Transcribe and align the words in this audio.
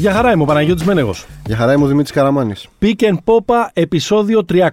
Για 0.00 0.12
χαρά 0.12 0.32
είμαι 0.32 0.42
ο 0.42 0.46
Παναγιώτης 0.46 0.84
Μένεγος. 0.84 1.26
Για 1.46 1.56
χαρά 1.56 1.72
είμαι 1.72 1.84
ο 1.84 1.86
Δημήτρης 1.86 2.12
Καραμάνης. 2.12 2.68
Pick 2.82 2.94
and 3.00 3.14
Popa, 3.24 3.68
επεισόδιο 3.72 4.44
38. 4.52 4.68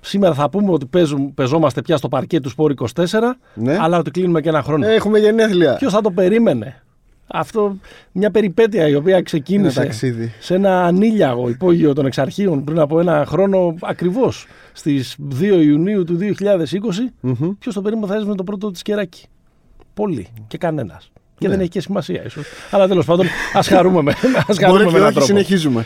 Σήμερα 0.00 0.34
θα 0.34 0.50
πούμε 0.50 0.72
ότι 0.72 0.86
παίζουμε, 0.86 1.30
παίζομαστε 1.34 1.82
πια 1.82 1.96
στο 1.96 2.08
παρκέ 2.08 2.40
του 2.40 2.48
Σπόρ 2.48 2.70
24, 2.70 3.36
Ναι. 3.54 3.76
αλλά 3.80 3.98
ότι 3.98 4.10
κλείνουμε 4.10 4.40
και 4.40 4.48
ένα 4.48 4.62
χρόνο. 4.62 4.86
Έχουμε 4.86 5.18
γενέθλια. 5.18 5.74
Ποιος 5.76 5.92
θα 5.92 6.00
το 6.00 6.10
περίμενε; 6.10 6.82
Αυτό 7.26 7.76
μια 8.12 8.30
περιπέτεια 8.30 8.88
η 8.88 8.94
οποία 8.94 9.14
Ένα 9.14 9.22
ξεκίνησε 9.24 9.80
ταξίδι. 9.80 10.32
σε 10.40 10.54
ένα 10.54 10.84
ανήλιαγο 10.84 11.48
υπόγειο 11.48 11.92
των 11.92 12.06
εξαρχείων 12.06 12.64
πριν 12.64 12.78
από 12.78 13.00
ένα 13.00 13.24
χρόνο 13.26 13.74
ακριβώς 13.82 14.46
στις 14.72 15.16
2 15.40 15.60
Ιουνίου 15.62 16.04
του 16.04 16.16
2020. 16.16 17.12
Μμμ. 17.20 17.50
Ποιος 17.58 17.74
το 17.74 17.82
περίμενε 17.82 18.06
θα 18.06 18.14
έζησε 18.14 18.34
το 18.34 18.44
πρώτο 18.44 18.70
της 18.70 18.82
κεράκι; 18.82 19.26
Πολλοί 19.94 20.28
και 20.46 20.58
κανένας. 20.58 21.10
Και 21.38 21.46
Ναι. 21.46 21.52
δεν 21.52 21.60
έχει 21.60 21.68
και 21.70 21.80
σημασία 21.80 22.24
ίσως. 22.24 22.44
Αλλά 22.70 22.88
τέλος 22.88 23.04
πάντων, 23.04 23.26
ας 23.52 23.68
χαρούμε 23.68 24.02
με, 24.02 24.12
ας 24.48 24.58
χαρούμε 24.58 24.68
Μπορεί 24.68 24.84
με 24.84 24.90
και 24.90 24.96
έναν 24.96 25.02
όχι, 25.02 25.12
τρόπο. 25.14 25.26
συνεχίζουμε. 25.26 25.84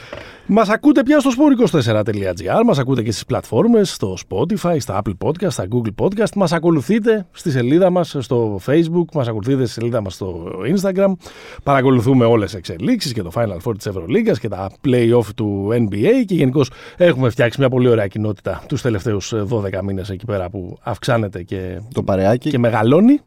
Μας 0.53 0.69
ακούτε 0.69 1.03
πια 1.03 1.21
στο 1.21 1.31
sport24.gr, 1.39 2.63
μας 2.67 2.79
ακούτε 2.79 3.03
και 3.03 3.11
στις 3.11 3.25
πλατφόρμες, 3.25 3.93
στο 3.93 4.17
Spotify, 4.29 4.77
στα 4.79 5.03
Apple 5.05 5.27
Podcast, 5.27 5.51
στα 5.51 5.67
Google 5.73 6.05
Podcast. 6.05 6.33
Μας 6.37 6.53
ακολουθείτε 6.53 7.27
στη 7.33 7.51
σελίδα 7.51 7.91
μας 7.91 8.17
στο 8.19 8.61
Facebook, 8.67 9.05
μας 9.15 9.29
ακολουθείτε 9.29 9.65
στη 9.65 9.73
σελίδα 9.73 10.01
μας 10.01 10.15
στο 10.15 10.45
Instagram. 10.77 11.13
Παρακολουθούμε 11.63 12.25
όλες 12.25 12.51
τις 12.51 12.59
εξελίξεις 12.59 13.13
και 13.13 13.23
το 13.23 13.31
Final 13.35 13.57
Four 13.65 13.77
της 13.77 13.87
Ευρωλίγκας 13.87 14.39
και 14.39 14.49
τα 14.49 14.71
playoff 14.85 15.27
του 15.37 15.69
NBA. 15.73 16.25
Και 16.27 16.35
γενικώς 16.35 16.71
έχουμε 16.97 17.31
φτιάξει 17.31 17.61
μια 17.61 17.69
πολύ 17.69 17.89
ωραία 17.89 18.07
κοινότητα 18.07 18.63
τους 18.69 18.83
τελευταίους 18.83 19.33
12 19.49 19.81
μήνες 19.83 20.11
εκεί 20.11 20.25
πέρα 20.25 20.51
που 20.51 20.79
αυξάνεται 20.83 21.43
και, 21.43 21.81
Το 21.95 22.03
παρεάκι. 22.03 22.51
και 22.51 22.59
μεγαλώνει. 22.59 23.21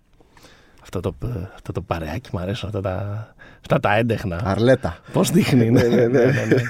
Αυτό 0.95 1.13
το, 1.19 1.27
αυτό 1.53 1.71
το 1.71 1.81
παρεάκι 1.81 2.29
μου 2.33 2.39
αρέσουν, 2.39 2.67
αυτά 2.69 2.81
τα, 2.81 3.27
αυτά 3.61 3.79
τα 3.79 3.97
έντεχνα. 3.97 4.41
Αρλέτα. 4.43 4.97
Πώς 5.13 5.31
δείχνει, 5.31 5.69
ναι. 5.69 5.81
ναι, 5.81 6.05
ναι, 6.05 6.25
ναι. 6.25 6.61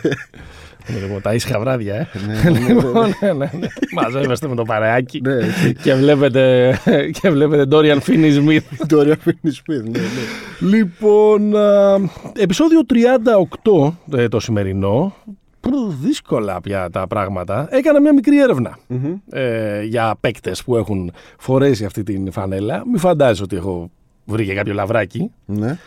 Λοιπόν, 1.01 1.21
τα 1.21 1.33
ήσυχα 1.33 1.59
βράδια, 1.59 1.95
ε. 1.95 2.07
Λοιπόν, 2.67 3.13
ναι, 3.21 3.33
ναι, 3.33 3.51
ναι. 3.59 3.67
Μαζεύεστε 3.93 4.47
με 4.47 4.55
το 4.55 4.63
παρεάκι 4.63 5.21
Ναι, 5.21 5.33
έτσι. 5.33 5.73
και 5.83 5.93
βλέπετε, 5.93 6.73
και 7.21 7.29
βλέπετε 7.29 7.65
Dorian 7.71 7.99
Finney 7.99 8.37
Smith. 8.37 8.63
Το 8.87 8.97
ωραίο 8.97 9.15
Finney 9.25 9.47
Smith, 9.47 9.83
ναι, 9.83 9.99
ναι. 9.99 10.69
Λοιπόν, 10.69 11.55
α, 11.55 11.97
επεισόδιο 12.35 12.79
38 13.63 14.17
ε, 14.17 14.27
το 14.27 14.39
σημερινό. 14.39 15.13
Προ, 15.59 15.95
δύσκολα 16.01 16.61
πια 16.61 16.89
τα 16.89 17.07
πράγματα. 17.07 17.67
Έκανα 17.71 18.01
μια 18.01 18.13
μικρή 18.13 18.41
έρευνα 18.41 18.77
Μμμ. 18.87 19.13
ε, 19.29 19.83
για 19.83 20.15
παίκτες 20.19 20.63
που 20.63 20.75
έχουν 20.75 21.11
φορέσει 21.37 21.85
αυτή 21.85 22.03
την 22.03 22.31
φανέλα. 22.31 22.83
Μην 22.85 22.99
φαντάζεσαι 22.99 23.43
ότι 23.43 23.55
έχω 23.55 23.89
βρει 24.25 24.45
και 24.45 24.53
κάποιο 24.53 24.73
λαβράκι. 24.73 25.31
Ναι. 25.45 25.77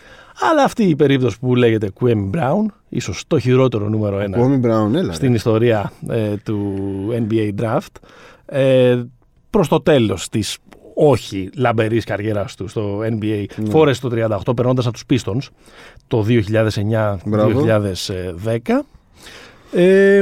Αλλά 0.50 0.62
αυτή 0.64 0.84
η 0.84 0.96
περίπτωση 0.96 1.38
που 1.38 1.54
λέγεται 1.54 1.90
Κουέμι 1.90 2.30
Brown, 2.34 2.64
ίσως 2.88 3.24
το 3.26 3.38
χειρότερο 3.38 3.88
νούμερο 3.88 4.20
ένα 4.20 4.38
Κόμι 4.38 4.56
Μπράουν, 4.56 4.94
έλα. 4.94 5.12
στην 5.12 5.34
ιστορία 5.34 5.92
ε, 6.08 6.34
του 6.44 6.74
NBA 7.28 7.50
Draft. 7.62 7.86
Ε, 8.46 9.02
προς 9.50 9.68
το 9.68 9.80
τέλος 9.80 10.28
της 10.28 10.58
όχι 10.94 11.50
λαμπερής 11.56 12.04
καριέρας 12.04 12.54
του 12.54 12.68
στο 12.68 12.98
NBA, 12.98 13.44
Ναι. 13.56 13.70
φόρεσε 13.70 14.00
το 14.00 14.08
38 14.48 14.56
περνώντας 14.56 14.86
από 14.86 14.98
τους 14.98 15.04
Pistons 15.24 15.48
το 16.06 16.22
2009-2010. 16.22 18.84
Ε, 19.72 20.20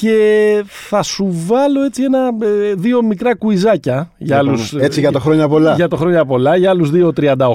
και 0.00 0.64
θα 0.66 1.02
σου 1.02 1.28
βάλω 1.46 1.82
έτσι 1.82 2.02
ένα, 2.02 2.30
ε, 2.40 2.74
δύο 2.74 3.02
μικρά 3.02 3.34
κουιζάκια 3.34 3.94
για 3.94 4.26
Για 4.26 4.38
άλλους, 4.38 4.70
πάμε. 4.70 4.84
Έτσι 4.84 5.00
για 5.00 5.12
το 5.12 5.18
χρόνια 5.20 5.48
πολλά. 5.48 5.74
για 5.74 5.88
το 5.88 5.96
χρόνια 5.96 6.24
πολλά, 6.24 6.56
για 6.56 6.70
άλλους 6.70 6.90
δύο 6.90 7.12
38 7.16 7.54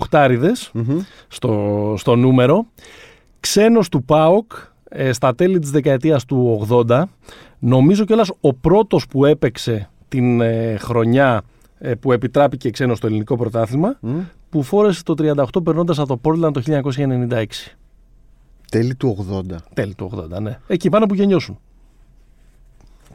Μμμ. 0.73 0.99
στο, 1.27 1.93
στο 1.97 2.15
νούμερο. 2.15 2.65
Ξένος 3.39 3.89
του 3.89 4.03
ΠΑΟΚ 4.03 4.51
ε, 4.89 5.11
στα 5.11 5.35
τέλη 5.35 5.59
της 5.59 5.71
δεκαετίας 5.71 6.25
του 6.25 6.67
80. 6.87 7.03
Νομίζω 7.59 8.05
κιόλας 8.05 8.31
ο 8.41 8.53
πρώτος 8.53 9.07
που 9.07 9.25
έπαιξε 9.25 9.89
την 10.07 10.41
ε, 10.41 10.75
χρονιά 10.79 11.41
ε, 11.77 11.95
που 11.95 12.11
επιτράπηκε 12.11 12.69
ξένος 12.69 12.97
στο 12.97 13.07
ελληνικό 13.07 13.37
πρωτάθλημα 13.37 13.97
Μμ. 13.99 14.19
που 14.49 14.63
φόρεσε 14.63 15.03
το 15.03 15.13
38 15.17 15.63
περνώντας 15.63 15.99
από 15.99 16.17
το 16.17 16.29
Portland 16.29 16.53
το 16.53 16.61
1996. 16.65 17.43
Τέλη 18.71 18.95
του 18.95 19.27
80. 19.51 19.55
Τέλη 19.73 19.93
του 19.95 20.27
80, 20.35 20.41
ναι. 20.41 20.59
Εκεί 20.67 20.89
πάνω 20.89 21.05
που 21.05 21.13
γεννιώσουν. 21.15 21.59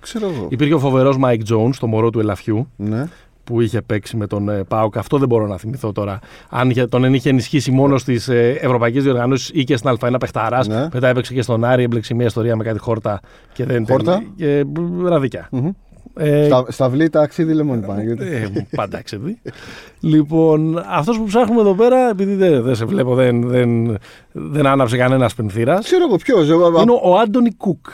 Ξέρω 0.00 0.26
εγώ. 0.36 0.47
Υπήρχε 0.50 0.75
ο 0.75 0.78
φοβερός 0.78 1.16
Mike 1.25 1.53
Jones, 1.54 1.70
το 1.81 1.86
μωρό 1.86 2.10
του 2.10 2.20
Ελαφιού, 2.20 2.69
Ναι. 2.76 3.04
που 3.44 3.60
είχε 3.60 3.82
παίξει 3.82 4.16
με 4.16 4.26
τον 4.26 4.48
ε, 4.48 4.62
ΠΑΟΚ. 4.69 4.97
Αυτό 4.97 5.19
δεν 5.19 5.28
μπορώ 5.28 5.47
να 5.47 5.56
θυμηθώ 5.56 5.92
τώρα. 5.92 6.19
Αν 6.48 6.70
είχε- 6.70 6.86
τον 6.86 7.14
είχε 7.14 7.28
ενισχύσει 7.28 7.70
μόνος 7.70 8.00
στι 8.00 8.20
ε, 8.28 8.48
ευρωπαϊκέ 8.50 9.00
διοργανώσεις 9.00 9.50
ή 9.54 9.64
και 9.64 9.76
στην 9.76 9.97
Α1 10.00 10.14
Πεχταρά. 10.20 10.66
Ναι. 10.66 10.88
Μετά 10.92 11.08
έπαιξε 11.08 11.34
και 11.34 11.42
στον 11.42 11.64
Άρη, 11.64 11.82
έμπλεξε 11.82 12.14
μια 12.14 12.26
ιστορία 12.26 12.56
με 12.56 12.64
κάτι 12.64 12.78
χόρτα 12.78 13.20
και 13.53 13.64
δεν 13.64 13.87
Χόρτα; 13.88 14.22
Και 14.37 14.64
ραδικιά. 15.04 15.48
Μμμ. 15.50 15.70
Ε, 16.20 16.44
Στα, 16.44 16.64
στα 16.69 16.88
βλή 16.88 17.08
ταξίδι 17.08 17.53
λεμόνι 17.53 17.87
Παναγιώτη. 17.87 18.25
ε, 18.26 18.48
πάντα 18.76 19.03
ξεδί. 19.03 19.41
λοιπόν, 20.00 20.82
αυτός 20.91 21.19
που 21.19 21.25
ψάχνουμε 21.25 21.60
εδώ 21.60 21.75
πέρα, 21.75 22.08
επειδή 22.10 22.34
δεν, 22.34 22.62
δεν 22.62 22.75
σε 22.75 22.84
βλέπω, 22.84 23.14
δεν, 23.14 23.48
δεν, 23.48 23.97
δεν 24.32 24.66
άναψε 24.66 24.97
κανένας 24.97 25.34
πενθύρας. 25.34 25.84
Ξέρω 25.84 26.04
εγώ 26.08 26.16
ποιος. 26.16 26.48
Εγώ, 26.50 26.81
Είναι 26.81 26.91
ο, 26.92 27.00
ο 27.03 27.16
Άντωνι 27.19 27.54
Κουκ. 27.54 27.87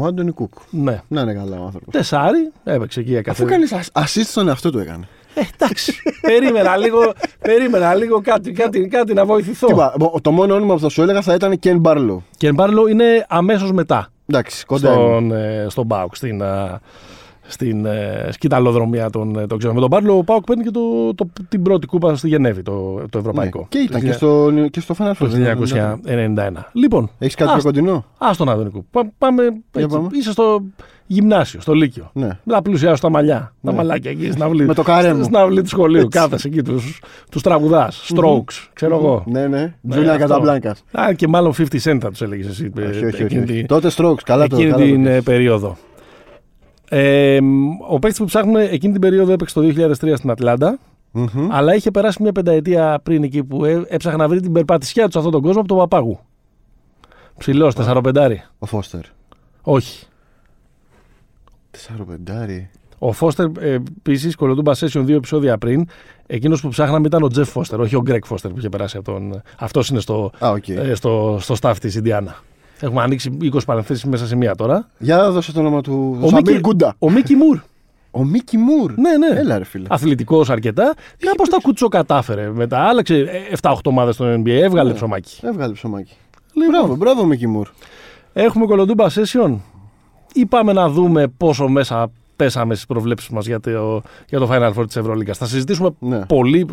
Ο 0.00 0.04
Άντωνι 0.06 0.30
Κούκ. 0.32 0.52
Ναι. 0.70 1.02
Να 1.08 1.20
είναι 1.20 1.34
καλά 1.34 1.60
ο 1.60 1.64
άνθρωπος. 1.64 1.92
Τεσάρι, 1.94 2.52
έπαιξε 2.64 3.00
εκεί 3.00 3.12
Αφού 3.16 3.22
καθένα. 3.24 3.50
κάνεις 3.50 3.72
assist 3.92 4.24
στον 4.24 4.48
εαυτό 4.48 4.70
του 4.70 4.78
έκανε. 4.78 5.08
Ε, 5.34 5.40
εντάξει. 5.54 5.94
περίμενα 6.20 6.76
λίγο, 6.76 7.12
περίμενα 7.40 7.94
λίγο 7.94 8.20
κάτι, 8.20 8.52
κάτι, 8.52 8.86
κάτι 8.88 9.12
να 9.14 9.24
βοηθηθώ. 9.24 9.66
Τίποτα. 9.66 9.94
Το 10.22 10.30
μόνο 10.30 10.54
όνομα 10.54 10.74
που 10.74 10.80
θα 10.80 10.88
σου 10.88 11.02
έλεγα 11.02 11.22
θα 11.22 11.34
ήταν 11.34 11.58
Ken 11.62 11.80
Barlow. 11.82 12.16
Και 12.36 12.52
Μπάρλο 12.52 12.88
είναι 12.88 13.24
αμέσως 13.28 13.72
μετά 13.72 14.10
Εντάξει, 14.26 14.66
κοντά 14.66 14.92
είναι. 14.92 15.02
στον, 15.02 15.32
ε, 15.32 15.66
στον 15.68 15.86
Πάουκ, 15.86 16.16
στην, 16.16 16.42
α, 16.42 16.80
στην 17.50 17.86
ε, 17.86 18.28
σκηταλοδρομία 18.30 19.10
των, 19.10 19.38
ε, 19.38 19.46
των 19.46 19.58
ξένων. 19.58 19.74
Με 19.76 19.80
τον 19.80 19.90
Μπάρλο 19.90 20.16
ο 20.18 20.24
Πάουκ 20.24 20.44
παίρνει 20.44 20.62
και 20.64 20.70
το, 20.70 21.14
το, 21.14 21.28
την 21.48 21.62
πρώτη 21.62 21.86
κούπα 21.86 22.14
στη 22.16 22.28
Γενέβη, 22.28 22.62
το, 22.62 23.02
το 23.10 23.18
ευρωπαϊκό. 23.18 23.58
Ναι. 23.58 23.66
Και 23.68 23.78
ήταν 23.78 24.00
Το 24.00 24.06
και 24.06 24.12
στο, 24.12 24.50
και 24.70 24.80
στο 24.80 24.94
Final 24.98 25.12
Το 25.18 25.28
Four. 25.30 25.88
1991. 26.06 26.50
Λοιπόν, 26.72 27.10
Έχεις 27.18 27.34
κάτι 27.34 27.50
ας- 27.50 27.54
πιο 27.56 27.64
κοντινό; 27.64 28.04
Α 28.18 28.30
τον 28.36 28.48
Αδωνικού. 28.48 28.84
Πά, 28.90 29.12
πάμε, 29.18 29.42
εκεί. 29.72 29.86
πάμε. 29.86 30.08
Είσαι 30.12 30.30
στο 30.32 30.62
γυμνάσιο, 31.06 31.60
στο 31.60 31.72
Λύκειο. 31.72 32.10
Ναι. 32.12 32.28
Να 32.44 32.62
πλουσιάσω 32.62 33.02
τα 33.02 33.10
μαλλιά. 33.10 33.52
Τα 33.62 33.70
Ναι. 33.70 33.76
μαλάκια 33.76 34.10
εκεί 34.10 34.30
στην 34.30 34.42
αυλή. 34.42 34.64
Με 34.66 34.74
το 34.74 34.82
καρέ 34.82 35.14
μου. 35.14 35.22
Στην 35.22 35.36
αυλή 35.36 35.62
του 35.62 35.68
σχολείου. 35.68 36.00
Έτσι. 36.04 36.18
Κάθεσαι 36.18 36.48
εκεί, 36.48 36.62
τους 36.62 37.00
τους 37.30 37.42
τραγουδάς. 37.42 38.10
Strokes, 38.16 38.68
ξέρω 38.72 38.96
εγώ. 38.96 39.22
Ναι, 39.26 39.46
ναι. 39.46 39.74
Ναι, 39.80 39.90
Τζούλια 39.94 40.12
αυτό. 40.12 40.26
Καταμπλάνκας. 40.26 40.84
Α, 41.00 41.12
και 41.12 41.28
μάλλον 41.28 41.52
50 41.52 41.64
Cent 41.82 41.98
θα 42.00 42.08
τους 42.10 42.20
έλεγες 42.22 42.46
εσύ. 42.48 42.72
ε, 42.78 42.82
Όχι, 42.82 43.04
όχι, 43.04 43.22
εκείνη 43.22 43.42
όχι. 43.42 43.52
τη- 43.52 43.66
Τότε 43.66 43.90
strokes. 43.96 44.22
Καλά 44.24 44.46
το 44.46 44.56
εκείνη 44.56 44.70
καλά 44.70 44.82
το 44.84 44.90
την 44.90 45.02
πες. 45.02 45.16
ε, 45.16 45.20
περίοδο. 45.20 45.76
Ε, 46.88 47.38
ο 47.88 47.98
παίκτης 47.98 48.18
που 48.18 48.24
ψάχνουμε 48.24 48.62
εκείνη 48.64 48.92
την 48.92 49.00
περίοδο 49.00 49.32
έπαιξε 49.32 49.54
το 49.54 49.60
2003 49.60 50.12
στην 50.16 50.30
Ατλάντα, 50.30 50.78
Μμμ. 51.12 51.48
αλλά 51.52 51.74
είχε 51.74 51.90
περάσει 51.90 52.22
μια 52.22 52.32
πενταετία 52.32 53.00
πριν 53.02 53.22
εκεί 53.22 53.44
που 53.44 53.64
έ- 53.64 53.84
έψαχνε 53.88 54.18
να 54.18 54.28
βρει 54.28 54.40
την 54.40 54.52
περπατησιά 54.52 55.04
του 55.04 55.10
σε 55.12 55.18
αυτόν 55.18 55.32
τον 55.32 55.42
κόσμο 55.42 55.58
από 55.60 55.68
τον 55.68 55.76
Παπάγου. 55.78 56.18
Ψηλός, 57.38 57.74
4-5. 57.74 58.36
Ο 58.58 58.66
Φώστερ. 58.66 59.00
Όχι. 59.62 60.06
4-5. 61.70 62.70
Ο 62.98 63.12
Φώστερ, 63.12 63.46
ε, 63.60 63.72
επίσης, 63.98 64.34
κολοτούμπα 64.36 64.72
session 64.74 65.00
δύο 65.04 65.16
επεισόδια 65.16 65.58
πριν, 65.58 65.86
εκείνος 66.26 66.60
που 66.60 66.68
ψάχναμε 66.68 67.06
ήταν 67.06 67.22
ο 67.22 67.28
Τζεφ 67.28 67.48
Φώστερ, 67.50 67.80
όχι 67.80 67.96
ο 67.96 68.00
Γκρέκ 68.02 68.26
Φώστερ 68.26 68.50
που 68.50 68.58
είχε 68.58 68.68
περάσει 68.68 68.96
από 68.96 69.12
τον. 69.12 69.42
Αυτός 69.58 69.88
είναι 69.88 70.00
στο, 70.00 70.30
Α, 70.38 70.50
οκ. 70.50 70.68
ε, 70.68 70.94
στο, 70.94 71.36
στο 71.40 71.54
staff 71.60 71.74
της 71.80 71.94
Ινδιάνα. 71.94 72.36
Έχουμε 72.80 73.02
ανοίξει 73.02 73.36
20 73.42 73.58
παρενθέσεις 73.66 74.04
μέσα 74.04 74.26
σε 74.26 74.36
μία 74.36 74.54
τώρα. 74.54 74.88
Για 74.98 75.30
δώσε 75.30 75.52
το 75.52 75.60
όνομα 75.60 75.80
του. 75.80 76.18
Ο 76.20 76.24
Ο 76.24 76.28
Σαμπίρ 76.28 76.52
Μίκη- 76.54 76.60
Γκούντα. 76.66 76.94
Ο 76.98 77.10
Μίκη 77.10 77.34
Μουρ. 77.34 77.58
Ο 78.10 78.24
Μίκη 78.24 78.56
Μουρ. 78.58 78.92
Ναι, 78.96 79.16
ναι. 79.16 79.40
Έλα, 79.40 79.58
ρε 79.58 79.64
φίλε. 79.64 79.86
Αθλητικός 79.90 80.50
αρκετά. 80.50 80.94
Κάπως 81.18 81.48
τα 81.48 81.58
κουτσό 81.62 81.88
κατάφερε. 81.88 82.50
Μετά 82.54 82.78
άλλαξε 82.78 83.26
7-8 83.60 83.90
ομάδες 83.90 84.14
στο 84.14 84.34
NBA, 84.34 84.48
έβγαλε 84.48 84.88
Ναι. 84.88 84.94
ψωμάκι. 84.94 85.38
Έβγαλε 85.46 85.72
ψωμάκι. 85.72 86.12
Λοιπόν, 86.52 86.70
Μπράβο, 86.70 86.96
μπράβο, 86.96 87.24
Μίκη 87.24 87.46
Μουρ. 87.46 87.68
έχουμε 88.32 88.66
κολοντούμπα 88.66 89.06
session 89.10 89.56
ή 90.32 90.46
πάμε 90.46 90.72
να 90.72 90.88
δούμε 90.88 91.26
πόσο 91.36 91.68
μέσα 91.68 92.10
πέσαμε 92.36 92.74
στις 92.74 92.86
προβλέψεις 92.86 93.28
μας 93.28 93.46
για 93.46 93.60
το, 93.60 94.02
για 94.28 94.38
το 94.38 94.48
Final 94.52 94.72
Four 94.74 94.86
της 94.86 94.96
Ευρωλίγκας. 94.96 95.38
Θα 95.38 95.46
συζητήσουμε 95.46 95.90
Ναι. 95.98 96.26
πολύ 96.26 96.66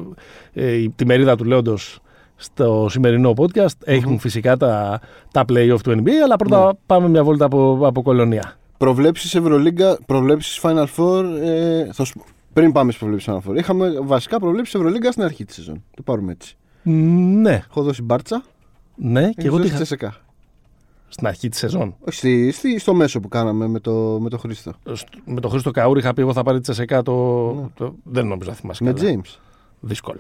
ε, 0.53 0.85
τη 0.95 1.05
μερίδα 1.05 1.35
του 1.35 1.43
Λέοντος 1.43 1.99
στο 2.35 2.87
σημερινό 2.89 3.33
podcast. 3.37 3.77
Έχουμε 3.83 4.17
φυσικά 4.17 4.57
τα, 4.57 4.99
τα 5.31 5.45
playoff 5.49 5.79
του 5.83 5.91
NBA, 5.91 6.09
αλλά 6.23 6.35
πρώτα 6.35 6.65
Ναι. 6.65 6.71
πάμε 6.85 7.07
μια 7.09 7.23
βόλτα 7.23 7.45
από, 7.45 7.79
από 7.83 8.01
κολονία. 8.01 8.53
Προβλέψεις 8.77 9.35
Ευρωλίγκα, 9.35 9.97
προβλέψεις 10.05 10.59
Final 10.63 10.85
Four. 10.97 11.23
Ε, 11.41 11.87
θα 11.93 12.03
σου... 12.03 12.21
Πριν 12.53 12.71
πάμε 12.71 12.91
στις 12.91 13.03
προβλέψεις 13.03 13.33
Final 13.33 13.49
Four. 13.51 13.57
Είχαμε 13.57 13.99
βασικά 14.03 14.39
προβλέψεις 14.39 14.73
Ευρωλίγκα 14.75 15.11
στην 15.11 15.23
αρχή 15.23 15.45
της 15.45 15.55
σεζόν. 15.55 15.83
Το 15.95 16.01
πάρουμε 16.01 16.31
έτσι. 16.31 16.57
Ναι, 17.41 17.63
Έχω 17.69 17.81
δώσει 17.83 18.01
μπάρτσα. 18.01 18.43
ναι, 18.95 19.29
και 19.29 19.47
εγώ 19.47 19.59
τι 19.59 19.65
είχα... 19.67 19.75
Τσεσεκά. 19.75 20.15
στην 21.07 21.27
αρχή 21.27 21.49
της 21.49 21.59
σεζόν. 21.59 21.95
Όχι, 22.07 22.17
στη, 22.17 22.51
στη, 22.51 22.79
στο 22.79 22.93
μέσο 22.93 23.19
που 23.19 23.27
κάναμε 23.27 23.67
με 23.67 23.79
το, 23.79 24.17
με 24.21 24.29
το 24.29 24.37
Χρήστο. 24.37 24.71
Σ- 24.91 25.07
Με 25.25 25.39
τον 25.39 25.51
Χρήστο 25.51 25.71
Καούρη 25.71 25.99
είχα 25.99 26.13
πει 26.13 26.21
εγώ 26.21 26.33
θα 26.33 26.43
πάρει 26.43 26.57
τη 26.57 26.63
Τσεσεκά 26.63 27.01
το... 27.01 27.51
το... 27.75 27.95
Δεν 28.03 28.27
νομίζω 28.27 28.49
να 28.49 28.55
θυμάσαι 28.55 28.83
Με 28.83 28.93
καλά. 28.93 29.09
James. 29.11 29.35
Δύσκολο. 29.79 30.19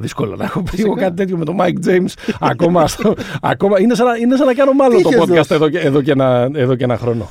Δύσκολο 0.00 0.36
να 0.36 0.44
έχω 0.44 0.62
πει 0.62 0.82
εγώ 0.82 0.94
κάτι 0.94 1.16
τέτοιο 1.16 1.36
με 1.36 1.44
τον 1.44 1.56
Mike 1.60 1.86
James. 1.88 2.12
ακόμα, 2.50 2.86
στο, 2.86 3.14
ακόμα 3.42 3.80
είναι, 3.80 3.94
σαν, 3.94 4.06
να- 4.06 4.16
είναι 4.16 4.36
σαν 4.36 4.46
να 4.46 4.54
κάνω 4.54 4.72
μάλλον 4.72 4.96
Τι 4.96 5.02
το 5.02 5.08
είχες 5.08 5.22
podcast 5.22 5.26
δώσει; 5.36 5.54
εδώ, 5.54 5.68
και- 5.68 5.78
εδώ, 5.78 6.02
και 6.02 6.10
ένα, 6.12 6.48
εδώ 6.54 6.74
και 6.74 6.84
ένα 6.84 6.96
χρόνο. 6.96 7.30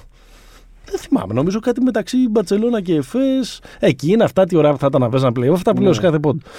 Δεν 0.85 0.99
θυμάμαι. 0.99 1.33
Νομίζω 1.33 1.59
κάτι 1.59 1.81
μεταξύ 1.81 2.17
Μπαρσελόνα 2.29 2.81
και 2.81 2.95
Εφές. 2.95 3.61
Εκεί 3.79 4.11
είναι 4.11 4.23
αυτά 4.23 4.43
τι 4.45 4.55
ωραία 4.55 4.71
που 4.71 4.77
θα 4.77 4.85
ήταν 4.89 5.01
να 5.01 5.09
παίζανε 5.09 5.33
play. 5.39 5.53
Αυτά 5.53 5.73
που 5.73 5.81
λέω 5.81 5.93
σε 5.93 6.01
κάθε 6.01 6.19
πόντ. 6.19 6.39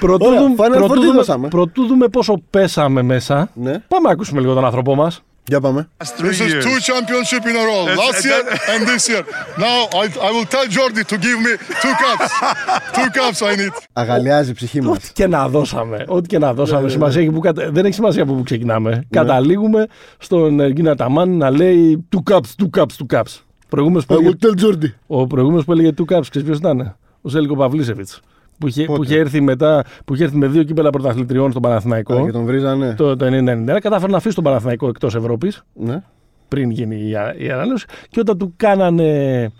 Πρωτού 0.00 0.26
Ωραία, 0.26 0.40
δούμε- 0.40 0.54
Final 0.58 0.74
Four 0.74 0.78
πρωτού 0.78 0.94
τι 0.94 1.00
δούμε- 1.00 1.12
δώσαμε; 1.16 1.48
Πρωτού 1.48 1.86
δούμε 1.86 2.08
πόσο 2.08 2.42
πέσαμε 2.50 3.02
μέσα. 3.02 3.50
Ναι. 3.54 3.78
Πάμε 3.88 4.06
να 4.06 4.10
ακούσουμε 4.12 4.40
λίγο 4.40 4.54
τον 4.54 4.64
άνθρωπό 4.64 4.94
μας. 4.94 5.22
Για 5.48 5.60
πάμε. 5.60 5.88
Last 6.02 6.20
three 6.20 6.28
This 6.28 6.40
is 6.40 6.52
years. 6.52 6.64
two 6.64 6.78
championship 6.90 7.44
in 7.50 7.56
a 7.62 7.64
row. 7.70 7.82
That's- 7.86 7.96
Last 8.02 8.24
year 8.28 8.40
that- 8.48 8.74
and 8.74 8.80
this 8.90 9.04
year. 9.12 9.22
Now 9.66 9.78
I, 10.02 10.04
I 10.28 10.30
will 10.34 10.48
tell 10.54 10.66
Jordi 10.76 11.02
to 11.12 11.16
give 11.26 11.38
me 11.46 11.52
two 11.82 11.94
cups. 12.04 12.30
two 12.96 13.08
cups 13.18 13.38
I 13.50 13.56
need. 13.60 13.72
Αγαλιάζει 13.92 14.50
η 14.50 14.54
ψυχή 14.54 14.80
μας. 14.80 14.96
Ό,τι 14.96 15.12
και 15.12 15.26
να 15.26 15.48
δώσαμε. 15.48 16.04
Ό,τι 16.08 16.28
και 16.28 16.38
να 16.38 16.54
δώσαμε. 16.54 16.82
ναι, 16.82 16.88
σημασία 16.88 17.20
έχει 17.20 17.30
που 17.30 17.40
κατα- 17.40 17.70
Δεν 17.70 17.84
έχει 17.84 17.94
σημασία 17.94 18.22
από 18.22 18.32
πού 18.34 18.42
ξεκινάμε. 18.42 19.02
Καταλήγουμε 19.10 19.86
στον 20.18 20.60
Εργίνα 20.60 20.96
Ταμάν 20.96 21.36
να 21.36 21.50
λέει 21.50 22.06
two 22.16 22.32
cups, 22.32 22.50
two 22.62 22.78
cups, 22.80 22.86
two 23.06 23.16
cups. 23.18 23.40
Προηγούμενος 23.68 24.06
που 24.06 24.14
I 24.14 24.16
έλεγε- 24.18 24.34
will 24.40 24.46
tell 24.46 24.64
Jordi. 24.64 24.90
Ο 25.06 25.26
προηγούμενος 25.26 25.64
που 25.64 25.72
έλεγε 25.72 25.90
two 25.98 26.14
cups, 26.14 26.26
ξέρεις 26.30 26.48
ποιος 26.48 26.58
ήταν; 26.58 26.96
Ο 27.22 27.28
Ζέλικο 27.28 27.56
Παυλίσεβιτς. 27.56 28.20
Που, 28.62 28.68
είχε, 28.68 28.84
Πότε; 28.84 28.98
που, 28.98 29.04
είχε 29.04 29.18
έρθει 29.18 29.40
μετά, 29.40 29.84
που 30.04 30.14
είχε 30.14 30.24
έρθει 30.24 30.36
με 30.36 30.46
δύο 30.46 30.62
κύπελα 30.62 30.90
πρωταθλητριών 30.90 31.50
στον 31.50 31.62
Παναθηναϊκό 31.62 32.14
Α, 32.14 32.24
Και 32.24 32.30
τον 32.30 32.44
βρίζανε. 32.44 32.94
το, 32.94 33.16
το 33.16 33.26
90-91. 33.26 33.78
Κατάφερε 33.80 34.10
να 34.10 34.16
αφήσει 34.16 34.34
τον 34.34 34.44
Παναθηναϊκό 34.44 34.88
εκτός 34.88 35.14
Ευρώπης 35.14 35.62
Ναι. 35.74 36.02
πριν 36.48 36.70
γίνει 36.70 37.08
η, 37.08 37.14
α- 37.16 37.34
η 37.38 37.50
ανανέωση. 37.50 37.86
Και 38.10 38.20
όταν 38.20 38.38
του 38.38 38.52
κάνανε. 38.56 39.50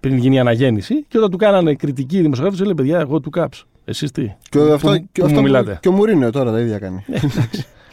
πριν 0.00 0.16
γίνει 0.16 0.34
η 0.34 0.38
αναγέννηση, 0.38 1.04
και 1.08 1.18
όταν 1.18 1.30
του 1.30 1.36
κάνανε 1.36 1.74
κριτική 1.74 2.20
δημοσιογράφηση, 2.20 2.64
λέει 2.64 2.74
παιδιά, 2.74 2.98
εγώ 3.00 3.20
two 3.30 3.40
cups. 3.40 3.62
Εσείς 3.84 4.10
τι; 4.10 4.22
Και 4.48 4.58
Πού- 4.58 4.72
αυτό, 4.72 4.88
πού 4.90 5.08
και, 5.12 5.20
μου 5.22 5.26
αυτό 5.28 5.42
μιλάτε. 5.42 5.78
και 5.82 5.88
ο 5.88 5.92
Μουρίνιο 5.92 6.30
τώρα 6.30 6.50
τα 6.52 6.60
ίδια 6.60 6.78
κάνει. 6.78 7.04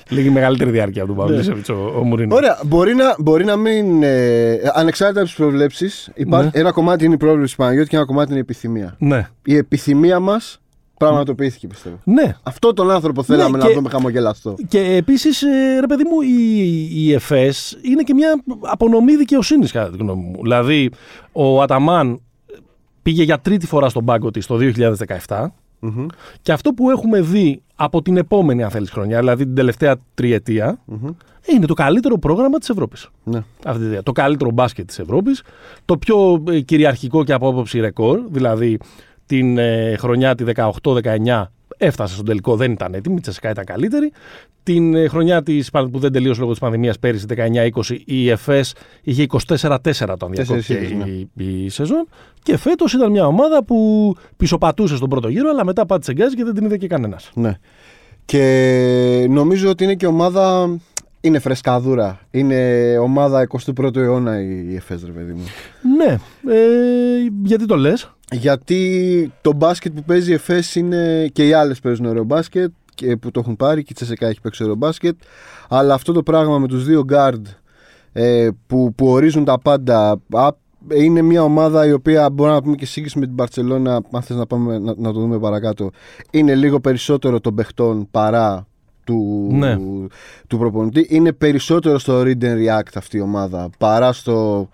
Λίγη 0.10 0.30
μεγαλύτερη 0.30 0.70
διάρκεια 0.72 1.04
από 1.04 1.14
τον 1.14 1.26
Παυλίσεβιτ 1.26 1.70
ο, 1.70 1.94
ο 2.00 2.04
Μουρίνο. 2.04 2.36
Ωραία, 2.36 2.60
μπορεί 2.66 2.96
να, 2.96 3.16
μπορεί 3.20 3.46
να 3.46 3.56
μην. 3.56 4.04
Ε, 4.04 4.60
ανεξάρτητα 4.74 5.20
από 5.20 5.30
τις 5.30 5.38
προβλέψεις, 5.38 6.10
υπάρχει 6.16 6.50
Ναι. 6.54 6.60
ένα 6.60 6.72
κομμάτι 6.72 7.06
είναι 7.06 7.14
η 7.14 7.18
πρόβλεψη 7.18 7.52
του 7.56 7.62
Παναγιώτης 7.62 7.90
και 7.90 7.96
ένα 7.96 8.06
κομμάτι 8.06 8.30
είναι 8.30 8.38
η 8.38 8.42
επιθυμία. 8.42 8.96
Ναι. 9.00 9.28
Η 9.44 9.56
επιθυμία 9.56 10.20
μας 10.20 10.62
πραγματοποιήθηκε, 10.98 11.68
πιστεύω. 11.68 12.00
Ναι. 12.04 12.36
Αυτό 12.44 12.74
τον 12.74 12.92
άνθρωπο 12.92 13.24
θέλαμε 13.24 13.58
Ναι, 13.58 13.64
να 13.64 13.70
και- 13.70 13.76
δούμε 13.76 13.90
χαμογελαστό. 13.90 14.56
Και 14.68 14.80
επίσης, 14.80 15.44
ρε 15.80 15.88
παιδί 15.88 16.04
μου, 16.04 16.22
η, 16.22 16.90
η 17.06 17.14
ΕΦΕΣ 17.14 17.78
είναι 17.82 18.04
και 18.04 18.14
μια 18.14 18.44
απονομή 18.62 19.16
δικαιοσύνης, 19.16 19.72
κατά 19.72 19.90
τη 19.92 19.98
γνώμη 19.98 20.22
μου. 20.24 20.40
Δηλαδή, 20.42 20.90
ο 21.32 21.62
Αταμάν 21.62 22.22
πήγε 23.02 23.24
για 23.24 23.40
τρίτη 23.40 23.66
φορά 23.66 23.90
στον 23.90 24.06
πάγκο 24.06 24.32
της 24.32 24.46
το 24.46 24.58
2017. 25.28 25.46
Μμμ. 25.80 26.06
Και 26.42 26.52
αυτό 26.52 26.74
που 26.74 26.90
έχουμε 26.90 27.22
δει 27.22 27.62
από 27.76 28.02
την 28.02 28.18
επόμενη, 28.18 28.64
αν 28.64 28.70
θέλεις, 28.70 28.90
χρονιά, 28.90 29.20
δηλαδή 29.20 29.46
την 29.46 29.56
τελευταία 29.56 29.96
τριετία, 30.14 30.80
είναι 31.46 31.66
το 31.66 31.74
καλύτερο 31.74 32.18
πρόγραμμα 32.18 32.58
της 32.58 32.70
Ευρώπης. 32.70 33.10
Ναι. 33.24 33.44
Αυτή 33.66 33.82
τη 33.82 33.88
ιδέα. 33.88 34.04
Το 34.04 34.12
καλύτερο 34.12 34.52
μπάσκετ 34.52 34.88
της 34.88 35.00
Ευρώπης. 35.00 35.44
Το 35.86 35.98
πιο 35.98 36.44
ε, 36.48 36.60
κυριαρχικό 36.60 37.24
και 37.24 37.34
από 37.34 37.50
άποψη 37.50 37.80
ρεκόρ. 37.80 38.22
Δηλαδή 38.30 38.78
την 39.26 39.58
ε, 39.58 39.96
χρονιά 39.98 40.36
τη 40.36 40.44
18-19 40.82 41.44
έφτασε 41.78 42.14
στον 42.14 42.26
τελικό, 42.26 42.56
δεν 42.56 42.72
ήταν 42.72 42.94
έτοιμη. 42.94 43.16
Η 43.16 43.22
Τσεσικά 43.22 43.50
ήταν 43.50 43.66
καλύτερη. 43.66 44.12
Την 44.64 44.94
ε, 44.96 45.08
χρονιά 45.08 45.44
της, 45.44 45.70
πα- 45.70 45.90
που 45.90 46.00
δεν 46.00 46.12
τελείωσε 46.12 46.40
λόγω 46.40 46.52
της 46.52 46.62
πανδημίας 46.62 47.00
πέρυσι, 47.00 47.26
19-20, 47.30 47.98
η 48.06 48.30
ΕΦΕΣ 48.30 48.74
είχε 49.04 49.26
24-4 49.48 49.78
όταν 50.10 50.32
διακόπηκε 50.32 50.74
ήττες, 50.74 50.92
ναι. 50.92 51.06
η, 51.06 51.30
η 51.64 51.70
σεζόν. 51.70 52.08
Και 52.44 52.58
φέτος 52.58 52.94
ήταν 52.94 53.12
μια 53.12 53.26
ομάδα 53.28 53.64
που 53.64 54.14
πισωπατούσε 54.38 54.96
στον 54.96 55.10
πρώτο 55.10 55.28
γύρο, 55.28 55.50
αλλά 55.50 55.66
μετά 55.66 55.86
πάτησε 55.86 56.14
γκάζι 56.14 56.36
και 56.36 56.44
δεν 56.44 56.54
την 56.54 56.66
είδε 56.66 56.78
και 56.78 56.88
κανένας. 56.88 57.32
ναι. 57.34 57.54
Και 58.26 59.26
νομίζω 59.30 59.70
ότι 59.70 59.84
είναι 59.84 59.96
και 59.96 60.08
ομάδα. 60.08 60.76
Είναι 61.28 61.40
φρεσκαδούρα. 61.40 62.20
Είναι 62.32 62.98
ομάδα 62.98 63.48
21ου 63.76 63.96
αιώνα 63.96 64.42
η 64.42 64.76
ΕΦΕΣ, 64.76 65.04
ρε 65.06 65.12
παιδί 65.12 65.34
μου. 65.34 65.44
Ναι. 65.98 66.18
Ε, 66.54 66.58
γιατί 67.44 67.66
το 67.66 67.76
λες; 67.76 68.12
Γιατί 68.32 69.32
το 69.42 69.54
μπάσκετ 69.54 69.94
που 69.94 70.04
παίζει 70.04 70.32
η 70.32 70.34
ΕΦΕΣ 70.34 70.76
είναι 70.76 71.30
και 71.34 71.48
οι 71.48 71.54
άλλες 71.54 71.80
παίζουν 71.80 72.06
ωραίο 72.06 72.24
μπάσκετ 72.24 72.72
και 72.96 73.18
που 73.18 73.32
το 73.32 73.40
έχουν 73.40 73.56
πάρει 73.56 73.84
και 73.84 73.88
η 73.92 73.94
Τσεσεκά 73.94 74.28
έχει 74.28 74.42
παίξει 74.42 74.64
ωραίο 74.64 74.76
μπάσκετ. 74.76 75.16
Αλλά 75.70 75.94
αυτό 75.94 76.14
το 76.14 76.24
πράγμα 76.24 76.58
με 76.60 76.68
τους 76.68 76.86
δύο 76.86 77.06
guard 77.12 77.42
ε, 78.14 78.50
που, 78.68 78.94
που 78.96 79.08
ορίζουν 79.08 79.46
τα 79.46 79.60
πάντα 79.60 80.22
α, 80.32 80.48
είναι 80.94 81.22
μια 81.22 81.44
ομάδα 81.44 81.86
η 81.86 81.92
οποία 81.92 82.30
μπορούμε 82.30 82.56
να 82.56 82.62
πούμε 82.62 82.76
και 82.76 82.86
σύγκριση 82.86 83.20
με 83.20 83.26
την 83.26 83.36
Παρσελώνα, 83.36 84.02
αν 84.12 84.22
θες 84.22 84.38
να, 84.38 84.46
πάμε, 84.46 84.80
να, 84.80 84.94
να 84.98 85.14
το 85.14 85.20
δούμε 85.20 85.40
παρακάτω, 85.40 85.90
είναι 86.32 86.56
λίγο 86.56 86.80
περισσότερο 86.80 87.40
των 87.40 87.56
παιχτών 87.56 88.08
παρά 88.12 88.68
του, 89.08 89.48
Ναι. 89.52 89.78
του 90.48 90.58
προπονητή. 90.58 91.08
Είναι 91.10 91.32
περισσότερο 91.32 92.00
στο 92.00 92.22
read 92.22 92.42
and 92.44 92.58
react 92.68 92.92
αυτή 92.96 93.18
η 93.18 93.22
ομάδα 93.22 93.70
παρά 93.78 94.12
στο 94.14 94.70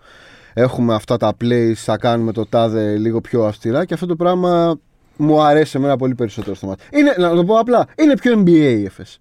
έχουμε 0.53 0.93
αυτά 0.93 1.17
τα 1.17 1.33
plays, 1.41 1.73
θα 1.75 1.97
κάνουμε 1.97 2.31
το 2.31 2.45
τάδε 2.45 2.97
λίγο 2.97 3.21
πιο 3.21 3.43
αυστηρά 3.45 3.85
και 3.85 3.93
αυτό 3.93 4.05
το 4.05 4.15
πράγμα 4.15 4.79
μου 5.17 5.41
αρέσει 5.41 5.77
εμένα 5.77 5.97
πολύ 5.97 6.15
περισσότερο 6.15 6.55
στο 6.55 6.67
μάτι. 6.67 6.83
Είναι, 6.91 7.15
να 7.17 7.35
το 7.35 7.43
πω 7.45 7.57
απλά, 7.59 7.87
είναι 7.99 8.17
πιο 8.17 8.39
NBA 8.39 8.49
η 8.79 8.83
ΕΦΕΣ. 8.85 9.19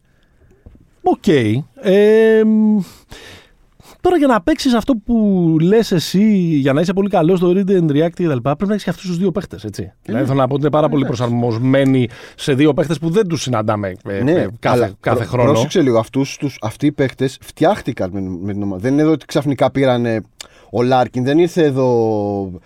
Οκ. 1.03 1.27
Ε, 1.83 2.43
μ, 2.45 2.79
τώρα 4.01 4.17
για 4.17 4.27
να 4.27 4.43
παίξεις 4.43 4.75
αυτό 4.75 4.95
που 4.95 5.57
λες 5.61 5.93
εσύ, 5.93 6.25
για 6.35 6.73
να 6.73 6.81
είσαι 6.81 6.93
πολύ 6.93 7.09
καλός 7.09 7.39
στο 7.39 7.53
read 7.57 7.71
and 7.71 7.91
react 7.91 8.11
και 8.15 8.27
τα 8.27 8.35
λοιπά, 8.35 8.57
πρέπει 8.57 8.67
να 8.67 8.73
έχεις 8.73 8.85
και 8.85 8.91
αυτούς 8.91 9.07
τους 9.07 9.19
δύο 9.19 9.33
παίχτες. 9.33 9.65
Έτσι. 9.65 9.93
Δηλαδή 10.03 10.27
θέλω 10.27 10.39
να 10.39 10.47
πω 10.47 10.53
ότι 10.55 10.63
είναι 10.63 10.71
πάρα 10.71 10.89
πολύ 10.89 11.05
προσαρμοσμένοι 11.05 12.09
σε 12.37 12.55
δύο 12.55 12.75
παίχτες 12.75 12.99
που 12.99 13.11
δεν 13.11 13.27
τους 13.27 13.43
συναντάμε 13.43 13.93
ε, 14.09 14.17
ε, 14.17 14.23
κάθε, 14.59 14.77
αλλά 14.77 14.91
κάθε 15.01 15.17
προ- 15.19 15.29
χρόνο. 15.29 15.51
Πρόσεξε 15.53 15.83
λίγο, 15.83 15.99
αυτούς, 15.99 16.37
τους, 16.37 16.59
αυτοί 16.63 16.87
οι 16.87 16.93
παίχτες 16.93 17.39
φτιάχτηκαν 17.41 18.11
με, 18.13 18.21
με 18.41 18.53
την 18.53 18.63
ομάδα. 18.63 18.81
Δεν 18.83 18.93
είναι 18.93 19.03
εδώ 19.03 19.11
ότι 19.11 19.27
ξαφνικά 19.27 19.71
πήραν 19.71 20.07
ο 20.71 20.83
Λάρκιν, 20.83 21.25
δεν 21.25 21.39
ήρθε 21.39 21.65
εδώ. 21.65 22.61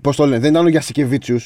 Πώς 0.00 0.16
το 0.16 0.24
λένε, 0.24 0.38
δεν 0.38 0.50
ήταν 0.50 0.64
ο 0.64 0.68
Γιασικεβίτσιους. 0.68 1.38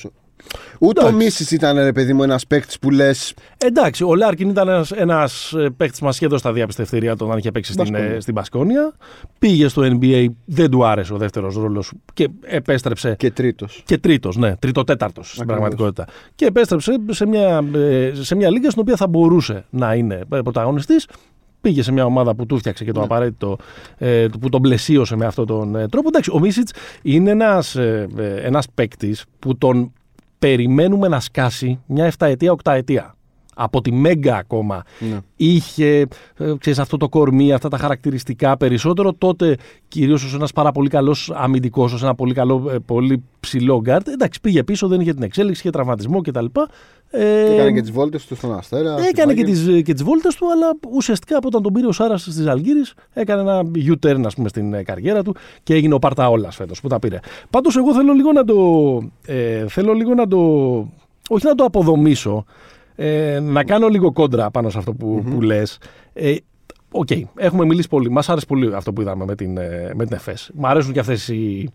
Ούτε 0.79 1.01
ο 1.01 1.07
Εντάξει. 1.07 1.25
Μίσης 1.25 1.51
ήταν 1.51 1.77
ρε 1.77 1.93
παιδί 1.93 2.13
μου 2.13 2.23
ένας 2.23 2.47
παίκτης 2.47 2.79
που 2.79 2.91
λε. 2.91 3.11
Εντάξει, 3.59 4.05
ο 4.05 4.15
Λάρκιν 4.15 4.49
ήταν 4.49 4.69
ένας 4.69 4.91
ένας 4.91 5.55
παίκτης 5.77 5.99
που 5.99 6.05
μας 6.05 6.17
είχε 6.17 6.27
δώσει 6.27 6.43
τα 6.43 6.53
διαπιστευτήρια 6.53 7.13
όταν 7.13 7.39
είχε 7.39 7.51
παίξει 7.51 7.73
στην, 7.73 7.85
Μπασκόνια. 7.85 8.15
ε, 8.15 8.21
στην 8.21 8.35
Πασκόνια. 8.35 8.93
Πήγε 9.39 9.69
στο 9.69 9.83
NBA, 9.83 10.27
δεν 10.45 10.71
του 10.71 10.85
άρεσε 10.87 11.13
ο 11.13 11.17
δεύτερος 11.17 11.55
ρόλος 11.55 11.93
και 12.15 12.29
επέστρεψε 12.43 13.14
και 13.19 13.31
τρίτος. 13.31 13.83
Και 13.85 13.99
τρίτος, 13.99 14.37
ναι, 14.37 14.57
τρίτο-τέταρτο 14.57 15.23
στην 15.23 15.47
πραγματικότητα. 15.47 16.07
Και 16.35 16.45
επέστρεψε 16.45 16.97
σε 17.11 17.26
μια, 17.26 17.64
ε, 17.75 18.12
σε 18.14 18.35
μια 18.35 18.50
λίγα 18.50 18.71
στην 18.71 18.83
οποία 18.83 18.97
θα 18.97 19.09
μπορούσε 19.09 19.64
να 19.71 19.95
είναι 19.95 20.21
πρωταγωνιστής. 20.29 21.07
Πήγε 21.61 21.83
σε 21.83 21.93
μια 21.93 22.05
ομάδα 22.05 22.35
που 22.35 22.47
του 22.47 22.59
φτιάξε 22.59 22.85
και 22.85 22.93
το 22.93 23.03
απαραίτητο, 23.03 23.57
ε, 23.99 24.26
που 24.41 24.49
τον 24.49 24.61
πλαισίωσε 24.62 25.17
με 25.17 25.26
αυτόν 25.26 25.47
τον 25.47 25.76
ε, 25.76 25.88
τρόπο. 25.88 26.09
Εντάξει, 26.09 26.31
ο 26.35 26.38
Μίσιτς 26.38 26.73
είναι 27.03 27.31
ένας 27.31 27.76
ένας 28.43 28.67
παίκτης 28.75 29.25
που 29.38 29.59
τον 29.59 29.93
περιμένουμε 30.40 31.09
να 31.09 31.20
σκάσει 31.20 31.80
μια 31.87 32.12
7 32.18 32.26
ετία, 32.26 32.54
8 32.64 32.73
ετία. 32.73 33.14
Από 33.62 33.81
τη 33.81 33.93
Μέγκα 33.93 34.37
ακόμα. 34.37 34.83
Ναι. 34.99 35.19
Είχε 35.37 36.07
ε, 36.37 36.55
ξέρεις, 36.59 36.79
αυτό 36.79 36.97
το 36.97 37.09
κορμί, 37.09 37.52
αυτά 37.52 37.69
τα 37.69 37.76
χαρακτηριστικά 37.79 38.57
περισσότερο 38.57 39.12
τότε 39.12 39.57
κυρίως 39.88 40.25
ως 40.25 40.35
ένας 40.35 40.52
πάρα 40.52 40.73
πολύ 40.73 40.88
καλός 40.88 41.33
αμυντικός, 41.35 41.93
ως 41.93 42.02
ένα 42.02 42.14
πολύ 42.14 42.35
καλό, 42.35 42.71
ε, 42.71 42.79
πολύ 42.79 43.23
ψηλό 43.40 43.81
γκαρντ. 43.81 44.09
Εντάξει, 44.09 44.40
πήγε 44.40 44.64
πίσω, 44.64 44.88
δεν 44.88 45.00
είχε 45.00 45.12
την 45.14 45.23
εξέλιξη, 45.23 45.61
είχε 45.61 45.71
τραυματισμό 45.71 46.21
κτλ. 46.21 46.45
Ε, 47.11 47.52
Έκανε 47.55 47.73
και 47.73 47.81
τις 47.81 47.90
βόλτες 47.90 48.26
του 48.26 48.35
στον 48.37 48.55
Αστέρα. 48.57 48.93
στην 48.93 49.05
Έκανε 49.05 49.35
και 49.35 49.43
Bayern. 49.43 49.47
τις, 49.47 49.83
και 49.83 49.93
τις 49.93 50.02
βόλτες 50.02 50.35
του, 50.35 50.47
αλλά 50.52 50.71
ουσιαστικά 50.93 51.37
από 51.37 51.47
όταν 51.47 51.62
τον 51.62 51.73
πήρε 51.73 51.87
ο 51.87 51.93
Σάρας 51.93 52.21
στη 52.23 52.47
Ζαλγκίρις 52.47 52.95
έκανε 53.12 53.40
ένα 53.40 53.62
U-turn 53.75 54.23
ας 54.25 54.35
πούμε, 54.35 54.49
στην 54.49 54.75
ε, 54.75 54.83
καριέρα 54.83 55.23
του 55.23 55.35
και 55.62 55.75
έγινε 55.75 55.95
ο 55.95 55.99
Πάρ' 55.99 56.22
τα 56.22 56.33
Όλας 56.33 56.57
φέτος 56.57 56.81
που 56.81 56.88
τα 56.88 56.99
πήρε. 56.99 57.19
Πάντως 57.50 57.76
εγώ 57.76 57.95
θέλω 57.95 58.12
λίγο 58.12 58.33
να 58.33 58.45
το, 58.45 58.57
ε, 59.26 59.69
θέλω 59.69 59.93
λίγο 59.93 60.14
να 60.14 60.26
το, 60.29 60.38
όχι 61.29 61.47
να 61.47 61.55
το 61.55 61.64
αποδομήσω, 61.64 62.45
ε, 63.02 63.40
να 63.40 63.64
κάνω 63.64 63.88
λίγο 63.88 64.12
κόντρα 64.12 64.50
πάνω 64.50 64.71
σε 64.71 64.78
αυτό 64.78 64.92
που, 64.92 65.25
που 65.30 65.40
λες. 65.42 65.78
Ε, 66.12 66.35
Οκ, 66.90 67.09
έχουμε 67.37 67.64
μιλήσει 67.64 67.88
πολύ. 67.88 68.11
Μας 68.11 68.28
άρεσε 68.28 68.47
πολύ 68.47 68.75
αυτό 68.75 68.92
που 68.92 69.00
είδαμε 69.00 69.25
με 69.25 69.35
την, 69.35 69.57
ε, 69.57 69.90
με 69.95 70.04
την 70.04 70.16
ΕΦΕΣ. 70.16 70.50
Μ' 70.54 70.66
αρέσουν 70.66 70.92
και 70.92 70.99
αυτές 70.99 71.28
οι, 71.28 71.71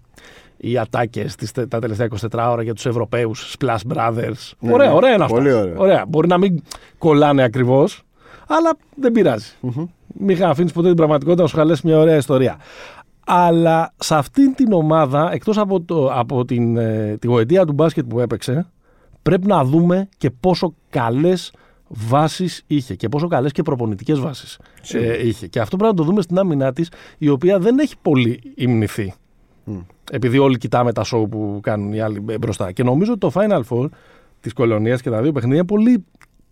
οι 0.57 0.77
ατάκες 0.77 1.35
τα 1.67 1.79
τελευταία 1.79 2.07
24 2.31 2.47
ώρα 2.51 2.63
για 2.63 2.73
τους 2.73 2.85
Ευρωπαίους 2.85 3.55
Splash 3.59 3.93
Brothers. 3.93 4.51
Ναι, 4.59 4.73
ωραία, 4.73 4.89
ναι. 4.89 4.95
ωραία 4.95 5.13
είναι 5.13 5.23
αυτά. 5.23 5.35
Πολύ 5.35 5.53
ωραία. 5.77 6.05
Μπορεί 6.07 6.27
να 6.27 6.37
μην 6.37 6.63
κολλάνε 6.97 7.43
ακριβώς, 7.43 8.03
αλλά 8.47 8.77
δεν 8.95 9.11
πειράζει. 9.11 9.51
Μην 10.07 10.43
αφήνεις 10.43 10.71
ποτέ 10.71 10.87
την 10.87 10.95
πραγματικότητα 10.95 11.41
να 11.41 11.47
σου 11.47 11.55
χαλέσει 11.55 11.87
μια 11.87 11.97
ωραία 11.97 12.15
ιστορία. 12.15 12.57
Αλλά 13.25 13.93
σε 13.97 14.15
αυτήν 14.15 14.55
την 14.55 14.71
ομάδα, 14.71 15.29
εκτός 15.31 15.57
από, 15.57 15.81
το, 15.81 16.11
από 16.13 16.45
την, 16.45 16.77
ε, 16.77 17.17
τη 17.19 17.27
γοητεία 17.27 17.65
του 17.65 17.73
μπάσκετ 17.73 18.05
που 18.05 18.19
έπαιξε, 18.19 18.67
πρέπει 19.29 19.47
να 19.47 19.63
δούμε 19.63 20.09
και 20.17 20.29
πόσο 20.29 20.73
καλές 20.89 21.53
βάσεις 21.87 22.63
είχε 22.67 22.95
και 22.95 23.09
πόσο 23.09 23.27
καλές 23.27 23.51
και 23.51 23.61
προπονητικές 23.61 24.19
βάσεις 24.19 24.59
ε, 24.91 25.27
είχε. 25.27 25.47
Και 25.47 25.59
αυτό 25.59 25.77
πρέπει 25.77 25.91
να 25.91 25.97
το 25.97 26.03
δούμε 26.03 26.21
στην 26.21 26.37
άμυνά 26.37 26.73
της, 26.73 26.91
η 27.17 27.29
οποία 27.29 27.59
δεν 27.59 27.79
έχει 27.79 27.95
πολύ 28.01 28.41
υμνηθεί. 28.55 29.13
Επειδή 30.11 30.37
όλοι 30.37 30.57
κοιτάμε 30.57 30.93
τα 30.93 31.03
show 31.05 31.29
που 31.29 31.59
κάνουν 31.63 31.93
οι 31.93 31.99
άλλοι 31.99 32.19
μπροστά. 32.19 32.71
Και 32.71 32.83
νομίζω 32.83 33.11
ότι 33.11 33.19
το 33.19 33.31
Final 33.33 33.61
Four 33.69 33.89
της 34.39 34.53
κολονίας 34.53 35.01
και 35.01 35.09
τα 35.09 35.21
δύο 35.21 35.31
παιχνίδια. 35.31 35.65
Πολύ 35.65 36.05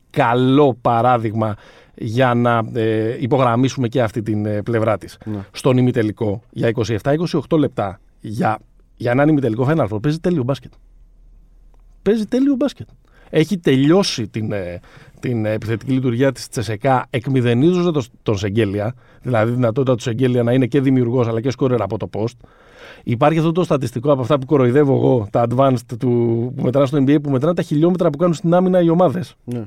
καλό 0.10 0.78
παράδειγμα 0.82 1.56
για 1.96 2.34
να 2.34 2.62
ε, 2.74 3.16
υπογραμμίσουμε 3.20 3.88
και 3.88 4.02
αυτή 4.02 4.22
την 4.22 4.46
ε, 4.46 4.62
πλευρά 4.62 4.98
της. 4.98 5.18
Ναι. 5.26 5.40
Στον 5.52 5.78
ημιτελικό, 5.78 6.42
για 6.50 6.72
27-28 7.02 7.58
λεπτά, 7.58 8.00
για, 8.20 8.60
για 8.96 9.12
έναν 9.12 9.30
ημιτελικό 9.30 9.68
Final 9.70 9.88
Four, 9.88 10.02
παίζει 10.02 10.20
τέλειο 10.20 10.44
μπάσκετ. 10.44 10.72
Παίζει 12.04 12.26
τέλειο 12.26 12.56
μπάσκετ. 12.56 12.88
Έχει 13.30 13.58
τελειώσει 13.58 14.28
την, 14.28 14.52
ε, 14.52 14.80
την 15.20 15.46
επιθετική 15.46 15.92
λειτουργία 15.92 16.32
της 16.32 16.50
Τσεσεκά 16.50 17.08
εκμηδενίζοντας 17.10 17.94
τον, 17.94 18.04
τον 18.24 18.38
Σεγγέλια, 18.38 18.96
δηλαδή 19.22 19.52
η 19.52 19.54
δυνατότητα 19.54 19.96
του 19.96 20.02
Σεγγέλια 20.02 20.44
να 20.44 20.52
είναι 20.52 20.66
και 20.66 20.82
δημιουργός 20.82 21.28
αλλά 21.28 21.42
και 21.42 21.50
σκόρερ 21.50 21.82
από 21.82 21.98
το 21.98 22.10
post. 22.14 22.48
Υπάρχει 23.04 23.38
αυτό 23.38 23.52
το 23.52 23.64
στατιστικό 23.64 24.12
από 24.12 24.22
αυτά 24.22 24.40
που 24.40 24.46
κοροϊδεύω 24.46 24.96
εγώ, 24.96 25.28
τα 25.32 25.46
advanced 25.50 25.98
του, 26.00 26.54
που 26.56 26.64
μετράνε 26.64 26.88
στο 26.88 26.98
NBA, 26.98 27.22
που 27.24 27.30
μετράνε 27.30 27.54
τα 27.56 27.62
χιλιόμετρα 27.62 28.10
που 28.10 28.18
κάνουν 28.18 28.34
στην 28.34 28.54
άμυνα 28.54 28.82
οι 28.82 28.90
ομάδες. 28.90 29.36
Ναι. 29.44 29.66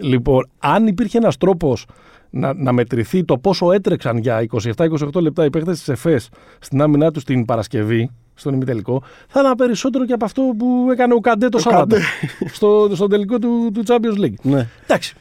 Λοιπόν, 0.00 0.48
αν 0.58 0.86
υπήρχε 0.86 1.18
ένας 1.18 1.36
τρόπος 1.36 1.86
να, 2.30 2.54
να 2.54 2.72
μετρηθεί 2.72 3.24
το 3.24 3.38
πόσο 3.38 3.72
έτρεξαν 3.72 4.18
για 4.18 4.46
27-28 4.76 5.20
λεπτά 5.20 5.44
οι 5.44 5.50
παίχτε 5.50 5.72
της 5.72 5.88
ΕΦΕΣ 5.88 6.28
στην 6.58 6.82
άμυνά 6.82 7.10
τους 7.10 7.24
την 7.24 7.44
Παρασκευή, 7.44 8.10
στον 8.38 8.54
ημιτελικό, 8.54 9.02
θα 9.28 9.40
ήταν 9.40 9.54
περισσότερο 9.54 10.06
και 10.06 10.12
από 10.12 10.24
αυτό 10.24 10.42
που 10.58 10.88
έκανε 10.92 11.14
ο 11.14 11.20
Καντέ 11.20 11.48
το 11.48 11.58
Σάββατο 11.58 11.96
στο, 12.56 12.90
στο 12.94 13.06
τελικό 13.06 13.38
του, 13.38 13.70
του 13.74 13.82
Champions 13.86 14.20
League. 14.24 14.34
Ναι. 14.42 14.68
Εντάξει. 14.84 15.14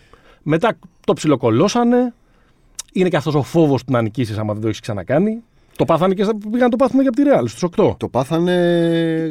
Μετά 0.44 0.74
το 1.06 1.14
ψιλοκολώσανε. 1.14 2.14
Είναι 2.94 3.10
και 3.10 3.18
αυτός 3.18 3.36
ο 3.36 3.42
φόβος 3.42 3.84
του 3.84 3.92
να 3.92 4.02
νικήσεις 4.02 4.38
άμα 4.38 4.54
δεν 4.54 4.62
το 4.62 4.68
έχεις 4.68 4.80
ξανακάνει. 4.80 5.42
Το 5.76 5.86
πάθανε 5.86 6.14
και 6.14 6.24
στα- 6.24 6.38
πήγαν 6.38 6.60
να 6.60 6.70
το 6.70 6.76
πάθουν 6.76 7.02
και 7.02 7.08
από 7.08 7.16
τη 7.18 7.24
Real 7.26 7.44
στους 7.48 7.64
8. 7.78 7.96
Το 7.98 8.08
πάθανε 8.08 8.54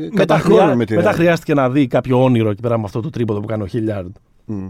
Μετά, 0.03 0.17
κατά 0.17 0.39
χρειά- 0.39 0.59
χρόνο 0.61 0.77
με 0.77 0.85
τη 0.85 0.95
μετά 0.97 1.11
Real. 1.11 1.15
χρειάστηκε 1.15 1.55
να 1.55 1.71
δει 1.71 1.87
κάποιο 1.87 2.23
όνειρο 2.25 2.51
εκεί 2.51 2.61
πέρα 2.63 2.79
με 2.79 2.85
αυτό 2.85 3.01
το 3.01 3.11
τρίποδο 3.11 3.41
που 3.41 3.47
κάνει 3.47 3.63
ο 3.63 3.67
Χίλιαρντ. 3.67 4.15
Μμ. 4.45 4.67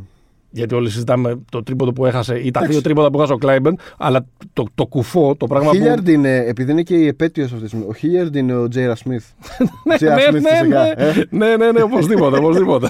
Γιατί 0.57 0.75
όλοι 0.75 0.91
συζητάμε 0.91 1.41
το 1.51 1.63
τρίποδο 1.63 1.93
που 1.93 2.07
έχασε 2.07 2.39
ή 2.39 2.51
τα 2.51 2.61
δύο 2.67 2.81
τρίποτα 2.81 3.11
που 3.11 3.17
έχασε 3.19 3.33
ο 3.33 3.37
Κλάιμπερν, 3.37 3.79
αλλά 3.99 4.27
το, 4.53 4.65
το 4.75 4.87
κουφό, 4.87 5.35
το 5.37 5.47
πράγμα 5.47 5.69
Ο 5.69 5.71
που. 5.71 5.77
Χίλιαρντ 5.77 6.09
είναι, 6.09 6.37
επειδή 6.47 6.71
είναι 6.73 6.83
και 6.83 6.95
η 6.95 7.07
επέτειος 7.07 7.51
αυτή 7.51 7.63
τη 7.63 7.69
στιγμή, 7.69 7.87
ο 7.89 7.93
Χίλιαρντ 7.95 8.37
είναι 8.37 8.55
ο 8.55 8.69
Τζέιρα 8.69 8.95
Σμιθ. 8.95 9.25
ναι, 9.87 9.97
Τζέιρα 9.97 10.15
ναι, 10.15 10.21
Σμιθ 10.23 10.43
ναι, 10.43 10.49
φυσικά, 10.49 10.83
ναι, 10.83 10.89
ε. 10.97 11.13
ναι, 11.31 11.57
ναι, 11.57 11.73
ναι, 11.73 11.83
οπωσδήποτε, 11.83 12.39
οπωσδήποτε. 12.39 12.89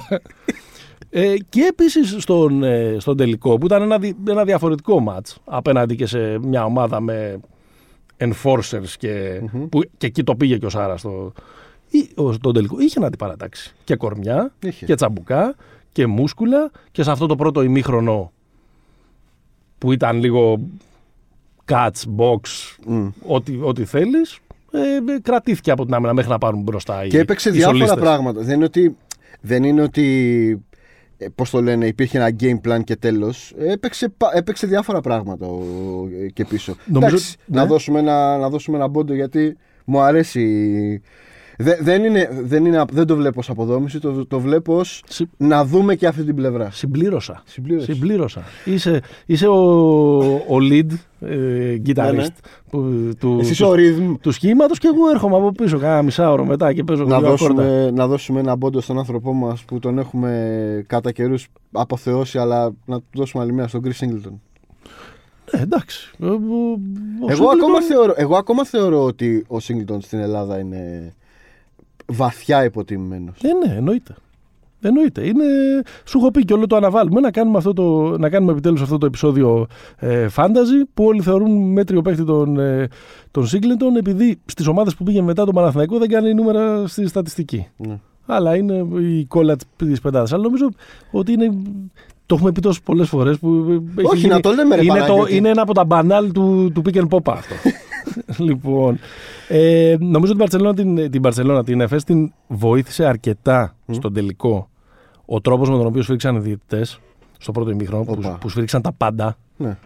Ε, 1.10 1.34
και 1.48 1.66
επίσης 1.70 2.16
στον, 2.22 2.62
ε, 2.62 2.96
στον 2.98 3.16
τελικό 3.16 3.58
που 3.58 3.66
ήταν 3.66 3.82
ένα, 3.82 3.98
δι- 3.98 4.28
ένα 4.28 4.44
διαφορετικό 4.44 5.00
μάτς 5.00 5.38
απέναντι 5.44 5.94
και 5.96 6.06
σε 6.06 6.38
μια 6.38 6.64
ομάδα 6.64 7.00
με 7.00 7.40
enforcers 8.18 8.88
και, 8.98 9.40
που, 9.70 9.80
και 9.96 10.06
εκεί 10.06 10.22
το 10.24 10.34
πήγε 10.36 10.56
και 10.58 10.66
ο 10.66 10.68
Σάρα 10.68 10.96
στο, 10.96 11.32
ή- 11.90 12.08
ο- 12.14 12.32
στον 12.32 12.52
τελικό. 12.54 12.76
Είχε 12.80 13.00
να 13.00 13.08
την 13.08 13.18
παρατάξει. 13.18 13.74
Και 13.84 13.96
κορμιά 13.96 14.52
Είχε. 14.60 14.86
και 14.86 14.94
τσαμπουκά 14.94 15.54
και 15.94 16.06
μούσκουλα 16.06 16.70
και 16.90 17.02
σε 17.02 17.10
αυτό 17.10 17.26
το 17.26 17.36
πρώτο 17.36 17.62
ημίχρονο 17.62 18.32
που 19.78 19.92
ήταν 19.92 20.18
λίγο 20.18 20.60
cuts, 21.70 22.02
box, 22.16 22.40
Μμ. 22.86 23.06
ό,τι, 23.26 23.58
ό,τι 23.62 23.84
θέλεις 23.84 24.38
ε, 24.70 24.78
ε, 24.78 25.18
κρατήθηκε 25.22 25.70
από 25.70 25.84
την 25.84 25.94
άμυνα 25.94 26.12
μέχρι 26.12 26.30
να 26.30 26.38
πάρουν 26.38 26.62
μπροστά 26.62 27.04
οι 27.04 27.08
Και 27.08 27.18
έπαιξε 27.18 27.48
οι 27.48 27.52
διάφορα 27.52 27.76
σολίστες. 27.76 28.00
πράγματα. 28.02 28.40
Δεν 28.40 28.54
είναι 28.54 28.64
ότι, 28.64 28.96
δεν 29.40 29.64
είναι 29.64 29.82
ότι 29.82 30.64
ε, 31.18 31.26
πώς 31.34 31.50
το 31.50 31.62
λένε, 31.62 31.86
υπήρχε 31.86 32.18
ένα 32.18 32.36
game 32.40 32.60
plan 32.68 32.84
και 32.84 32.96
τέλος. 32.96 33.54
Έπαιξε, 33.58 34.08
πα- 34.08 34.30
έπαιξε 34.34 34.66
διάφορα 34.66 35.00
πράγματα 35.00 35.46
ο, 35.46 35.60
ε, 36.24 36.28
και 36.28 36.44
πίσω. 36.44 36.74
Νομίζω- 36.86 37.06
Εντάξει, 37.12 37.36
ναι. 37.46 37.56
να, 37.60 37.66
δώσουμε 37.66 37.98
ένα, 37.98 38.38
να 38.38 38.48
δώσουμε 38.48 38.76
ένα 38.76 38.90
πόντο 38.90 39.14
γιατί 39.14 39.56
μου 39.84 40.00
αρέσει. 40.00 41.02
Δε- 41.58 41.76
δεν, 41.80 42.04
είναι, 42.04 42.28
δεν, 42.42 42.64
είναι, 42.64 42.84
δεν 42.92 43.06
το 43.06 43.16
βλέπω 43.16 43.38
ως 43.40 43.50
αποδόμηση, 43.50 43.98
το, 44.00 44.26
το 44.26 44.40
βλέπω 44.40 44.76
ως 44.78 45.02
Συ- 45.08 45.28
να 45.36 45.64
δούμε 45.64 45.94
και 45.94 46.06
αυτή 46.06 46.22
την 46.24 46.34
πλευρά. 46.34 46.70
Συμπλήρωσα. 46.70 47.42
Συμπλήρωση. 47.46 47.92
Συμπλήρωσα. 47.92 48.42
Είσαι, 48.64 49.00
είσαι 49.26 49.46
ο, 49.46 49.54
ο 50.34 50.56
lead 50.60 50.86
ε, 51.20 51.76
guitarist 51.86 51.94
Ναι, 51.96 52.10
ναι. 52.12 52.26
που, 52.70 53.10
του, 53.18 53.36
Εσύ 53.40 53.50
είσαι 53.50 53.62
του, 53.64 53.68
ο 53.70 53.74
rhythm. 53.76 54.16
του 54.20 54.30
σχήματος 54.30 54.78
και 54.78 54.88
εγώ 54.94 55.08
έρχομαι 55.10 55.36
από 55.36 55.52
πίσω 55.52 55.78
κάνα 55.78 56.02
μισάωρο 56.02 56.44
μετά 56.44 56.72
και 56.72 56.84
παίζω 56.84 57.04
να 57.04 57.18
δύο 57.18 57.26
ακόρτα. 57.28 57.54
δώσουμε, 57.54 57.90
να 57.90 58.06
δώσουμε 58.06 58.40
ένα 58.40 58.58
πόντο 58.58 58.80
στον 58.80 58.98
άνθρωπό 58.98 59.32
μας 59.32 59.62
που 59.64 59.78
τον 59.78 59.98
έχουμε 59.98 60.84
κατά 60.86 61.12
καιρούς 61.12 61.46
αποθεώσει, 61.72 62.38
αλλά 62.38 62.72
να 62.84 62.98
του 62.98 63.04
δώσουμε 63.14 63.42
άλλη 63.42 63.52
μία 63.52 63.68
στον 63.68 63.82
Chris 63.84 64.04
Singleton. 64.04 64.32
Ε, 65.50 65.62
εντάξει. 65.62 66.10
Ε, 66.22 66.26
ο- 66.26 66.32
ο 66.32 66.38
Εγώ 67.30 67.44
Singleton- 67.44 67.54
ακόμα, 67.56 67.82
θεωρώ, 67.82 68.12
εγώ 68.16 68.36
ακόμα 68.36 68.64
θεωρώ 68.64 69.04
ότι 69.04 69.44
ο 69.48 69.56
Singleton 69.62 69.96
στην 70.00 70.18
Ελλάδα 70.18 70.58
είναι 70.58 71.14
βαθιά 72.06 72.64
υποτιμημένος. 72.64 73.38
Ε, 73.42 73.66
ναι, 73.66 73.74
εννοείται. 73.76 74.14
Εννοείται. 74.86 75.26
Είναι, 75.26 75.44
σου 76.04 76.18
έχω 76.18 76.30
πει 76.30 76.44
και 76.44 76.52
όλο 76.52 76.66
το 76.66 76.76
αναβάλουμε 76.76 77.20
να 77.20 77.30
κάνουμε, 77.30 77.58
αυτό 77.58 77.72
το, 77.72 78.18
να 78.18 78.28
κάνουμε 78.28 78.52
επιτέλους 78.52 78.82
αυτό 78.82 78.98
το 78.98 79.06
επεισόδιο 79.06 79.66
ε, 79.98 80.26
fantasy 80.36 80.86
που 80.94 81.04
όλοι 81.04 81.22
θεωρούν 81.22 81.72
μέτριο 81.72 82.02
παίχτη 82.02 82.24
τον, 82.24 82.58
ε, 82.58 82.88
τον 83.30 83.44
Singleton 83.44 83.98
επειδή 83.98 84.40
στις 84.44 84.66
ομάδες 84.66 84.94
που 84.94 85.04
πήγε 85.04 85.22
μετά 85.22 85.44
τον 85.44 85.54
Παναθηναϊκό 85.54 85.98
δεν 85.98 86.08
κάνει 86.08 86.34
νούμερα 86.34 86.86
στη 86.86 87.08
στατιστική. 87.08 87.66
Ναι. 87.76 87.98
Αλλά 88.26 88.56
είναι 88.56 88.86
η 89.00 89.24
κόλλα 89.24 89.56
της 89.76 90.00
πεντάδας. 90.00 90.32
Αλλά 90.32 90.42
νομίζω 90.42 90.68
ότι 91.10 91.32
είναι. 91.32 91.52
Το 92.26 92.34
έχουμε 92.34 92.52
πει 92.52 92.60
τόσες 92.60 92.82
πολλές 92.82 93.08
φορές 93.08 93.38
που. 93.38 93.82
έχει 93.96 94.08
Όχι, 94.08 94.26
να 94.26 94.40
το 94.40 94.52
λέμε, 94.52 94.74
ρε 94.74 94.82
είναι, 94.84 94.98
Παναγιώτη. 94.98 95.36
είναι 95.36 95.48
ένα 95.48 95.62
από 95.62 95.74
τα 95.74 95.84
μπανάλ 95.84 96.32
του, 96.32 96.70
του 96.74 96.82
pick 96.84 96.96
and 96.96 97.08
pop 97.08 97.20
αυτό. 97.24 97.54
λοιπόν. 98.38 98.98
Ε, 99.48 99.96
νομίζω 100.00 100.32
την 100.32 100.40
Παρσελόνα 100.40 100.74
την, 100.74 101.10
την, 101.10 101.22
Barcelona, 101.24 101.62
την 101.64 101.80
ΕΦΕΣ 101.80 102.04
την 102.04 102.32
βοήθησε 102.46 103.04
αρκετά 103.06 103.74
στον 103.90 104.12
τελικό 104.12 104.68
ο 105.26 105.40
τρόπος 105.40 105.70
με 105.70 105.76
τον 105.76 105.86
οποίο 105.86 106.02
σφίξαν 106.02 106.36
οι 106.36 106.38
διαιτητές 106.38 106.98
στο 107.38 107.52
πρώτο 107.52 107.70
ημίχρονο, 107.70 108.04
που, 108.04 108.14
Οπα. 108.18 108.38
που 108.40 108.48
σφίξαν 108.48 108.82
τα 108.82 108.92
πάντα. 108.92 109.36
Ναι. 109.56 109.76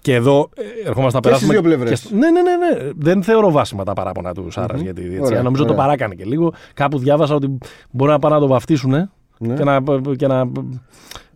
Και 0.00 0.14
εδώ 0.14 0.48
ε, 0.54 0.88
ερχόμαστε 0.88 1.14
να 1.18 1.20
Και 1.22 1.28
περάσουμε. 1.28 1.52
στις 1.52 1.60
δύο 1.62 1.62
πλευρές. 1.76 1.98
στο- 1.98 2.14
Ναι, 2.16 2.30
ναι, 2.30 2.40
ναι, 2.42 2.56
ναι. 2.84 2.90
Δεν 2.96 3.22
θεωρώ 3.22 3.50
βάσιμα 3.50 3.84
τα 3.84 3.92
παράπονα 3.92 4.34
του 4.34 4.50
Σάρας 4.50 4.80
για 4.80 4.94
τη 4.94 5.00
διετησία. 5.00 5.24
Ωραία, 5.24 5.42
Νομίζω 5.42 5.64
το 5.64 5.72
ωραία. 5.72 5.84
παράκανε 5.84 6.14
και 6.14 6.24
λίγο. 6.24 6.52
Κάπου 6.74 6.98
διάβασα 6.98 7.34
ότι 7.34 7.58
μπορεί 7.90 8.10
να 8.10 8.18
πάνε 8.18 8.34
να 8.34 8.40
το 8.40 8.46
βαφτίσουν 8.46 8.90
Ναι. 9.38 9.54
και 9.54 9.64
να, 9.64 9.82
και 10.16 10.26
να 10.26 10.44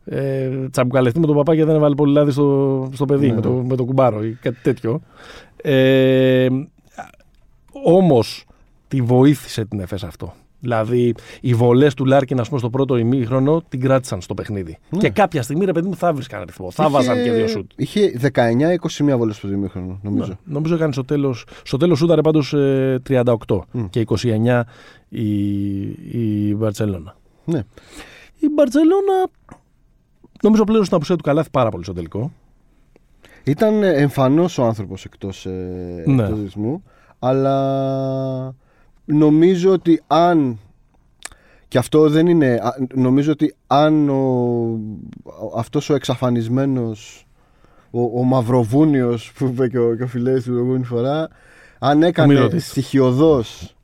ε, 0.08 0.50
τσαμπουκαλευτεί 0.70 1.20
με 1.20 1.26
τον 1.26 1.36
παπά 1.36 1.54
και 1.56 1.64
δεν 1.64 1.74
έβαλε 1.74 1.94
πολύ 1.94 2.12
λάδι 2.12 2.30
στο, 2.30 2.88
στο 2.92 3.04
παιδί 3.04 3.26
Ναι, 3.28 3.34
με, 3.34 3.40
το, 3.40 3.50
με 3.50 3.76
το 3.76 3.84
κουμπάρο 3.84 4.24
ή 4.24 4.38
κάτι 4.40 4.58
τέτοιο. 4.62 5.00
Ε, 5.62 6.48
Όμως 7.84 8.44
τη 8.88 9.00
βοήθησε 9.00 9.64
την 9.64 9.80
ΕΦΕΣ 9.80 10.04
αυτό. 10.04 10.32
Δηλαδή, 10.60 11.14
οι 11.40 11.54
βολές 11.54 11.94
του 11.94 12.04
Λάρκιν, 12.04 12.40
ας 12.40 12.46
πούμε, 12.48 12.60
στο 12.60 12.70
πρώτο 12.70 12.96
ημίχρονο 12.96 13.62
την 13.68 13.80
κράτησαν 13.80 14.20
στο 14.20 14.34
παιχνίδι. 14.34 14.78
Και 14.98 15.10
κάποια 15.10 15.42
στιγμή, 15.42 15.64
ρε 15.64 15.72
παιδί 15.72 15.88
μου, 15.88 15.96
θα 15.96 16.12
βρίσκαν 16.12 16.42
ρυθμό. 16.46 16.70
Θα 16.70 16.82
Ναι. 16.82 16.88
Είχε- 16.88 16.98
βάζαν 16.98 17.22
και 17.24 17.32
δύο 17.32 17.46
σουτ. 17.48 17.70
Είχε 17.76 18.12
19-21 18.18 19.16
βολές 19.16 19.36
στο 19.36 19.48
ημίχρονο, 19.48 19.98
νομίζω. 20.02 20.28
Ναι, 20.30 20.54
νομίζω 20.54 20.74
έκανε 20.74 20.92
στο 20.92 21.04
τέλος. 21.04 21.44
Στο 21.64 21.76
τέλος 21.76 21.98
σούταρε 21.98 22.20
πάντως 22.20 22.54
38 23.08 23.66
και 23.90 24.00
29 24.00 24.64
η, 25.08 25.28
η 26.10 26.54
Μπαρσελόνα. 26.56 27.16
Ναι. 27.44 27.62
Η 28.38 28.46
Μπαρσελόνα 28.54 29.28
νομίζω 30.42 30.64
πλέον 30.64 30.84
στην 30.84 30.96
απουσία 30.96 31.16
του 31.16 31.22
καλάθι 31.22 31.50
πάρα 31.50 31.70
πολύ 31.70 31.84
στο 31.84 31.92
τελικό. 31.92 32.32
Ήταν 33.44 33.82
εμφανώς 33.82 34.58
ο 34.58 34.64
άνθρωπος 34.64 35.04
εκτός, 35.04 35.46
ε, 35.46 35.50
Ναι. 36.06 36.22
εκτός 36.22 36.38
ρυθμού, 36.40 36.82
αλλά 37.18 38.54
νομίζω 39.04 39.72
ότι 39.72 40.02
αν 40.06 40.58
και 41.68 41.78
αυτό 41.78 42.08
δεν 42.08 42.26
είναι 42.26 42.58
α, 42.62 42.74
νομίζω 42.94 43.32
ότι 43.32 43.54
αν 43.66 44.08
ο, 44.08 44.14
ο- 45.22 45.58
αυτός 45.58 45.90
ο 45.90 45.94
εξαφανισμένος 45.94 47.26
ο, 47.90 48.00
ο 48.20 48.22
Μαυροβούνιος 48.22 49.32
που 49.32 49.44
είπε 49.44 49.68
και 49.68 49.78
ο, 49.78 49.94
και 49.96 50.02
ο 50.02 50.06
Φιλέης 50.06 50.42
την 50.42 50.52
προηγούμενη 50.52 50.84
φορά 50.84 51.28
αν 51.78 52.02
έκανε 52.02 52.32
Ομιλωτής. 52.34 52.66
στοιχειοδός 52.68 53.74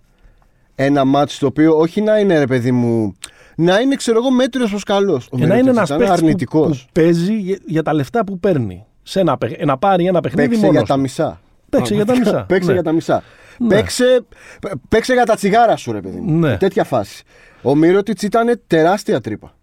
ένα 0.74 1.04
μάτσο 1.04 1.38
το 1.40 1.46
οποίο 1.46 1.78
όχι 1.78 2.00
να 2.00 2.18
είναι 2.18 2.38
ρε 2.38 2.46
παιδί 2.46 2.72
μου 2.72 3.14
να 3.56 3.78
είναι 3.80 3.94
ξέρω 3.94 4.18
εγώ 4.18 4.30
μέτριος 4.30 4.70
προς 4.70 4.82
καλός 4.82 5.28
ο 5.30 5.36
Και 5.36 5.46
να 5.46 5.54
είναι 5.56 5.70
Μιροτίτης 5.72 5.76
ένας 5.76 5.88
ήταν 5.88 5.98
παίχτη 5.98 6.14
που, 6.14 6.26
αρνητικός 6.26 6.82
που 6.84 6.88
παίζει 6.92 7.34
για, 7.38 7.58
για 7.66 7.82
τα 7.82 7.94
λεφτά 7.94 8.24
που 8.24 8.38
παίρνει. 8.38 8.84
Σε 9.02 9.20
ένα, 9.20 9.38
παιχ- 9.38 9.64
να 9.64 9.78
πάρει 9.78 10.06
ένα 10.06 10.20
παιχνίδι 10.20 10.48
Παίξε 10.48 10.64
μόνος. 10.66 10.78
για 10.78 10.86
τα 10.94 10.96
μισά. 10.96 11.40
Παίξε 11.70 11.94
για 11.94 12.04
τα 12.04 12.18
μισά. 12.18 12.44
Παίξε 12.48 12.66
Ναι. 12.68 12.72
για 12.74 12.82
τα 12.82 12.92
μισά. 12.92 13.22
Ναι. 13.58 13.68
Παίξε, 13.68 14.24
π- 14.60 14.72
παίξε 14.88 15.12
για 15.12 15.24
τα 15.24 15.34
τσιγάρα 15.34 15.76
σου, 15.76 15.92
ρε 15.92 16.00
παιδί 16.00 16.20
μου. 16.20 16.38
Ναι. 16.38 16.56
Τέτοια 16.56 16.84
φάση. 16.84 17.22
Ο 17.62 17.74
Μύρωτιτ 17.74 18.22
ήταν 18.22 18.60
τεράστια 18.66 19.20
τρύπα 19.20 19.54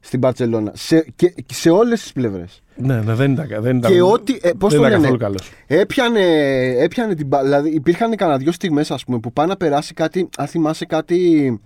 στην 0.00 0.20
Παρσελώνα. 0.20 0.72
Σε, 0.74 1.06
και, 1.16 1.28
και 1.28 1.54
σε 1.54 1.70
όλες 1.70 2.00
τις 2.02 2.12
πλευρές. 2.12 2.62
Ναι, 2.76 3.00
ναι, 3.00 3.14
δεν 3.14 3.32
ήταν, 3.32 3.46
δεν 3.60 3.76
ήταν, 3.76 3.92
Και 3.92 4.02
ό,τι. 4.02 4.38
Ε, 4.42 4.50
πώς 4.58 4.72
δεν 4.72 4.80
το 4.80 4.86
ήταν 4.86 4.90
λένε, 4.90 4.96
καθόλου 5.02 5.18
καλός. 5.18 5.50
Έπιανε, 5.66 6.20
έπιανε 6.78 7.14
την 7.14 7.26
μπα- 7.26 7.42
Δηλαδή 7.42 7.70
υπήρχαν 7.70 8.16
κανένα 8.16 8.38
δυο 8.38 8.52
στιγμές 8.52 8.90
ας 8.90 9.04
πούμε 9.04 9.18
που 9.18 9.32
πάει 9.32 9.46
να 9.46 9.56
περάσει 9.56 9.94
κάτι. 9.94 10.28
Αν 10.38 10.46
θυμάσαι 10.46 10.84
κάτι. 10.86 11.60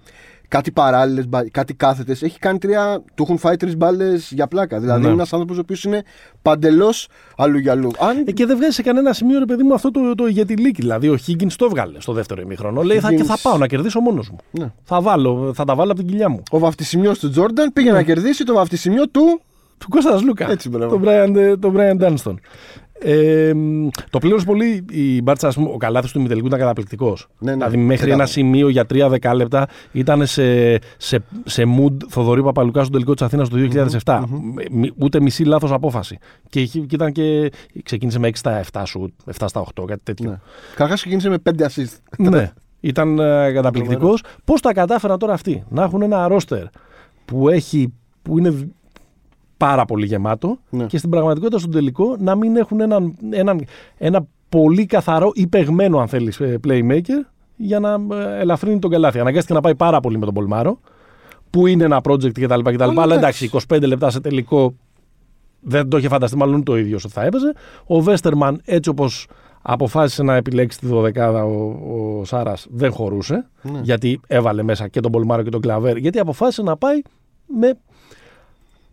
Κάτι 0.53 0.71
παράλληλες, 0.71 1.25
κάτι 1.51 1.75
κάθετες. 1.75 2.23
Έχει 2.23 2.39
κάνει 2.39 2.59
τρία. 2.59 3.03
Του 3.15 3.23
έχουν 3.23 3.39
φάει 3.39 3.57
τρεις 3.57 3.77
μπάλες 3.77 4.31
για 4.33 4.47
πλάκα. 4.47 4.81
Δηλαδή 4.81 5.01
Ναι. 5.01 5.05
είναι 5.07 5.15
ένας 5.15 5.33
άνθρωπος 5.33 5.57
ο 5.57 5.61
οποίος 5.61 5.85
είναι 5.85 6.03
παντελώς 6.43 7.09
αλλού 7.37 7.59
για 7.59 7.73
αλλού. 7.73 7.91
Αν 7.99 8.25
Ε, 8.27 8.33
και 8.33 8.47
δεν 8.47 8.57
βγάζει 8.57 8.73
σε 8.75 8.83
κανένα 8.83 9.13
σημείο, 9.13 9.39
ρε 9.39 9.45
παιδί 9.45 9.63
μου, 9.63 9.75
αυτό 9.75 9.91
το, 9.91 10.15
το 10.15 10.27
ηγετηλίκι. 10.27 10.81
Δηλαδή, 10.81 11.09
ο 11.09 11.19
Higgins 11.27 11.53
το 11.57 11.65
έβγαλε 11.65 12.01
στο 12.01 12.13
δεύτερο 12.13 12.41
ημίχρονο. 12.41 12.83
Λέει, 12.83 12.99
θα, 12.99 13.13
και 13.15 13.23
θα 13.25 13.35
Higgins- 13.35 13.43
πάω 13.43 13.57
να 13.59 13.67
κερδίσω 13.67 14.01
μόνος 14.01 14.31
μου. 14.31 14.37
Ναι. 14.51 14.73
Θα, 14.85 15.01
βάλω, 15.01 15.51
θα 15.55 15.65
τα 15.65 15.75
βάλω 15.75 15.91
από 15.93 16.01
την 16.01 16.09
κοιλιά 16.11 16.29
μου. 16.29 16.43
ο 16.51 16.59
βαφτισιμιός 16.59 17.19
του 17.19 17.31
Τζόρνταν 17.31 17.73
πήγε 17.73 17.91
Ναι. 17.91 17.97
να 17.97 18.03
κερδίσει 18.03 18.45
το 18.45 18.55
βαφτισιμιό 18.55 19.09
του. 19.09 19.41
Του 19.79 19.89
Κώστας 19.89 20.23
Λούκα. 20.23 20.51
Έτσι, 20.51 20.69
μπράβο. 20.69 20.97
Τον 20.99 21.03
Brian, 21.07 21.37
ε, 21.37 21.57
τον 21.57 21.75
Brian 21.77 22.01
Dunston. 22.03 22.35
Ε, 23.05 23.53
μ, 23.55 23.89
το 24.11 24.19
πλήρωσε 24.19 24.45
πολύ 24.45 24.85
η 24.91 25.23
Μπάρτσα, 25.23 25.49
ας 25.49 25.55
πούμε, 25.55 25.69
ο 25.73 25.77
καλάθι 25.77 26.13
του 26.13 26.19
ημιτελικού 26.19 26.47
ήταν 26.47 26.59
καταπληκτικός. 26.59 27.27
Ναι, 27.39 27.51
ναι, 27.51 27.57
δηλαδή, 27.57 27.77
μέχρι 27.77 27.95
ξεκάθαρα. 27.95 28.15
ένα 28.23 28.27
σημείο 28.27 28.69
για 28.69 28.87
τρία 28.87 29.09
δεκάλεπτα 29.09 29.69
ήταν 29.93 30.27
σε, 30.27 30.73
σε, 30.97 31.19
σε 31.45 31.63
mood 31.79 31.97
Θοδωρή 32.09 32.43
Παπαλουκά 32.43 32.81
στον 32.81 32.93
τελικό 32.93 33.13
της 33.15 33.23
Αθήνας 33.23 33.49
το 33.49 33.57
2007. 34.05 34.23
Μ- 34.71 34.87
Ούτε 34.97 35.21
μισή 35.21 35.45
λάθος 35.45 35.73
απόφαση. 35.73 36.19
Και, 36.49 36.61
είχε- 36.61 36.81
και 36.81 36.95
ήταν 36.95 37.13
και. 37.13 37.51
ξεκίνησε 37.83 38.19
με 38.19 38.29
6 38.29 38.31
στα 38.35 38.61
7 38.73 38.83
σου, 38.87 39.13
7 39.39 39.45
στα 39.49 39.61
8, 39.61 39.85
κάτι 39.87 40.01
τέτοιο. 40.03 40.31
Ναι. 40.31 40.39
Καταρχάς 40.71 41.01
ξεκίνησε 41.01 41.29
με 41.29 41.39
5 41.51 41.63
assist. 41.67 41.97
ναι. 42.19 42.53
Ήταν 42.81 43.19
ε, 43.19 43.53
καταπληκτικός. 43.53 44.23
Πώς 44.45 44.61
τα 44.61 44.73
κατάφεραν 44.73 45.19
τώρα 45.19 45.33
αυτοί; 45.33 45.65
Να 45.69 45.83
έχουν 45.83 46.03
ένα 46.03 46.29
ρόστερ 46.29 46.65
που, 47.25 47.49
έχει, 47.49 47.93
που 48.23 48.39
είναι 48.39 48.51
β- 48.51 48.69
πάρα 49.67 49.85
πολύ 49.85 50.07
γεμάτο 50.07 50.59
Ναι. 50.71 50.85
και 50.85 50.99
στην 50.99 51.11
πραγματικότητα 51.11 51.59
στον 51.59 51.71
τελικό 51.71 52.17
να 52.19 52.35
μην 52.35 52.57
έχουν 52.57 52.81
έναν, 52.81 53.15
έναν, 53.31 53.65
ένα 53.99 54.27
πολύ 54.49 54.87
καθαρό 54.87 55.31
ή 55.35 55.47
παιγμένο, 55.47 55.99
αν 55.99 56.09
θέλεις, 56.09 56.41
playmaker 56.67 57.27
για 57.57 57.81
να 57.81 57.91
ε, 58.17 58.41
ελαφρύνει 58.41 58.79
τον 58.79 58.91
καλάθι. 58.91 59.19
Αναγκάστηκε 59.19 59.55
να 59.55 59.61
πάει 59.61 59.75
πάρα 59.75 60.01
πολύ 60.01 60.19
με 60.19 60.25
τον 60.25 60.35
Πολμάρο, 60.35 60.79
που 61.51 61.67
είναι 61.67 61.85
ένα 61.85 62.01
project 62.09 62.33
κτλ. 62.33 62.61
κτλ. 62.61 62.83
Αλλά, 62.83 63.03
αλλά 63.03 63.15
εντάξει, 63.15 63.51
25 63.69 63.83
λεπτά 63.83 64.11
σε 64.11 64.21
τελικό 64.21 64.75
δεν 65.61 65.89
το 65.89 65.97
είχε 65.97 66.09
φανταστεί, 66.09 66.37
μάλλον 66.37 66.55
ούτε 66.55 66.63
το 66.63 66.79
ίδιο 66.79 66.99
ότι 67.05 67.13
θα 67.13 67.25
έπαιζε. 67.25 67.53
Ο 67.87 68.01
Βέστερμαν, 68.01 68.61
έτσι 68.65 68.91
όπως 68.91 69.27
αποφάσισε 69.63 70.23
να 70.23 70.35
επιλέξει 70.35 70.79
τη 70.79 70.87
δωδεκάδα 70.87 71.45
ο, 71.45 71.77
ο 72.19 72.25
Σάρας, 72.25 72.67
δεν 72.71 72.93
χωρούσε. 72.93 73.49
Ναι. 73.63 73.81
Γιατί 73.83 74.21
έβαλε 74.27 74.63
μέσα 74.63 74.89
και 74.89 75.01
τον 75.01 75.13
Πολμάρο 75.13 75.43
και 75.43 75.51
τον 75.51 75.61
Κλαβέρ. 75.61 75.97
Γιατί 75.97 76.19
αποφάσισε 76.19 76.63
να 76.63 76.77
πάει 76.77 77.03
με, 77.47 77.79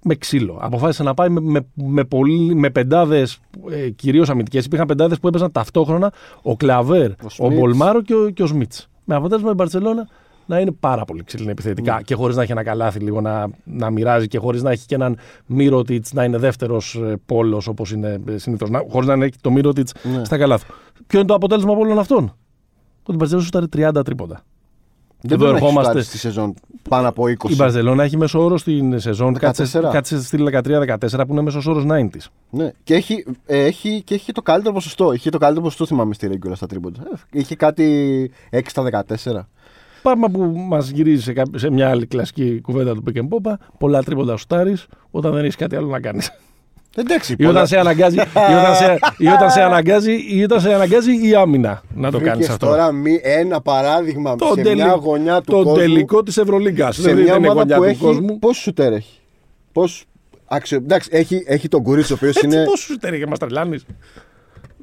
με 0.03 0.15
ξύλο. 0.15 0.58
Αποφάσισε 0.62 1.03
να 1.03 1.13
πάει 1.13 1.29
με, 1.29 1.39
με, 1.41 1.65
με, 1.74 2.03
πολύ- 2.03 2.56
με 2.56 2.70
πεντάδες, 2.70 3.39
ε, 3.70 3.89
κυρίως 3.89 4.29
αμυντικές. 4.29 4.65
Υπήρχαν 4.65 4.88
πεντάδες 4.88 5.20
που 5.20 5.27
έπαιζαν 5.27 5.51
ταυτόχρονα 5.51 6.12
ο 6.41 6.56
Κλαβέρ, 6.56 7.12
ο, 7.12 7.29
Σμιτς. 7.29 7.60
Πολμάρο 7.60 8.01
και 8.01 8.13
ο, 8.15 8.29
και 8.29 8.44
ο 8.44 8.46
Σμιτς. 8.46 8.89
Με 9.06 9.15
αποτέλεσμα 9.15 9.51
η 9.51 9.53
Μπαρσελόνα 9.53 10.08
να 10.46 10.60
είναι 10.60 10.72
πάρα 10.72 11.06
πολύ 11.06 11.24
ξύλινη 11.24 11.51
επιθετικά 11.51 11.96
Ναι. 11.96 12.01
και 12.01 12.15
χωρίς 12.15 12.36
να 12.36 12.41
έχει 12.41 12.51
ένα 12.51 12.63
καλάθι 12.63 13.00
λίγο 13.00 13.22
να, 13.22 13.48
να 13.63 13.89
μοιράζει 13.89 14.27
και 14.27 14.38
χωρίς 14.38 14.62
να 14.62 14.72
έχει 14.72 14.86
και 14.86 14.96
έναν 14.96 15.18
Μύρωτιτς 15.46 16.13
να 16.13 16.24
είναι 16.24 16.38
δεύτερος 16.38 17.01
πόλος 17.25 17.68
όπως 17.68 17.91
είναι 17.91 18.20
συνήθως. 18.36 18.70
Χωρίς 18.89 19.08
να 19.08 19.13
έχει 19.25 19.34
το 19.41 19.51
Μύρωτιτς 19.51 19.94
Ναι. 20.15 20.24
στα 20.25 20.38
καλάθι. 20.38 20.65
Ποιο 21.08 21.20
είναι 21.20 21.27
το 21.27 21.34
αποτέλεσμα 21.34 21.72
από 21.72 21.82
όλων 21.82 22.00
αυτών; 22.00 22.24
Ότι 23.03 23.12
η 23.12 23.15
Μπαρσελόνα 23.15 23.46
σούταρε 23.46 23.65
30 23.98 24.01
τρίποντα. 24.06 24.41
Δεν 25.21 25.31
Εδώ 25.31 25.38
μπορεί 25.38 25.51
να 25.51 25.57
έχεις 25.57 25.61
ερχόμαστε. 25.67 25.91
φτάσει 25.91 26.07
στη 26.07 26.17
σεζόν 26.17 26.53
πάνω 26.89 27.07
από 27.07 27.23
20. 27.23 27.49
Η 27.49 27.55
Μπαρσελόνα 27.55 28.03
έχει 28.03 28.17
μέσο 28.17 28.43
όρο 28.43 28.57
στην 28.57 28.99
σεζόν 28.99 29.33
14. 29.35 29.39
κάτσε, 29.39 29.79
κάτσε 29.91 30.21
στη 30.23 30.38
13-14 30.38 31.25
που 31.27 31.31
είναι 31.33 31.41
μέσος 31.41 31.65
όρος 31.65 31.83
90. 31.88 32.07
Ναι. 32.49 32.71
Και 32.83 32.93
έχει, 32.93 33.25
ε, 33.45 33.63
έχει, 33.65 34.01
και 34.03 34.13
έχει 34.13 34.31
το 34.31 34.41
καλύτερο 34.41 34.73
ποσοστό. 34.73 35.11
Είχε 35.13 35.29
το 35.29 35.38
καλύτερο 35.38 35.63
ποσοστό, 35.63 35.85
θυμάμαι, 35.85 36.13
στη 36.13 36.29
regular 36.31 36.51
στα 36.55 36.67
τρίποντα. 36.67 37.01
Ε, 37.31 37.39
Είχε 37.39 37.55
κάτι 37.55 38.31
6 38.51 38.59
στα 38.65 38.83
14. 38.83 39.47
Πράγμα 40.01 40.27
που 40.29 40.39
μας 40.67 40.89
γυρίζει 40.89 41.21
σε, 41.23 41.33
κάπο- 41.33 41.57
σε 41.59 41.69
μια 41.71 41.89
άλλη 41.89 42.05
κλασική 42.05 42.61
κουβέντα 42.61 42.93
του 42.93 43.03
Pick 43.07 43.17
and 43.17 43.27
Pop. 43.27 43.53
Πολλά 43.77 44.03
τρίποντα 44.03 44.38
σουτάρει 44.38 44.77
όταν 45.11 45.33
δεν 45.33 45.43
έχεις 45.43 45.55
κάτι 45.55 45.75
άλλο 45.75 45.88
να 45.88 45.99
κάνεις. 45.99 46.31
Εντάξει, 46.96 47.34
ή, 47.34 47.36
πολλά- 47.36 47.50
όταν 47.50 47.67
σε 47.67 47.77
αναγκάζει, 47.79 48.15
ή, 48.17 48.22
όταν 48.60 48.75
σε, 48.75 49.00
ή, 49.17 49.27
όταν 49.27 49.51
σε 49.51 49.62
αναγκάζει, 49.62 50.12
ή 50.29 50.43
όταν 50.43 50.62
σε 50.62 50.74
αναγκάζει 50.74 51.27
η 51.29 51.36
άμυνα 51.36 51.81
να 51.96 52.12
το 52.12 52.17
Βρήκες 52.17 52.34
κάνεις 52.34 52.50
αυτό. 52.50 52.65
τώρα 52.67 52.91
μη, 52.91 53.19
ένα 53.24 53.62
παράδειγμα 53.62 54.36
Το 54.36 54.51
σε 54.55 54.62
τελει- 54.62 54.75
μια 54.84 54.93
γωνιά 54.93 55.38
του 55.41 55.51
το 55.51 55.55
κόσμου. 55.63 55.74
τελικό 55.75 56.24
της 56.24 56.38
Ευρωλίγκας. 56.38 56.96
σε 56.96 57.01
Δεν 57.01 57.15
μια 57.24 57.24
είναι 57.36 57.50
ομάδα 57.50 57.53
γωνιά 57.60 57.75
που 57.75 57.81
του 57.84 57.89
έχει. 57.89 57.99
κόσμου. 57.99 58.39
Πόσο 58.39 58.62
σουτέρ 58.62 58.93
έχει; 58.93 59.19
Πώς... 59.71 60.04
Αξιο... 60.52 60.78
Εντάξει, 60.78 61.10
έχει, 61.12 61.43
έχει 61.47 61.67
τον 61.67 61.84
Κουρίτς 61.84 62.12
ο 62.12 62.13
οποίος 62.13 62.36
Έτσι, 62.36 62.45
είναι. 62.56 62.63
πόσο 62.65 62.84
σουτέρ 62.84 63.17
και 63.17 63.28
μας 63.28 63.39
τρελάνεις. 63.39 63.86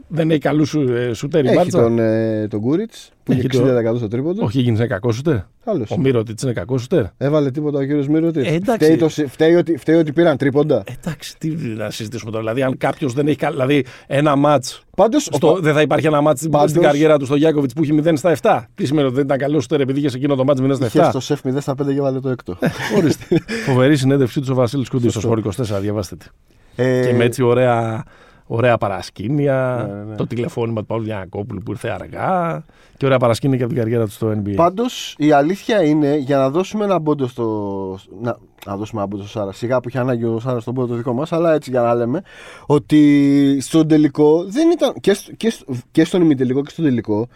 Δεν 0.08 0.30
έχει 0.30 0.38
καλούς 0.40 0.76
σουτέρ 1.12 1.44
η 1.44 1.46
Έχει 1.46 1.56
Μπάρτσα. 1.56 1.80
τον, 1.82 1.98
ε, 1.98 2.46
τον 2.50 2.60
Κουρίτς 2.60 3.10
που 3.22 3.32
Έχει 3.32 3.40
έχει 3.40 3.48
60% 3.92 3.96
στο 3.96 4.08
τρίποντο. 4.08 4.44
Ο 4.44 4.48
Higgins 4.54 4.64
είναι 4.64 4.86
κακό 4.86 5.12
σουτέρ. 5.12 5.36
Καλός. 5.64 5.90
Ο 5.90 5.98
Μύρωτιτ 5.98 6.40
είναι 6.42 6.52
κακό 6.52 6.78
σουτέρ. 6.78 7.04
Έβαλε 7.16 7.50
τίποτα 7.50 7.78
ο 7.78 7.82
κύριος 7.82 8.08
Μύρωτης. 8.08 8.46
Ε, 8.46 8.54
εντάξει. 8.54 8.84
φταίει, 8.84 8.96
το, 8.96 9.08
σε- 9.08 9.26
φταίει, 9.28 9.54
ότι, 9.54 9.76
φταίει 9.76 9.96
ότι 9.96 10.12
πήραν 10.12 10.36
τρίποντα. 10.36 10.84
Εντάξει, 10.98 11.34
τι 11.38 11.48
να 11.76 11.90
συζητήσουμε 11.90 12.30
τώρα. 12.30 12.42
Δηλαδή, 12.42 12.62
αν 12.62 12.76
κάποιος 12.76 13.12
δεν 13.12 13.26
έχει. 13.26 13.36
κα- 13.36 13.50
Δηλαδή, 13.50 13.84
ένα 14.06 14.36
ματ. 14.36 14.64
Πάντως. 14.96 15.28
Στο, 15.32 15.58
δεν 15.60 15.74
θα 15.74 15.80
υπάρχει 15.80 16.06
ένα 16.06 16.20
μάτς 16.20 16.38
στην- 16.38 16.50
Πάντως- 16.50 16.70
στην 16.70 16.82
καριέρα 16.82 17.16
του 17.18 17.24
στο 17.24 17.36
Γιάκοβιτς 17.36 17.72
που 17.74 17.82
έχει 17.82 17.92
0 17.92 18.16
στα 18.16 18.30
7. 18.30 18.66
Τι 18.74 18.86
σημαίνει 18.86 19.06
ότι 19.06 19.16
δεν 19.16 19.24
ήταν 19.24 19.38
καλό 19.38 19.60
σουτέρ 19.60 19.80
επειδή 19.80 19.98
είχε 19.98 20.08
σε 20.08 20.16
εκείνο 20.16 20.34
το 20.34 20.44
μάτς 20.44 20.60
0 20.60 20.74
στα 20.74 20.86
Είχε 20.86 20.98
7. 21.00 21.08
στο 21.10 21.20
σεφ 21.20 21.40
0 21.44 21.60
στα 21.60 21.74
5 21.74 21.92
και 21.92 21.98
έβαλε 21.98 22.20
το 22.20 22.28
έκτο. 22.28 22.58
Ορίστε. 22.96 23.24
Φοβερή 23.66 23.96
συνέντευξή 23.96 24.40
τους 24.40 24.48
ο 24.48 24.54
Βασίλης 24.54 24.88
Κούντι 24.88 25.02
στο 25.10 25.20
Σωστό. 25.20 25.28
Σπορ 25.40 25.76
24. 25.76 25.80
Διαβάστε 25.80 26.16
τη. 26.16 26.26
ε, 26.76 27.06
Και 27.06 27.12
με 27.12 27.24
έτσι 27.24 27.42
ωραία, 27.42 28.04
ωραία 28.46 28.78
παρασκήνια. 28.78 29.86
Ναι, 29.88 29.94
ναι, 29.94 30.04
ναι. 30.04 30.14
Το 30.14 30.26
τηλεφώνημα 30.26 30.80
του 30.80 30.86
Παύλου 30.86 31.04
Γιανακόπουλου 31.04 31.60
που 31.60 31.70
ήρθε 31.70 31.88
αργά. 31.88 32.64
Και 32.96 33.06
ωραία 33.06 33.18
παρασκήνια 33.18 33.56
και 33.56 33.62
από 33.62 33.72
την 33.72 33.82
καριέρα 33.82 34.04
του 34.04 34.10
στο 34.10 34.42
NBA. 34.44 34.52
Πάντως 34.56 35.14
η 35.18 35.32
αλήθεια 35.32 35.82
είναι 35.82 36.16
για 36.16 36.38
να 36.38 36.50
δώσουμε 36.50 36.84
ένα 36.84 37.00
πόντο 37.00 37.26
στο. 37.26 37.98
Να, 38.20 38.36
να 38.66 38.76
δώσουμε 38.76 39.00
ένα 39.00 39.10
πόντο 39.10 39.22
στο 39.22 39.38
Σάρα. 39.38 39.52
Σιγά 39.52 39.80
που 39.80 39.88
είχε 39.88 39.98
ανάγκη 39.98 40.24
ο 40.24 40.40
Σάρα 40.40 40.60
στον 40.60 40.74
πόντο 40.74 40.86
το 40.86 40.94
δικό 40.94 41.12
μας, 41.12 41.32
αλλά 41.32 41.54
έτσι 41.54 41.70
για 41.70 41.80
να 41.80 41.94
λέμε. 41.94 42.22
Ότι 42.66 43.58
στον 43.60 43.88
τελικό 43.88 44.44
δεν 44.44 44.70
ήταν. 44.70 44.92
και, 45.00 45.14
στο, 45.14 45.32
και, 45.32 45.50
στο, 45.50 45.64
και 45.90 46.04
στον 46.04 46.22
ημιτελικό 46.22 46.62
και 46.62 46.70
στον 46.70 46.84
τελικό. 46.84 47.28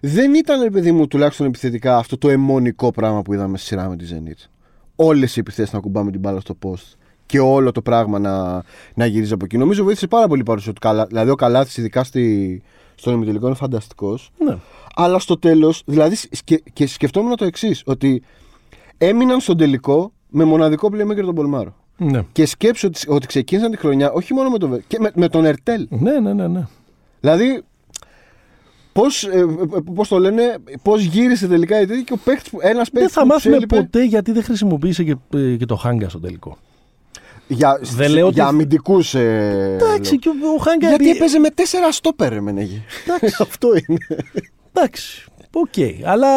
Δεν 0.00 0.34
ήταν, 0.34 0.62
ρε 0.62 0.70
παιδί 0.70 0.92
μου, 0.92 1.06
τουλάχιστον 1.06 1.46
επιθετικά 1.46 1.96
αυτό 1.96 2.18
το 2.18 2.28
αιμονικό 2.28 2.90
πράγμα 2.90 3.22
που 3.22 3.34
είδαμε 3.34 3.56
στη 3.56 3.66
σειρά 3.66 3.88
με 3.88 3.96
τη 3.96 4.04
Zenit. 4.10 4.48
Όλες 4.96 5.36
οι 5.36 5.40
επιθέσεις 5.40 5.72
να 5.72 5.80
κουμπάμε 5.80 6.10
την 6.10 6.20
μπάλα 6.20 6.40
στο 6.40 6.58
post 6.62 7.03
και 7.26 7.40
όλο 7.40 7.72
το 7.72 7.82
πράγμα 7.82 8.18
να, 8.18 8.62
να 8.94 9.06
γυρίζει 9.06 9.32
από 9.32 9.44
εκεί. 9.44 9.58
Νομίζω 9.58 9.84
βοήθησε 9.84 10.06
πάρα 10.06 10.28
πολύ 10.28 10.40
η 10.40 10.44
παρουσία 10.44 10.72
του 10.72 10.80
Καλα. 10.80 11.06
Δηλαδή, 11.06 11.30
ο 11.30 11.34
Καλάθι, 11.34 11.80
ειδικά 11.80 12.04
στη, 12.04 12.62
στον 12.94 13.14
ημιτελικό, 13.14 13.46
είναι 13.46 13.56
φανταστικός. 13.56 14.30
Ναι. 14.44 14.56
Αλλά 14.94 15.18
στο 15.18 15.38
τέλος, 15.38 15.82
δηλαδή, 15.86 16.16
σκε, 16.30 16.62
και 16.72 16.86
σκεφτόμουν 16.86 17.36
το 17.36 17.44
εξής, 17.44 17.82
ότι 17.86 18.22
έμειναν 18.98 19.40
στον 19.40 19.56
τελικό 19.56 20.12
με 20.28 20.44
μοναδικό 20.44 20.88
playmaker 20.92 21.24
τον 21.24 21.34
Πολμάρο. 21.34 21.74
Ναι. 21.96 22.22
Και 22.32 22.46
σκέψω 22.46 22.86
ότι, 22.86 23.00
ότι 23.06 23.26
ξεκίνησαν 23.26 23.70
τη 23.70 23.76
χρονιά 23.76 24.12
όχι 24.12 24.34
μόνο 24.34 24.50
με 24.50 24.58
τον, 24.58 24.70
Βε- 24.70 24.82
και 24.86 24.98
με, 25.00 25.10
με 25.14 25.28
τον 25.28 25.44
Ερτέλ. 25.44 25.86
ναι, 25.90 26.20
ναι, 26.20 26.32
ναι, 26.32 26.48
ναι. 26.48 26.66
Δηλαδή, 27.20 27.62
πώς 28.92 29.28
πώς 29.94 30.08
το 30.08 30.18
λένε, 30.18 30.56
πώς 30.82 31.02
γύρισε 31.02 31.48
τελικά 31.48 31.80
η 31.80 31.86
τέτοια 31.86 32.02
και 32.02 32.12
ο 32.12 32.18
παίχτη 32.24 32.50
που. 32.50 32.58
Ένας 32.62 32.90
Δεν 32.90 33.00
παίχτη 33.02 33.12
θα 33.12 33.20
που 33.20 33.26
τους 33.26 33.34
μάθουμε 33.36 33.56
έλειπε 33.56 33.76
ποτέ 33.76 34.04
γιατί 34.04 34.32
δεν 34.32 34.42
χρησιμοποίησε 34.42 35.04
και, 35.04 35.16
ε, 35.34 35.56
και 35.56 35.66
το 35.66 35.76
Χάγκα 35.76 36.08
στο 36.08 36.20
τελικό. 36.20 36.56
Για, 37.46 37.80
Δεν 37.82 38.10
λέω 38.10 38.28
για 38.28 38.44
ότι- 38.46 38.54
αμυντικούς. 38.54 39.14
Ε, 39.14 39.76
Εντάξει, 39.80 40.10
λέω. 40.10 40.18
και 40.20 40.28
ο, 40.28 40.54
ο 40.54 40.58
Χάγκα. 40.58 40.88
Γιατί 40.88 41.08
επί- 41.08 41.16
έπαιζε 41.20 41.38
με 41.38 41.50
τέσσερα 41.50 41.92
στόπερ, 41.92 42.32
ρε 42.32 42.40
Μενέγη. 42.40 42.84
Εντάξει. 43.06 43.36
Αυτό 43.48 43.68
είναι. 43.88 43.98
Εντάξει, 44.72 45.24
οκ. 45.52 46.04
Αλλά 46.06 46.36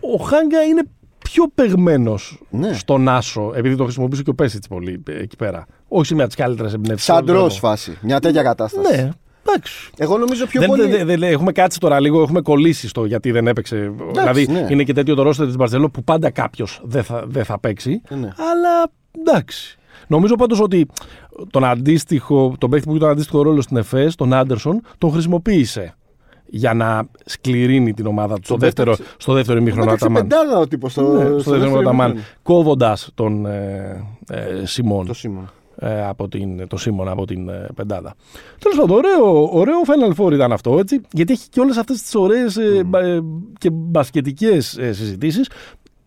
ο, 0.00 0.12
ο 0.12 0.24
Χάγκα 0.24 0.62
είναι 0.62 0.82
πιο 1.18 1.44
παιγμένο 1.54 2.18
Ναι. 2.50 2.72
στον 2.72 3.08
Άσο, 3.08 3.52
επειδή 3.54 3.76
το 3.76 3.82
χρησιμοποιούσε 3.84 4.22
και 4.22 4.30
ο 4.30 4.34
Πέσιτ 4.34 4.64
πολύ 4.68 5.02
ε, 5.08 5.12
εκεί 5.22 5.36
πέρα. 5.36 5.66
Όχι 5.88 6.06
σε 6.06 6.14
μια 6.14 6.24
από 6.24 6.34
τις 6.34 6.44
καλύτερες 6.44 6.72
εμπνεύσεις. 6.74 7.04
Σαν 7.04 7.24
ντρό 7.24 7.48
φάση. 7.50 7.98
Μια 8.00 8.20
τέτοια 8.20 8.42
κατάσταση. 8.42 8.96
Ναι, 8.96 9.08
εντάξει. 9.48 9.90
Εγώ 9.96 10.18
νομίζω 10.18 10.46
πιο 10.46 10.60
Δεν, 10.60 10.68
πολύ. 10.68 10.86
δεν- 10.90 11.06
δεν- 11.06 11.22
έχουμε 11.22 11.52
κάτσει 11.52 11.78
τώρα 11.80 12.00
λίγο, 12.00 12.22
έχουμε 12.22 12.40
κολλήσει 12.40 12.88
στο 12.88 13.04
γιατί 13.04 13.30
δεν 13.30 13.46
έπαιξε. 13.46 13.92
δηλαδή 14.12 14.46
ναι. 14.46 14.66
είναι 14.70 14.82
και 14.82 14.92
τέτοιο 14.92 15.14
το 15.14 15.22
ρόστερ 15.22 15.46
της 15.46 15.56
Μπαρσελόνα 15.56 15.90
που 15.90 16.04
πάντα 16.04 16.30
κάποιος 16.30 16.80
δεν 16.84 17.02
θα, 17.04 17.24
δεν 17.26 17.44
θα 17.44 17.58
παίξει. 17.60 18.00
Ναι. 18.08 18.16
Αλλά 18.36 18.90
εντάξει. 19.18 19.78
Νομίζω 20.08 20.34
πάντως 20.34 20.60
ότι 20.60 20.86
τον 21.50 21.64
αντίστοιχο, 21.64 22.54
τον 22.58 22.70
παίκτη 22.70 22.84
που 22.86 22.90
είχε 22.90 23.00
τον 23.00 23.10
αντίστοιχο 23.10 23.42
ρόλο 23.42 23.60
στην 23.60 23.76
ΕΦΕΣ, 23.76 24.14
τον 24.14 24.32
Άντερσον, 24.32 24.80
τον 24.98 25.10
χρησιμοποίησε 25.12 25.94
για 26.46 26.74
να 26.74 27.08
σκληρύνει 27.24 27.92
την 27.94 28.06
ομάδα 28.06 28.34
του 28.34 28.40
στο 28.44 28.52
Τον 28.52 28.58
δεύτερο, 28.62 28.90
πέταξε- 28.90 29.14
στο 29.20 29.32
δεύτερο 29.32 29.58
ημίχρονο 29.58 29.84
Πέταξε 29.84 30.04
Αταμάν. 30.04 30.26
πεντάδα 30.28 30.58
ο 30.58 30.66
τύπος 30.68 30.92
στο, 30.92 31.02
Ναι, 31.02 31.08
στο 31.08 31.18
στο 31.18 31.28
δεύτερο 31.28 31.56
ημίχρονο 31.56 31.70
δεύτερο 31.70 31.88
Αταμάν. 31.90 32.10
ημίχρονο. 32.10 32.36
Κόβοντας 32.42 33.10
τον 33.14 33.46
ε, 33.46 34.04
ε, 34.28 34.64
Σιμών 34.66 35.06
Το 35.06 35.14
Σίμον. 35.14 35.50
ε, 35.78 36.04
από 36.06 36.28
την, 36.28 36.66
το 36.68 36.76
Σίμον 36.76 37.08
από 37.08 37.26
την 37.26 37.48
ε, 37.48 37.66
πεντάδα. 37.74 38.14
Τέλος 38.58 38.78
πάντων, 38.78 38.96
ωραίο, 38.96 39.48
ωραίο 39.52 39.74
Final 39.86 40.22
Four 40.24 40.32
ήταν 40.32 40.52
αυτό, 40.52 40.78
έτσι, 40.78 41.00
γιατί 41.12 41.32
έχει 41.32 41.48
και 41.48 41.60
όλες 41.60 41.76
αυτές 41.76 42.02
τις 42.02 42.14
ωραίες 42.14 42.56
ε, 42.56 42.82
μπα- 42.86 43.00
ε, 43.04 43.20
και 43.58 43.70
μπασκετικές 43.70 44.78
ε, 44.78 44.92
συζητήσεις. 44.92 45.48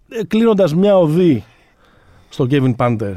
Ε, 0.10 0.24
Κλείνοντας 0.24 0.76
μια 0.76 0.98
οδή 0.98 1.44
στον 2.30 2.48
Kevin 2.52 2.76
Πάντερ 2.76 3.14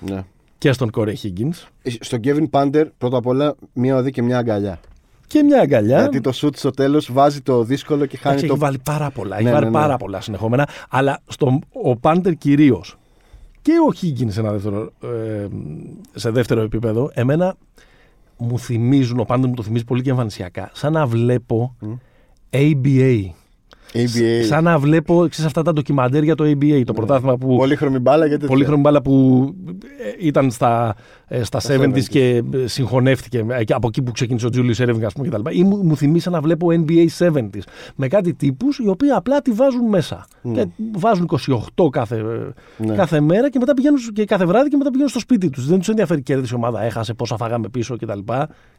Ναι. 0.00 0.24
και 0.58 0.72
στον 0.72 0.90
Corey 0.96 1.14
Higgins. 1.22 1.66
Στον 2.00 2.20
Kevin 2.24 2.50
Πάντερ, 2.50 2.86
πρώτα 2.98 3.16
απ' 3.16 3.26
όλα, 3.26 3.54
μία 3.72 3.96
οδή 3.96 4.10
και 4.10 4.22
μία 4.22 4.38
αγκαλιά. 4.38 4.80
και 5.26 5.42
μια 5.42 5.60
αγκαλιά. 5.60 5.98
Γιατί 6.00 6.20
το 6.20 6.32
σουτ 6.32 6.56
στο 6.56 6.70
τέλος 6.70 7.12
βάζει 7.12 7.40
το 7.40 7.62
δύσκολο 7.64 8.06
και 8.06 8.16
χάνει 8.16 8.34
Εντάξει, 8.34 8.46
το. 8.46 8.52
Έχει 8.52 8.62
βάλει 8.62 8.78
πάρα 8.84 9.10
πολλά. 9.10 9.36
Ναι, 9.36 9.42
έχει 9.42 9.50
βάλει 9.52 9.64
ναι, 9.64 9.70
ναι. 9.70 9.76
πάρα 9.76 9.96
πολλά 9.96 10.20
συνεχόμενα. 10.20 10.68
Αλλά 10.88 11.20
στο, 11.26 11.58
ο 11.82 11.96
Πάντερ 11.96 12.32
κυρίως 12.34 12.96
και 13.62 13.72
ο 13.88 13.92
Χίγκιν 13.92 14.30
σε, 14.32 14.40
ένα 14.40 14.52
δεύτερο, 14.52 14.92
ε, 15.02 15.46
σε 16.14 16.30
δεύτερο 16.30 16.60
επίπεδο, 16.60 17.10
εμένα 17.14 17.56
μου 18.36 18.58
θυμίζουν, 18.58 19.18
ο 19.20 19.24
Πάντερ 19.24 19.48
μου 19.48 19.54
το 19.54 19.62
θυμίζει 19.62 19.84
πολύ 19.84 20.02
και 20.02 20.10
εμφανισιακά, 20.10 20.70
σαν 20.74 20.92
να 20.92 21.06
βλέπω 21.06 21.76
ABA. 22.50 23.24
ABA. 23.92 24.44
Σαν 24.46 24.64
να 24.64 24.78
βλέπω 24.78 25.26
ξέρεις, 25.28 25.44
αυτά 25.46 25.62
τα 25.62 25.72
ντοκιμαντέρ 25.72 26.22
για 26.22 26.34
το 26.34 26.44
ABA, 26.44 26.82
το 26.84 26.92
πρωτάθλημα 26.92 27.36
που. 27.36 27.56
Πολύχρωμη 27.56 27.98
μπάλα 27.98 28.26
γιατί. 28.26 28.46
Πολύχρωμη 28.46 28.80
μπάλα 28.80 29.02
που 29.02 29.44
ε, 30.20 30.26
ήταν 30.26 30.50
στα, 30.50 30.94
ε, 30.96 31.17
στα 31.42 31.60
70s 31.68 32.04
και 32.04 32.42
ε, 32.52 32.66
συγχωνεύτηκε 32.66 33.44
ε, 33.48 33.64
και 33.64 33.72
από 33.72 33.88
εκεί 33.88 34.02
που 34.02 34.12
ξεκίνησε 34.12 34.46
ο 34.46 34.50
Julius 34.52 34.76
Erving 34.76 35.02
ας 35.02 35.12
πούμε 35.12 35.28
κτλ. 35.28 35.40
Ή 35.50 35.62
μου, 35.64 35.76
μου 35.76 35.96
θυμίζει 35.96 36.22
σαν 36.22 36.32
να 36.32 36.40
βλέπω 36.40 36.66
NBA 36.70 37.06
70s 37.18 37.60
με 37.94 38.08
κάτι 38.08 38.34
τύπους 38.34 38.78
οι 38.78 38.88
οποίοι 38.88 39.10
απλά 39.10 39.42
τη 39.42 39.50
βάζουν 39.50 39.88
μέσα. 39.88 40.26
Και 40.52 40.66
βάζουν 40.92 41.28
28 41.76 41.88
κάθε, 41.90 42.24
Ναι. 42.76 42.94
κάθε 42.94 43.20
μέρα 43.20 43.50
και 43.50 43.58
μετά 43.58 43.74
πηγαίνουν 43.74 43.98
και 44.12 44.24
κάθε 44.24 44.44
βράδυ 44.46 44.68
και 44.68 44.76
μετά 44.76 44.88
πηγαίνουν 44.88 45.10
στο 45.10 45.20
σπίτι 45.20 45.50
τους. 45.50 45.66
Δεν 45.66 45.78
τους 45.78 45.88
ενδιαφέρει 45.88 46.22
κέρδισε 46.22 46.54
η 46.54 46.56
ομάδα, 46.56 46.82
έχασε 46.82 47.14
πόσα 47.14 47.36
φάγαμε 47.36 47.68
πίσω 47.68 47.96
κτλ. 47.96 48.18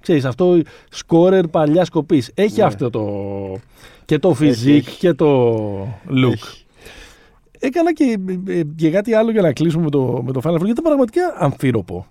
Ξέρεις 0.01 0.25
αυτό 0.25 0.61
σκόρερ 0.89 1.47
παλιά 1.47 1.85
σκοπής. 1.85 2.31
Έχει 2.33 2.61
αυτό 2.61 2.89
το... 2.89 3.07
και 4.05 4.19
το 4.19 4.35
physique 4.39 4.67
έχει. 4.67 4.97
και 4.97 5.13
το 5.13 5.57
look. 6.09 6.31
Έχει. 6.31 6.65
Έκανα 7.59 7.93
και, 7.93 8.19
ε, 8.47 8.61
και 8.75 8.89
κάτι 8.89 9.13
άλλο 9.13 9.31
για 9.31 9.41
να 9.41 9.53
κλείσουμε 9.53 9.83
με 9.83 9.89
το, 9.89 10.21
με 10.25 10.31
το 10.31 10.39
Final 10.43 10.47
Four, 10.49 10.55
γιατί 10.55 10.71
ήταν 10.71 10.83
πραγματικά 10.83 11.21
αμφίροπο. 11.37 12.05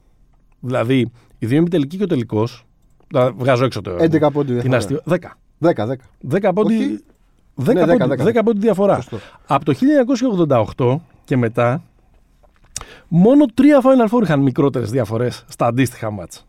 Δηλαδή, 0.60 1.10
οι 1.38 1.46
δύο 1.46 1.58
ημιτελικοί 1.58 1.96
και 1.96 2.02
ο 2.02 2.06
τελικός. 2.06 2.64
Βγάζω 3.36 3.64
έξω 3.64 3.80
το. 3.80 3.90
11 3.90 4.30
πόντι 4.32 4.60
την 4.60 4.70
διαφορά. 4.70 4.76
αστείο. 4.76 5.00
10. 5.04 5.16
10, 5.60 5.86
10. 5.86 5.94
10 6.48 6.50
πόντι. 6.54 6.74
Όχι. 6.74 7.04
10, 7.64 7.72
Ναι, 7.74 7.82
10, 7.84 7.98
πόντι, 7.98 8.22
10. 8.22 8.24
10 8.24 8.40
πόντι 8.44 8.58
διαφορά. 8.58 8.94
Σωστό. 8.94 9.18
Από 9.46 9.64
το 9.64 9.74
1988 10.76 11.00
και 11.24 11.36
μετά, 11.36 11.82
μόνο 13.08 13.44
τρία 13.54 13.80
Final 13.82 14.16
Four 14.16 14.22
είχαν 14.22 14.40
μικρότερες 14.40 14.90
διαφορές 14.90 15.44
στα 15.48 15.66
αντίστοιχα 15.66 16.10
μάτς. 16.10 16.46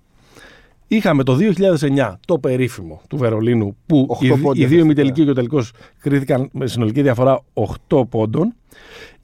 Είχαμε 0.87 1.23
το 1.23 1.35
2009 1.35 2.15
το 2.27 2.39
περίφημο 2.39 3.01
του 3.07 3.17
Βερολίνου 3.17 3.75
που 3.85 4.05
Οχτώ 4.09 4.25
οι, 4.25 4.37
πόντια 4.37 4.63
οι 4.63 4.67
δύο 4.67 4.67
είχες, 4.67 4.83
ημιτελικοί 4.85 5.23
και 5.23 5.29
ο 5.29 5.33
τελικός 5.33 5.71
κρίθηκαν 5.99 6.49
με 6.51 6.67
συνολική 6.67 7.01
διαφορά 7.01 7.41
8 7.89 8.09
πόντων. 8.09 8.53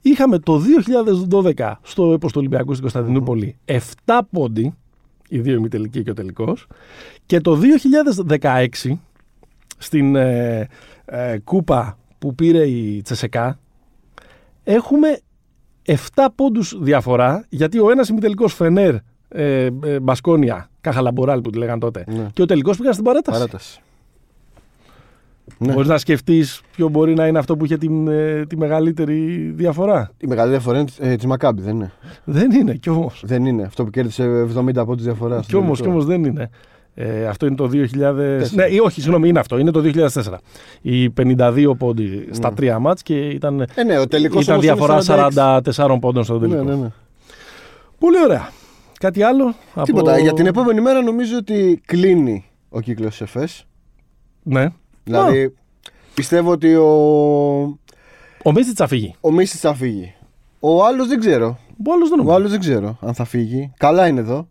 Είχαμε 0.06 0.38
το 0.38 0.62
2012 1.56 1.72
στο 1.82 2.12
έπος 2.12 2.32
του 2.32 2.38
Ολυμπιακού 2.38 2.70
στην 2.70 2.80
Κωνσταντινούπολη 2.80 3.56
7 3.64 4.20
πόντι, 4.30 4.74
οι 5.28 5.38
δύο 5.38 5.54
ημιτελικοί 5.54 6.02
και 6.02 6.10
ο 6.10 6.14
τελικός. 6.14 6.66
Και 7.26 7.40
το 7.40 7.58
2016 8.40 8.66
στην 9.78 10.16
ε, 10.16 10.68
ε, 11.04 11.38
κούπα 11.44 11.98
που 12.18 12.34
πήρε 12.34 12.66
η 12.66 13.02
Τσεσεκά 13.02 13.58
έχουμε 14.64 15.20
7 15.86 15.94
πόντους 16.34 16.78
διαφορά 16.80 17.44
γιατί 17.48 17.78
ο 17.78 17.90
ένας 17.90 18.08
ημιτελικός 18.08 18.54
Φενέρ 18.54 18.94
ε, 19.28 19.68
ε, 19.82 20.00
Μπασκόνια, 20.00 20.70
Καχαλαμποράλ 20.80 21.40
που 21.40 21.50
τη 21.50 21.58
λέγαν 21.58 21.78
τότε 21.78 22.04
Ναι. 22.06 22.26
και 22.32 22.42
ο 22.42 22.46
τελικός 22.46 22.76
πήγαν 22.76 22.92
στην 22.92 23.04
παράταση. 23.04 23.38
Παράταση. 23.38 23.80
Ναι. 25.58 25.72
Μπορείς 25.72 25.88
να 25.88 25.98
σκεφτείς 25.98 26.60
ποιο 26.72 26.88
μπορεί 26.88 27.14
να 27.14 27.26
είναι 27.26 27.38
αυτό 27.38 27.56
που 27.56 27.64
είχε 27.64 27.76
τη, 27.76 27.88
ε, 28.08 28.46
τη 28.46 28.56
μεγαλύτερη 28.56 29.52
διαφορά. 29.54 30.10
Η 30.18 30.26
μεγάλη 30.26 30.50
διαφορά 30.50 30.78
είναι 30.78 30.88
ε, 30.98 31.14
της 31.16 31.26
Μακάμπη, 31.26 31.62
δεν 31.62 31.74
είναι; 31.74 31.92
Δεν 32.24 32.50
είναι 32.50 32.74
κι 32.74 32.90
όμως. 32.90 33.22
Δεν 33.24 33.46
είναι. 33.46 33.62
Αυτό 33.62 33.84
που 33.84 33.90
κέρδισε 33.90 34.46
70 34.56 34.86
πόντους 34.86 35.04
διαφορά. 35.04 35.40
Κι 35.46 35.56
όμως, 35.56 35.80
κι 35.80 35.88
όμως 35.88 36.04
δεν 36.04 36.24
είναι. 36.24 36.50
Ε, 36.94 37.26
αυτό 37.26 37.46
είναι 37.46 37.54
το 37.54 37.70
2000. 37.72 38.50
Ναι, 38.52 38.64
ή 38.64 38.78
όχι, 38.78 39.00
συγγνώμη, 39.00 39.28
είναι 39.28 39.38
αυτό. 39.38 39.58
Είναι 39.58 39.70
το 39.70 39.80
2004. 39.80 40.38
Οι 40.80 41.10
52 41.20 41.72
πόντι 41.78 42.28
στα 42.30 42.52
τρία 42.52 42.78
μάτς 42.78 43.02
και 43.02 43.14
ήταν, 43.14 43.60
Ε, 43.74 43.82
ναι, 43.82 43.98
ο 43.98 44.06
τελικός 44.06 44.44
ήταν 44.44 44.60
διαφορά 44.60 44.98
44 45.74 45.96
πόντων 46.00 46.24
στο 46.24 46.38
τελικό. 46.38 46.62
Ναι, 46.62 46.74
ναι, 46.74 46.80
ναι. 46.82 46.88
Πολύ 47.98 48.22
ωραία. 48.24 48.50
Κάτι 48.98 49.22
άλλο. 49.22 49.54
Τίποτα. 49.82 50.12
από... 50.12 50.20
Για 50.20 50.32
την 50.32 50.46
επόμενη 50.46 50.80
μέρα 50.80 51.02
νομίζω 51.02 51.36
ότι 51.36 51.80
κλείνει 51.86 52.44
ο 52.68 52.80
κύκλος 52.80 53.16
τη 53.16 53.24
ΕΦΕΣ. 53.24 53.66
Ναι. 54.42 54.66
Δηλαδή 55.06 55.54
πιστεύω 56.14 56.50
ότι 56.50 56.74
ο, 56.74 56.88
Ο 58.42 58.52
Μίσιτς 58.52 58.76
θα 58.78 58.86
φύγει. 58.86 59.14
ο 59.20 59.30
Μίσης 59.30 59.60
θα 59.60 59.74
φύγει. 59.74 60.14
Ο 60.60 60.84
άλλος 60.84 61.08
δεν 61.08 61.20
ξέρω. 61.20 61.58
Ο 61.86 61.92
άλλος 61.92 62.08
δεν 62.08 62.18
Ο 62.18 62.22
νομίζω. 62.22 62.36
άλλος 62.36 62.50
δεν 62.50 62.60
ξέρω 62.60 62.98
αν 63.00 63.14
θα 63.14 63.24
φύγει. 63.24 63.72
Καλά 63.76 64.06
είναι 64.06 64.20
εδώ. 64.20 64.48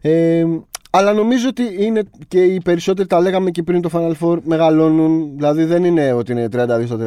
Ε, 0.00 0.44
αλλά 0.90 1.12
νομίζω 1.12 1.48
ότι 1.48 1.62
είναι 1.84 2.02
και 2.28 2.42
οι 2.42 2.60
περισσότεροι 2.60 3.08
τα 3.08 3.20
λέγαμε 3.20 3.50
και 3.50 3.62
πριν 3.62 3.80
το 3.82 3.90
Final 3.92 4.12
Four 4.20 4.38
μεγαλώνουν. 4.42 5.30
Δηλαδή 5.34 5.64
δεν 5.64 5.84
είναι 5.84 6.12
ότι 6.12 6.32
είναι 6.32 6.48
32 6.52 6.82
στο 6.86 6.98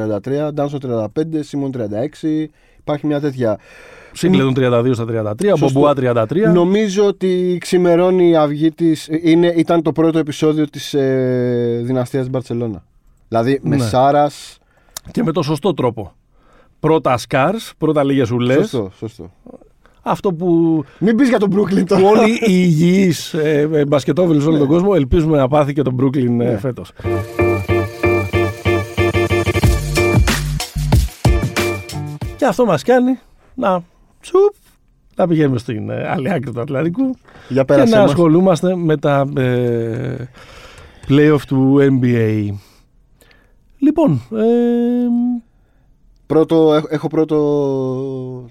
33, 0.48 0.50
Ντάν 0.54 0.70
στο 0.70 1.08
35, 1.16 1.22
Σίμον 1.40 1.72
36. 1.78 2.46
Υπάρχει 2.80 3.08
μια 3.08 3.20
τέτοια. 3.20 3.58
Σίγκλετον 4.14 4.54
32 4.58 4.90
στα 4.94 5.06
33, 5.06 5.46
Σωστό. 5.58 5.80
Μπομπουά 5.80 5.94
33. 5.96 6.54
Νομίζω 6.54 7.06
ότι 7.06 7.58
ξημερώνει 7.60 8.30
η 8.30 8.36
αυγή 8.36 8.72
της. 8.72 9.08
Ήταν 9.56 9.82
το 9.82 9.92
πρώτο 9.92 10.20
επεισόδιο 10.20 10.70
της 10.70 10.94
ε, 10.94 11.82
δυναστείας 11.84 12.22
της 12.24 12.32
Μπαρσελόνα. 12.32 12.84
Δηλαδή 13.28 13.60
με 13.64 13.76
Ναι. 13.76 13.84
Σάρας. 13.84 14.58
Και 15.12 15.24
με 15.24 15.32
το 15.32 15.42
σωστό 15.42 15.74
τρόπο. 15.74 16.14
Πρώτα 16.80 17.18
Σκάρς, 17.18 17.74
πρώτα 17.78 18.04
λίγες 18.04 18.32
ουλές. 18.32 18.56
Σωστό, 18.58 18.92
σωστό. 18.98 19.32
Αυτό 20.02 20.34
που, 20.34 20.84
Μην 21.00 21.16
πεις 21.16 21.30
για 21.30 21.40
τον 21.40 21.50
Brooklyn 21.56 21.78
που 21.78 21.84
τώρα. 21.84 22.08
όλοι 22.20 22.32
οι 22.32 22.38
υγιείς 22.46 23.34
ε, 23.34 23.70
ε, 23.74 23.86
μπασκετόβιλοι 23.86 24.42
σε 24.42 24.48
όλο 24.48 24.58
τον 24.58 24.68
κόσμο 24.68 24.92
ελπίζουμε 24.96 25.38
να 25.38 25.48
πάθει 25.48 25.74
και 25.74 25.82
τον 25.82 25.96
Brooklyn 26.02 26.24
ε, 26.26 26.30
Ναι. 26.30 26.58
φέτος. 26.58 26.92
Και 32.36 32.46
αυτό 32.46 32.66
μας 32.66 32.84
κάνει 32.84 33.20
να 33.56 33.84
τσουπ, 34.22 34.54
να 35.16 35.28
πηγαίνουμε 35.28 35.58
στην 35.60 35.90
ε, 35.90 36.08
άλλη 36.10 36.32
άκρη 36.34 36.52
του 36.52 36.62
Ατλαντικού 36.62 37.16
Για 37.48 37.62
και 37.62 37.64
πέρασε 37.66 37.96
να 37.96 38.02
μας. 38.02 38.10
ασχολούμαστε 38.12 38.76
με 38.76 38.98
τα 38.98 39.26
ε, 39.38 40.16
playoff 41.08 41.42
του 41.48 41.78
NBA. 41.80 42.50
Λοιπόν, 43.80 44.22
ε, 44.32 44.46
Πρώτο, 46.26 46.74
έχ- 46.74 46.86
έχω 46.90 47.08
πρώτο. 47.08 47.38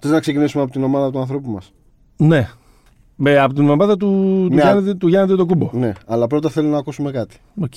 Θες 0.01 0.11
να 0.11 0.21
ξεκινήσουμε 0.21 0.63
από 0.63 0.73
την 0.73 0.83
ομάδα 0.83 1.11
του 1.11 1.19
ανθρώπου 1.19 1.51
μας; 1.51 1.73
ναι, 2.17 2.49
με, 3.17 3.39
από 3.39 3.55
την 3.55 3.69
ομάδα 3.71 3.97
του, 3.97 4.07
του, 4.49 4.55
Ναι. 4.55 4.63
Γιάννη, 4.63 4.95
του 4.97 5.09
Γιάννη 5.09 5.37
Αντετοκούνμπο. 5.37 5.71
Ναι, 5.73 5.93
αλλά 6.07 6.27
πρώτα 6.27 6.49
θέλω 6.51 6.69
να 6.69 6.79
ακούσουμε 6.79 7.11
κάτι. 7.11 7.37
Οκ. 7.61 7.75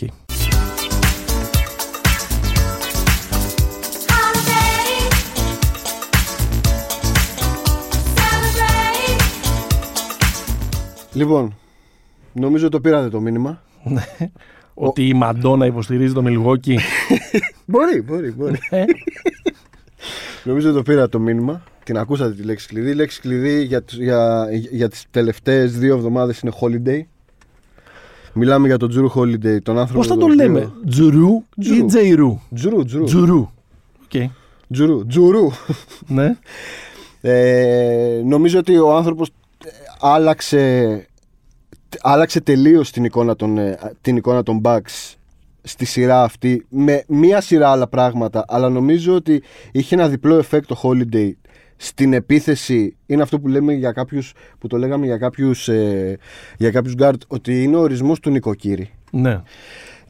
Λοιπόν, 11.14 11.56
νομίζω 12.34 12.70
το 12.70 12.80
πήρατε 12.82 13.10
το 13.10 13.20
μήνυμα. 13.20 13.62
Ότι 14.74 15.08
η 15.08 15.14
Μαντόνα 15.14 15.66
υποστηρίζει 15.66 16.14
το 16.14 16.22
Μιλγουόκι. 16.22 16.78
Μπορεί, 17.66 18.02
μπορεί, 18.02 18.32
μπορεί. 18.32 18.60
Ε, 18.70 18.84
νομίζω 20.44 20.72
το 20.72 20.82
πήρατε 20.82 21.08
το 21.08 21.20
μήνυμα. 21.20 21.64
Την 21.84 21.98
ακούσατε 21.98 22.34
τη 22.34 22.44
λέξη 22.44 22.68
κλειδί. 22.68 22.90
Η 22.90 22.94
λέξη 22.94 23.22
κλειδί 23.22 23.64
για, 23.64 23.84
τους- 23.84 23.98
για, 23.98 24.48
για 24.72 24.90
τις 24.90 25.06
τελευταίες 25.12 25.78
δύο 25.78 25.96
εβδομάδες 25.96 26.40
είναι 26.40 26.52
holiday. 26.62 27.02
Μιλάμε 28.34 28.68
για 28.68 28.78
τον 28.78 28.90
Τζρου 28.90 29.12
Holiday, 29.16 29.62
τον 29.64 29.78
άνθρωπο. 29.78 29.98
Πώς 30.00 30.08
θα 30.08 30.14
το 30.14 30.20
τον 30.20 30.32
οποίο- 30.32 30.46
λέμε, 30.46 30.72
Τζρου 30.88 31.44
ή 31.56 31.62
Τζρου. 31.62 31.86
Τζεϊρού. 31.86 32.40
Τζουρού, 32.56 32.84
Τζουρού. 32.86 33.04
Τζουρού. 33.04 33.50
Οκ. 34.04 34.22
Τζουρού, 34.72 35.06
Τζουρού. 35.06 35.52
Ναι. 36.08 36.36
Ε, 37.22 38.22
νομίζω 38.26 38.60
ότι 38.60 38.78
ο 38.78 38.96
άνθρωπος 38.96 39.28
ε, 39.28 39.32
άλλαξε, 40.02 41.06
άλλαξε 42.02 42.42
τελείως 42.42 42.92
την 42.92 43.04
εικόνα, 43.04 43.36
των, 43.36 43.58
ε, 43.58 43.78
την 44.02 44.16
εικόνα 44.16 44.44
των 44.44 44.62
Bucks 44.64 45.14
στη 45.64 45.86
σειρά 45.86 46.24
αυτή 46.24 46.66
με 46.70 47.04
μία 47.08 47.42
σειρά 47.42 47.70
άλλα 47.72 47.88
πράγματα 47.88 48.46
αλλά 48.48 48.70
νομίζω 48.70 49.16
ότι 49.16 49.44
είχε 49.72 49.96
ένα 49.96 50.08
διπλό 50.10 50.44
effect 50.50 50.64
το 50.68 50.80
Holiday 50.84 51.32
στην 51.78 52.14
επίθεση 52.14 52.98
είναι 53.06 53.22
αυτό 53.22 53.40
που 53.40 53.48
λέμε 53.48 53.74
για 53.74 53.92
κάποιους 53.92 54.34
που 54.60 54.68
το 54.68 54.78
λέγαμε 54.78 55.06
για 55.06 55.18
κάποιους, 55.18 55.68
ε, 55.70 56.18
για 56.58 56.72
κάποιους 56.72 56.94
guard 57.00 57.14
ότι 57.28 57.64
είναι 57.64 57.76
ο 57.76 57.80
ορισμός 57.80 58.20
του 58.20 58.30
νοικοκύρη 58.30 58.90
Ναι. 59.12 59.42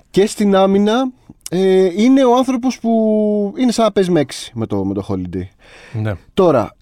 και 0.09 0.25
στην 0.25 0.55
άμυνα 0.55 1.11
ε, 1.49 1.85
είναι 2.01 2.25
ο 2.25 2.37
άνθρωπος 2.37 2.79
που 2.79 3.53
είναι 3.57 3.71
σαν 3.71 3.85
να 3.85 3.91
παίζει 3.91 4.11
με 4.11 4.19
έξι 4.19 4.51
με 4.55 4.65
το, 4.65 4.85
με 4.85 4.93
το 4.93 5.05
Holiday 5.09 5.47
ναι. 5.93 6.13
Τώρα, 6.33 6.75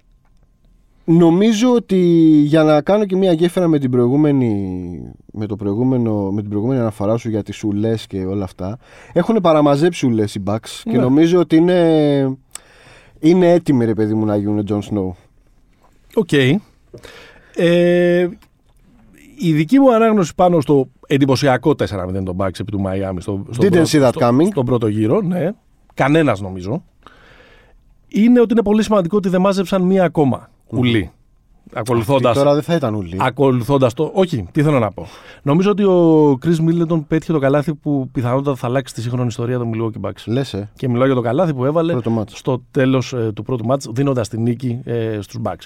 νομίζω 1.13 1.73
ότι 1.73 1.97
για 2.45 2.63
να 2.63 2.81
κάνω 2.81 3.05
και 3.05 3.15
μια 3.15 3.31
γέφυρα 3.33 3.67
με 3.67 3.79
την 3.79 3.91
προηγούμενη, 3.91 5.11
με 5.33 5.45
το 5.45 5.55
προηγούμενο, 5.55 6.31
με 6.31 6.41
την 6.41 6.49
προηγούμενη 6.49 6.79
αναφορά 6.79 7.17
σου 7.17 7.29
για 7.29 7.43
τις 7.43 7.63
ουλές 7.63 8.07
και 8.07 8.25
όλα 8.25 8.43
αυτά, 8.43 8.77
έχουν 9.13 9.35
παραμαζέψει 9.41 10.05
ουλές 10.05 10.35
οι 10.35 10.43
Bucks 10.47 10.81
και 10.83 10.91
Ναι. 10.91 10.97
νομίζω 10.97 11.39
ότι 11.39 11.55
είναι, 11.55 12.37
είναι 13.19 13.51
έτοιμοι 13.51 13.85
ρε 13.85 13.93
παιδί 13.93 14.13
μου 14.13 14.25
να 14.25 14.35
γίνουν 14.35 14.65
Jon 14.69 14.79
Snow. 14.79 15.09
OK. 16.13 16.31
Ε, 17.55 18.27
η 19.37 19.53
δική 19.53 19.79
μου 19.79 19.93
ανάγνωση 19.93 20.35
πάνω 20.35 20.61
στο 20.61 20.89
εντυπωσιακό 21.07 21.71
4-0 21.71 22.23
των 22.23 22.35
Bucks 22.37 22.59
επί 22.59 22.71
του 22.71 22.79
Μαϊάμι 22.79 23.21
στο, 23.21 23.45
στο, 23.49 23.67
Didn't 23.67 23.85
see 23.85 24.05
that 24.05 24.11
στο- 24.15 24.27
coming. 24.29 24.45
στον 24.51 24.65
πρώτο 24.65 24.87
γύρο. 24.87 25.21
Ναι. 25.21 25.51
Κανένας 25.93 26.41
νομίζω. 26.41 26.83
Είναι 28.07 28.39
ότι 28.39 28.53
είναι 28.53 28.63
πολύ 28.63 28.83
σημαντικό 28.83 29.17
ότι 29.17 29.29
δεν 29.29 29.41
μάζεψαν 29.41 29.81
μία 29.81 30.03
ακόμα 30.03 30.49
ουλή. 30.69 31.11
Ακολουθώντα. 31.73 32.33
Τώρα 32.33 32.53
δεν 32.53 32.63
θα 32.63 32.75
ήταν 32.75 32.93
ουλή. 32.95 33.17
Ακολουθώντας 33.19 33.93
το. 33.93 34.11
Όχι, 34.13 34.47
τι 34.51 34.63
θέλω 34.63 34.79
να 34.79 34.91
πω. 34.91 35.07
Νομίζω 35.41 35.71
ότι 35.71 35.83
ο 35.83 36.31
Chris 36.45 36.55
Middleton 36.69 37.03
πέτυχε 37.07 37.31
το 37.31 37.39
καλάθι 37.39 37.73
που 37.73 38.09
πιθανότατα 38.11 38.55
θα 38.55 38.67
αλλάξει 38.67 38.93
τη 38.93 39.01
σύγχρονη 39.01 39.27
ιστορία 39.27 39.57
των 39.57 39.71
Milwaukee 39.75 40.07
Bucks. 40.07 40.23
Λες, 40.25 40.53
ε. 40.53 40.69
Και 40.75 40.89
μιλάω 40.89 41.05
για 41.05 41.15
το 41.15 41.21
καλάθι 41.21 41.53
που 41.53 41.65
έβαλε 41.65 41.91
Πρώτο 41.91 42.09
ματς. 42.09 42.37
στο 42.37 42.63
τέλος 42.71 43.15
του 43.33 43.43
πρώτου 43.43 43.65
ματς 43.65 43.87
δίνοντας 43.91 44.27
τη 44.29 44.39
νίκη 44.39 44.79
ε, 44.83 45.17
στους 45.21 45.39
Bucks. 45.43 45.65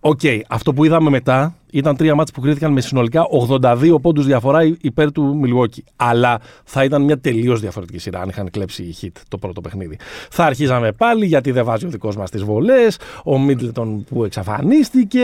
OK, 0.00 0.20
αυτό 0.48 0.72
που 0.72 0.84
είδαμε 0.84 1.10
μετά 1.10 1.54
ήταν 1.78 1.96
τρία 1.96 2.14
ματς 2.14 2.30
που 2.30 2.40
κρίθηκαν 2.40 2.72
με 2.72 2.80
συνολικά 2.80 3.22
82 3.48 3.98
πόντους 4.02 4.26
διαφορά 4.26 4.64
υ- 4.64 4.84
υπέρ 4.84 5.12
του 5.12 5.40
Milwaukee. 5.44 5.82
Αλλά 5.96 6.38
θα 6.64 6.84
ήταν 6.84 7.02
μια 7.02 7.18
τελείως 7.18 7.60
διαφορετική 7.60 7.98
σειρά 7.98 8.20
αν 8.20 8.28
είχαν 8.28 8.50
κλέψει 8.50 8.82
οι 8.82 8.94
Hit 9.02 9.20
το 9.28 9.38
πρώτο 9.38 9.60
παιχνίδι. 9.60 9.98
Θα 10.30 10.44
αρχίζαμε 10.44 10.92
πάλι 10.92 11.26
γιατί 11.26 11.50
δεν 11.50 11.64
βάζει 11.64 11.86
ο 11.86 11.88
δικός 11.88 12.16
μας 12.16 12.30
τις 12.30 12.42
βολές, 12.44 12.96
ο 13.24 13.32
Middleton 13.48 13.96
που 14.08 14.24
εξαφανίστηκε, 14.24 15.20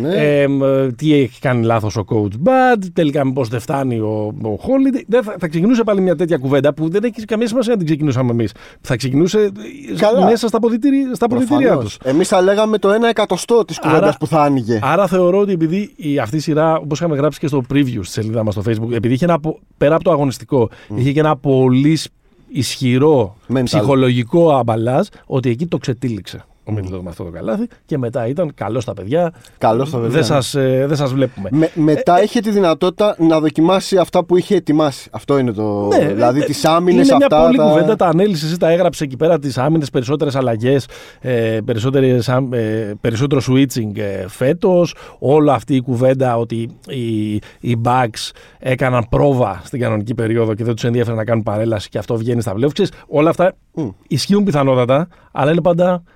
Ναι. 0.00 0.14
εμ, 0.42 0.62
ε, 0.62 0.92
τι 0.92 1.14
έχει 1.14 1.40
κάνει 1.40 1.64
λάθος 1.64 1.96
ο 1.96 2.04
Coach 2.08 2.34
Bud, 2.48 2.82
τελικά 2.92 3.24
μήπως 3.24 3.48
δεν 3.48 3.60
φτάνει 3.60 3.98
ο, 3.98 4.34
ο 4.42 4.58
Holiday. 4.62 5.02
Δεν 5.06 5.22
θα, 5.22 5.34
θα 5.38 5.48
ξεκινούσε 5.48 5.82
πάλι 5.82 6.00
μια 6.00 6.16
τέτοια 6.16 6.36
κουβέντα 6.38 6.74
που 6.74 6.88
δεν 6.88 7.04
έχει 7.04 7.24
καμία 7.24 7.46
σημασία 7.46 7.72
να 7.72 7.78
την 7.78 7.86
ξεκινούσαμε 7.86 8.30
εμείς. 8.30 8.52
Θα 8.80 8.96
ξεκινούσε 8.96 9.38
ε, 9.40 9.50
Καλά. 9.98 10.24
μέσα 10.24 10.48
στα 10.48 10.56
αποδητήρια, 10.56 11.14
στα 11.14 11.24
αποδητήριά 11.24 11.76
τους. 11.76 11.96
Εμείς 12.04 12.28
θα 12.28 12.40
λέγαμε 12.42 12.78
το 12.78 12.88
1 12.90 13.08
εκατοστό 13.08 13.64
της 13.64 13.78
κουβέντας 13.78 14.02
Άρα- 14.08 14.16
που 14.18 14.26
θα 14.26 14.42
άνοιγε. 14.42 14.78
Άρα 14.82 15.06
θεωρώ 15.06 15.38
ότι 15.38 15.52
επειδή 15.52 15.85
η, 15.96 16.18
αυτή 16.18 16.36
η 16.36 16.40
σειρά, 16.40 16.76
όπως 16.76 16.98
είχαμε 16.98 17.16
γράψει 17.16 17.38
και 17.38 17.46
στο 17.46 17.62
preview 17.72 17.98
στη 18.02 18.12
σελίδα 18.12 18.44
μας 18.44 18.54
στο 18.54 18.62
Facebook, 18.66 18.92
επειδή 18.92 19.14
είχε 19.14 19.24
ένα, 19.24 19.40
πο- 19.40 19.58
πέρα 19.78 19.94
από 19.94 20.04
το 20.04 20.10
αγωνιστικό, 20.10 20.70
είχε 20.96 21.12
και 21.12 21.20
ένα 21.20 21.36
πολύ 21.36 21.96
σ- 21.96 22.10
ισχυρό 22.48 23.36
Mental. 23.52 23.60
ψυχολογικό 23.64 24.52
αμπαλάζ, 24.56 25.06
ότι 25.26 25.50
εκεί 25.50 25.66
το 25.66 25.78
ξετύλιξε 25.78 26.44
ο 26.68 26.72
Μίλτον 26.72 27.00
με 27.00 27.08
αυτό 27.08 27.24
το 27.24 27.30
καλάθι 27.30 27.66
και 27.84 27.98
μετά 27.98 28.26
ήταν 28.26 28.54
καλός 28.54 28.82
στα 28.82 28.94
παιδιά. 28.94 29.32
Καλός 29.58 29.88
στα 29.88 29.96
παιδιά, 29.98 30.10
Δεν 30.12 30.20
ναι. 30.20 30.26
σας, 30.26 30.54
ε, 30.54 30.84
δεν 30.88 30.96
σας 30.96 31.12
βλέπουμε. 31.12 31.48
Με, 31.52 31.70
μετά 31.74 32.22
είχε 32.22 32.40
τη 32.40 32.50
δυνατότητα 32.50 33.16
να 33.18 33.40
δοκιμάσει 33.40 33.96
αυτά 33.96 34.24
που 34.24 34.36
είχε 34.36 34.54
ετοιμάσει. 34.54 35.08
Αυτό 35.12 35.38
είναι 35.38 35.52
το. 35.52 35.86
Ναι, 35.86 36.12
δηλαδή 36.12 36.40
ε, 36.40 36.44
τις 36.44 36.64
άμυνες 36.64 37.06
Είναι 37.08 37.16
αυτά. 37.24 37.36
μια 37.36 37.44
πολλή 37.44 37.56
τα- 37.56 37.64
κουβέντα, 37.68 37.96
τα 37.96 38.06
ανέλησες 38.06 38.48
εσύ, 38.48 38.58
τα 38.58 38.68
έγραψες 38.70 39.00
εκεί 39.06 39.16
πέρα 39.16 39.38
τις 39.38 39.58
άμυνες, 39.58 39.90
περισσότερες 39.90 40.34
αλλαγές, 40.36 40.86
ε, 41.20 41.58
περισσότερες, 41.64 42.28
άμ- 42.28 42.52
ε, 42.54 42.94
περισσότερο 43.00 43.40
switching 43.48 43.96
ε, 43.96 44.28
φέτος. 44.28 44.94
Όλη 45.18 45.50
αυτή 45.50 45.74
η 45.74 45.80
κουβέντα 45.80 46.36
ότι 46.36 46.68
οι, 46.88 47.34
οι 47.60 47.80
Bucks 47.84 48.30
έκαναν 48.58 49.06
πρόβα 49.10 49.60
στην 49.64 49.80
κανονική 49.80 50.14
περίοδο 50.14 50.54
και 50.54 50.64
δεν 50.64 50.74
τους 50.74 50.84
ενδιαφέρει 50.84 51.16
να 51.16 51.24
κάνουν 51.24 51.42
παρέλαση 51.42 51.88
και 51.88 51.98
αυτό 51.98 52.16
βγαίνει 52.16 52.40
στα 52.40 52.52
playoffs. 52.56 52.72
Ξέρεις, 52.72 52.92
όλα 53.08 53.30
αυτά 53.30 53.54
Μμ. 53.74 53.88
ισχύουν 54.08 54.44
πιθανότατα, 54.44 55.08
αλλά 55.32 55.50
είναι 55.50 55.60
πάντα 55.62 55.92
ε, 55.94 56.15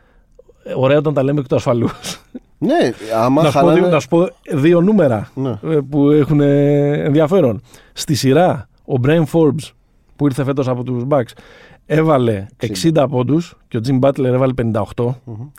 ωραία 0.77 0.99
όταν 0.99 1.15
τα 1.15 1.23
λέμε 1.23 1.41
εκ 1.41 1.47
του 1.47 1.55
ασφαλούς. 1.55 2.21
Ναι, 2.59 2.75
άμα 3.17 3.43
να, 3.43 3.49
σου 3.49 3.53
πω, 3.55 3.59
χαλάνε- 3.59 3.81
δύο- 3.83 3.91
να 3.93 4.01
σου 4.01 4.09
πω 4.09 4.29
δύο 4.53 4.81
νούμερα 4.81 5.31
Ναι. 5.35 5.51
ε, 5.63 5.79
που 5.91 6.11
έχουν 6.11 6.41
ε, 6.41 6.93
ενδιαφέρον. 7.05 7.61
Στη 7.93 8.15
σειρά, 8.15 8.69
ο 8.85 8.95
Brian 9.05 9.25
Forbes 9.33 9.71
που 10.17 10.27
ήρθε 10.27 10.45
φέτος 10.45 10.69
από 10.69 10.83
τους 10.83 11.05
Bucks 11.09 11.33
έβαλε 11.87 12.47
60 12.93 13.07
πόντους 13.11 13.55
και 13.69 13.77
ο 13.77 13.81
Jim 13.87 13.99
Butler 14.01 14.25
έβαλε 14.25 14.53
58, 14.97 15.07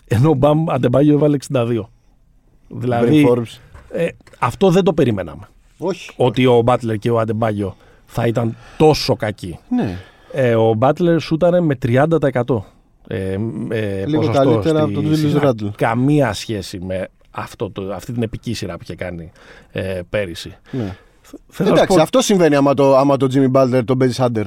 ενώ 0.07 0.29
ο 0.29 0.37
Bam 0.41 0.75
Adebayo 0.75 1.07
έβαλε 1.09 1.37
62. 1.53 1.89
Δηλαδή, 2.67 3.25
Brain 3.27 3.31
Forbes. 3.31 3.57
ε, 3.91 4.07
αυτό 4.39 4.69
δεν 4.69 4.83
το 4.83 4.93
περιμέναμε. 4.93 5.47
Όχι. 5.77 6.11
Ότι 6.17 6.45
ο 6.45 6.63
Butler 6.65 6.95
και 6.99 7.11
ο 7.11 7.21
Adebayo 7.21 7.71
θα 8.05 8.27
ήταν 8.27 8.55
τόσο 8.77 9.15
κακοί. 9.15 9.59
Ναι. 9.69 9.97
Ε, 10.33 10.55
ο 10.55 10.77
Butler 10.79 11.15
σούταρε 11.19 11.61
με 11.61 11.77
30%. 11.85 12.07
Ε, 13.13 13.37
ε, 13.69 14.05
Λίγο 14.05 14.19
ποσοστό 14.21 14.43
καλύτερα 14.43 14.81
από 14.83 14.91
τον 14.93 15.15
στη 15.15 15.25
Julius 15.27 15.29
σειρά. 15.31 15.51
Randle. 15.51 15.69
Καμία 15.75 16.33
σχέση 16.33 16.79
με 16.79 17.07
αυτό 17.31 17.71
το, 17.71 17.93
αυτή 17.93 18.13
την 18.13 18.23
επική 18.23 18.53
σειρά 18.53 18.73
που 18.73 18.79
είχε 18.83 18.95
κάνει 18.95 19.31
ε, 19.71 19.99
πέρυσι. 20.09 20.57
ναι. 20.71 20.95
Θέλω 21.47 21.69
να 21.69 21.75
σου 21.75 21.81
Εντάξει, 21.81 21.95
πω, 21.97 22.01
αυτό 22.03 22.21
συμβαίνει 22.21 22.55
άμα 22.55 22.73
το, 22.73 22.95
άμα 22.97 23.17
το 23.17 23.27
Jimmy 23.33 23.51
Butler 23.51 23.81
τον 23.85 23.97
παίζει 23.97 24.13
Σάντερ. 24.13 24.45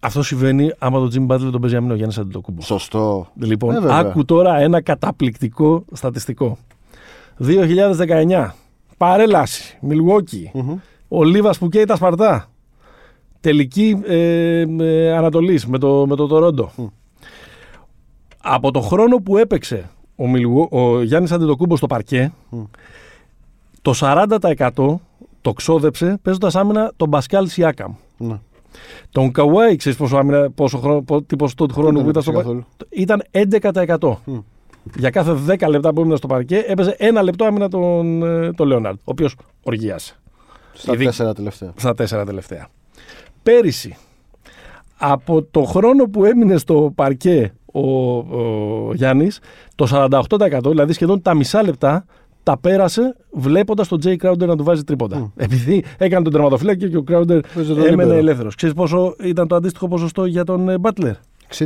αυτό 0.00 0.22
συμβαίνει 0.22 0.72
άμα 0.78 0.98
το 0.98 1.08
Jimmy 1.14 1.34
Butler 1.34 1.48
τον 1.52 1.60
παίζει 1.60 1.76
αμήνο 1.76 1.94
Γιάννη 1.94 2.14
Αντιτοκούμπο. 2.18 2.62
Σωστό. 2.62 3.28
Λοιπόν, 3.40 3.74
Ε, 3.74 3.80
βέβαια. 3.80 3.96
άκου 3.96 4.24
τώρα 4.24 4.56
ένα 4.58 4.80
καταπληκτικό 4.80 5.84
στατιστικό. 5.92 6.58
2019. 7.38 8.54
Παρέλαση. 8.96 9.78
Milwaukee. 9.88 10.60
Ο 11.08 11.24
Λίβας 11.24 11.58
που 11.58 11.68
καίει 11.68 11.84
τα 11.84 11.96
Σπαρτά. 11.96 12.48
Τελική 13.40 14.00
ε, 14.06 14.60
ε, 14.80 15.12
Ανατολής 15.16 15.66
με 15.66 15.78
το, 15.78 16.06
με 16.08 16.16
το 16.16 16.26
Τορόντο. 16.26 16.70
Από 18.42 18.70
το 18.70 18.80
χρόνο 18.80 19.16
που 19.16 19.36
έπαιξε 19.36 19.90
ο, 20.16 20.28
Μιλγο, 20.28 20.68
ο 20.70 21.02
Γιάννης 21.02 21.32
Αντιτοκούμπο 21.32 21.76
στο 21.76 21.86
παρκέ, 21.86 22.32
το 23.82 23.92
40% 24.00 24.94
το 25.40 25.52
ξόδεψε 25.52 26.18
παίζοντας 26.22 26.54
άμυνα 26.56 26.92
τον 26.96 27.10
Πασκάλ 27.10 27.46
Σιάκαμ. 27.48 27.92
Ναι. 28.16 28.38
Τον 29.10 29.32
Καουάι, 29.32 29.76
ξέρεις 29.76 29.98
πόσο, 29.98 30.16
άμυνα, 30.16 30.50
πόσο 30.50 30.78
χρόνο, 30.78 31.02
πο- 31.02 31.22
τι 31.22 31.36
ποσοστό 31.36 31.66
του 31.66 31.74
χρόνου 31.74 31.92
Δεν 31.96 32.02
που 32.04 32.08
ήταν 32.10 32.22
στο 32.22 32.30
έπαιξε 32.32 32.52
παρκέ. 32.52 32.64
Ήταν 32.88 33.22
11%. 33.30 34.16
Για 34.96 35.10
κάθε 35.10 35.34
10 35.46 35.68
λεπτά 35.68 35.92
που 35.92 36.00
έμεινε 36.00 36.16
στο 36.16 36.26
παρκέ 36.26 36.64
έπαιζε 36.66 36.94
ένα 36.98 37.22
λεπτό 37.22 37.44
άμυνα 37.44 37.68
τον, 37.68 38.22
ε, 38.22 38.52
τον 38.52 38.66
Λέοναρντ, 38.66 38.96
ο 38.98 39.02
οποίος 39.04 39.34
οργίασε 39.62 40.16
Στα 40.72 40.92
Ειδι- 40.92 41.04
τέσσερα 41.06 41.34
τελευταία. 41.34 41.72
στα 41.76 41.94
τέσσερα 41.94 42.24
τελευταία. 42.24 42.68
Πέρυσι, 43.42 43.96
από 44.98 45.42
το 45.42 45.62
χρόνο 45.62 46.04
που 46.04 46.24
έμεινε 46.24 46.56
στο 46.56 46.92
παρκέ 46.94 47.52
ο, 47.72 47.80
ο 48.16 48.94
Γιάννης, 48.94 49.40
το 49.74 50.10
48% 50.10 50.60
δηλαδή 50.68 50.92
σχεδόν 50.92 51.22
τα 51.22 51.34
μισά 51.34 51.62
λεπτά 51.62 52.04
τα 52.42 52.58
πέρασε 52.58 53.16
βλέποντας 53.30 53.88
τον 53.88 54.00
Τζέι 54.00 54.20
Crowder 54.22 54.46
να 54.46 54.56
του 54.56 54.64
βάζει 54.64 54.82
τρίποντα. 54.84 55.32
Επειδή 55.36 55.84
έκανε 55.98 56.22
τον 56.22 56.32
τερματοφύλακα 56.32 56.88
και 56.88 56.96
ο 56.96 57.04
Crowder 57.10 57.40
Παίζει 57.54 57.68
τον 57.74 57.78
έμενε 57.78 57.90
λίμπερο. 57.90 58.12
ελεύθερος. 58.18 58.54
Ξέρεις 58.54 58.74
πόσο 58.74 59.14
ήταν 59.22 59.48
το 59.48 59.54
αντίστοιχο 59.54 59.88
ποσοστό 59.88 60.24
για 60.24 60.44
τον 60.44 60.68
ε, 60.68 60.74
Butler. 60.82 61.12
60. 61.56 61.64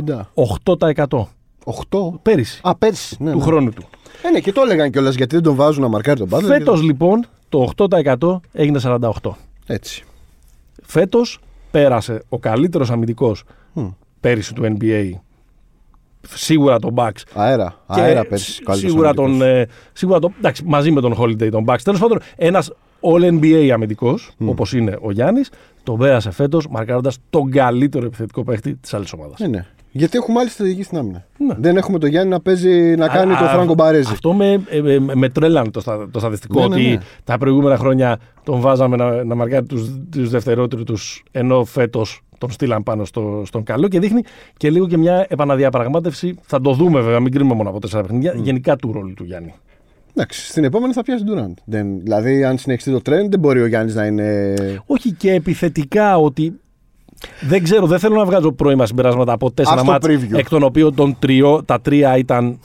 8% 0.65 1.05
8. 1.89 2.19
πέρυσι 2.21 2.59
Α, 2.63 2.75
πέρσι. 2.75 3.15
Ναι, 3.19 3.31
του 3.31 3.37
ναι. 3.37 3.43
χρόνου 3.43 3.69
του. 3.69 3.83
Ε, 4.23 4.29
ναι, 4.29 4.39
και 4.39 4.51
το 4.51 4.61
έλεγαν 4.61 4.91
κιόλας 4.91 5.15
γιατί 5.15 5.35
δεν 5.35 5.43
τον 5.43 5.55
βάζουν 5.55 5.81
να 5.81 5.87
μαρκάρει 5.87 6.19
τον 6.19 6.29
Butler. 6.31 6.43
Φέτος 6.45 6.81
λοιπόν 6.81 7.25
το 7.49 7.69
8% 7.77 8.39
έγινε 8.51 8.79
48%. 8.83 9.09
Έτσι. 9.65 10.03
Φέτος 10.83 11.39
πέρασε 11.71 12.21
ο 12.29 12.39
καλύτερος 12.39 12.91
αμυντικός 12.91 13.43
Μμ. 13.73 13.87
πέρυσι 14.19 14.53
του 14.53 14.77
NBA. 14.79 15.09
Σίγουρα 16.29 16.79
τον 16.79 16.93
Bucks. 16.95 17.21
Αέρα. 17.33 17.75
Και 17.93 18.01
Αέρα 18.01 18.25
πέρσι. 18.25 18.51
σι- 18.51 18.63
καλύτερος 18.63 18.91
σίγουρα 18.91 19.09
αμυντικός. 19.09 19.39
τον, 19.39 19.47
ε, 19.47 19.67
σίγουρα 19.93 20.19
τον. 20.19 20.33
Εντάξει, 20.37 20.63
μαζί 20.65 20.91
με 20.91 21.01
τον 21.01 21.15
Holiday 21.19 21.49
τον 21.51 21.65
Bucks. 21.67 21.81
Τέλος 21.83 21.99
πάντων, 21.99 22.19
ένας 22.35 22.71
All 23.01 23.23
NBA 23.39 23.69
αμυντικός, 23.73 24.31
όπως 24.45 24.73
είναι 24.73 24.97
ο 25.01 25.11
Γιάννης, 25.11 25.49
τον 25.83 25.97
πέρασε 25.97 26.31
φέτος 26.31 26.67
μαρκάροντας 26.69 27.17
τον 27.29 27.51
καλύτερο 27.51 28.05
επιθετικό 28.05 28.43
παίχτη 28.43 28.75
της 28.75 28.93
άλλης 28.93 29.13
ομάδας. 29.13 29.39
Ναι, 29.39 29.47
ναι. 29.47 29.65
Γιατί 29.95 30.17
έχουμε 30.17 30.39
άλλη 30.39 30.49
στρατηγική 30.49 30.83
στην 30.83 30.97
άμυνα. 30.97 31.25
Δεν 31.57 31.77
έχουμε 31.77 31.99
τον 31.99 32.09
Γιάννη 32.09 32.29
να 32.29 32.39
παίζει 32.39 32.95
να 32.95 33.07
κάνει 33.07 33.33
Α, 33.33 33.37
το 33.37 33.45
α, 33.45 33.47
Φράγκο 33.47 33.73
Μπαρέζη. 33.73 34.11
Αυτό 34.11 34.33
με, 34.33 34.63
ε, 34.69 34.93
ε, 34.93 34.99
με 34.99 35.29
τρέλανε 35.29 35.71
το, 35.71 35.79
στα- 35.79 36.09
το 36.11 36.19
στατιστικό 36.19 36.59
Ναι, 36.59 36.67
ναι, 36.67 36.73
ότι 36.75 36.83
ναι. 36.87 36.97
τα 37.23 37.37
προηγούμενα 37.37 37.77
χρόνια 37.77 38.19
τον 38.43 38.59
βάζαμε 38.59 38.95
να, 38.95 39.23
να 39.23 39.35
μαρκάρει 39.35 39.65
τους, 39.65 39.89
τους 40.11 40.29
δευτερότερους 40.29 41.23
ενώ 41.31 41.63
φέτος 41.65 42.21
τον 42.37 42.51
στείλαν 42.51 42.83
πάνω 42.83 43.05
στο, 43.05 43.43
στον 43.45 43.63
καλό 43.63 43.87
και 43.87 43.99
δείχνει 43.99 44.21
και 44.57 44.69
λίγο 44.69 44.87
και 44.87 44.97
μια 44.97 45.25
επαναδιαπραγμάτευση. 45.29 46.35
Θα 46.41 46.61
το 46.61 46.73
δούμε 46.73 47.01
βέβαια, 47.01 47.19
μην 47.19 47.31
κρίνουμε 47.31 47.55
μόνο 47.55 47.69
από 47.69 47.79
τέσσερα 47.79 48.01
παιχνίδια. 48.01 48.33
Γενικά 48.37 48.75
του 48.75 48.91
ρόλου 48.91 49.13
του 49.13 49.23
Γιάννη. 49.23 49.53
Εντάξει, 50.15 50.47
στην 50.47 50.63
επόμενη 50.63 50.93
θα 50.93 51.03
πιάσει 51.03 51.23
Durant. 51.27 51.53
Δεν, 51.65 51.99
δηλαδή, 51.99 52.43
αν 52.43 52.57
συνεχιστεί 52.57 52.91
το 52.91 52.97
trend, 52.97 53.29
δεν 53.29 53.39
μπορεί 53.39 53.61
ο 53.61 53.65
Γιάννης 53.65 53.95
να 53.95 54.05
είναι. 54.05 54.53
Όχι 54.85 55.11
και 55.11 55.33
επιθετικά 55.33 56.17
ότι. 56.17 56.59
Δεν 57.41 57.63
ξέρω, 57.63 57.87
δεν 57.87 57.99
θέλω 57.99 58.15
να 58.15 58.25
βγάζω 58.25 58.51
πρώιμα 58.51 58.85
συμπεράσματα 58.85 59.33
από 59.33 59.51
τέσσερα 59.51 59.75
Ας 59.79 59.85
το 59.85 59.91
μάτς, 59.91 60.07
preview. 60.07 60.37
εκ 60.37 60.49
των 60.49 60.63
οποίων 60.63 60.95
των 60.95 61.15
τριώ, 61.19 61.63
τα 61.63 61.81
τρία 61.81 62.17
ήταν 62.17 62.59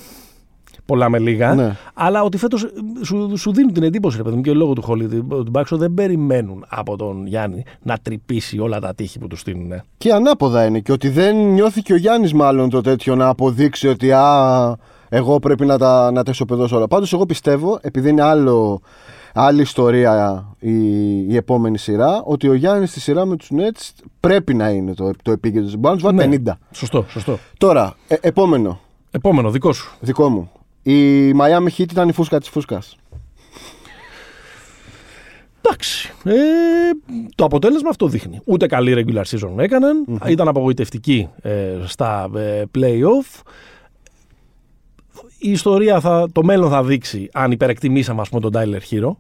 πολλά 0.88 1.09
με 1.09 1.18
λίγα. 1.18 1.55
Ναι. 1.55 1.77
Αλλά 1.94 2.22
ότι 2.22 2.37
φέτος 2.37 2.66
σου, 3.05 3.33
σου 3.37 3.53
δίνουν 3.53 3.72
την 3.72 3.83
εντύπωση, 3.83 4.16
ρε 4.16 4.22
παιδί 4.22 4.37
μου, 4.37 4.42
και 4.42 4.53
λόγω 4.53 4.72
του 4.72 4.83
Χολίδη, 4.83 5.24
ότι 5.29 5.51
Μπάξο 5.51 5.77
δεν 5.77 5.94
περιμένουν 5.94 6.64
από 6.68 6.96
τον 6.96 7.27
Γιάννη 7.27 7.64
να 7.83 7.98
τρυπήσει 8.03 8.59
όλα 8.59 8.81
τα 8.81 8.94
τείχη 8.94 9.18
που 9.18 9.27
τους 9.27 9.40
στείλουν. 9.40 9.83
Και 9.96 10.12
ανάποδα 10.12 10.64
είναι. 10.66 10.81
Και 10.81 10.92
ότι 10.92 11.09
δεν 11.09 11.37
νιώθει 11.53 11.83
και 11.83 11.92
ο 11.92 11.96
Γιάννης, 11.96 12.33
μάλλον 12.33 12.70
το 12.70 12.81
τέτοιο 12.81 13.14
να 13.16 13.29
αποδείξει 13.29 13.88
ότι 13.88 14.12
α, 14.12 14.77
εγώ 15.09 15.38
πρέπει 15.38 15.66
να 15.66 15.79
τα, 15.79 16.11
να 16.11 16.22
τα 16.22 16.31
ισοπεδώσω 16.31 16.77
όλα. 16.77 16.87
Πάντως, 16.88 17.12
εγώ 17.12 17.27
πιστεύω, 17.27 17.79
επειδή 17.83 18.09
είναι 18.11 18.22
άλλο, 18.22 18.81
άλλη 19.35 19.61
ιστορία 19.61 20.46
η, 20.59 20.72
η 21.33 21.37
επόμενη 21.37 21.79
σειρά, 21.79 22.22
ότι 22.24 22.48
ο 22.48 22.55
Γιάννης 22.55 22.90
στη 22.90 23.01
σειρά 23.01 23.24
με 23.27 23.37
τους 23.37 23.48
Nets 23.53 23.90
πρέπει 24.20 24.55
να 24.55 24.68
είναι 24.68 24.94
το, 24.94 25.11
το 25.22 25.31
επίκεντρο. 25.33 25.70
Μπορεί 25.79 25.94
να 25.94 26.01
του 26.11 26.16
βάλει 26.16 26.29
Ναι. 26.29 26.53
50. 26.53 26.53
Σωστό, 26.70 27.05
σωστό. 27.09 27.38
Τώρα, 27.59 27.94
ε, 28.09 28.16
επόμενο, 28.20 28.81
Επόμενο, 29.11 29.51
δικό 29.51 29.72
σου. 29.72 29.96
δικό 30.01 30.29
μου. 30.29 30.51
Η 30.92 31.31
Miami 31.40 31.68
Heat 31.77 31.90
ήταν 31.90 32.09
η 32.09 32.12
φούσκα 32.12 32.38
της 32.38 32.48
φούσκας. 32.48 32.96
Εντάξει. 35.61 36.12
Ε, 36.24 36.33
το 37.35 37.44
αποτέλεσμα 37.44 37.88
αυτό 37.88 38.07
δείχνει. 38.09 38.40
Ούτε 38.44 38.66
καλή 38.66 39.05
regular 39.07 39.22
season 39.22 39.59
έκαναν. 39.59 40.05
Ήταν 40.27 40.48
απογοητευτική 40.48 41.29
ε, 41.42 41.74
στα 41.87 42.31
ε, 42.37 42.62
play-off. 42.79 43.42
Η 45.38 45.51
ιστορία, 45.51 46.01
θα, 46.01 46.29
το 46.33 46.44
μέλλον 46.44 46.70
θα 46.70 46.85
δείξει 46.85 47.29
αν 47.33 47.51
υπερεκτιμήσαμε 47.51 48.20
ας 48.20 48.29
πούμε, 48.29 48.40
τον 48.40 48.53
Tyler 48.55 48.81
Hero 48.90 49.11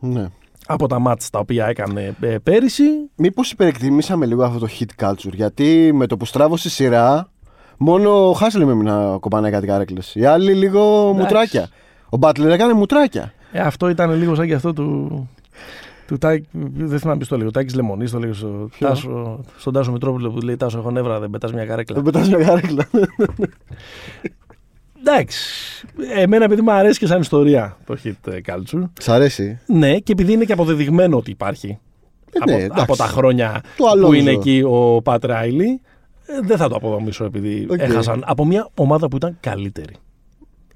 Ναι. 0.00 0.26
από 0.66 0.86
τα 0.86 0.98
μάτς 0.98 1.30
τα 1.30 1.38
οποία 1.38 1.66
έκανε 1.66 2.16
ε, 2.20 2.36
πέρυσι. 2.42 2.84
Μήπως 3.16 3.50
υπερεκτιμήσαμε 3.50 4.26
λίγο 4.26 4.44
αυτό 4.44 4.58
το 4.58 4.68
hit 4.78 5.04
culture. 5.06 5.32
Γιατί 5.32 5.90
με 5.94 6.06
το 6.06 6.16
που 6.16 6.24
στράβωσε 6.24 6.68
η 6.68 6.70
σειρά, 6.70 7.30
μόνο 7.82 8.28
ο 8.28 8.32
Χάσλεμ 8.32 8.70
έμεινε 8.70 9.16
κοπανάει 9.20 9.50
κάτι 9.50 9.66
καρέκλε. 9.66 10.00
Οι 10.14 10.24
άλλοι 10.24 10.52
λίγο 10.54 11.12
μουτράκια. 11.16 11.68
Ο 12.08 12.16
Μπάτλερ 12.16 12.50
έκανε 12.50 12.72
μουτράκια. 12.72 13.32
Ε, 13.52 13.60
αυτό 13.60 13.88
ήταν 13.88 14.12
λίγο 14.14 14.34
σαν 14.34 14.46
και 14.46 14.54
αυτό 14.54 14.72
του. 14.72 15.28
Του 16.06 16.18
Τάκ, 16.18 16.42
δεν 16.74 16.98
θυμάμαι 16.98 17.16
ποιος 17.16 17.28
το 17.28 17.36
λέει. 17.36 17.46
Ο 17.46 17.50
Τάκης 17.50 17.74
Λεμονής 17.74 18.10
το 18.10 18.18
λέει 18.18 18.32
στο 18.32 18.68
Τάσο, 18.78 19.40
στον 19.58 19.72
Τάσο 19.72 19.92
Μητρόπουλο 19.92 20.30
που 20.30 20.40
λέει 20.40 20.56
Τάσο, 20.56 20.78
έχω 20.78 20.90
νεύρα, 20.90 21.20
δεν 21.20 21.30
πετάς 21.30 21.52
μια 21.52 21.66
καρέκλα. 21.66 21.94
Δεν 21.94 22.04
πετάς 22.04 22.28
μια 22.28 22.38
καρέκλα. 22.38 22.88
Εντάξει. 25.00 25.38
Εμένα 26.16 26.44
επειδή 26.44 26.62
μου 26.62 26.72
αρέσει 26.72 26.98
και 26.98 27.06
σαν 27.06 27.20
ιστορία 27.20 27.76
το 27.86 27.96
Heat 28.04 28.32
ε, 28.32 28.38
culture. 28.46 28.82
Σ' 29.00 29.08
αρέσει. 29.08 29.58
Ναι, 29.66 29.98
και 29.98 30.12
επειδή 30.12 30.32
είναι 30.32 30.44
και 30.44 30.52
αποδεδειγμένο 30.52 31.16
ότι 31.16 31.30
υπάρχει. 31.30 31.66
ναι, 32.46 32.52
από, 32.54 32.62
εντάξει. 32.62 32.82
από 32.82 32.96
τα 32.96 33.04
χρόνια 33.04 33.60
Το 33.62 33.84
που 33.84 33.88
Αλόνζο. 33.88 34.12
είναι 34.12 34.30
εκεί 34.30 34.62
ο 34.66 35.02
Πατ 35.02 35.24
Ράιλι, 35.24 35.68
ε, 35.68 35.78
δεν 36.42 36.56
θα 36.56 36.68
το 36.68 36.74
αποδομήσω 36.76 37.24
επειδή 37.24 37.66
Οκ. 37.70 37.78
έχασαν 37.78 38.22
από 38.26 38.44
μια 38.46 38.68
ομάδα 38.74 39.08
που 39.08 39.16
ήταν 39.16 39.36
καλύτερη. 39.40 39.94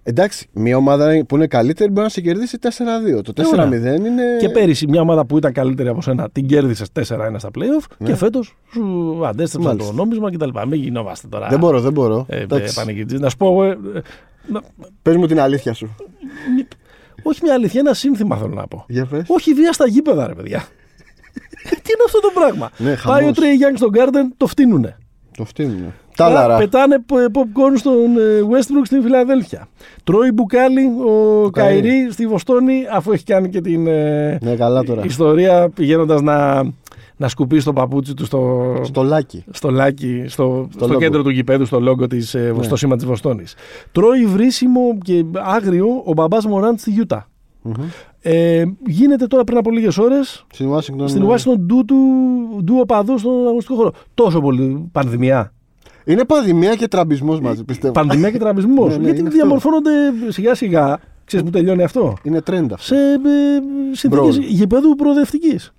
Εντάξει, 0.06 0.48
μια 0.52 0.76
ομάδα 0.76 1.24
που 1.28 1.36
είναι 1.36 1.46
καλύτερη 1.46 1.90
μπορεί 1.90 2.02
να 2.06 2.08
σε 2.08 2.20
κερδίσει 2.20 2.58
4-2. 2.62 3.22
Το 3.22 3.32
4-0 3.36 3.42
ωραία. 3.52 3.94
είναι. 3.94 4.22
Και 4.40 4.48
πέρυσι 4.48 4.86
μια 4.88 5.00
ομάδα 5.00 5.26
που 5.26 5.36
ήταν 5.36 5.52
καλύτερη 5.52 5.88
από 5.88 6.02
σένα 6.02 6.30
την 6.30 6.46
κέρδισες 6.46 6.88
4-1 6.92 7.02
στα 7.36 7.50
playoff 7.54 7.84
Ναι. 7.98 8.06
και 8.08 8.14
φέτος 8.14 8.56
σου 8.72 8.82
αντέστρεψαν 9.26 9.70
Μάλιστα. 9.72 9.90
το 9.90 9.96
νόμισμα 9.96 10.30
κτλ. 10.30 10.48
Μην 10.68 10.82
γινόμαστε 10.82 11.28
τώρα. 11.28 11.48
Δεν 11.48 11.58
μπορώ, 11.58 11.80
δεν 11.80 11.92
μπορώ. 11.92 12.26
Ε, 12.28 12.36
ε, 12.36 12.40
Εντάξει. 12.42 12.74
πανηγυρτζής. 12.74 13.20
να 13.20 13.28
σου 13.28 13.36
πω 13.36 13.46
εγώ. 13.46 13.64
ε, 13.64 13.70
ε, 13.94 14.00
να- 14.46 14.62
Πες 15.02 15.16
μου 15.16 15.26
την 15.26 15.40
αλήθεια 15.40 15.72
σου. 15.74 15.94
όχι 17.22 17.40
μια 17.42 17.54
αλήθεια, 17.54 17.80
ένα 17.80 17.94
σύνθημα 17.94 18.36
θέλω 18.36 18.54
να 18.54 18.66
πω. 18.66 18.84
Για 18.88 19.06
πες. 19.06 19.24
Όχι 19.28 19.52
βία 19.54 19.72
στα 19.72 19.86
γήπεδα, 19.86 20.26
ρε 20.26 20.34
παιδιά. 20.34 20.58
Τι 21.82 21.90
είναι 21.92 22.04
αυτό 22.06 22.20
το 22.20 22.30
πράγμα; 22.34 22.70
Ναι, 22.78 22.84
Πάει 22.84 22.94
ο 22.94 23.20
χαμός. 23.20 23.36
Τρέι 23.36 23.54
Γιάνγκ 23.54 23.76
στον 23.76 23.90
Garden, 23.94 24.32
το 24.36 24.46
φτύνουνε. 24.46 24.96
Το 25.36 25.44
φτύνουν. 25.44 25.92
Τάλαρα. 26.16 26.56
Πετάνε 26.58 26.98
π- 26.98 27.12
popcorn 27.12 27.74
στον 27.76 27.94
ε, 28.16 28.40
Westbrook 28.50 28.82
στην 28.84 29.02
Φιλαδέλφια. 29.02 29.68
Τρώει 30.04 30.30
μπουκάλι 30.32 30.80
ο 30.86 31.42
Καΐρη. 31.44 31.50
Καϊρή 31.52 32.08
στη 32.10 32.26
Βοστόνη 32.26 32.82
αφού 32.92 33.12
έχει 33.12 33.24
κάνει 33.24 33.48
και 33.48 33.60
την 33.60 33.86
ε, 33.86 34.38
Ναι, 34.42 34.54
καλά 34.56 34.82
τώρα. 34.82 35.04
ιστορία 35.04 35.68
πηγαίνοντας 35.74 36.20
να, 36.22 36.62
να 37.16 37.28
σκουπίσει 37.28 37.64
το 37.64 37.72
παπούτσι 37.72 38.14
του 38.14 38.24
στο, 38.24 38.74
Στο 38.82 39.02
λάκι. 39.02 39.44
στο 39.50 39.70
λάκι, 39.70 40.24
στο, 40.26 40.68
στο, 40.74 40.86
λόγο. 40.86 40.98
κέντρο 40.98 41.22
του 41.22 41.30
γηπέδου, 41.30 41.64
στο 41.66 41.80
λόγο 41.80 42.06
της, 42.06 42.34
ε, 42.34 42.52
Ναι. 42.56 42.62
στο 42.62 42.76
σήμα 42.76 42.96
της 42.96 43.04
Βοστόνης. 43.04 43.54
Τρώει 43.92 44.24
βρίσιμο 44.26 44.98
και 45.02 45.24
άγριο 45.32 45.86
ο 46.04 46.12
μπαμπάς 46.12 46.46
Μωράντς 46.46 46.80
στη 46.80 46.90
Γιούτα. 46.90 47.28
Μμμ. 47.66 47.74
Ε, 48.20 48.64
γίνεται 48.86 49.26
τώρα 49.26 49.44
πριν 49.44 49.58
από 49.58 49.70
λίγες 49.70 49.98
ώρες 49.98 50.46
Στην 50.52 50.66
Ουάσιγκτον. 50.66 51.08
στην 51.08 51.22
ε, 51.22 51.24
Ουάσιγκτον 51.24 51.60
ντου 51.66 51.84
του 51.84 51.96
ντου 52.64 52.76
οπαδού 52.78 53.18
στον 53.18 53.32
αγωνιστικό 53.46 53.74
χώρο. 53.76 53.92
Τόσο 54.14 54.40
πολύ 54.40 54.88
πανδημία. 54.92 55.52
Είναι 56.04 56.24
πανδημία 56.24 56.74
και 56.74 56.88
τραμπισμός 56.88 57.40
μαζί, 57.40 57.64
πιστεύω. 57.64 57.92
Πανδημία 57.92 58.30
και 58.30 58.38
τραμπισμός. 58.38 58.90
Ναι, 58.92 58.96
ναι, 58.96 59.02
Γιατί 59.04 59.20
είναι 59.20 59.28
διαμορφώνονται 59.30 59.90
σιγά 60.28 60.54
σιγά. 60.54 60.98
Ξέρεις 61.24 61.44
που 61.46 61.52
τελειώνει 61.52 61.82
αυτό; 61.82 62.16
Είναι 62.22 62.38
trend 62.46 62.66
αυτό. 62.72 62.76
Σε 62.78 62.94
ε, 62.94 63.18
συνθήκες 63.92 64.08
Μπρος. 64.08 64.36
γηπέδου 64.36 64.94
προοδευτικής. 64.94 65.72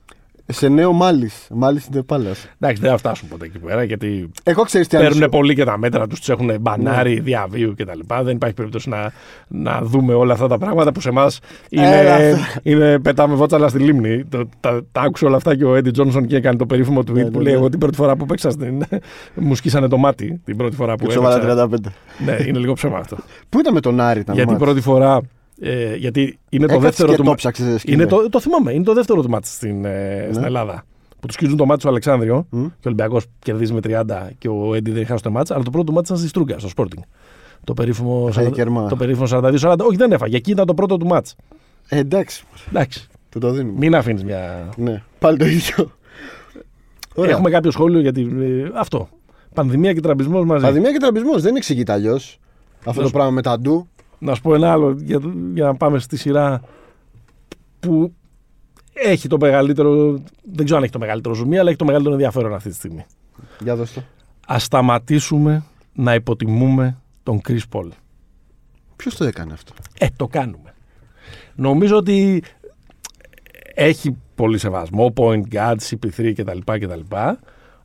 Σε 0.48 0.68
νέο 0.68 0.92
μάλι. 0.94 1.30
Μάλι 1.54 1.80
στην 1.80 1.92
Τεπάλα. 1.94 2.30
Εντάξει, 2.60 2.82
δεν 2.82 2.92
θα 2.92 2.98
φτάσουν 2.98 3.28
ποτέ 3.28 3.46
εκεί 3.46 3.60
πέρα 3.60 3.84
γιατί 3.84 4.32
Εγώ 4.44 4.64
ξέρεις 4.64 4.88
τι 4.88 4.96
παίρνουν 4.96 5.12
ανησυχώ. 5.14 5.38
πολύ 5.38 5.56
και 5.56 5.64
τα 5.64 5.78
μέτρα 5.78 6.08
τους, 6.08 6.20
τους 6.20 6.30
έχουν 6.30 6.52
μπανάρει 6.62 7.14
Ναι. 7.14 7.20
διαβίου 7.22 7.74
κτλ. 7.78 8.00
Δεν 8.24 8.36
υπάρχει 8.36 8.56
περίπτωση 8.56 8.90
να, 8.90 9.12
να 9.48 9.80
δούμε 9.82 10.14
όλα 10.14 10.34
αυτά 10.34 10.48
τα 10.48 10.58
πράγματα 10.58 10.92
που 10.92 11.02
σε 11.02 11.10
εμάς 11.10 11.40
Έλα, 11.70 12.02
είναι, 12.02 12.32
αυτά. 12.34 12.60
είναι 12.64 13.00
πετάμε 13.00 13.36
βότσαλα 13.36 13.68
στη 13.68 13.80
λίμνη. 13.80 14.24
Το, 14.26 14.50
τα, 14.60 14.82
τα 14.92 15.02
άκουσε 15.02 15.26
όλα 15.26 15.36
αυτά 15.36 15.56
και 15.56 15.66
ο 15.66 15.76
Έντι 15.76 15.92
Τζόνσον 15.92 16.26
και 16.28 16.36
έκανε 16.36 16.58
το 16.58 16.66
περίφημο 16.66 17.00
tweet 17.00 17.14
Ναι, 17.14 17.26
που 17.26 17.38
ναι, 17.38 17.44
λέει: 17.44 17.54
ναι. 17.54 17.60
Εγώ 17.60 17.70
την 17.70 17.80
πρώτη 17.80 17.96
φορά 17.96 18.16
που 18.16 18.26
παίξα 18.26 18.50
στην. 18.50 18.84
μου 19.36 19.56
σκίσανε 19.56 19.88
το 19.88 19.98
μάτι 19.98 20.42
την 20.46 20.58
πρώτη 20.58 20.76
φορά 20.76 20.96
που 20.96 21.04
Και 21.04 21.10
ψόβαλα 21.10 21.36
έπαιξα. 21.36 21.68
35. 21.72 21.92
ναι, 22.26 22.38
είναι 22.48 22.60
λίγο 22.60 22.74
ψέμα 22.74 22.98
αυτό. 22.98 23.18
Πού 23.50 23.60
ήταν 23.60 23.74
με 23.74 23.80
τον 23.80 24.00
Άρη, 24.00 24.20
ήταν 24.20 24.36
γιατί 24.36 24.50
μάτς; 24.52 24.64
πρώτη 24.64 24.82
φορά. 24.82 25.22
Ε, 25.60 25.96
γιατί 25.96 26.40
είναι 26.50 26.66
το 26.66 26.72
Έκατσε 26.74 26.88
δεύτερο 26.88 27.10
και 27.10 27.16
του 27.16 27.24
το 27.24 27.30
μα- 27.30 27.36
ψάξες, 27.36 27.80
σκύλε. 27.82 27.96
είναι 27.96 28.06
το, 28.06 28.30
το 28.30 28.40
θυμάμαι, 28.40 28.74
είναι 28.74 28.84
το 28.84 28.94
δεύτερο 28.94 29.22
του 29.22 29.30
μάτς 29.30 29.54
στην, 29.54 29.86
ε, 29.86 30.28
στην 30.30 30.42
Ναι. 30.42 30.48
Ελλάδα. 30.48 30.86
Που 31.20 31.26
τους 31.28 31.36
σκίζουν 31.36 31.58
το 31.58 31.66
μάτι 31.66 31.80
στο 31.80 31.90
Αλεξάνδριο 31.90 32.48
Μμ. 32.50 32.62
και 32.62 32.68
ο 32.68 32.82
Ολυμπιακός 32.86 33.26
κερδίζει 33.40 33.74
με 33.74 33.80
30 33.84 34.30
και 34.38 34.48
ο 34.50 34.74
Έντι 34.76 34.92
δεν 34.92 35.06
χάσει 35.06 35.24
το 35.24 35.32
μάτς, 35.32 35.52
αλλά 35.52 35.64
το 35.64 35.70
πρώτο 35.70 35.86
του 35.86 35.94
μάτς 35.94 36.08
ήταν 36.08 36.20
στη 36.20 36.28
Στρούγκα, 36.30 36.60
στο 36.60 36.70
Sporting. 36.76 37.00
Το 37.64 37.74
περίφημο, 37.74 38.26
Έφαγε 38.30 38.48
40 38.48 38.52
κερμά. 38.54 38.88
το 38.90 38.96
περίφημο 38.96 39.26
42-40. 39.28 39.76
Όχι, 39.86 39.98
δεν 39.98 40.12
έφαγε. 40.12 40.36
Εκεί 40.38 40.52
ήταν 40.52 40.66
το 40.66 40.74
πρώτο 40.74 40.98
του 40.98 41.06
μάτς. 41.08 41.36
Ε, 41.90 41.98
εντάξει. 42.00 42.44
Εντάξει. 42.70 43.08
Του 43.30 43.40
το 43.40 43.52
δίνουμε. 43.52 43.78
Μην 43.78 43.96
αφήνεις 43.96 44.24
μια. 44.24 44.70
Ναι, 44.78 45.04
πάλι 45.20 45.38
το 45.38 45.46
ίδιο. 45.46 45.92
Ωραία. 47.16 47.32
Έχουμε 47.32 47.50
κάποιο 47.50 47.72
σχόλιο 47.72 48.00
γιατί. 48.00 48.22
ε, 48.40 48.72
αυτό. 48.80 49.10
Πανδημία 49.54 49.94
και 49.94 50.02
τραμπισμός 50.02 50.46
μαζί. 50.46 50.64
Πανδημία 50.64 50.92
και 50.92 50.98
τραμπισμός 51.00 51.42
δεν 51.42 51.56
εξηγείται 51.56 51.92
αλλιώς. 51.92 52.40
Αυτό 52.80 52.92
σου- 53.02 53.02
το 53.04 53.10
πράγμα 53.10 53.32
με 53.32 53.42
τα 53.42 53.60
ντου. 53.60 53.88
Να 54.20 54.36
σου 54.36 54.42
πω 54.42 54.56
ένα 54.56 54.72
άλλο 54.72 54.92
για, 54.92 55.20
για 55.54 55.66
να 55.66 55.76
πάμε 55.76 56.00
στη 56.00 56.18
σειρά 56.18 56.62
που 57.80 58.14
έχει 58.94 59.28
το 59.28 59.38
μεγαλύτερο. 59.40 60.12
Δεν 60.52 60.66
ξέρω 60.66 60.78
αν 60.78 60.84
έχει 60.84 60.92
το 60.92 61.00
μεγαλύτερο 61.00 61.36
ζουμί, 61.36 61.58
αλλά 61.58 61.70
έχει 61.70 61.78
το 61.78 61.86
μεγαλύτερο 61.86 62.14
ενδιαφέρον 62.16 62.54
αυτή 62.54 62.70
τη 62.70 62.76
στιγμή. 62.76 63.06
Για 63.60 63.76
δώσ' 63.76 63.94
το. 63.94 64.02
Α 64.54 64.60
σταματήσουμε 64.60 65.64
να 65.94 66.14
υποτιμούμε 66.14 66.98
τον 67.24 67.42
Chris 67.48 67.60
Paul. 67.72 67.88
Ποιος 68.96 69.16
το 69.16 69.26
έκανε 69.26 69.54
αυτό; 69.54 69.74
Ε, 70.00 70.08
το 70.16 70.28
κάνουμε. 70.28 70.74
Νομίζω 71.56 71.96
ότι 71.98 72.44
έχει 73.74 74.18
πολύ 74.36 74.58
σεβασμό, 74.58 75.14
point 75.16 75.42
guard, 75.52 75.76
CP3 75.90 76.34
κτλ. 76.36 76.58
κτλ 76.64 77.16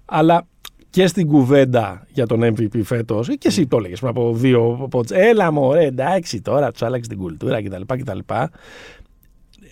αλλά 0.04 0.46
και 0.90 1.06
στην 1.06 1.26
κουβέντα 1.26 2.06
για 2.12 2.26
τον 2.26 2.42
MVP 2.42 2.80
φέτος, 2.82 3.28
και 3.28 3.48
εσύ 3.48 3.66
το 3.66 3.76
έλεγες 3.76 3.98
πριν 3.98 4.10
από 4.10 4.34
δύο 4.34 4.86
πόντς, 4.90 5.10
Έλα 5.10 5.50
μου, 5.50 5.72
εντάξει, 5.72 6.40
τώρα 6.40 6.70
τους 6.70 6.82
άλλαξε 6.82 7.08
την 7.08 7.18
κουλτούρα 7.18 7.62
κτλ. 7.62 7.82
κτλ. 7.86 8.18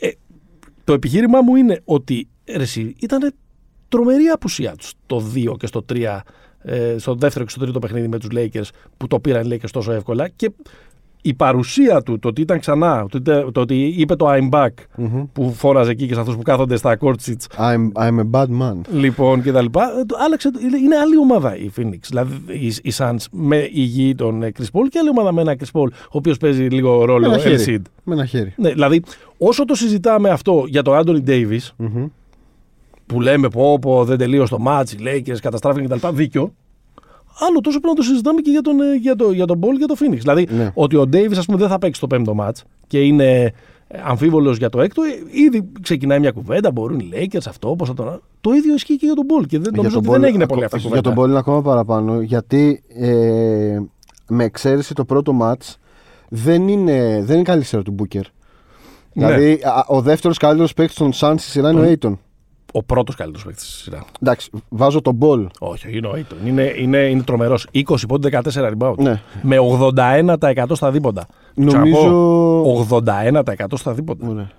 Ε, 0.01 0.11
το 0.85 0.93
επιχείρημά 0.93 1.41
μου 1.41 1.57
είναι 1.57 1.81
ότι 1.85 2.29
ρε, 2.47 2.63
εσύ, 2.63 2.95
ήταν 3.01 3.35
τρομερή 3.89 4.27
απουσία 4.27 4.75
τους 4.77 4.93
το 5.07 5.23
2 5.35 5.57
και 5.59 5.67
στο 5.67 5.85
3, 5.93 6.21
ε, 6.63 6.95
στο 6.99 7.15
δεύτερο 7.15 7.45
και 7.45 7.51
στο 7.51 7.61
τρίτο 7.61 7.79
παιχνίδι 7.79 8.09
με 8.09 8.19
τους 8.19 8.29
Lakers 8.33 8.69
που 8.97 9.07
το 9.07 9.21
πήραν 9.21 9.51
οι 9.51 9.55
Lakers 9.55 9.71
τόσο 9.71 9.93
εύκολα 9.93 10.29
και 10.29 10.51
η 11.23 11.35
παρουσία 11.35 12.03
του, 12.03 12.19
το 12.19 12.29
ότι 12.29 12.41
ήταν 12.41 12.59
ξανά, 12.61 13.07
το, 13.11 13.17
ότι- 13.19 13.53
το 13.53 13.61
ότι 13.61 13.95
είπε 13.97 14.15
το 14.17 14.27
I'm 14.29 14.49
back 14.51 14.69
που 15.33 15.53
φόραζε 15.53 15.91
εκεί 15.91 16.07
και 16.07 16.15
σε 16.15 16.21
αυτούς 16.21 16.37
που 16.37 16.43
κάθονται 16.43 16.77
στα 16.77 16.97
court 17.01 17.15
seats 17.27 17.57
I'm, 17.59 17.93
I'm 18.03 18.19
a 18.19 18.31
bad 18.31 18.47
man. 18.61 18.75
λοιπόν 18.93 19.43
και 19.43 19.53
τα 19.53 19.63
λοιπά, 19.63 19.83
ε, 20.01 20.05
το 20.05 20.17
άλλαξε, 20.25 20.51
είναι- 20.63 20.77
είναι 20.77 20.97
άλλη 20.97 21.17
ομάδα 21.19 21.57
η 21.57 21.71
Phoenix. 21.77 21.99
Δηλαδή 22.09 22.35
οι, 22.47 22.67
οι 22.67 22.93
Suns 22.97 23.17
με 23.33 23.57
υγιή 23.73 24.15
τον 24.15 24.43
ε, 24.43 24.53
Chris 24.59 24.63
Paul 24.73 24.87
και 24.91 24.99
άλλη 24.99 25.09
ομάδα 25.09 25.33
με 25.33 25.41
ένα 25.41 25.57
Chris 25.59 25.81
Paul 25.81 25.89
ο 25.91 26.11
οποίος 26.11 26.37
παίζει 26.37 26.63
λίγο 26.67 26.99
Με 26.99 27.05
ρόλο 27.05 27.27
ένα 27.27 27.37
El 27.37 27.41
χέρι. 27.41 27.65
Cid. 27.67 27.91
Με 28.05 28.15
ένα 28.15 28.25
χέρι. 28.27 28.53
Ναι, 28.57 28.71
δηλαδή 28.71 29.03
όσο 29.39 29.65
το 29.65 29.75
συζητάμε 29.75 30.29
αυτό 30.31 30.65
για 30.69 30.83
τον 30.83 31.01
Anthony 31.03 31.29
Davis 31.29 31.69
Μμμ. 31.77 32.07
που 33.07 33.21
λέμε 33.21 33.49
πω, 33.49 33.79
πω 33.79 34.05
δεν 34.05 34.19
τελείωσε 34.19 34.55
το 34.57 34.63
match, 34.67 34.91
οι 34.93 34.97
Lakers 35.01 35.37
καταστράφηκαν 35.43 35.99
κτλ. 35.99 36.09
Δίκιο. 36.13 36.53
Άλλο 37.39 37.61
τόσο 37.61 37.81
πρέπει 37.81 37.95
να 37.97 38.03
το 38.03 38.09
συζητάμε 38.09 38.41
και 38.41 38.51
για 38.51 38.61
τον, 38.61 38.81
ε, 38.81 38.95
για 38.95 39.17
το, 39.17 39.31
για 39.33 39.45
τον 39.47 39.61
Ball 39.61 39.79
και 39.79 39.85
το 39.87 39.95
Phoenix. 39.99 40.17
Δηλαδή 40.19 40.47
Ναι. 40.51 40.71
ότι 40.75 40.97
ο 40.97 41.03
Davis 41.13 41.37
ας 41.39 41.45
πούμε, 41.47 41.59
δεν 41.59 41.69
θα 41.69 41.79
παίξει 41.79 42.01
το 42.01 42.07
πέμπτο 42.07 42.37
match 42.41 42.61
και 42.87 43.01
είναι 43.01 43.53
αμφίβολος 44.05 44.57
για 44.59 44.69
το 44.69 44.81
έκτο, 44.81 45.03
ε, 45.03 45.07
ήδη 45.41 45.69
ξεκινάει 45.81 46.19
μια 46.21 46.31
κουβέντα. 46.31 46.71
Μπορούν 46.73 46.99
οι 46.99 47.09
Lakers 47.13 47.47
αυτό, 47.49 47.75
πώς 47.79 47.89
θα 47.89 47.95
τον. 47.95 48.23
Το 48.41 48.53
ίδιο 48.53 48.75
ισχύει 48.75 48.97
και 48.97 49.07
για 49.07 49.15
τον 49.15 49.27
Ball. 49.29 49.47
Και 49.47 49.59
δεν, 49.59 49.73
νομίζω 49.77 49.95
τον 49.95 50.05
ότι 50.05 50.13
δεν 50.13 50.21
Ball- 50.21 50.29
έγινε 50.29 50.43
ακο- 50.43 50.53
πολύ 50.55 50.65
αυτή 50.65 50.77
η 50.77 50.81
Για 50.81 50.89
κουβέντα. 50.89 51.15
τον 51.15 51.25
Ball 51.25 51.29
είναι 51.29 51.39
ακόμα 51.39 51.63
παραπάνω 51.63 52.21
γιατί 52.21 52.83
ε, 52.95 53.79
με 54.29 54.45
εξαίρεση 54.45 54.95
το 54.95 55.05
πρώτο 55.05 55.39
match 55.43 55.75
δεν 56.29 56.69
είναι, 56.69 57.23
δεν 57.25 57.35
είναι 57.35 57.45
καλή 57.45 57.63
σειρά 57.65 57.83
του 57.83 57.95
Booker. 57.99 58.21
Ναι. 59.13 59.27
Δηλαδή 59.27 59.53
α, 59.53 59.85
ο 59.87 60.01
δεύτερος 60.01 60.37
καλύτερος 60.37 60.75
παίκτης 60.75 60.97
των 60.97 61.11
Suns 61.15 61.35
στη 61.39 61.51
σειρά 61.51 61.71
είναι 61.71 61.81
ο 61.81 61.93
Aiton. 62.01 62.13
Ο 62.73 62.83
πρώτος 62.83 63.15
καλύτερος 63.15 63.45
παίκτης 63.47 63.65
στη 63.67 63.73
σειρά. 63.83 64.05
Εντάξει, 64.23 64.51
βάζω 64.69 65.01
τον 65.01 65.19
Ball. 65.21 65.47
Όχι, 65.59 65.97
είναι 65.97 66.07
ο 66.07 66.13
Aiton. 66.17 66.47
Είναι, 66.47 66.73
είναι, 66.77 66.99
είναι 66.99 67.23
τρομερός. 67.23 67.67
20 67.75 67.83
πόντι 68.09 68.29
14 68.33 68.73
rebound. 68.73 68.95
Ναι. 68.97 69.21
Με 69.43 69.57
81% 69.61 70.65
στα 70.73 70.91
δίποτα. 70.91 71.27
Νομίζω. 71.55 72.63
81% 72.91 73.65
στα 73.75 73.93
δίποτα. 73.93 74.27
Ωραία. 74.29 74.51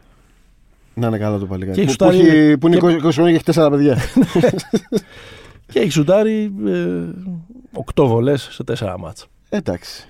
Να 0.94 1.08
είναι 1.08 1.18
καλά 1.18 1.38
το 1.38 1.46
παλικάρι. 1.46 1.76
Και 1.76 1.82
έχει 1.82 1.96
Που, 1.96 2.06
που, 2.06 2.12
σουτάρει- 2.12 2.34
έχει- 2.34 2.58
που 2.58 2.68
είναι 2.68 2.78
και- 2.78 3.08
20 3.08 3.12
χρόνια 3.12 3.32
και 3.38 3.44
έχει 3.52 3.60
4 3.60 3.70
παιδιά. 3.72 3.98
Και 5.72 5.80
έχει 5.80 5.90
σουτάρει 5.92 6.54
ε, 6.68 6.98
8 7.96 8.04
βολές 8.08 8.48
σε 8.52 8.64
4 8.80 8.96
μάτσα. 9.00 9.26
Εντάξει. 9.50 10.08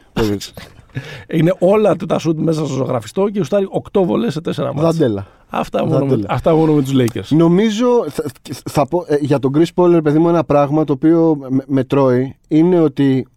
Είναι 1.29 1.53
όλα 1.59 1.95
του 1.95 2.05
τα 2.05 2.19
σουτ 2.19 2.39
μέσα 2.39 2.65
στο 2.65 2.73
ζωγραφιστό 2.73 3.29
και 3.29 3.43
σουτάρει 3.43 3.67
8 3.91 4.01
βολές 4.05 4.33
σε 4.33 4.39
4 4.39 4.43
μάτσα. 4.45 4.71
Δαντέλα. 4.73 5.27
Αυτά 5.49 5.79
Θα 5.79 5.85
μόνο, 5.85 6.05
με, 6.05 6.09
τέλεια. 6.11 6.25
αυτά 6.29 6.55
μόνο 6.55 6.73
με 6.73 6.81
τους 6.81 6.93
Lakers. 6.95 7.27
Νομίζω, 7.29 7.87
θα, 8.09 8.23
θα 8.69 8.87
πω, 8.87 9.05
ε, 9.07 9.15
για 9.21 9.39
τον 9.39 9.51
Chris 9.55 9.65
Paul, 9.75 9.89
ρε 9.91 10.01
παιδί 10.01 10.19
μου, 10.19 10.29
ένα 10.29 10.43
πράγμα 10.43 10.83
το 10.83 10.93
οποίο 10.93 11.37
με, 11.49 11.63
με 11.67 11.83
τρώει 11.83 12.35
είναι 12.47 12.79
ότι 12.79 13.27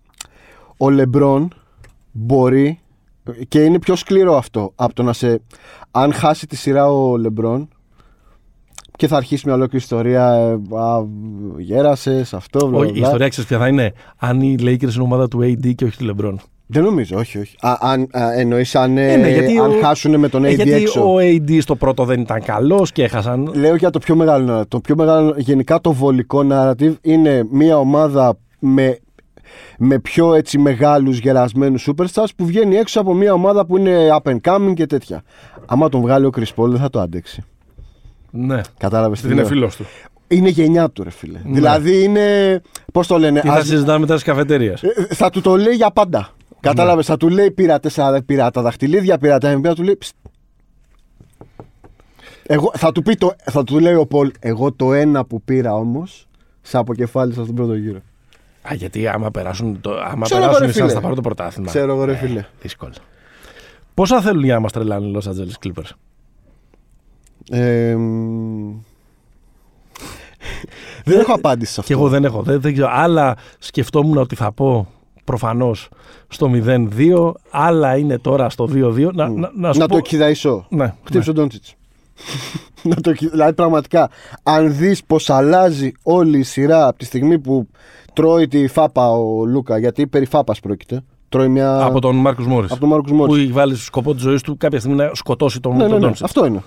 ο 0.76 0.86
LeBron 0.90 1.46
μπορεί 2.12 2.80
και 3.48 3.64
είναι 3.64 3.78
πιο 3.78 3.96
σκληρό 3.96 4.36
αυτό 4.36 4.72
από 4.74 4.94
το 4.94 5.02
να 5.02 5.12
σε. 5.12 5.40
Αν 5.90 6.12
χάσει 6.12 6.46
τη 6.46 6.56
σειρά 6.56 6.92
ο 6.92 7.14
LeBron 7.26 7.66
και 8.96 9.06
θα 9.06 9.16
αρχίσει 9.16 9.42
μια 9.46 9.54
ολόκληρη 9.54 9.84
ιστορία. 9.84 10.28
ε, 10.32 10.52
Α, 10.76 11.04
γέρασες, 11.58 12.34
αυτό, 12.34 12.66
μπλα, 12.68 12.78
Όχι, 12.78 12.88
η 12.88 12.92
μπλα. 12.92 13.02
ιστορία 13.06 13.28
ξέρεις 13.28 13.48
ποια 13.48 13.58
θα 13.58 13.68
είναι; 13.68 13.92
Αν 14.18 14.40
οι 14.40 14.56
Lakers 14.60 14.92
είναι 14.94 15.02
ομάδα 15.02 15.28
του 15.28 15.38
AD 15.42 15.74
και 15.74 15.84
όχι 15.84 15.96
του 15.96 16.14
LeBron. 16.16 16.34
Δεν 16.72 16.82
νομίζω, 16.82 17.18
όχι, 17.18 17.38
όχι. 17.38 17.56
Α, 17.60 17.76
αν, 17.80 18.08
α, 18.12 18.32
εννοείς 18.32 18.74
αν, 18.74 18.96
ε, 18.98 19.12
Ε, 19.12 19.16
ναι, 19.16 19.30
γιατί 19.30 19.58
αν 19.58 19.70
ο- 19.70 19.80
χάσουν 19.82 20.18
με 20.18 20.28
τον 20.28 20.44
Ε, 20.44 20.48
AD 20.50 20.54
γιατί 20.54 20.72
έξω. 20.72 21.12
ο 21.12 21.16
AD 21.20 21.58
στο 21.62 21.76
πρώτο 21.76 22.04
δεν 22.04 22.20
ήταν 22.20 22.42
καλός 22.42 22.92
και 22.92 23.02
έχασαν. 23.02 23.52
Λέω 23.54 23.74
για 23.76 23.90
το 23.90 23.98
πιο 23.98 24.16
μεγάλο 24.16 24.60
narrative. 24.60 24.68
Το 24.68 24.80
πιο 24.80 24.96
μεγάλο, 24.96 25.34
γενικά 25.38 25.80
το 25.80 25.92
βολικό 25.92 26.46
narrative 26.50 26.92
είναι 27.02 27.46
μια 27.50 27.78
ομάδα 27.78 28.38
με, 28.58 28.98
με 29.78 29.98
πιο 29.98 30.34
έτσι 30.34 30.58
μεγάλους 30.58 31.18
γερασμένους 31.18 31.88
superstars 31.90 32.28
που 32.36 32.44
βγαίνει 32.46 32.76
έξω 32.76 33.00
από 33.00 33.14
μια 33.14 33.32
ομάδα 33.32 33.66
που 33.66 33.76
είναι 33.78 33.96
up 34.22 34.30
and 34.32 34.38
coming 34.50 34.72
και 34.74 34.86
τέτοια. 34.86 35.22
Άμα 35.66 35.88
τον 35.88 36.00
βγάλει 36.00 36.26
ο 36.26 36.30
Chris 36.36 36.54
Paul 36.62 36.68
δεν 36.68 36.78
θα 36.80 36.90
το 36.90 37.00
αντέξει. 37.00 37.42
Ναι. 38.30 38.60
Κατάλαβες 38.78 39.20
τι 39.20 39.26
Δεν 39.26 39.32
είναι 39.36 39.40
λέω. 39.40 39.50
φίλος 39.50 39.76
του. 39.76 39.84
Είναι 40.28 40.48
γενιά 40.48 40.90
του 40.90 41.02
ρε 41.02 41.10
φίλε. 41.10 41.38
Δηλαδή 41.44 42.02
είναι, 42.02 42.60
πώς 42.92 43.06
το 43.06 43.18
λένε, 43.18 43.40
Τι 43.40 43.48
θα 43.48 43.54
ας- 43.54 43.66
συζητάμε 43.66 43.98
μετά 43.98 44.12
στις 44.12 44.24
καφετέρειες; 44.24 44.82
ε, 44.82 44.88
θα 45.14 45.30
του 45.30 45.40
το 45.40 45.56
λέει 45.56 45.74
για 45.74 45.90
πάντα. 45.90 46.28
Κατάλαβες, 46.62 47.06
θα 47.06 47.16
του 47.16 47.28
λέει 47.28 47.50
πήρα 47.50 47.80
τέσσερα, 47.80 48.22
πήρα 48.22 48.50
τα 48.50 48.62
δαχτυλίδια, 48.62 49.18
πήρα 49.18 49.38
τα 49.38 49.58
MVP, 49.58 49.62
θα 49.62 49.74
του 49.74 49.82
λέει 49.82 49.96
«Ψτ». 49.96 50.14
Εγώ, 52.46 52.70
θα 52.74 52.92
του 52.92 53.02
πει 53.02 53.14
το, 53.14 53.32
θα 53.44 53.64
του 53.64 53.78
λέει 53.78 53.94
ο 53.94 54.06
Πολ, 54.06 54.30
εγώ 54.38 54.72
το 54.72 54.92
ένα 54.92 55.24
που 55.24 55.42
πήρα 55.42 55.74
όμως, 55.74 56.26
σε 56.60 56.78
αποκεφάλισα 56.78 57.42
στον 57.42 57.54
πρώτο 57.54 57.74
γύρο. 57.74 57.98
Α, 58.70 58.74
γιατί 58.74 59.08
άμα 59.08 59.30
περάσουν, 59.30 59.80
το, 59.80 59.90
άμα 59.90 60.24
Ξέρω 60.24 60.40
περάσουν 60.40 60.40
εγώ, 60.40 60.58
ρε 60.58 60.66
οι 60.66 60.68
Suns 60.68 60.72
φίλε. 60.72 60.92
θα 60.92 61.00
πάρουν 61.00 61.16
το 61.16 61.22
πρωτάθλημα. 61.22 61.68
Ξέρω 61.68 61.92
εγώ 61.92 62.04
ρε 62.04 62.16
φίλε. 62.16 62.44
Δύσκολο. 62.60 62.92
Πόσα 63.94 64.20
θέλουν 64.20 64.44
για 64.44 64.54
να 64.54 64.60
μας 64.60 64.72
τρελάνε 64.72 65.06
οι 65.06 65.18
Los 65.20 65.30
Angeles 65.30 65.66
Clippers; 65.66 65.90
Ε, 67.50 67.94
μ, 67.94 68.80
δεν 71.04 71.20
έχω 71.20 71.32
απάντηση 71.32 71.72
σε 71.72 71.80
αυτό. 71.80 71.92
Και 71.92 71.98
εγώ 72.00 72.08
δεν 72.08 72.24
έχω. 72.24 72.42
Δεν, 72.42 72.60
δεν 72.60 72.72
ξέρω. 72.72 72.88
Άλλα 72.90 73.36
σκεφτόμουν 73.58 74.16
ότι 74.16 74.34
θα 74.34 74.52
πω 74.52 74.88
προφανώς 75.24 75.88
στο 76.28 76.50
0-2, 76.66 77.32
άλλα 77.50 77.96
είναι 77.96 78.18
τώρα 78.18 78.50
στο 78.50 78.68
2-2. 78.74 79.08
Να, 79.12 79.28
να, 79.28 79.50
να 79.54 79.72
σου 79.72 79.78
να 79.78 79.86
πω... 79.86 79.94
το 79.94 80.00
κηδαϊσώ. 80.00 80.66
Ναι, 80.68 80.94
Χτύπησε 81.04 81.32
τον 81.32 81.34
Ντόντσιτς. 81.34 81.74
να 82.82 82.94
το, 82.96 83.12
κοι- 83.12 83.30
δηλαδή 83.30 83.52
πραγματικά, 83.52 84.10
αν 84.42 84.76
δεις 84.76 85.04
πως 85.04 85.30
αλλάζει 85.30 85.92
όλη 86.02 86.38
η 86.38 86.42
σειρά 86.42 86.86
από 86.86 86.98
τη 86.98 87.04
στιγμή 87.04 87.38
που 87.38 87.68
τρώει 88.12 88.48
τη 88.48 88.66
φάπα 88.66 89.10
ο 89.10 89.44
Λούκα, 89.44 89.78
γιατί 89.78 90.06
περί 90.06 90.24
φάπας 90.26 90.60
πρόκειται, 90.60 91.02
τρώει 91.28 91.48
μια... 91.48 91.82
Από 91.84 92.00
τον 92.00 92.16
Μάρκο 92.16 92.42
Μόρις. 92.42 92.70
από 92.70 92.80
τον 92.80 92.88
Μάρκους 92.88 93.10
Που 93.10 93.16
Μόρις. 93.16 93.42
έχει 93.42 93.52
βάλει 93.52 93.74
στο 93.74 93.84
σκοπό 93.84 94.12
της 94.14 94.22
ζωής 94.22 94.42
του 94.42 94.56
κάποια 94.56 94.78
στιγμή 94.78 94.96
να 94.96 95.10
σκοτώσει 95.14 95.60
τον, 95.60 95.76
Ναι, 95.76 95.88
τον 95.88 96.00
ναι, 96.00 96.06
ναι, 96.06 96.12
Doncic. 96.12 96.20
αυτό 96.22 96.46
είναι. 96.46 96.62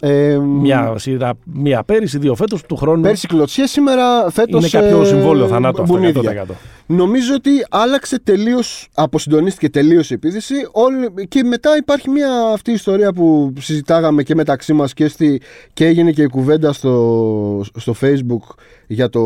Ε, 0.00 0.38
Μια 0.38 0.94
σειρά, 0.96 1.32
μία 1.44 1.82
πέρυσι, 1.84 2.18
δύο 2.18 2.34
φέτος 2.34 2.62
του 2.62 2.76
χρόνου. 2.76 3.00
Πέρσι 3.00 3.26
κλωτσία, 3.26 3.66
σήμερα 3.66 4.30
φέτος 4.30 4.60
είναι 4.60 4.82
κάποιο 4.82 5.00
ε, 5.02 5.04
συμβόλαιο 5.04 5.46
θανάτου 5.46 5.82
αυτό 5.82 5.94
μπουνίδια. 5.94 6.44
100%. 6.44 6.50
Νομίζω 6.86 7.34
ότι 7.34 7.50
άλλαξε 7.70 8.20
τελείως, 8.20 8.88
αποσυντονίστηκε 8.94 9.70
τελείως 9.70 10.10
η 10.10 10.14
επίθεση. 10.14 10.54
Όλη, 10.72 11.26
και 11.28 11.44
μετά 11.44 11.76
υπάρχει 11.76 12.10
μια 12.10 12.30
αυτή 12.52 12.70
η 12.70 12.74
ιστορία 12.74 13.12
που 13.12 13.52
συζητάγαμε 13.58 14.22
και 14.22 14.34
μεταξύ 14.34 14.72
μας 14.72 14.92
και, 14.92 15.08
στη, 15.08 15.40
και 15.72 15.86
έγινε 15.86 16.10
και 16.12 16.22
η 16.22 16.28
κουβέντα 16.28 16.72
στο, 16.72 17.64
στο 17.76 17.94
Facebook 18.00 18.54
για 18.86 19.08
το 19.08 19.20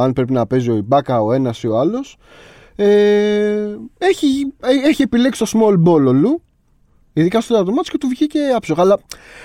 αν 0.00 0.12
πρέπει 0.12 0.32
να 0.32 0.46
παίζει 0.46 0.70
ο 0.70 0.76
Ιμπάκα 0.76 1.22
ο 1.22 1.32
ένας 1.32 1.62
ή 1.62 1.66
ο 1.66 1.78
άλλος. 1.78 2.16
Ε, 2.76 2.86
έχει, 3.98 4.52
ε, 4.60 4.88
έχει 4.88 5.02
επιλέξει 5.02 5.44
το 5.44 5.50
small 5.54 5.88
ball 5.88 6.06
ο 6.06 6.12
Λου, 6.12 6.42
ειδικά 7.12 7.40
στο 7.40 7.52
τέταρτο 7.52 7.72
μάτσο 7.72 7.92
και 7.92 7.98
του 7.98 8.08
βγήκε 8.08 8.38
άψογα. 8.56 8.82
Αλλά 8.82 8.98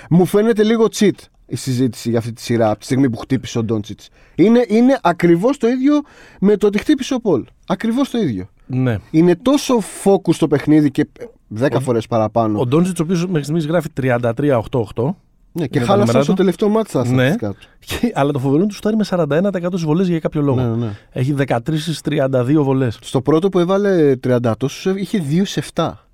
μου 0.10 0.26
φαίνεται 0.26 0.64
λίγο 0.64 0.86
cheat 0.98 1.10
η 1.48 1.56
συζήτηση 1.56 2.10
για 2.10 2.20
αυτή 2.20 2.34
τη 2.34 2.42
σειρά 2.42 2.70
από 2.70 2.80
τη 2.80 2.86
στιγμή 2.86 3.10
που 3.10 3.18
χτύπησε 3.18 3.58
ο 3.58 3.64
Ντόντσιτς. 3.64 4.10
Είναι, 4.36 4.66
είναι 4.68 4.98
ακριβώς 5.02 5.58
το 5.58 5.68
ίδιο 5.68 6.02
με 6.40 6.58
το 6.58 6.68
ότι 6.68 6.78
χτύπησε 6.78 7.14
ο 7.14 7.20
Πολ. 7.20 7.44
Ακριβώς 7.68 8.10
το 8.10 8.18
ίδιο. 8.18 8.50
Ναι. 8.66 8.98
Είναι 9.12 9.36
τόσο 9.36 9.78
focus 10.04 10.36
το 10.40 10.48
παιχνίδι 10.48 10.92
και 10.92 11.08
10 11.60 11.68
φορές 11.82 12.08
παραπάνω. 12.08 12.60
Ο 12.60 12.66
Ντόντζιτ, 12.66 13.00
ο 13.00 13.04
οποίος 13.04 13.26
μέχρι 13.26 13.44
στιγμής 13.44 13.66
γράφει 13.66 13.88
33-8-8. 14.02 15.16
ναι, 15.52 15.68
και 15.68 15.78
είναι 15.78 15.86
τα 15.86 15.92
χάλασε 15.92 16.06
νούμερα 16.06 16.22
στο 16.24 16.32
του. 16.32 16.38
τελευταίο 16.38 16.70
μάτι 16.70 16.90
στα 16.90 17.00
Ναι. 17.00 17.06
στατιστικά 17.08 17.50
του. 17.52 17.68
Και- 17.80 18.12
Αλλά 18.16 18.32
το 18.32 18.40
φοβερό 18.40 18.56
είναι 18.56 18.64
ότι 18.64 18.72
του 18.74 18.78
φτάρει 18.78 18.96
με 18.96 19.04
41% 19.04 19.78
στι 19.78 19.86
βολέ 19.86 20.04
για 20.04 20.20
κάποιο 20.20 20.42
λόγο. 20.42 20.62
Ναι, 20.62 20.68
ναι, 20.68 20.76
ναι. 20.86 20.92
Έχει 21.12 21.34
13 21.34 21.80
στις 21.80 22.02
32 22.02 22.64
βολές. 22.64 22.98
Στο 23.02 23.22
πρώτο 23.22 23.50
που 23.50 23.60
έβαλε 23.60 24.16
30 24.16 24.54
τόσους 24.58 24.86
είχε 24.96 25.24
2 25.30 25.46
σε 25.46 25.60
7. 25.60 26.08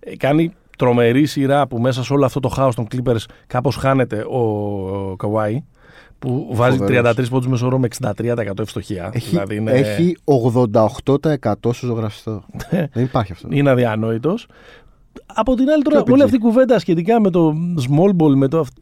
Ε, 0.00 0.16
Κάνει 0.16 0.52
τρομερή 0.78 1.26
σειρά 1.26 1.66
που 1.66 1.78
μέσα 1.78 2.04
σε 2.04 2.12
όλο 2.12 2.24
αυτό 2.24 2.40
το 2.40 2.48
χάος 2.48 2.74
των 2.74 2.86
Clippers 2.94 3.24
κάπως 3.46 3.76
χάνεται 3.76 4.24
ο, 4.30 4.38
ο 5.10 5.16
Καουάι. 5.16 5.62
Που 6.18 6.48
βάζει 6.52 6.76
Φοβερός. 6.78 7.14
33 7.16 7.28
πόντους 7.30 7.48
μέσω 7.48 7.66
όρο 7.66 7.78
με 7.78 7.88
63% 8.02 8.58
ευστοχία. 8.58 9.10
Έχει, 9.12 9.28
δηλαδή 9.28 9.56
είναι, 9.56 9.70
έχει 9.70 10.16
88% 10.72 11.52
στο 11.60 11.86
ζωγραφιστό. 11.86 12.44
Δεν 12.92 13.04
υπάρχει 13.04 13.32
αυτό. 13.32 13.48
είναι 13.50 13.70
αδιανόητος. 13.70 14.46
Από 15.26 15.54
την 15.54 15.68
άλλη, 15.70 15.82
τώρα, 15.82 16.00
PG. 16.00 16.08
όλη 16.10 16.22
αυτή 16.22 16.36
η 16.36 16.38
κουβέντα 16.38 16.78
σχετικά 16.78 17.20
με 17.20 17.30
το 17.30 17.54
small 17.88 18.22
ball, 18.22 18.34
με 18.34 18.48
το 18.48 18.58
αυ- 18.58 18.72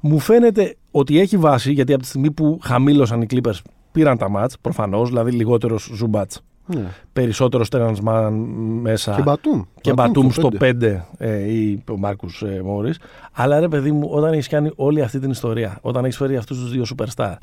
μου 0.00 0.18
φαίνεται 0.18 0.76
ότι 0.90 1.20
έχει 1.20 1.36
βάση 1.36 1.72
γιατί 1.72 1.92
από 1.92 2.02
τη 2.02 2.08
στιγμή 2.08 2.30
που 2.30 2.58
χαμήλωσαν 2.62 3.22
οι 3.22 3.26
Clippers 3.30 3.58
πήραν 3.92 4.18
τα 4.18 4.28
μάτς, 4.28 4.56
προφανώς, 4.60 5.08
δηλαδή 5.08 5.30
λιγότερος 5.30 5.90
Ζουμπάτς, 5.94 6.40
Ναι. 6.66 6.84
περισσότερο 7.12 7.64
Στέρνσμαν 7.64 8.32
μέσα 8.80 9.14
Και 9.14 9.22
Μπατούμ. 9.22 9.62
και 9.80 9.92
Μπατούμ 9.92 10.28
στο 10.30 10.48
5 10.48 10.56
πέντε. 10.58 11.06
ε, 11.18 11.52
ή 11.52 11.82
ο 11.90 11.96
Μάρκους 11.98 12.42
ε, 12.42 12.60
Μόρις. 12.64 12.98
Αλλά 13.32 13.60
ρε 13.60 13.68
παιδί 13.68 13.92
μου, 13.92 14.08
όταν 14.10 14.32
έχεις 14.32 14.48
κάνει 14.48 14.70
όλη 14.76 15.02
αυτή 15.02 15.18
την 15.18 15.30
ιστορία, 15.30 15.78
όταν 15.82 16.04
έχεις 16.04 16.16
φέρει 16.16 16.36
αυτούς 16.36 16.58
τους 16.58 16.70
δύο 16.70 16.84
superstar, 16.96 17.34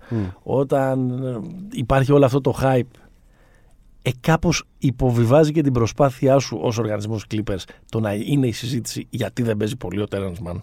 όταν 0.44 1.10
ε, 1.26 1.38
υπάρχει 1.72 2.12
όλο 2.12 2.26
αυτό 2.26 2.42
το 2.42 2.56
hype, 2.62 2.82
ε, 4.02 4.10
κάπως 4.20 4.64
υποβιβάζει 4.78 5.52
και 5.52 5.62
την 5.62 5.74
προσπάθειά 5.74 6.40
σου 6.40 6.60
ως 6.62 6.78
οργανισμός 6.78 7.26
Clippers 7.32 7.64
το 7.90 8.00
να 8.00 8.14
είναι 8.14 8.48
η 8.48 8.52
συζήτηση 8.52 9.08
γιατί 9.10 9.42
δεν 9.44 9.58
παίζει 9.58 9.76
πολύ 9.76 10.02
ο 10.02 10.06
Terrence 10.12 10.48
Mann. 10.52 10.62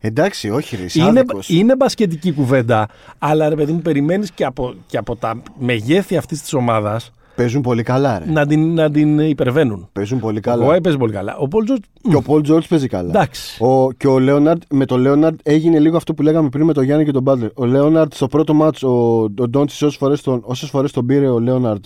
Εντάξει, 0.00 0.50
όχι, 0.50 0.76
ρε. 0.76 0.82
είσαι 0.82 0.98
Είναι, 1.00 1.08
άδικος. 1.08 1.48
είναι 1.48 1.76
μπασκετική 1.76 2.32
κουβέντα, 2.32 2.88
αλλά 3.18 3.48
ρε 3.48 3.54
παιδί 3.54 3.72
μου 3.72 3.80
περιμένεις 3.80 4.30
και 4.30 4.44
από, 4.44 4.74
και 4.86 4.96
από 4.98 5.16
τα 5.16 5.42
μεγέθη 5.58 6.16
αυτής 6.16 6.40
της 6.42 6.52
ομάδας 6.52 7.10
Παίζουν 7.36 7.60
πολύ 7.62 7.82
καλά, 7.82 8.18
ρε. 8.18 8.24
να 8.30 8.46
την, 8.46 8.74
να 8.74 8.90
την 8.90 9.18
υπερβαίνουν. 9.18 9.88
Παίζουν 9.92 10.18
πολύ 10.20 10.38
Ο 10.38 10.40
καλά. 10.40 10.64
Καουάι 10.64 10.80
παίζει 10.80 10.98
πολύ 10.98 11.12
καλά. 11.12 11.36
Ο 11.36 11.48
Πολ 11.48 11.64
Τζορτζ. 11.64 11.82
Και 12.08 12.16
ο 12.16 12.22
Πολ 12.22 12.42
Τζορτζ 12.42 12.66
παίζει 12.66 12.86
καλά. 12.86 13.08
Εντάξει. 13.08 13.64
Ο, 13.64 13.92
και 13.92 14.06
ο 14.06 14.18
Λέοναρντ, 14.18 14.62
με 14.70 14.84
τον 14.84 15.00
Λέοναρντ 15.00 15.38
έγινε 15.42 15.78
λίγο 15.78 15.96
αυτό 15.96 16.14
που 16.14 16.22
λέγαμε 16.22 16.48
πριν 16.48 16.64
με 16.64 16.72
τον 16.72 16.84
Γιάννη 16.84 17.04
και 17.04 17.10
τον 17.10 17.22
Μπάτλερ. 17.22 17.48
Ο 17.54 17.64
Λέοναρντ 17.64 18.12
στο 18.12 18.26
πρώτο 18.26 18.54
ματς, 18.54 18.82
ο, 18.82 19.20
ο 19.38 19.48
Ντόντσιτς 19.48 19.82
όσες 19.82 19.96
φορές, 19.96 20.20
τον, 20.22 20.40
όσες 20.44 20.68
φορές 20.70 20.92
τον 20.92 21.06
πήρε 21.06 21.28
ο 21.28 21.38
Λέοναρντ, 21.40 21.84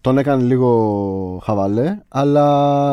τον 0.00 0.18
έκανε 0.18 0.42
λίγο 0.42 1.40
χαβαλέ, 1.42 1.98
αλλά 2.08 2.42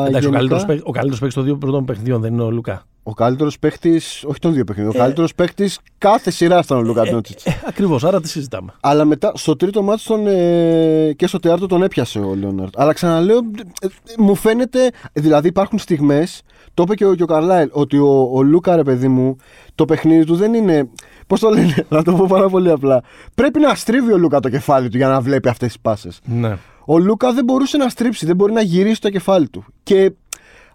Εντάξει, 0.08 0.10
ο 0.14 0.18
γενικά, 0.18 0.36
καλύτερος, 0.36 0.64
παίκ- 0.64 0.86
ο 0.88 0.90
καλύτερος 0.90 1.18
παίκτης 1.18 1.34
των 1.36 1.44
δύο 1.44 1.56
πρώτων 1.56 1.84
παιχνιδιών 1.84 2.20
δεν 2.20 2.32
είναι 2.32 2.42
ο 2.42 2.50
Λουκά. 2.50 2.82
Ο 3.06 3.12
καλύτερος 3.12 3.58
παίχτης, 3.58 4.24
όχι 4.26 4.38
των 4.38 4.52
δύο 4.52 4.64
παιχνιδιών, 4.64 4.94
ο 4.96 4.98
καλύτερος 4.98 5.34
παίχτης 5.34 5.78
κάθε 5.98 6.30
σειρά 6.30 6.60
ήταν 6.64 6.78
ο 6.78 6.82
Λούκα 6.82 7.02
Ντόντσιτς. 7.02 7.44
Ε, 7.46 7.62
ακριβώς, 7.66 8.04
άρα 8.04 8.20
τι 8.20 8.28
συζητάμε. 8.28 8.72
Αλλά 8.80 9.04
μετά 9.04 9.32
στο 9.34 9.56
τρίτο 9.56 9.82
μάτι 9.82 10.02
τον, 10.02 10.26
ε, 10.26 11.12
και 11.16 11.26
στο 11.26 11.38
τέταρτο 11.38 11.66
τον 11.66 11.82
έπιασε 11.82 12.18
ο 12.18 12.34
Λέοναρντ. 12.34 12.74
Αλλά 12.76 12.92
ξαναλέω, 12.92 13.38
ε, 13.80 13.86
ε, 13.86 13.88
μου 14.18 14.34
φαίνεται, 14.34 14.90
δηλαδή 15.12 15.48
υπάρχουν 15.48 15.78
στιγμές, 15.78 16.42
το 16.74 16.82
είπε 16.82 16.94
και 16.94 17.06
ο, 17.06 17.14
και 17.14 17.22
ο 17.22 17.26
Καρλάιλ, 17.26 17.68
ότι 17.72 17.98
ο, 17.98 18.30
ο 18.32 18.42
Λούκα, 18.42 18.76
ρε 18.76 18.82
παιδί 18.82 19.08
μου, 19.08 19.36
το 19.74 19.84
παιχνίδι 19.84 20.24
του 20.24 20.36
δεν 20.36 20.54
είναι. 20.54 20.88
Πώς 21.26 21.40
το 21.40 21.48
λένε, 21.48 21.74
να 21.88 22.02
το 22.02 22.12
πω 22.12 22.26
πάρα 22.28 22.48
πολύ 22.48 22.70
απλά. 22.70 23.02
Πρέπει 23.34 23.60
να 23.60 23.74
στρίβει 23.74 24.12
ο 24.12 24.18
Λούκα 24.18 24.40
το 24.40 24.48
κεφάλι 24.48 24.88
του 24.88 24.96
για 24.96 25.08
να 25.08 25.20
βλέπει 25.20 25.48
αυτές 25.48 25.68
τις 25.68 25.80
πάσες. 25.80 26.20
Ναι. 26.24 26.56
Ο 26.86 26.98
Λούκα 26.98 27.32
δεν 27.32 27.44
μπορούσε 27.44 27.76
να 27.76 27.88
στρίψει, 27.88 28.26
δεν 28.26 28.36
μπορεί 28.36 28.52
να 28.52 28.60
γυρίσει 28.60 29.00
το 29.00 29.10
κεφάλι 29.10 29.48
του. 29.48 29.64
Και 29.82 30.12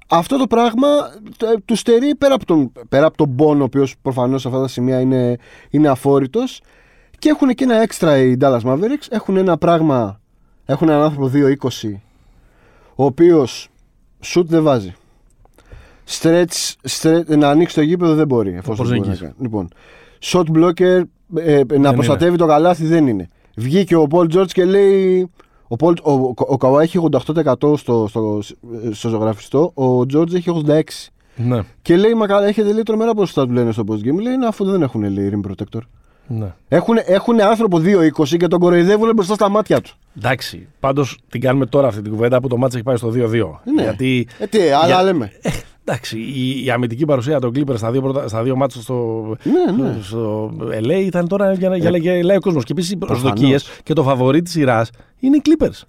αυτό 0.10 0.38
το 0.38 0.48
πράγμα 0.48 0.88
ε, 1.42 1.60
του 1.66 1.76
στερεί 1.76 2.16
πέρα 2.16 2.34
από 2.34 2.46
τον, 2.46 2.72
πέρα 2.90 3.06
από 3.06 3.18
τον 3.18 3.36
πόνο, 3.36 3.62
ο 3.62 3.64
οποίος 3.64 3.96
προφανώς 4.02 4.42
σε 4.42 4.48
αυτά 4.48 4.60
τα 4.62 4.68
σημεία 4.68 5.00
είναι, 5.00 5.38
είναι 5.70 5.88
αφόρητος. 5.88 6.62
Και 7.20 7.30
έχουν 7.30 7.50
και 7.50 7.64
ένα 7.64 7.76
έξτρα 7.76 8.18
οι 8.18 8.36
Dallas 8.42 8.62
Mavericks. 8.62 9.08
Έχουν 9.10 9.38
ένα 9.38 9.58
πράγμα. 9.58 10.20
Έχουν 10.66 10.90
έναν 10.90 11.02
άνθρωπο 11.02 11.32
2-20, 11.34 11.94
ο 12.96 13.06
οποίος 13.06 13.70
σουτ 14.20 14.50
δεν 14.50 14.64
βάζει. 14.64 14.96
Stretch, 16.08 16.74
stretch, 16.90 17.38
να 17.38 17.50
ανοίξει 17.50 17.76
το 17.76 17.82
γήπεδο 17.82 18.16
δεν 18.16 18.28
μπορεί. 18.28 18.56
Εφόσον 18.56 18.86
μπορεί 18.86 19.00
να 19.00 19.14
Porzingis. 19.14 19.18
κάνει. 19.18 19.34
Λοιπόν, 19.40 19.68
shot 20.22 20.44
blocker, 20.56 21.02
ε, 21.36 21.62
ε, 21.70 21.78
να 21.78 21.94
προστατεύει 21.94 22.38
το 22.38 22.46
καλάθι 22.46 22.86
δεν 22.86 23.08
είναι. 23.08 23.28
Βγήκε 23.56 23.96
ο 23.96 24.08
Paul 24.12 24.36
George 24.36 24.52
και 24.52 24.66
λέει. 24.66 25.30
Ο, 25.72 25.76
Paul, 25.80 25.94
ο, 26.04 26.12
ο, 26.12 26.34
ο 26.38 26.56
Kawhi 26.60 26.82
έχει 26.82 27.00
88% 27.12 27.78
στο, 27.78 28.06
στο, 28.10 28.40
στο 28.92 29.10
ζωγραφιστό, 29.10 29.72
ο 29.76 30.00
George 30.00 30.34
έχει 30.34 30.64
86%. 30.68 30.82
Ναι. 31.36 31.60
Και 31.82 31.98
λέει, 31.98 32.14
Μα 32.14 32.28
καλά, 32.28 32.46
έχετε 32.48 32.74
λέει 32.74 32.84
τρομερά 32.84 33.14
ποσοστά 33.14 33.46
του 33.46 33.52
λένε 33.54 33.72
στο 33.72 33.84
post 33.88 33.96
game. 34.08 34.22
Λέει, 34.22 34.38
«Ναι, 34.38 34.46
αφού 34.48 34.66
δεν 34.66 34.82
έχουν 34.82 35.04
λέει 35.14 35.32
rim 35.34 35.50
protector. 35.50 35.80
ναι. 36.28 36.54
Έχουν, 36.68 36.96
έχουν 37.06 37.42
άνθρωπο 37.42 37.78
2-20 37.78 38.38
και 38.38 38.48
τον 38.48 38.60
κοροϊδεύουν 38.60 39.12
μπροστά 39.16 39.34
στα 39.34 39.50
μάτια 39.50 39.82
τους. 39.82 39.98
Εντάξει. 40.18 40.68
Πάντως 40.80 41.20
την 41.30 41.42
κάνουμε 41.42 41.66
τώρα 41.66 41.88
αυτή 41.88 42.02
την 42.02 42.12
κουβέντα 42.12 42.40
που 42.42 42.48
το 42.48 42.58
μάτς 42.58 42.76
έχει 42.76 42.84
πάει 42.84 42.96
στο 42.96 43.10
2-2. 43.16 43.60
Ναι. 43.76 43.82
Γιατί. 43.84 44.28
Ε, 44.40 44.46
τι, 44.48 44.60
άλλα 44.70 44.86
για- 44.86 45.04
λέμε. 45.04 45.32
Ε, 45.90 45.92
εντάξει, 45.92 46.18
η, 46.20 46.66
η 46.66 46.70
αμυντική 46.72 47.06
παρουσία 47.06 47.40
των 47.40 47.52
Clippers 47.56 47.78
στα 47.78 47.92
δύο, 47.92 48.02
πρώτα, 48.02 48.28
στα 48.28 48.44
δύο 48.44 48.56
μάτια 48.56 48.82
στο, 48.82 49.26
Ναι, 49.44 49.84
ναι. 49.84 49.98
στο 50.02 50.52
LA 50.84 51.02
ήταν 51.06 51.28
τώρα 51.28 51.54
για, 51.54 51.70
να- 51.70 51.78
για, 51.78 51.92
να 51.92 51.98
γελάει 51.98 52.38
ο 52.38 52.40
κόσμος. 52.40 52.64
Και 52.64 52.72
επίσης 52.72 52.92
οι 52.92 52.98
Προφανώς. 52.98 53.22
προσδοκίες 53.24 53.70
και 53.84 53.94
το 53.94 54.04
φαβορή 54.04 54.42
της 54.42 54.52
σειράς 54.52 54.90
είναι 55.20 55.36
οι 55.36 55.42
Clippers. 55.46 55.82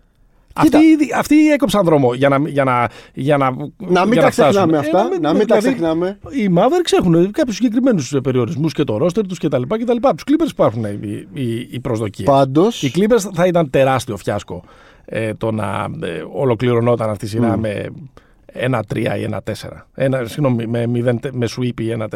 Κοίτα. 0.61 0.79
Αυτοί, 0.79 0.91
ήδη- 0.91 1.15
αυτοί 1.15 1.51
έκοψαν 1.53 1.85
δρόμο 1.85 2.15
για 2.15 2.29
να, 2.29 2.39
για 2.49 2.65
να, 2.65 2.89
για 3.15 3.37
να, 3.37 3.51
Να 3.89 4.05
μην 4.05 4.13
για 4.13 4.23
τα 4.23 4.31
φτάσουν. 4.31 4.51
ξεχνάμε 4.51 4.77
Ε, 4.77 4.79
αυτά. 4.81 5.09
Να 5.21 5.33
μην 5.35 5.47
τα 5.47 5.57
δηλαδή, 5.57 5.69
ξεχνάμε. 5.77 6.19
Οι 6.31 6.49
Mavericks 6.57 6.99
έχουν 7.01 7.31
κάποιους 7.31 7.57
συγκεκριμένους 7.57 8.15
περιορισμούς 8.23 8.73
και 8.73 8.85
το 8.85 8.97
ρόστερ 8.97 9.27
τους 9.27 9.39
κτλ. 9.39 9.63
Από 10.01 10.15
τους 10.15 10.25
Clippers 10.31 10.51
υπάρχουν 10.51 10.85
οι, 10.85 11.27
οι, 11.35 11.69
οι 11.71 11.81
προσδοκίες. 11.81 12.29
Πάντως. 12.29 12.83
Οι 12.83 12.91
Clippers 12.95 13.31
θα 13.35 13.47
ήταν 13.47 13.71
τεράστιο 13.71 14.17
φιάσκο 14.17 14.65
ε, 15.05 15.35
το 15.35 15.51
να 15.53 15.87
ε, 16.03 16.23
ολοκληρωνόταν 16.33 17.11
αυτή 17.11 17.25
η 17.25 17.29
σειρά 17.29 17.57
με 17.59 17.87
1-3 18.55 18.97
ή 18.97 19.29
1-4. 19.31 19.87
Ένα, 19.95 20.25
συγγνώμη, 20.25 20.67
με, 20.67 20.85
0, 20.95 21.31
με 21.33 21.47
sweep 21.57 21.81
ή 21.81 21.97
1-4. 21.99 22.07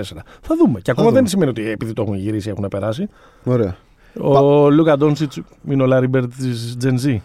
Θα 0.40 0.56
δούμε. 0.56 0.80
Και 0.80 0.90
ακόμα 0.90 1.08
δούμε. 1.08 1.18
δεν 1.20 1.28
σημαίνει 1.28 1.50
ότι 1.50 1.68
επειδή 1.70 1.92
το 1.92 2.02
έχουν 2.02 2.14
γυρίσει 2.14 2.48
έχουν 2.48 2.68
περάσει. 2.70 3.08
Ωραία. 3.44 3.76
Ο 4.20 4.70
Λούκα 4.70 4.96
Ντόνσιτς 4.96 5.40
είναι 5.68 5.82
ο 5.82 5.86
Λάρι 5.86 6.06
Μπερντ 6.06 6.32
της 6.34 6.76
Gen 6.84 7.06
Z. 7.06 7.16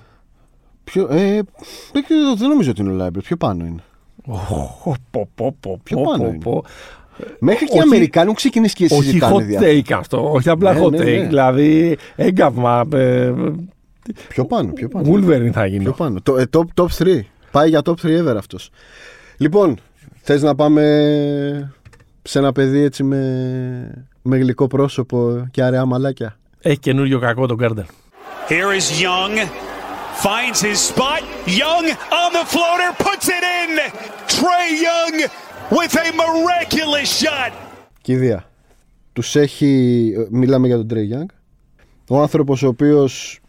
Ποιο, 0.83 1.07
ε, 1.11 1.39
δεν, 1.91 2.03
ξέρω, 2.03 2.35
δεν 2.37 2.49
νομίζω 2.49 2.69
ότι 2.71 2.81
είναι 2.81 2.91
ο 2.91 2.93
Λάρι 2.93 3.03
Μπερντ. 3.03 3.21
Πιο 3.21 3.37
πάνω 3.37 3.65
είναι. 3.65 3.81
Ω, 4.85 4.93
πω, 5.11 5.27
πω, 5.35 5.55
πω, 5.59 5.79
Πιο 5.83 5.97
πω, 5.97 6.03
πάνω 6.03 6.23
πω, 6.23 6.29
είναι. 6.29 6.37
πω. 6.43 6.63
Μέχρι 7.39 7.65
και 7.65 7.71
οι 7.75 7.77
όχι- 7.79 7.87
Αμερικάνοι 7.87 8.23
έχουν 8.25 8.35
ξεκινήσει 8.35 8.75
και 8.75 8.83
Όχι 8.91 9.03
συζητάνε 9.03 9.35
hot 9.35 9.41
διάφορα. 9.41 9.71
take 9.71 9.91
αυτό. 9.93 10.31
Όχι 10.31 10.49
απλά 10.49 10.73
Ναι, 10.73 10.79
hot 10.85 10.91
ναι, 10.91 10.97
take. 10.97 11.03
ναι. 11.03 11.25
Δηλαδή 11.27 11.97
έγκαυμα. 12.15 12.85
Ε, 12.93 13.33
Πιο 14.27 14.45
πάνω, 14.45 14.71
πιο 14.73 14.87
πάνω. 14.87 15.13
Wolverine 15.13 15.49
θα 15.51 15.65
γίνει. 15.65 15.83
Πιο 15.83 15.91
πάνω. 15.93 16.19
Το, 16.23 16.37
ε, 16.37 16.45
top, 16.57 16.63
top 16.81 16.85
3. 16.97 17.19
Πάει 17.51 17.69
για 17.69 17.81
top 17.85 17.93
3 18.01 18.23
ever 18.23 18.35
αυτός. 18.37 18.69
Λοιπόν, 19.37 19.77
θες 20.21 20.41
να 20.41 20.55
πάμε 20.55 21.73
σε 22.21 22.39
ένα 22.39 22.51
παιδί 22.51 22.79
έτσι 22.79 23.03
με, 23.03 24.07
με 24.21 24.37
γλυκό 24.37 24.67
πρόσωπο 24.67 25.47
και 25.51 25.63
αραιά 25.63 25.85
μαλάκια; 25.85 26.37
Έχει 26.61 26.79
καινούριο 26.79 27.19
κακό 27.19 27.45
τον 27.45 27.57
Γκάρντερ. 27.57 27.83
Here 28.49 28.71
is 28.79 29.01
Young. 29.01 29.35
Finds 30.27 30.59
his 30.69 30.79
spot. 30.91 31.21
Young 31.63 31.85
on 32.21 32.29
the 32.39 32.45
floater. 32.53 32.89
Puts 33.07 33.27
it 33.37 33.43
in. 33.61 33.71
Trey 34.37 34.67
Young 34.87 35.15
with 35.77 35.93
a 36.05 36.07
miraculous 36.21 37.09
shot. 37.23 37.51
Κηδεία. 38.01 38.45
Τους 39.13 39.35
έχει. 39.35 40.13
ε, 40.17 40.27
Μιλάμε 40.29 40.67
για 40.67 40.75
τον 40.75 40.87
Τρέι 40.87 41.09
Young. 41.13 41.25
Ο 42.09 42.21
άνθρωπος 42.21 42.63
ο 42.63 42.67
οποίος. 42.67 43.39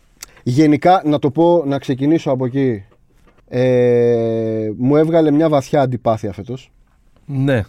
Γενικά, 0.43 1.03
να 1.05 1.19
το 1.19 1.31
πω, 1.31 1.63
να 1.67 1.79
ξεκινήσω 1.79 2.31
από 2.31 2.45
εκεί. 2.45 2.85
Ε, 3.53 4.71
μου 4.77 4.97
έβγαλε 4.97 5.31
μια 5.31 5.49
βαθιά 5.49 5.81
αντιπάθεια 5.81 6.33
φέτος. 6.33 6.71
Ναι. 7.27 7.63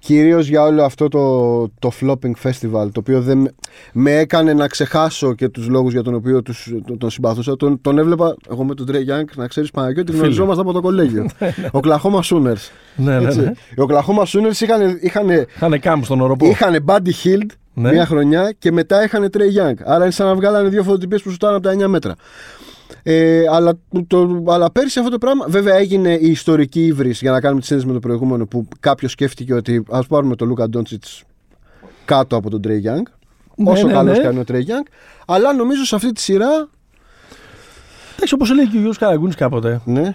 Κυρίως 0.00 0.48
για 0.48 0.62
όλο 0.62 0.82
αυτό 0.84 1.08
το, 1.08 1.68
το 1.68 1.90
flopping 2.00 2.32
festival 2.42 2.88
το 2.92 3.00
οποίο 3.00 3.20
δεν, 3.20 3.38
με- 3.38 3.54
με 3.92 4.16
έκανε 4.18 4.52
να 4.52 4.66
ξεχάσω 4.66 5.34
και 5.34 5.48
τους 5.48 5.68
λόγους 5.68 5.92
για 5.92 6.02
τον 6.02 6.14
οποίο 6.14 6.42
τους, 6.42 6.72
τον, 6.86 6.98
τον 6.98 7.10
συμπαθούσα 7.10 7.56
τον, 7.56 7.80
τον 7.80 7.98
έβλεπα 7.98 8.34
εγώ 8.50 8.64
με 8.64 8.74
τον 8.74 8.86
Τρέι 8.86 9.06
Young 9.08 9.24
να 9.36 9.46
ξέρεις 9.46 9.70
Παναγιώτη 9.70 10.12
γνωριζόμαστε 10.12 10.60
από 10.62 10.72
το 10.72 10.80
κολέγιο 10.80 11.26
ο 11.70 11.80
Κλαχώμα 11.80 12.22
Sooners 12.24 12.70
Ναι, 12.96 13.18
ναι, 13.18 13.26
Έτσι. 13.26 13.40
ναι. 13.40 13.52
οι 13.76 13.80
Οκλαχώμα 13.80 14.22
Sooners 14.26 14.60
είχαν, 14.60 14.98
είχαν, 15.00 15.28
Είχαν 15.56 15.80
κάμπ 15.80 16.02
στον 16.02 16.20
οροπό. 16.20 16.46
είχαν 16.46 16.84
Buddy 16.86 17.10
Hield 17.24 17.46
Ναι. 17.74 17.90
μια 17.92 18.06
χρονιά 18.06 18.54
και 18.58 18.72
μετά 18.72 19.04
είχαν 19.04 19.30
Trey 19.32 19.38
Young 19.70 19.74
άρα 19.84 20.02
είναι 20.02 20.12
σαν 20.12 20.26
να 20.26 20.34
βγάλανε 20.34 20.68
δύο 20.68 20.82
φωτοτυπίες 20.82 21.22
που 21.22 21.30
σουτάνε 21.30 21.56
από 21.56 21.62
τα 21.68 21.86
9 21.86 21.88
μέτρα 21.88 22.14
ε, 23.02 23.44
αλλά, 23.50 23.78
το, 24.06 24.44
αλλά 24.46 24.70
πέρυσι 24.70 24.98
αυτό 24.98 25.10
το 25.10 25.18
πράγμα. 25.18 25.46
Βέβαια 25.48 25.74
έγινε 25.74 26.12
η 26.14 26.30
ιστορική 26.30 26.84
ύβρις 26.84 27.20
για 27.20 27.30
να 27.30 27.40
κάνουμε 27.40 27.60
τη 27.60 27.66
σύνδεση 27.66 27.88
με 27.88 27.94
το 27.94 28.00
προηγούμενο 28.00 28.46
που 28.46 28.68
κάποιος 28.80 29.12
σκέφτηκε 29.12 29.54
ότι 29.54 29.82
ας 29.90 30.06
πάρουμε 30.06 30.36
τον 30.36 30.48
Λούκα 30.48 30.68
Ντόντσιτ 30.68 31.04
κάτω 32.04 32.36
από 32.36 32.50
τον 32.50 32.62
Τρέι 32.62 32.82
Young. 32.86 33.02
Ναι, 33.54 33.70
όσο 33.70 33.86
ναι, 33.86 33.92
καλός 33.92 34.16
ναι. 34.16 34.22
κάνει 34.22 34.38
ο 34.38 34.44
Τρέι 34.44 34.66
Young. 34.68 34.90
Αλλά 35.26 35.54
νομίζω 35.54 35.84
σε 35.84 35.94
αυτή 35.94 36.12
τη 36.12 36.20
σειρά. 36.20 36.68
Εντάξει, 38.16 38.34
όπως 38.34 38.50
έλεγε 38.50 38.66
και 38.66 38.76
ο 38.76 38.78
Γιώργος 38.78 38.98
Καραγκούνης 38.98 39.34
κάποτε, 39.34 39.80
Ναι, 39.84 40.14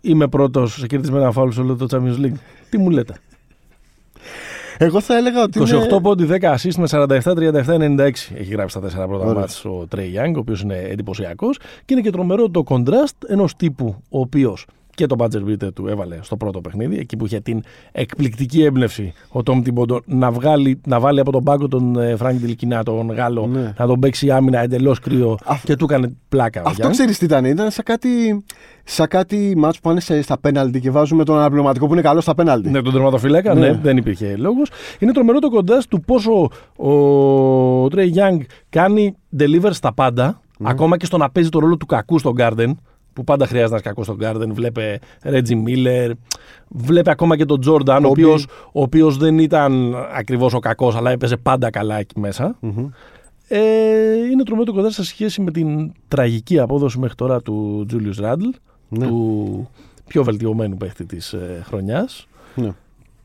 είμαι 0.00 0.28
πρώτος 0.28 0.74
σε 0.74 0.86
κερδισμένα 0.86 1.32
φάουλ 1.32 1.50
σε 1.50 1.60
όλο 1.60 1.76
το 1.76 1.86
Champions 1.90 2.24
League. 2.24 2.38
Τι 2.70 2.78
μου 2.78 2.90
λέτε. 2.90 3.14
Εγώ 4.78 5.00
θα 5.00 5.16
έλεγα 5.16 5.42
ότι. 5.42 5.60
28 5.62 5.68
είναι... 5.68 6.00
πόντι, 6.00 6.26
10 6.30 6.40
assist 6.40 6.74
με 6.76 6.86
47-37-96 6.90 8.10
έχει 8.34 8.52
γράψει 8.52 8.74
τα 8.74 8.80
τέσσερα 8.80 9.06
πρώτα 9.06 9.24
Ωραία. 9.24 9.40
μάτς 9.40 9.64
ο 9.64 9.86
Τρέι 9.88 10.12
Young, 10.16 10.32
ο 10.34 10.38
οποίος 10.38 10.60
είναι 10.60 10.76
εντυπωσιακός. 10.90 11.58
Και 11.58 11.94
είναι 11.94 12.00
και 12.00 12.10
τρομερό 12.10 12.50
το 12.50 12.64
contrast 12.68 13.16
ενός 13.26 13.56
τύπου 13.56 14.02
ο 14.08 14.20
οποίος 14.20 14.66
και 14.96 15.06
τον 15.06 15.18
Badger 15.20 15.50
Beater 15.50 15.72
του 15.74 15.88
έβαλε 15.88 16.18
στο 16.22 16.36
πρώτο 16.36 16.60
παιχνίδι, 16.60 16.98
εκεί 16.98 17.16
που 17.16 17.26
είχε 17.26 17.40
την 17.40 17.62
εκπληκτική 17.92 18.62
έμπνευση 18.62 19.12
ο 19.28 19.42
Τόμ 19.42 19.62
Τιμπόντο 19.62 20.00
να, 20.06 20.30
βγάλει, 20.30 20.80
να 20.86 21.00
βάλει 21.00 21.20
από 21.20 21.32
τον 21.32 21.42
πάγκο 21.44 21.68
τον 21.68 21.98
ε, 22.00 22.16
Φράγκη 22.16 22.38
Τιλκινά, 22.38 22.82
τον 22.82 23.10
Γάλλο, 23.12 23.46
Ναι. 23.46 23.72
να 23.78 23.86
τον 23.86 24.00
παίξει 24.00 24.30
άμυνα 24.30 24.58
εντελώς 24.62 24.98
κρύο 25.00 25.38
Αυ- 25.44 25.64
και 25.64 25.76
του 25.76 25.84
έκανε 25.84 26.12
πλάκα. 26.28 26.62
ο 26.62 26.68
Αυτό 26.68 26.88
Young. 26.88 26.90
ξέρεις 26.90 27.18
τι 27.18 27.24
ήταν. 27.24 27.44
Ήταν 27.44 27.70
σαν 27.70 27.84
κάτι, 27.84 28.44
σαν 28.84 29.06
κάτι 29.08 29.54
μάτς 29.56 29.76
που 29.80 29.88
πάνε 29.88 30.00
σε- 30.00 30.22
στα 30.22 30.38
πέναλτι 30.38 30.80
και 30.80 30.90
βάζουμε 30.90 31.24
τον 31.24 31.36
αναπληρωματικό 31.38 31.86
που 31.86 31.92
είναι 31.92 32.02
καλό 32.02 32.20
στα 32.20 32.34
πέναλτι. 32.34 32.70
Ναι, 32.70 32.82
τον 32.82 32.92
τερματοφύλακα, 32.92 33.54
ναι. 33.54 33.60
Ναι. 33.70 33.78
δεν 33.82 33.96
υπήρχε 33.96 34.34
λόγος. 34.36 34.70
Είναι 34.98 35.12
τρομερό 35.12 35.38
το 35.38 35.50
κοντά 35.50 35.82
του 35.88 36.00
πόσο 36.00 36.48
ο 36.76 37.88
Τρέι 37.88 38.12
Young 38.16 38.40
κάνει 38.68 39.16
deliver 39.38 39.68
στα 39.70 39.94
πάντα, 39.94 40.40
Ναι. 40.58 40.70
ακόμα 40.70 40.96
και 40.96 41.06
στο 41.06 41.16
να 41.16 41.30
παίζει 41.30 41.48
το 41.48 41.58
ρόλο 41.58 41.76
του 41.76 41.86
κακού 41.86 42.18
στον 42.18 42.34
Garden, 42.38 42.72
που 43.16 43.24
πάντα 43.24 43.46
χρειάζεται 43.46 43.70
να 43.72 43.76
είσαι 43.76 43.88
κακός 43.88 44.04
στον 44.06 44.18
Garden. 44.20 44.52
Βλέπε 44.54 44.98
Reggie 45.22 45.62
Miller, 45.66 46.10
βλέπε 46.68 47.10
ακόμα 47.10 47.36
και 47.36 47.44
τον 47.44 47.60
Jordan, 47.66 47.98
ο 48.02 48.06
Kobe. 48.06 48.10
οποίος, 48.10 48.46
ο 48.72 48.82
οποίος 48.82 49.16
δεν 49.16 49.38
ήταν 49.38 49.94
ακριβώς 50.14 50.54
ο 50.54 50.58
κακός, 50.58 50.96
αλλά 50.96 51.10
έπαιζε 51.10 51.36
πάντα 51.36 51.70
καλά 51.70 51.98
εκεί 51.98 52.20
μέσα. 52.20 52.58
Ε, 53.48 53.58
είναι 54.30 54.42
τρομερό 54.42 54.66
το 54.66 54.72
κοντά 54.72 54.90
σε 54.90 55.04
σχέση 55.04 55.40
με 55.40 55.50
την 55.50 55.92
τραγική 56.08 56.58
απόδοση 56.58 56.98
μέχρι 56.98 57.14
τώρα 57.14 57.42
του 57.42 57.86
Julius 57.92 58.24
Randle, 58.24 58.58
Ναι. 58.88 59.06
του 59.06 59.68
πιο 60.06 60.24
βελτιωμένου 60.24 60.76
παίχτη 60.76 61.04
της 61.04 61.32
ε, 61.32 61.62
χρονιάς. 61.66 62.26
Ναι. 62.54 62.70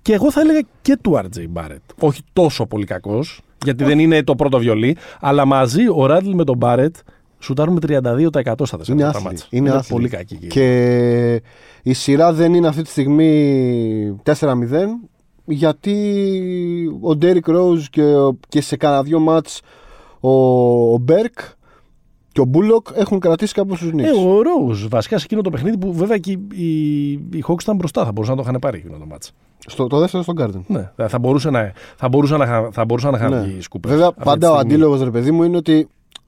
Και 0.02 0.14
εγώ 0.14 0.32
θα 0.32 0.42
έλεγα 0.42 0.62
και 0.82 0.98
του 1.02 1.12
RJ 1.24 1.40
Barrett. 1.54 1.96
Όχι 2.00 2.22
τόσο 2.34 2.66
πολύ 2.66 2.86
κακός, 2.86 3.42
γιατί 3.66 3.84
δεν 3.84 4.00
είναι 4.00 4.24
το 4.24 4.36
πρώτο 4.36 4.58
βιολί, 4.60 4.98
αλλά 5.20 5.46
μαζί 5.46 5.88
ο 5.96 6.06
Ράντλ 6.06 6.32
με 6.34 6.44
τον 6.44 6.58
Barrett 6.62 6.92
σουτάρουν 7.42 7.74
με 7.74 7.80
32% 7.88 8.54
στα 8.64 8.78
τέσσερα 8.78 8.84
Είναι 8.92 9.02
τα 9.02 9.08
άθλη. 9.10 9.24
μάτσα. 9.24 9.46
Είναι, 9.50 9.70
άθλη. 9.70 9.94
πολύ 9.96 10.10
κακή. 10.10 10.36
Και... 10.36 10.48
Και 10.48 11.42
η 11.84 11.94
σειρά 11.94 12.34
δεν 12.34 12.54
είναι 12.54 12.68
αυτή 12.68 12.82
τη 12.82 12.90
στιγμή 12.90 14.22
4-0 14.26 14.54
γιατί 15.46 16.98
ο 17.02 17.16
Ντέρικ 17.16 17.48
Ρόουζ 17.48 17.86
και, 17.88 18.04
και 18.50 18.62
σε 18.62 18.76
κανένα 18.78 19.04
δυο 19.04 19.20
μάτς 19.20 19.62
ο, 20.20 20.32
ο 20.94 20.98
Μπερκς 20.98 21.40
και 22.32 22.42
ο 22.42 22.46
Μπούλοκ 22.46 22.88
έχουν 22.96 23.20
κρατήσει 23.20 23.54
κάπως 23.54 23.80
τους 23.80 23.90
Ε, 23.90 23.94
Νίξ. 23.94 24.10
ο 24.12 24.42
Ρόουζ 24.42 24.86
βασικά 24.88 25.18
σε 25.18 25.24
εκείνο 25.26 25.42
το 25.42 25.50
παιχνίδι 25.50 25.78
που 25.78 25.94
βέβαια 25.94 26.18
και 26.18 26.32
οι, 26.32 26.40
οι, 26.52 27.12
οι 27.12 27.44
Hawks 27.48 27.62
ήταν 27.62 27.76
μπροστά, 27.76 28.06
θα 28.06 28.12
μπορούσαν 28.12 28.36
να 28.36 28.42
το 28.44 28.48
είχαν 28.50 28.62
πάρει 28.62 28.78
εκείνο 28.78 28.98
το 28.98 29.06
μάτς. 29.06 29.32
Στο, 29.68 29.88
το 29.88 30.00
δεύτερο 30.00 30.24
στον 30.24 30.36
Garden. 30.40 30.62
Ναι, 30.68 31.08
θα 31.08 31.20
μπορούσε 31.20 31.50
να, 31.50 31.72
θα 31.96 32.10
μπορούσε 32.10 32.38
να, 32.38 32.44
είχα- 32.44 32.70
θα 32.72 32.86
μπορούσαν 32.86 33.12
να 33.12 33.18
είχαν 33.18 33.32
Ναι. 33.32 33.40
βγει 33.42 33.62
σκούπες 33.62 33.92
Βέβαια, 33.92 34.06
αυτή 34.08 34.20
τη 34.20 34.26
πάντα 34.26 34.52
ο 34.52 34.56
στιγμή. 34.56 34.74
αντίλογος 34.74 35.04
ρε 35.04 35.12
παιδί 35.12 35.32
μου 35.32 35.44
είναι 35.44 35.58
ότι 35.58 35.88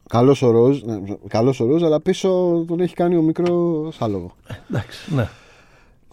καλός 0.10 0.42
ο 0.42 0.52
Ροζ, 0.52 0.82
ναι, 0.82 1.00
καλός 1.28 1.60
ο 1.60 1.66
Ροζ, 1.66 1.84
αλλά 1.84 2.02
πίσω 2.02 2.64
τον 2.68 2.80
έχει 2.80 2.96
κάνει 2.96 3.16
ο 3.16 3.22
μικρό 3.22 3.92
άλογο. 4.00 4.36
Εντάξει, 4.70 5.16
ναι. 5.16 5.28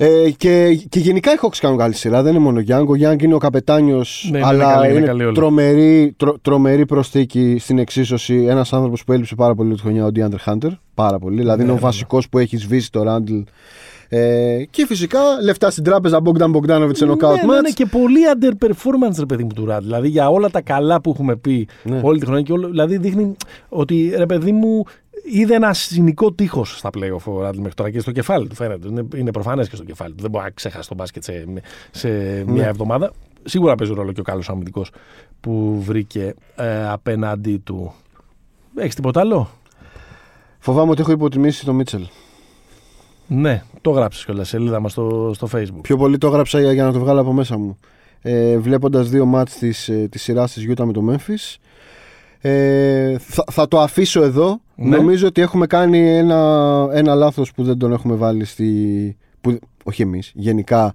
Ε, 0.03 0.31
και, 0.31 0.75
και 0.89 0.99
γενικά 0.99 1.33
οι 1.33 1.37
Hawks 1.43 1.57
κάνουν 1.61 1.79
καλή 1.79 1.95
σειρά, 1.95 2.23
δεν 2.23 2.35
είναι 2.35 2.43
μόνο 2.43 2.59
ο 2.59 2.61
Γιάνγκ. 2.61 2.89
Ο 2.89 2.95
Γιάνγκ 2.95 3.23
είναι 3.23 3.35
ο 3.35 3.39
καπετάνιος, 3.39 4.29
Ναι, 4.33 4.39
είναι 4.39 4.47
αλλά 4.47 4.73
καλή, 4.73 4.89
είναι 4.89 4.97
είναι, 4.99 5.07
καλή 5.07 5.25
όλοι. 5.25 5.35
τρομερή, 5.35 6.15
τρο, 6.17 6.39
τρομερή 6.43 6.87
προσθήκη 6.87 7.57
στην 7.59 7.79
εξίσωση. 7.79 8.45
Ένας 8.49 8.73
άνθρωπος 8.73 9.05
που 9.05 9.13
έλειψε 9.13 9.35
πάρα 9.35 9.55
πολύ 9.55 9.75
τη 9.75 9.81
χρονιά, 9.81 10.05
ο 10.05 10.11
Ντιάντρ 10.11 10.37
Χάντερ. 10.37 10.71
Πάρα 10.95 11.19
πολύ. 11.19 11.37
Δηλαδή 11.37 11.63
είναι 11.63 11.73
ο 11.73 11.79
βασικός 11.79 12.29
που 12.29 12.39
έχει 12.39 12.57
σβήσει 12.57 12.91
το 12.91 13.03
Ράντλ. 13.03 13.39
Ε, 14.13 14.65
και 14.71 14.87
φυσικά 14.87 15.19
λεφτά 15.43 15.71
στην 15.71 15.85
τράπεζα 15.85 16.21
Bogdan 16.25 16.51
Bogdanovic 16.55 16.91
σε 16.97 17.05
knockout 17.07 17.21
ναι, 17.21 17.35
ναι, 17.35 17.59
match. 17.59 17.63
ναι, 17.63 17.71
και 17.75 17.87
πολύ 17.87 18.21
underperformance 18.35 19.17
ρε 19.19 19.27
παιδί 19.27 19.43
μου 19.43 19.53
του 19.55 19.65
Ράντ. 19.67 19.83
Δηλαδή 19.83 20.09
για 20.09 20.29
όλα 20.31 20.51
τα 20.51 20.61
καλά 20.61 21.01
που 21.01 21.11
έχουμε 21.11 21.37
πει 21.37 21.69
Ναι. 21.83 22.01
όλη 22.05 22.19
τη 22.21 22.25
χρονιά 22.27 22.43
και 22.43 22.53
όλο, 22.53 22.69
δηλαδή 22.69 22.97
δείχνει 22.97 23.37
ότι 23.69 24.13
ρε 24.17 24.27
παιδί 24.27 24.53
μου 24.53 24.85
είδε 25.33 25.55
ένα 25.55 25.73
συνικό 25.73 26.33
τείχος 26.33 26.79
στα 26.79 26.91
playoff 26.99 27.33
ο 27.33 27.41
Ράντ 27.43 27.57
μέχρι 27.57 27.75
τώρα 27.75 27.91
και 27.91 28.01
στο 28.01 28.13
κεφάλι 28.13 28.49
του 28.49 28.55
φαίνεται. 28.55 28.89
Είναι, 28.89 29.07
είναι 29.17 29.31
προφανές 29.31 29.69
και 29.69 29.77
στο 29.77 29.85
κεφάλι 29.85 30.15
του. 30.15 30.23
Δεν 30.23 30.31
μπορεί 30.31 30.45
να 30.45 30.51
ξεχάσει 30.51 30.89
τον 30.89 30.97
μπάσκετ 30.97 31.23
σε, 31.25 31.45
σε 31.91 32.09
Ναι. 32.09 32.45
μια 32.53 32.67
εβδομάδα. 32.67 33.13
Σίγουρα 33.45 33.75
παίζει 33.75 33.95
ρόλο 33.95 34.13
και 34.13 34.21
ο 34.21 34.25
καλό 34.25 34.43
αμυντικός 34.47 34.91
που 35.41 35.83
βρήκε 35.83 36.35
ε, 36.57 36.89
απέναντί 36.89 37.57
του. 37.65 37.93
Έχεις 38.77 38.95
τίποτα 38.95 39.21
άλλο; 39.21 39.49
Φοβάμαι 40.59 40.91
ότι 40.91 41.01
έχω 41.01 41.13
υποτιμήσει 41.13 41.65
τον 41.65 41.75
Μίτσελ. 41.75 42.07
Ναι, 43.33 43.63
το 43.81 43.91
γράψει 43.91 44.25
κιόλας 44.25 44.49
σελίδα 44.49 44.81
μας 44.81 44.93
στο, 44.93 45.31
στο 45.35 45.49
Facebook. 45.53 45.81
Πιο 45.83 45.97
πολύ 45.97 46.19
το 46.19 46.27
έγραψα 46.27 46.61
για, 46.61 46.73
για 46.73 46.85
να 46.85 46.93
το 46.93 46.99
βγάλω 46.99 47.21
από 47.21 47.33
μέσα 47.33 47.59
μου. 47.59 47.79
Ε, 48.21 48.59
Βλέποντας 48.59 49.09
δύο 49.09 49.25
μάτς 49.25 49.59
της, 49.59 49.89
ε, 49.89 50.09
της 50.11 50.23
σειράς 50.23 50.53
της 50.53 50.67
Utah 50.71 50.85
με 50.85 50.93
το 50.93 51.05
Memphis. 51.11 51.57
Ε, 52.41 53.19
θα, 53.19 53.45
θα 53.51 53.69
το 53.69 53.81
αφήσω 53.81 54.23
εδώ. 54.23 54.61
Ναι. 54.75 54.97
Νομίζω 54.97 55.27
ότι 55.27 55.41
έχουμε 55.41 55.67
κάνει 55.67 56.17
ένα, 56.17 56.89
ένα 56.93 57.15
λάθος 57.15 57.53
που 57.53 57.63
δεν 57.63 57.79
τον 57.79 57.93
έχουμε 57.93 58.15
βάλει 58.15 58.45
στη... 58.45 59.17
Που, 59.41 59.59
όχι 59.85 60.03
εμείς, 60.03 60.33
γενικά 60.35 60.95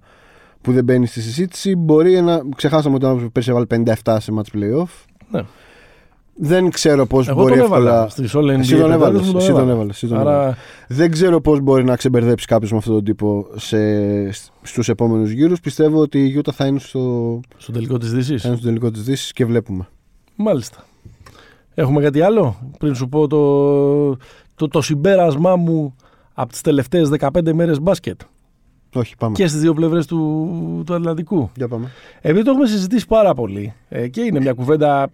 που 0.60 0.72
δεν 0.72 0.84
μπαίνει 0.84 1.06
στη 1.06 1.20
συζήτηση. 1.20 1.76
Μπορεί 1.76 2.20
να... 2.20 2.40
Ξεχάσαμε 2.56 2.94
ότι 2.94 3.04
ο 3.06 3.30
πέρσι 3.32 3.50
έβαλε 3.50 3.66
57 4.04 4.16
σε 4.18 4.32
match 4.36 4.58
playoff. 4.58 5.04
Ναι. 5.30 5.42
Δεν 6.38 6.70
ξέρω 6.70 7.06
πώς 7.06 7.28
Εγώ 7.28 7.40
μπορεί 7.42 7.54
τον 7.56 7.64
έβαλα 7.64 7.90
εύκολα... 7.90 8.08
στις 8.08 8.32
All 8.34 8.56
NBA 8.56 8.58
Εσύ 8.58 8.76
τον 8.76 8.92
έβαλες, 8.92 8.98
πεντάδες 8.98 9.26
μου 9.26 9.32
τον 9.32 9.40
εσύ 9.40 9.50
τον 9.50 9.56
έβαλα. 9.58 9.72
έβαλες, 9.72 9.96
εσύ 9.96 10.06
τον 10.06 10.18
Άρα 10.18 10.32
έβαλες. 10.34 10.56
Δεν 10.88 11.10
ξέρω 11.10 11.40
πώς 11.40 11.60
μπορεί 11.60 11.84
να 11.84 11.96
ξεμπερδέψει 11.96 12.46
κάποιος 12.46 12.70
με 12.72 12.76
αυτόν 12.76 12.94
τον 12.94 13.04
τύπο 13.04 13.46
σε, 13.56 13.78
στους 14.62 14.88
επόμενους 14.88 15.30
γύρους. 15.30 15.60
Πιστεύω 15.60 16.00
ότι 16.00 16.18
η 16.24 16.26
Γιούτα 16.26 16.52
θα 16.52 16.66
είναι 16.66 16.78
στο, 16.78 17.40
στο 17.56 17.72
τελικό 17.72 17.98
της 17.98 18.12
Δύσης. 18.12 18.42
θα 18.42 18.48
είναι 18.48 18.56
στο 18.56 18.66
τελικό 18.66 18.90
της 18.90 19.02
Δύσης 19.02 19.32
και 19.32 19.44
βλέπουμε. 19.44 19.88
Μάλιστα. 20.36 20.84
Έχουμε 21.74 22.00
κάτι 22.02 22.20
άλλο; 22.20 22.56
Πριν 22.78 22.94
σου 22.94 23.08
πω 23.08 23.26
το, 23.26 24.16
το, 24.54 24.68
το 24.68 24.80
συμπέρασμά 24.80 25.56
μου 25.56 25.94
από 26.34 26.50
τις 26.52 26.60
τελευταίες 26.60 27.08
15 27.18 27.52
μέρες 27.52 27.80
μπάσκετ 27.80 28.20
Όχι, 28.94 29.16
πάμε. 29.16 29.34
και 29.34 29.46
στις 29.46 29.60
δύο 29.60 29.74
πλευρές 29.74 30.06
του, 30.06 30.48
του 30.86 30.94
Ατλαντικού. 30.94 31.50
Για 31.56 31.68
πάμε. 31.68 31.90
Επειδή 32.20 32.44
το 32.44 32.50
έχουμε 32.50 32.66
συζητήσει 32.66 33.06
πάρα 33.06 33.34
πολύ 33.34 33.74
ε, 33.88 34.08
και 34.08 34.20
είναι 34.20 34.40
μια 34.40 34.52
κουβέντα 34.52 35.02
ε, 35.02 35.08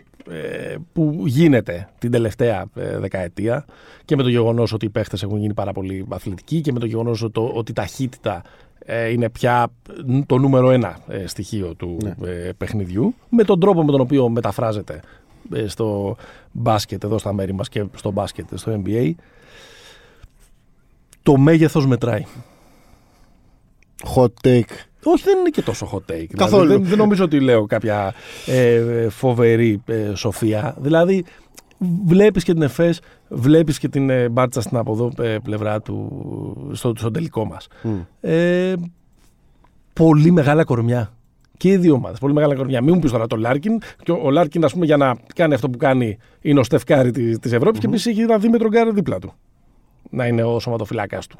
που 0.92 1.22
γίνεται 1.26 1.88
την 1.98 2.10
τελευταία 2.10 2.64
ε, 2.74 2.98
δεκαετία 2.98 3.64
και 4.04 4.16
με 4.16 4.22
το 4.22 4.28
γεγονός 4.28 4.72
ότι 4.72 4.86
οι 4.86 4.88
παίχτες 4.88 5.22
έχουν 5.22 5.38
γίνει 5.38 5.54
πάρα 5.54 5.72
πολύ 5.72 6.06
αθλητικοί 6.08 6.60
και 6.60 6.72
με 6.72 6.78
το 6.78 6.86
γεγονός 6.86 7.22
ότι, 7.22 7.40
ότι 7.54 7.70
η 7.70 7.74
ταχύτητα 7.74 8.42
ε, 8.78 9.08
είναι 9.08 9.28
πια 9.30 9.68
το 10.26 10.38
νούμερο 10.38 10.70
ένα 10.70 10.98
ε, 11.08 11.26
στοιχείο 11.26 11.74
του 11.74 11.96
Ναι. 12.02 12.30
ε, 12.30 12.52
παιχνιδιού 12.58 13.14
με 13.28 13.44
τον 13.44 13.60
τρόπο 13.60 13.84
με 13.84 13.90
τον 13.90 14.00
οποίο 14.00 14.28
μεταφράζεται 14.28 15.00
ε, 15.52 15.66
στο 15.66 16.16
μπάσκετ 16.52 17.04
εδώ 17.04 17.18
στα 17.18 17.32
μέρη 17.32 17.52
μας 17.52 17.68
και 17.68 17.84
στο 17.94 18.10
μπάσκετ 18.10 18.46
στο 18.54 18.82
NBA 18.84 19.10
το 21.22 21.36
μέγεθος 21.36 21.86
μετράει. 21.86 22.24
Hot 24.16 24.30
take. 24.42 24.70
Όχι, 25.04 25.24
δεν 25.24 25.38
είναι 25.38 25.48
και 25.48 25.62
τόσο 25.62 25.90
hot 25.92 26.12
take. 26.12 26.26
Καθόλου. 26.36 26.62
Δηλαδή, 26.62 26.80
δεν, 26.80 26.90
δεν 26.90 26.98
νομίζω 26.98 27.24
ότι 27.24 27.40
λέω 27.40 27.66
κάποια 27.66 28.14
ε, 28.46 29.08
φοβερή 29.08 29.82
ε, 29.86 30.14
σοφία. 30.14 30.74
Δηλαδή, 30.78 31.24
βλέπεις 32.04 32.44
και 32.44 32.52
την 32.52 32.62
ΕΦΕΣ, 32.62 33.00
βλέπεις 33.28 33.78
και 33.78 33.88
την 33.88 34.10
ε, 34.10 34.28
Μπάρτσα 34.28 34.60
στην 34.60 34.76
από 34.76 34.92
εδώ 34.92 35.24
ε, 35.24 35.36
πλευρά 35.42 35.80
του, 35.80 36.70
στο, 36.72 36.92
στο 36.96 37.10
τελικό 37.10 37.44
μας. 37.44 37.68
Μμ. 37.82 37.98
Ε, 38.20 38.74
πολύ 39.92 40.30
μεγάλα 40.30 40.64
κορμιά. 40.64 41.12
Και 41.56 41.68
οι 41.68 41.76
δύο 41.76 41.94
ομάδες. 41.94 42.18
Πολύ 42.18 42.32
μεγάλα 42.32 42.54
κορμιά. 42.54 42.82
Μην 42.82 42.94
μου 42.94 43.00
πεις 43.00 43.10
τώρα 43.10 43.26
το 43.26 43.36
Λάρκιν. 43.36 43.78
Και 44.02 44.12
ο, 44.12 44.20
ο 44.22 44.30
Λάρκιν, 44.30 44.64
ας 44.64 44.72
πούμε, 44.72 44.84
για 44.84 44.96
να 44.96 45.16
κάνει 45.34 45.54
αυτό 45.54 45.70
που 45.70 45.78
κάνει, 45.78 46.18
είναι 46.40 46.60
ο 46.60 46.62
Στεφκάρη 46.62 47.10
της 47.10 47.38
της 47.38 47.52
Ευρώπης 47.52 47.80
και 47.80 47.86
επίση 47.86 48.10
έχει 48.10 48.20
ένα 48.20 48.38
Δήμετρο 48.38 48.68
Γκάρι 48.68 48.92
δίπλα 48.92 49.18
του. 49.18 49.32
Να 50.10 50.26
είναι 50.26 50.42
ο 50.42 50.60
σωματοφυλάκας 50.60 51.26
του. 51.26 51.36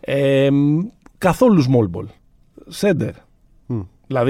Ε, 0.00 0.48
καθόλου 1.18 1.62
small 1.62 1.98
ball. 1.98 2.06
Setter. 2.68 3.22
Mm. 3.68 3.82
La 4.08 4.24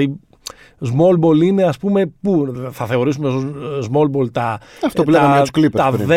small 0.85 1.19
ball 1.25 1.41
είναι, 1.43 1.63
ας 1.63 1.77
πούμε, 1.77 2.11
πού 2.21 2.53
θα 2.71 2.85
θεωρήσουμε 2.85 3.27
ως 3.27 3.89
small 3.91 4.17
ball 4.17 4.31
τα, 4.31 4.59
Αυτό 4.85 5.03
που 5.03 5.11
τα, 5.11 5.17
λέγαμε 5.19 5.35
για 5.41 5.45
τους 5.51 5.63
Clippers 5.65 5.71
τα 5.75 5.91
πριν. 5.91 6.07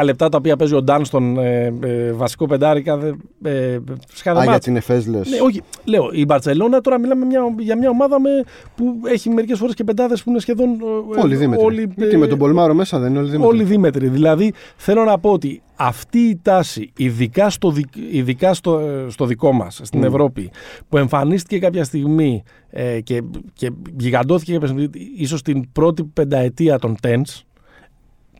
10-12 0.00 0.04
λεπτά 0.04 0.28
τα 0.28 0.36
οποία 0.38 0.56
παίζει 0.56 0.74
ο 0.74 0.82
Ντάν 0.82 1.04
στον 1.04 1.38
ε, 1.38 1.74
ε, 1.82 2.12
βασικό 2.12 2.46
πεντάρι 2.46 2.82
κάθε 2.82 3.14
ε, 3.42 3.78
σκάδε 4.12 4.38
Α, 4.38 4.42
για 4.42 4.50
μάτς. 4.52 4.64
την 4.64 4.76
Εφές 4.76 5.06
λες. 5.06 5.28
Ναι, 5.30 5.40
όχι. 5.40 5.60
Λέω, 5.84 6.08
η 6.12 6.24
Μπαρσελόνα 6.24 6.80
τώρα 6.80 6.98
μιλάμε 6.98 7.24
μια, 7.24 7.40
για 7.58 7.76
μια 7.78 7.88
ομάδα 7.90 8.20
με, 8.20 8.30
που 8.76 8.84
έχει 9.04 9.30
μερικές 9.30 9.58
φορές 9.58 9.74
και 9.74 9.84
πεντάδες 9.84 10.22
που 10.22 10.30
είναι 10.30 10.38
σχεδόν. 10.38 10.68
ε, 11.16 11.20
Όλοι 11.20 11.36
δίμετροι. 11.36 11.64
Όλοι, 11.64 11.92
Γιατί 11.96 12.14
ε, 12.14 12.18
με 12.18 12.26
τον 12.26 12.38
Πολμάρο 12.38 12.74
μέσα 12.74 12.98
δεν 12.98 13.10
είναι 13.10 13.18
όλοι 13.18 13.30
δίμετροι. 13.30 13.54
όλοι 13.56 13.64
δίμετροι. 13.64 14.08
Δηλαδή, 14.08 14.52
θέλω 14.76 15.04
να 15.04 15.18
πω 15.18 15.30
ότι 15.32 15.62
αυτή 15.76 16.18
η 16.18 16.38
τάση, 16.42 16.92
ειδικά 16.96 17.50
στο, 17.50 17.70
δικ- 17.70 17.96
ειδικά 18.12 18.54
στο, 18.54 18.78
ε, 18.78 19.04
στο 19.10 19.26
δικό 19.26 19.52
μας, 19.52 19.80
στην 19.82 20.00
Mm. 20.02 20.06
Ευρώπη, 20.06 20.50
που 20.88 20.96
εμφανίστηκε 20.98 21.58
κάποια 21.58 21.84
στιγμή 21.84 22.42
ε, 22.70 23.00
και, 23.00 23.22
και 23.52 23.70
γιγαντώθηκε 23.98 24.52
κάποια 24.52 24.66
στιγμή, 24.68 24.88
ίσως 25.16 25.42
την 25.42 25.72
πρώτη 25.72 26.04
πενταετία 26.04 26.78
των 26.78 26.96
TENS, 27.02 27.40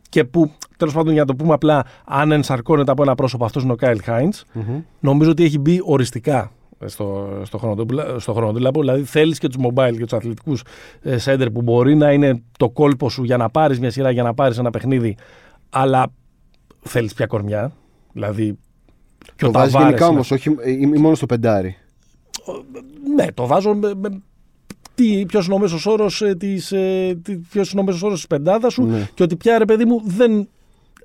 και 0.08 0.24
που 0.24 0.50
τέλος 0.76 0.94
πάντων 0.94 1.12
για 1.12 1.20
να 1.20 1.26
το 1.26 1.34
πούμε 1.36 1.54
απλά, 1.54 1.84
αν 2.04 2.32
ενσαρκώνεται 2.32 2.90
από 2.90 3.02
ένα 3.02 3.14
πρόσωπο, 3.14 3.44
αυτός 3.44 3.62
είναι 3.62 3.72
ο 3.72 3.76
Κάιλ 3.76 4.00
Χάιντ, 4.02 4.34
Μμμ. 4.52 4.80
νομίζω 5.00 5.30
ότι 5.30 5.44
έχει 5.44 5.58
μπει 5.58 5.80
οριστικά 5.84 6.52
στο, 6.84 7.28
στο, 7.42 7.58
χρονοτούλα- 7.58 8.18
στο 8.18 8.32
χρονοτούλαπο. 8.32 8.80
Δηλαδή 8.80 9.02
θέλεις 9.02 9.38
και 9.38 9.48
τους 9.48 9.64
mobile 9.66 9.92
και 9.96 10.02
τους 10.02 10.12
αθλητικούς 10.12 10.62
σέντερ 11.16 11.50
που 11.50 11.62
μπορεί 11.62 11.94
να 11.96 12.12
είναι 12.12 12.42
το 12.58 12.70
κόλπο 12.70 13.10
σου 13.10 13.24
για 13.24 13.36
να 13.36 13.50
πάρεις 13.50 13.80
μια 13.80 13.90
σειρά, 13.90 14.10
για 14.10 14.22
να 14.22 14.34
πάρεις 14.34 14.58
ένα 14.58 14.70
παιχνίδι, 14.70 15.16
αλλά 15.70 16.06
θέλεις 16.80 17.14
πια 17.14 17.26
κορμιά. 17.26 17.72
Δηλαδή. 18.12 18.58
Και 19.24 19.32
Το 19.36 19.46
ο 19.46 19.50
βάζεις 19.50 19.72
Ταβάρες 19.72 19.88
γενικά 19.88 20.04
είναι- 20.04 20.14
όμως, 20.14 20.30
όχι 20.30 20.56
ε, 20.60 20.70
ή 20.70 20.86
μόνο 20.86 21.14
στο 21.14 21.26
πεντάρι. 21.26 21.76
Ναι, 23.14 23.32
το 23.32 23.46
βάζω. 23.46 23.74
Με, 23.74 23.92
με, 23.94 24.22
τι, 24.94 25.24
ποιος 25.26 25.46
είναι 25.46 25.54
ο 25.54 25.58
μέσος 25.58 25.86
όρος 25.86 26.22
ε, 26.22 26.34
της, 26.34 26.72
ε, 26.72 27.18
τι- 27.22 27.36
ποιος 27.36 27.72
είναι 27.72 27.80
ο 27.80 27.84
μέσος 27.84 28.02
όρος 28.02 28.16
της 28.16 28.26
πεντάδας 28.26 28.72
σου 28.72 28.82
Ναι. 28.86 29.08
και 29.14 29.22
ότι 29.22 29.36
πια 29.36 29.58
ρε 29.58 29.64
παιδί 29.64 29.84
μου 29.84 30.02
δεν 30.04 30.48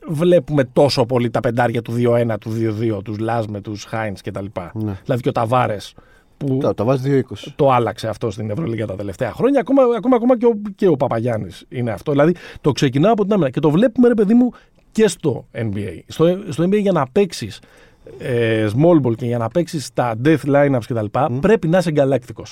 βλέπουμε 0.08 0.64
τόσο 0.64 1.06
πολύ 1.06 1.30
τα 1.30 1.40
πεντάρια 1.40 1.82
του 1.82 1.92
2-1, 1.92 2.38
του 2.40 2.50
2-2, 2.52 3.02
τους 3.04 3.18
Λάσμε, 3.20 3.62
τους 3.62 3.84
Χάινς 3.84 4.22
κτλ. 4.22 4.46
Ναι. 4.74 4.98
Δηλαδή 5.04 5.22
και 5.22 5.30
ο 5.30 5.32
Ταβάρες 5.32 5.94
που 6.38 6.58
Τα, 6.62 6.74
τα 6.74 6.84
βάζει 6.84 7.24
2-20. 7.30 7.34
το 7.56 7.72
άλλαξε 7.72 8.08
αυτό 8.08 8.32
στην 8.32 8.50
Ευρωλίγα 8.50 8.86
τα 8.86 8.96
τελευταία 8.96 9.32
χρόνια. 9.32 9.60
Ακόμα, 9.60 9.82
ακόμα, 9.98 10.16
ακόμα 10.16 10.38
και 10.38 10.46
ο, 10.46 10.52
και 10.76 10.88
ο 10.88 10.96
Παπαγιάννης 10.96 11.66
είναι 11.70 11.92
αυτό. 11.92 12.12
Δηλαδή 12.12 12.36
το 12.62 12.72
ξεκινάω 12.72 13.12
από 13.12 13.24
την 13.24 13.34
άμυνα 13.34 13.50
και 13.50 13.60
το 13.60 13.70
βλέπουμε 13.70 14.08
ρε 14.08 14.14
παιδί 14.14 14.34
μου 14.34 14.52
και 14.92 15.08
στο 15.08 15.46
NBA. 15.54 16.00
Στο, 16.08 16.40
στο 16.50 16.64
NBA 16.64 16.80
για 16.82 16.92
να 16.92 17.08
παίξεις 17.12 17.62
ε, 18.20 18.68
small 18.76 19.08
ball 19.08 19.16
και 19.16 19.26
για 19.26 19.38
να 19.38 19.48
παίξεις 19.48 19.94
τα 19.94 20.16
death 20.26 20.38
lineups 20.46 20.80
κτλ. 20.88 21.06
πρέπει 21.40 21.68
να 21.68 21.78
είσαι 21.78 21.92
γκαλάκτικο. 21.92 22.44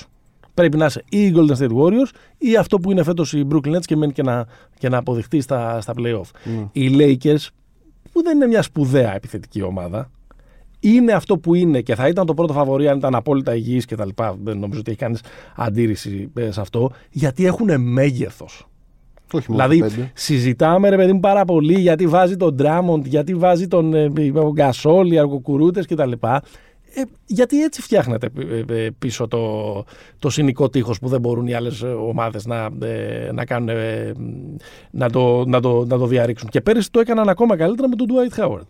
Πρέπει 0.58 0.76
να 0.76 0.84
είσαι 0.86 1.02
ή 1.08 1.18
οι 1.22 1.32
Golden 1.36 1.56
State 1.56 1.76
Warriors 1.76 2.10
ή 2.38 2.56
αυτό 2.56 2.78
που 2.78 2.90
είναι 2.90 3.02
φέτος 3.02 3.32
οι 3.32 3.46
Brooklyn 3.50 3.76
Nets 3.76 3.84
και 3.84 3.96
μένει 3.96 4.12
και 4.12 4.22
να, 4.22 4.46
και 4.78 4.88
να 4.88 4.96
αποδειχτεί 4.98 5.40
στα, 5.40 5.80
στα 5.80 5.94
playoff. 5.96 6.30
Οι 6.72 6.90
Lakers, 6.98 7.46
που 8.12 8.22
δεν 8.22 8.36
είναι 8.36 8.46
μια 8.46 8.62
σπουδαία 8.62 9.14
επιθετική 9.14 9.62
ομάδα, 9.62 10.10
είναι 10.80 11.12
αυτό 11.12 11.38
που 11.38 11.54
είναι 11.54 11.80
και 11.80 11.94
θα 11.94 12.08
ήταν 12.08 12.26
το 12.26 12.34
πρώτο 12.34 12.52
φαβορή 12.52 12.88
αν 12.88 12.98
ήταν 12.98 13.14
απόλυτα 13.14 13.54
υγιής 13.54 13.84
και 13.84 13.96
τα 13.96 14.06
λοιπά. 14.06 14.36
Δεν 14.42 14.58
νομίζω 14.58 14.80
ότι 14.80 14.90
έχει 14.90 15.00
κανείς 15.00 15.20
αντίρρηση 15.56 16.30
ε, 16.34 16.50
σε 16.50 16.60
αυτό, 16.60 16.90
γιατί 17.10 17.46
έχουν 17.46 17.80
μέγεθος. 17.80 18.68
Όχι 19.32 19.50
μόνο 19.50 19.68
Δηλαδή, 19.68 19.88
στο 19.88 19.96
πέντε. 19.96 20.10
συζητάμε 20.14 20.88
ρε 20.88 20.96
παιδί 20.96 21.12
μου 21.12 21.20
πάρα 21.20 21.44
πολύ 21.44 21.80
γιατί 21.80 22.06
βάζει 22.06 22.36
τον 22.36 22.54
Ντράμοντ, 22.54 23.06
γιατί 23.06 23.34
βάζει 23.34 23.68
τον 23.68 23.94
ε, 23.94 24.10
ο 24.34 24.52
Γκασόλ, 24.52 25.12
οι 25.12 25.18
αργοκουρούτες 25.18 25.86
κτλ. 25.86 26.12
Ε, 26.94 27.02
γιατί 27.26 27.62
έτσι 27.62 27.82
φτιάχνεται 27.82 28.28
ε, 28.68 28.84
ε, 28.84 28.90
πίσω 28.98 29.28
το, 29.28 29.84
το 30.18 30.30
συνοικό 30.30 30.68
τείχος 30.68 30.98
που 30.98 31.08
δεν 31.08 31.20
μπορούν 31.20 31.46
οι 31.46 31.54
άλλες 31.54 31.82
ε, 31.82 31.86
ομάδες 31.86 32.46
να, 32.46 32.68
ε, 32.82 33.30
να, 33.32 33.44
κάνουν, 33.44 33.68
ε, 33.68 34.12
να, 34.90 35.10
το, 35.10 35.44
να, 35.46 35.60
το, 35.60 35.84
να 35.84 35.98
το 35.98 36.06
διαρρήξουν. 36.06 36.48
Και 36.48 36.60
πέρυσι 36.60 36.90
το 36.90 37.00
έκαναν 37.00 37.28
ακόμα 37.28 37.56
καλύτερα 37.56 37.88
με 37.88 37.96
τον 37.96 38.06
Dwight 38.10 38.44
Howard. 38.44 38.66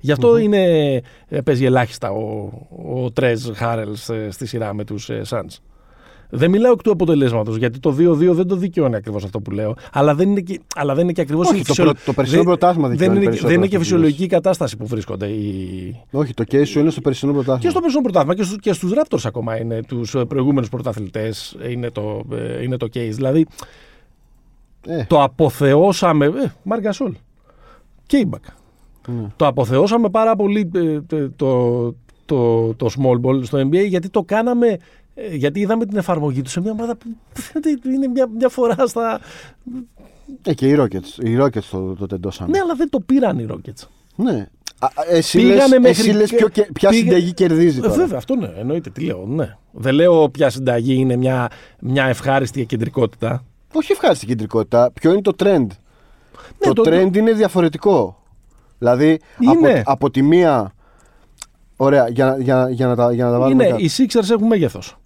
Γι' 0.00 0.12
αυτο 0.12 0.36
είναι, 0.36 0.94
ε, 1.28 1.40
παίζει 1.40 1.64
ελάχιστα 1.64 2.10
ο, 2.10 2.50
ο 2.94 3.10
Τρέζ 3.10 3.50
Χάρελς 3.54 4.10
στη 4.28 4.46
σειρά 4.46 4.74
με 4.74 4.84
τους 4.84 5.10
ε, 5.10 5.22
Suns. 5.28 5.56
Δεν 6.30 6.50
μιλάω 6.50 6.72
εκ 6.72 6.82
του 6.82 6.90
αποτελέσματος, 6.90 7.56
γιατί 7.56 7.78
το 7.78 7.90
2-2 7.98 8.32
δεν 8.34 8.46
το 8.46 8.56
δικαιώνει 8.56 8.94
ακριβώς 8.96 9.24
αυτό 9.24 9.40
που 9.40 9.50
λέω. 9.50 9.74
Αλλά 9.92 10.14
δεν 10.14 10.28
είναι 10.30 10.40
και, 10.40 10.60
αλλά 10.76 10.94
δεν 10.94 11.04
είναι 11.04 11.12
και 11.12 11.20
ακριβώς 11.20 11.50
Όχι, 11.50 11.64
το 11.64 11.74
προ- 11.74 11.96
το 12.04 12.12
περσινό 12.12 12.42
πρωτάθλημα 12.42 12.88
δεν 12.88 12.96
δικαιώνει 12.96 13.16
είναι, 13.16 13.24
και- 13.24 13.30
περισσότερο 13.30 13.60
δεν 13.60 13.70
είναι 13.70 13.76
αυτό 13.76 13.76
και 13.76 13.76
που 13.78 13.82
φυσιολογική 13.90 14.26
κατάσταση 14.26 14.76
που 14.76 14.86
βρίσκονται 14.86 15.26
οι, 15.26 16.00
Όχι, 16.10 16.34
το 16.34 16.44
case 16.50 16.66
σου 16.66 16.78
είναι 16.78 16.90
στο 16.90 17.00
περσινό 17.00 17.32
πρωτάθλημα. 17.32 17.60
και 17.62 17.68
στο 17.70 17.80
περσινό 17.80 18.02
πρωτάθλημα 18.02 18.34
και, 18.34 18.42
στους, 18.42 18.56
και 18.60 18.72
στους 18.72 18.92
Raptors 18.94 19.20
ακόμα 19.24 19.60
είναι 19.60 19.82
τους 19.82 20.14
ε, 20.14 20.24
προηγούμενους 20.24 20.68
πρωταθλητές 20.68 21.56
είναι 21.70 21.90
το, 21.90 22.22
ε, 22.32 22.62
είναι 22.62 22.76
το 22.76 22.86
case. 22.94 23.10
Δηλαδή 23.14 23.46
Ε, 24.86 25.04
το 25.04 25.22
αποθεώσαμε, 25.22 26.24
ε, 26.26 26.30
Μαργκασόλ 26.62 27.12
και 28.06 28.16
η 28.16 28.24
Μπακ. 28.28 28.42
Ναι. 29.06 29.26
Το 29.36 29.46
αποθεώσαμε 29.46 30.08
πάρα 30.10 30.36
πολύ 30.36 30.70
ε, 30.74 31.00
το, 31.00 31.30
το, 31.36 31.94
το, 32.24 32.74
το 32.74 32.86
small 32.98 33.20
ball 33.26 33.44
στο 33.44 33.58
NBA 33.60 33.86
γιατί 33.88 34.08
το 34.08 34.22
κάναμε, 34.22 34.66
ε, 34.68 34.78
γιατί 35.32 35.60
είδαμε 35.60 35.86
την 35.86 35.96
εφαρμογή 35.96 36.42
τους 36.42 36.52
σε 36.52 36.60
μια 36.60 36.70
ομάδα 36.70 36.96
που 36.96 37.06
είναι 37.84 38.06
μια, 38.08 38.28
μια 38.36 38.48
φορά 38.48 38.86
στα... 38.86 39.20
ε, 40.42 40.54
και 40.54 40.68
οι 40.68 40.76
Rockets. 40.78 41.22
Οι 41.24 41.36
Rockets 41.40 41.62
το, 41.70 41.94
το 41.94 42.06
τεντώσανε. 42.06 42.50
Ναι, 42.50 42.58
αλλά 42.58 42.74
δεν 42.74 42.88
το 42.90 43.00
πήραν 43.00 43.38
οι 43.38 43.46
Rockets. 43.50 43.86
Ναι. 44.16 44.46
Α, 44.78 44.86
α, 44.86 44.90
εσύ 45.10 45.38
Πήγανε 45.38 45.56
λες, 45.68 45.78
μέχρι 45.80 46.08
εσύ 46.08 46.10
λες 46.18 46.30
και- 46.30 46.36
ποιο, 46.36 46.48
και- 46.48 46.68
ποια 46.72 46.88
πήγα- 46.90 47.02
συνταγή 47.02 47.32
κερδίζει 47.32 47.78
Ε, 47.78 47.82
τώρα. 47.82 47.94
βέβαια, 47.94 48.18
αυτό 48.18 48.34
ναι, 48.36 48.52
εννοείται. 48.58 48.90
Τι 48.90 49.00
λέω, 49.04 49.24
ναι. 49.26 49.56
Δεν 49.72 49.94
λέω 49.94 50.28
ποια 50.30 50.50
συνταγή 50.50 50.94
είναι 50.94 51.16
μια, 51.16 51.50
μια 51.80 52.04
ευχάριστη 52.04 52.66
κεντρικότητα. 52.66 53.44
Όχι 53.74 53.92
ευχάριστη 53.92 54.26
κεντρικότητα. 54.26 54.90
Ποιο 54.92 55.12
είναι 55.12 55.20
το 55.22 55.34
trend. 55.38 55.66
το, 56.58 56.72
το- 56.72 56.82
trend 56.86 57.16
είναι 57.16 57.32
διαφορετικό. 57.32 58.22
Δηλαδή, 58.78 59.18
Είναι. 59.38 59.70
από, 59.80 59.92
από 59.92 60.10
τη 60.10 60.22
μία 60.22 60.72
Ωραία, 61.80 62.08
για, 62.08 62.24
να- 62.26 62.38
για, 62.38 62.68
για, 62.70 62.86
να, 62.86 62.96
τα, 62.96 63.12
για 63.12 63.24
να 63.24 63.30
τα 63.30 63.38
βάλουμε 63.38 63.62
Είναι, 63.64 63.72
κάτω. 63.72 63.84
οι 63.84 63.90
Sixers 63.96 64.30
έχουν 64.30 64.46
μέγεθος. 64.46 64.97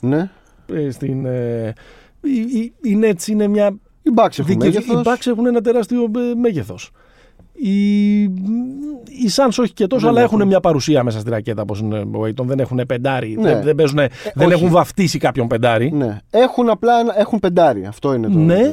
Ναι. 0.00 0.30
Στην, 0.90 1.26
ε, 1.26 1.72
οι, 2.20 2.40
οι, 2.40 2.72
οι 2.82 2.98
Nets 3.02 3.26
είναι 3.28 3.46
μια 3.46 3.76
Οι 4.02 4.10
Bucks 4.16 4.38
έχουν 4.38 4.44
Δίκαιο. 4.46 4.58
μέγεθος. 4.72 5.00
Οι 5.00 5.02
Bucks 5.04 5.26
έχουν 5.26 5.46
ένα 5.46 5.60
τεράστιο 5.60 6.10
μέγεθος. 6.40 6.90
Οι, 7.58 8.22
οι 8.22 9.28
Suns 9.34 9.56
όχι 9.58 9.72
και 9.72 9.86
τόσο, 9.86 10.00
Δεν 10.00 10.10
αλλά 10.10 10.20
έχουν. 10.22 10.36
έχουν 10.36 10.48
μια 10.48 10.60
παρουσία 10.60 11.04
μέσα 11.04 11.20
στη 11.20 11.30
ρακέτα 11.30 11.62
όπως 11.62 11.80
είναι 11.80 11.98
ο 11.98 12.22
Aiton. 12.24 12.44
Δεν 12.44 12.58
έχουν 12.58 12.80
πεντάρι. 12.86 13.36
Ναι. 13.40 13.52
Δεν, 13.52 13.62
δεν, 13.62 13.74
παίζουν, 13.74 13.96
δεν 14.34 14.46
όχι. 14.46 14.52
έχουν 14.52 14.68
βαφτίσει 14.70 15.18
κάποιον 15.18 15.46
πεντάρι. 15.46 15.90
Ναι. 15.92 16.18
Έχουν 16.30 16.68
απλά 16.70 17.00
ένα- 17.00 17.18
έχουν 17.20 17.38
πεντάρι. 17.38 17.86
Αυτό 17.86 18.14
είναι 18.14 18.28
το. 18.28 18.38
Ναι. 18.38 18.54
τέτοιο. 18.54 18.72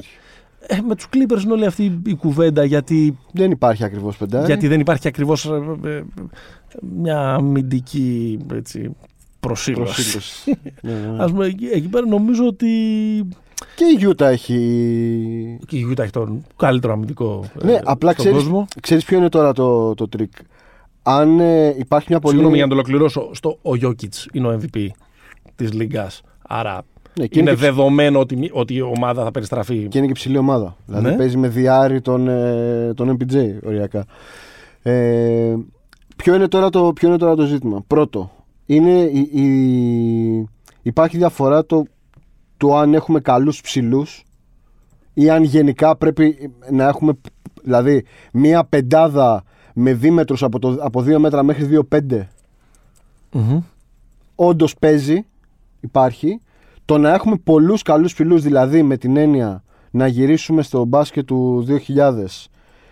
Ε, 0.67 0.78
με 0.88 0.95
τους 0.95 1.07
Clippers 1.13 1.43
είναι 1.43 1.53
όλη 1.53 1.65
αυτή 1.65 2.01
η 2.05 2.15
κουβέντα 2.15 2.63
γιατί, 2.63 3.17
Δεν 3.32 3.51
υπάρχει 3.51 3.84
ακριβώς 3.84 4.17
πεντάρι. 4.17 4.45
γιατί 4.45 4.67
δεν 4.67 4.80
υπάρχει 4.80 5.07
ακριβώς 5.07 5.51
μια 6.97 7.19
αμυντική 7.19 8.39
έτσι, 8.53 8.95
προσήλωση. 9.48 9.94
Προσήλωση. 9.94 10.58
ναι, 10.82 10.91
ναι. 10.91 11.24
Ας 11.24 11.32
πούμε, 11.32 11.46
εκεί, 11.46 11.66
εκεί 11.74 11.88
πέρα 11.88 12.06
νομίζω 12.08 12.46
ότι 12.48 12.68
Και 13.76 13.86
η 14.00 14.08
Utah 14.10 14.22
έχει. 14.22 14.58
και 15.68 15.78
η 15.78 15.88
Utah 15.91 16.00
έχει 16.00 16.12
τον 16.12 16.44
καλύτερο 16.56 16.94
αμυντικό 16.94 17.44
ε, 17.62 17.66
Ναι, 17.66 17.80
απλά 17.84 18.12
στον 18.12 18.26
ξέρεις, 18.26 18.44
κόσμο. 18.44 18.68
ξέρεις 18.82 19.04
ποιο 19.04 19.18
είναι 19.18 19.30
τώρα 19.30 19.54
το, 19.54 19.94
το 19.94 20.08
τρίκ; 20.10 20.32
Αν 21.04 21.39
ε, 21.39 21.76
υπάρχει 21.78 22.08
μια 22.10 22.20
πολύ. 22.20 22.34
Συγγνώμη 22.34 22.56
για 22.58 22.66
να 22.66 22.70
το 22.72 22.76
ολοκληρώσω. 22.78 23.30
Στο, 23.34 23.50
ο 23.62 23.72
Jokic 23.82 24.26
είναι 24.34 24.48
ο 24.48 24.60
MVP 24.62 24.88
της 25.56 25.74
Λίγκας. 25.74 26.22
Άρα 26.48 26.82
Ναι, 27.20 27.28
και 27.28 27.39
είναι, 27.39 27.50
είναι 27.50 27.60
και- 27.60 27.66
δεδομένο 27.66 28.20
ότι, 28.20 28.36
μη- 28.36 28.50
ότι 28.54 28.74
η 28.74 28.82
ομάδα 28.82 29.24
θα 29.24 29.32
περιστραφεί. 29.32 29.88
Και 29.88 29.98
είναι 29.98 30.08
και 30.08 30.14
ψηλή 30.14 30.38
ομάδα. 30.38 30.76
Δηλαδή 30.86 31.10
Ναι. 31.10 31.16
παίζει 31.16 31.38
με 31.38 31.48
τριάρι 31.47 32.01
τον, 32.02 32.28
ε, 32.28 32.94
τον 32.96 33.18
MPJ 33.20 33.50
οριακά. 33.66 34.06
Ε, 34.82 35.56
ποιο, 36.16 36.36
είναι 36.36 36.48
τώρα 36.48 36.70
το, 36.70 36.94
ποιο 36.94 37.08
είναι 37.08 37.18
τώρα 37.18 37.36
το 37.36 37.46
ζήτημα; 37.46 37.84
Πρώτο, 37.88 38.32
είναι 38.66 38.91
η, 39.01 39.20
η- 39.41 40.47
υπάρχει 40.82 41.18
διαφορά 41.18 41.66
το, 41.66 41.84
το 42.57 42.78
αν 42.78 42.93
έχουμε 42.93 43.20
καλούς 43.20 43.61
ψηλούς 43.61 44.24
ή 45.14 45.30
αν 45.30 45.43
γενικά 45.43 45.95
πρέπει 45.95 46.51
να 46.72 46.84
έχουμε 46.88 47.14
δηλαδή 47.64 48.05
μία 48.34 48.64
πεντάδα 48.64 49.43
με 49.74 49.93
δίμετρους 49.93 50.43
από, 50.43 50.59
το, 50.59 50.78
από 50.82 50.99
2 51.01 51.18
μέτρα 51.18 51.43
μέχρι 51.43 51.82
2,5 51.89 52.22
Μμμ. 53.32 53.59
όντως 54.36 54.76
παίζει, 54.80 55.26
υπάρχει. 55.80 56.39
Το 56.86 56.97
να 56.97 57.14
έχουμε 57.14 57.36
πολλούς 57.43 57.82
καλούς 57.82 58.14
ψηλούς, 58.14 58.41
δηλαδή 58.43 58.84
με 58.84 58.97
την 58.97 59.18
έννοια 59.18 59.64
να 59.91 60.07
γυρίσουμε 60.07 60.61
στο 60.61 60.86
μπάσκετ 60.86 61.26
του 61.26 61.66
2000 61.88 62.26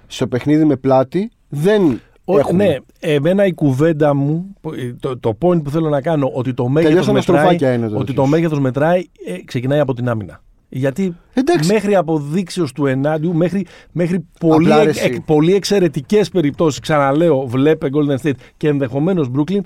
στο 0.08 0.28
παιχνίδι 0.28 0.66
με 0.66 0.76
πλάτη, 0.76 1.32
δεν 1.50 1.84
Ο- 1.92 1.98
έχουμε. 2.26 2.66
ναι, 2.66 2.76
εμένα 3.00 3.46
η 3.46 3.54
κουβέντα 3.54 4.14
μου, 4.14 4.56
το, 5.00 5.18
το 5.20 5.38
point 5.42 5.64
που 5.64 5.70
θέλω 5.70 5.90
να 5.90 6.02
κάνω, 6.02 6.32
ότι 6.34 6.54
το 6.54 6.68
μέγεθος 6.68 6.90
Τελειώσαμε 6.90 7.18
μετράει, 7.18 7.38
στροφάκια 7.40 7.74
είναι 7.74 7.88
το 7.88 7.96
ότι 7.96 8.06
τέτοιο. 8.06 8.22
το 8.24 8.28
μέγεθος 8.30 8.60
μετράει, 8.60 9.00
ε, 9.26 9.44
ξεκινάει 9.46 9.80
από 9.80 9.94
την 9.94 10.10
άμυνα. 10.10 10.42
Γιατί 10.74 11.16
Εντάξει. 11.34 11.72
μέχρι 11.74 11.96
αποδείξεως 11.96 12.72
του 12.72 12.86
ενάντιου, 12.86 13.34
μέχρι, 13.34 13.66
μέχρι 13.92 14.26
πολύ, 14.40 14.66
Απλά, 14.72 14.84
ρε, 14.84 14.90
εξ- 14.90 15.00
εσύ. 15.02 15.08
εκ- 15.14 15.22
πολύ 15.22 15.54
εξαιρετικές 15.54 16.30
περιπτώσεις, 16.30 16.80
ξαναλέω, 16.80 17.42
βλέπε 17.48 17.90
Golden 17.94 18.18
State 18.28 18.34
και 18.58 18.68
ενδεχομένως 18.68 19.28
Brooklyn, 19.36 19.60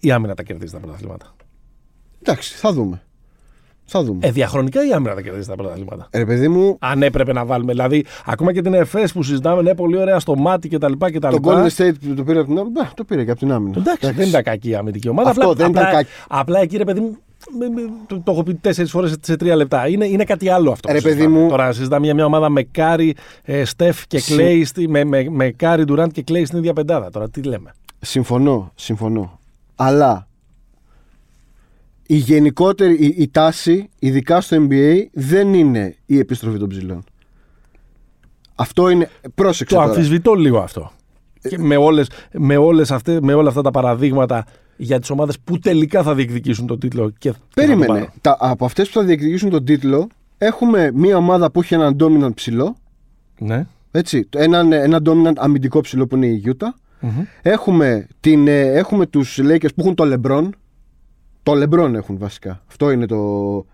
η 0.00 0.10
άμυνα 0.10 0.34
τα 0.34 0.42
κερδίζει 0.42 0.72
τα 0.72 0.78
πρωταθλήματα. 0.78 1.34
Εντάξει, 2.22 2.54
θα 2.54 2.72
δούμε. 2.72 3.02
Θα 3.88 4.02
δούμε. 4.02 4.18
Ε, 4.22 4.30
διαχρονικά 4.30 4.86
η 4.86 4.92
άμυνα 4.92 5.14
τα 5.14 5.20
κερδίζει 5.20 5.48
τα 5.48 5.54
πρωταθλήματα. 5.54 6.06
Ε, 6.10 6.18
ρε 6.18 6.24
παιδί 6.24 6.48
μου, 6.48 6.76
Αν 6.80 7.02
έπρεπε 7.02 7.32
να 7.32 7.44
βάλουμε. 7.44 7.72
Δηλαδή, 7.72 8.04
ακόμα 8.26 8.52
και 8.52 8.62
την 8.62 8.74
ΕΦΕΣ 8.74 9.12
που 9.12 9.22
συζητάμε, 9.22 9.62
ναι, 9.62 9.74
πολύ 9.74 9.96
ωραία 9.98 10.18
στο 10.18 10.36
μάτι 10.36 10.68
κτλ. 10.68 10.92
το 11.20 11.38
Golden 11.42 11.66
State 11.76 11.92
που 12.08 12.14
το 12.14 12.24
πήρε 12.24 12.38
από 12.38 12.48
την 12.48 12.58
άμυνα, 12.58 12.90
το 12.96 13.04
πήρε 13.04 13.24
και 13.24 13.30
από 13.30 13.40
την 13.40 13.52
άμυνα. 13.52 13.74
Εντάξει, 13.78 14.10
δεν 14.12 14.28
ήταν 14.28 14.42
κακή 14.42 14.68
η 14.68 14.74
αμυντική 14.74 15.08
ομάδα. 15.08 15.30
Αυτό 15.30 15.42
απλά, 15.42 15.54
δεν 15.54 15.66
απλά, 15.66 15.80
ήταν 15.80 15.92
κακή. 15.94 16.08
Απλά 16.28 16.60
εκεί, 16.60 16.76
ρε 16.76 16.84
παιδί 16.84 17.00
μου, 17.00 17.16
με- 17.58 17.68
με- 17.68 17.90
το, 18.06 18.20
το 18.24 18.32
έχω 18.32 18.42
πει 18.42 18.54
τέσσερις 18.54 18.90
φορές 18.90 19.14
σε 19.20 19.36
τρία 19.36 19.56
λεπτά. 19.56 19.88
Είναι, 19.88 20.04
είναι 20.06 20.24
κάτι 20.24 20.48
άλλο 20.48 20.70
αυτό. 20.70 20.88
Ε, 20.88 20.92
Ρε 20.92 20.98
που 20.98 21.04
παιδί 21.04 21.16
συζητάμε. 21.16 21.42
μου- 21.42 21.48
Τώρα 21.50 21.72
συζητάμε 21.72 22.00
μια, 22.04 22.14
μια 22.14 22.24
ομάδα 22.24 22.48
με 22.48 22.62
Κάρι, 22.62 23.14
ε, 23.42 23.64
Στεφ 23.64 24.06
και 24.06 24.18
Συ- 24.18 24.34
Κλέι. 24.36 24.64
στη- 24.64 24.88
Με, 24.88 25.04
με, 25.04 25.26
με 25.30 25.50
Κάρι, 25.50 25.84
Ντουράντ 25.84 26.10
και 26.10 26.22
Κλέι 26.22 26.44
στην 26.44 26.58
ίδια 26.58 26.72
πεντάδα. 26.72 27.10
Τώρα 27.10 27.28
τι 27.30 27.42
λέμε. 27.42 27.74
Συμφωνώ, 28.00 28.72
συμφωνώ. 28.74 29.38
Αλλά 29.76 30.25
η 32.06 32.16
γενικότερη 32.16 32.94
η, 32.94 33.14
η 33.18 33.28
τάση, 33.28 33.88
ειδικά 33.98 34.40
στο 34.40 34.66
NBA, 34.70 35.02
δεν 35.12 35.54
είναι 35.54 35.96
η 36.06 36.18
επιστροφή 36.18 36.58
των 36.58 36.68
ψηλών. 36.68 37.04
Αυτό 38.54 38.88
είναι. 38.88 39.10
Πρόσεξε 39.34 39.74
Το 39.74 39.80
τώρα. 39.80 39.94
αμφισβητώ 39.94 40.34
λίγο 40.34 40.58
αυτό. 40.58 40.92
Και 41.48 41.58
με, 41.58 41.76
όλες, 41.76 42.10
με, 42.32 42.56
όλες 42.56 42.90
αυτές, 42.90 43.20
με 43.20 43.34
όλα 43.34 43.48
αυτά 43.48 43.62
τα 43.62 43.70
παραδείγματα 43.70 44.44
για 44.76 45.00
τις 45.00 45.10
ομάδες 45.10 45.38
που 45.44 45.58
τελικά 45.58 46.02
θα 46.02 46.14
διεκδικήσουν 46.14 46.66
τον 46.66 46.78
τίτλο 46.78 47.08
και, 47.10 47.16
και 47.18 47.30
θα 47.32 47.38
το 47.38 47.44
Περίμενε. 47.54 47.86
πάρουν. 47.86 48.08
Τα, 48.20 48.36
από 48.40 48.64
αυτές 48.64 48.88
που 48.88 48.94
θα 48.98 49.04
διεκδικήσουν 49.04 49.50
τον 49.50 49.64
τίτλο, 49.64 50.08
έχουμε 50.38 50.90
μία 50.94 51.16
ομάδα 51.16 51.50
που 51.50 51.60
έχει 51.60 51.74
έναν 51.74 51.96
dominant 52.00 52.34
ψηλό. 52.34 52.76
Ναι. 53.38 53.66
Έτσι, 53.90 54.28
έναν, 54.36 54.72
έναν 54.72 55.02
dominant 55.06 55.36
αμυντικό 55.36 55.80
ψηλό 55.80 56.06
που 56.06 56.16
είναι 56.16 56.26
η 56.26 56.42
Utah. 56.46 56.66
Μμμ. 57.00 57.24
Έχουμε, 57.42 58.06
την, 58.20 58.48
ε, 58.48 58.60
έχουμε 58.60 59.06
τους 59.06 59.38
Lakers 59.42 59.74
που 59.74 59.80
έχουν 59.80 59.94
το 59.94 60.04
LeBron. 60.12 60.48
Το 61.46 61.52
LeBron 61.52 61.94
έχουν 61.94 62.18
βασικά. 62.18 62.62
Αυτό 62.68 62.90
είναι 62.90 63.06
το. 63.06 63.16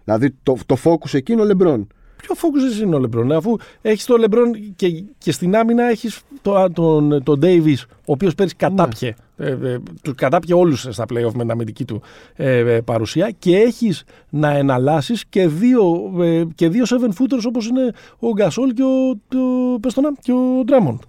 Δηλαδή 0.05 0.31
το, 0.43 0.57
το 0.66 0.77
focus 0.85 1.14
εκεί 1.14 1.33
είναι 1.33 1.43
ο 1.43 1.45
LeBron. 1.45 1.87
Ποιο 2.16 2.35
focus 2.35 2.83
είναι 2.83 2.95
ο 2.95 2.99
Λεμπρόν, 2.99 3.33
αφού 3.33 3.57
έχεις 3.83 4.05
τον 4.05 4.20
Λεμπρόν 4.20 4.75
και, 4.77 5.05
και 5.18 5.33
στην 5.33 5.57
άμυνα 5.57 5.85
έχεις 5.85 6.20
το, 6.43 6.70
τον, 6.73 7.23
τον 7.23 7.41
Davis, 7.43 7.77
ο 7.89 8.12
οποίος 8.12 8.35
πέρυσι 8.35 8.57
κατάπιε. 8.57 9.14
Ε, 9.37 9.51
ε, 9.51 9.79
του 10.03 10.14
κατάπιε 10.14 10.55
όλους 10.55 10.87
στα 10.91 11.05
playoff 11.05 11.33
με 11.33 11.43
την 11.43 11.51
αμυντική 11.51 11.85
του 11.85 12.03
ε, 12.35 12.59
ε, 12.59 12.81
παρουσία 12.81 13.31
και 13.31 13.57
έχεις 13.57 14.05
να 14.29 14.51
εναλλάσσεις 14.51 15.27
και 15.27 15.49
δύο, 15.49 16.12
ε, 16.20 16.45
και 16.55 16.68
δύο 16.68 16.85
seven 16.87 17.09
footers 17.09 17.43
όπως 17.47 17.66
είναι 17.66 17.93
ο 18.18 18.29
Γκασόλ 18.29 18.73
και 18.73 18.83
ο, 18.83 19.20
το, 19.29 19.39
πες 19.81 19.95
το 19.95 20.01
να, 20.01 20.12
και 20.20 20.33
ο 20.33 20.64
Ντράμοντ. 20.64 21.01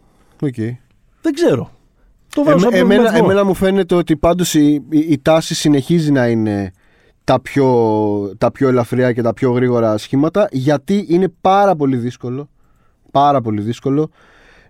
Okay. 0.41 0.77
Δεν 1.21 1.33
ξέρω. 1.33 1.71
Το 2.33 2.43
βάζω 2.43 2.59
σαν 2.59 2.73
εμένα, 2.73 2.85
προβληματισμό. 2.85 3.25
εμένα 3.25 3.43
μου 3.45 3.53
φαίνεται 3.53 3.95
ότι 3.95 4.17
πάντως 4.17 4.53
η, 4.53 4.73
η, 4.89 4.99
η 4.99 5.19
τάση 5.21 5.55
συνεχίζει 5.55 6.11
να 6.11 6.27
είναι 6.27 6.71
τα 7.23 7.41
πιο, 7.41 8.35
τα 8.37 8.51
πιο 8.51 8.67
ελαφριά 8.67 9.11
και 9.13 9.21
τα 9.21 9.33
πιο 9.33 9.51
γρήγορα 9.51 9.97
σχήματα 9.97 10.47
γιατί 10.51 11.05
είναι 11.09 11.33
πάρα 11.41 11.75
πολύ 11.75 11.97
δύσκολο 11.97 12.49
πάρα 13.11 13.41
πολύ 13.41 13.61
δύσκολο 13.61 14.09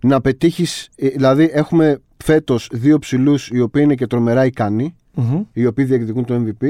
να 0.01 0.22
πετύχεις 0.22 0.89
ε, 0.95 1.07
δηλαδή 1.07 1.49
έχουμε 1.53 2.01
φέτος 2.24 2.70
δύο 2.72 2.99
ψηλούς 2.99 3.49
οι 3.49 3.59
οποίοι 3.59 3.82
είναι 3.86 3.95
και 3.95 4.07
τρομερά 4.07 4.45
ικανοί 4.45 4.95
Μμμ. 5.14 5.41
οι 5.53 5.66
οποίοι 5.66 5.86
διεκδικούν 5.86 6.26
το 6.26 6.43
MVP 6.45 6.68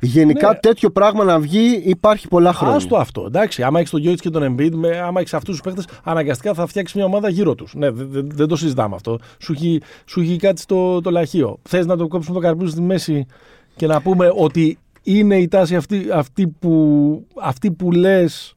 γενικά 0.00 0.48
Ναι. 0.48 0.54
τέτοιο 0.54 0.90
πράγμα 0.90 1.24
να 1.24 1.38
βγει 1.40 1.82
υπάρχει 1.84 2.28
πολλά 2.28 2.52
χρόνια 2.52 2.76
Άστο 2.76 2.96
αυτό. 2.96 3.24
Εντάξει, 3.26 3.62
άμα 3.62 3.78
έχεις 3.78 3.90
τον 3.90 4.00
Γιώργη 4.00 4.20
και 4.20 4.30
τον 4.30 4.54
Embiid, 4.56 4.70
με, 4.74 4.98
άμα 4.98 5.20
έχεις 5.20 5.34
αυτούς 5.34 5.60
τους 5.60 5.72
παίχτε, 5.74 5.92
αναγκαστικά 6.04 6.54
θα 6.54 6.66
φτιάξεις 6.66 6.96
μια 6.96 7.04
ομάδα 7.04 7.28
γύρω 7.28 7.54
τους. 7.54 7.74
Ναι, 7.74 7.90
δεν, 7.90 8.08
δεν- 8.10 8.28
δεν 8.34 8.46
το 8.48 8.56
συζητάμε 8.56 8.94
αυτό. 8.94 9.18
Σου 9.38 9.52
έχει, 9.52 9.80
σου 10.04 10.20
έχει 10.20 10.36
κάτι 10.36 10.60
στο 10.60 11.00
το 11.00 11.10
λαχείο. 11.10 11.58
Θες 11.68 11.86
να 11.86 11.96
το 11.96 12.06
κόψουμε 12.08 12.34
το 12.40 12.40
καρπούζι 12.46 12.70
στη 12.70 12.80
μέση 12.82 13.26
και 13.76 13.86
να 13.86 14.00
πούμε 14.02 14.32
ότι 14.36 14.78
είναι 15.02 15.36
η 15.36 15.48
τάση 15.48 15.76
αυτή, 15.76 16.06
αυτή 16.12 16.46
που, 16.46 17.26
αυτή 17.42 17.70
που 17.70 17.92
λες. 17.92 18.54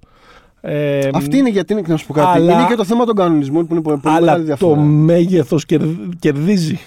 Ε, 0.62 1.10
αυτή 1.14 1.38
είναι 1.38 1.50
γιατί 1.50 1.74
είναι, 1.74 1.82
να 1.88 1.98
σου 1.98 2.08
πω 2.08 2.14
κάτι, 2.14 2.28
Αλλά- 2.38 2.54
είναι 2.54 2.66
και 2.70 2.76
το 2.76 2.84
θέμα 2.84 3.06
των 3.06 3.16
κανονισμών 3.16 3.68
που 3.68 3.74
είναι 3.74 3.84
πολύ, 3.84 3.98
πολύ 3.98 4.14
μεγάλη 4.16 4.30
αλλά 4.30 4.38
το 4.40 4.44
διαφορά 4.46 4.80
μέγεθο 4.82 5.58
κερδίζει. 6.20 6.80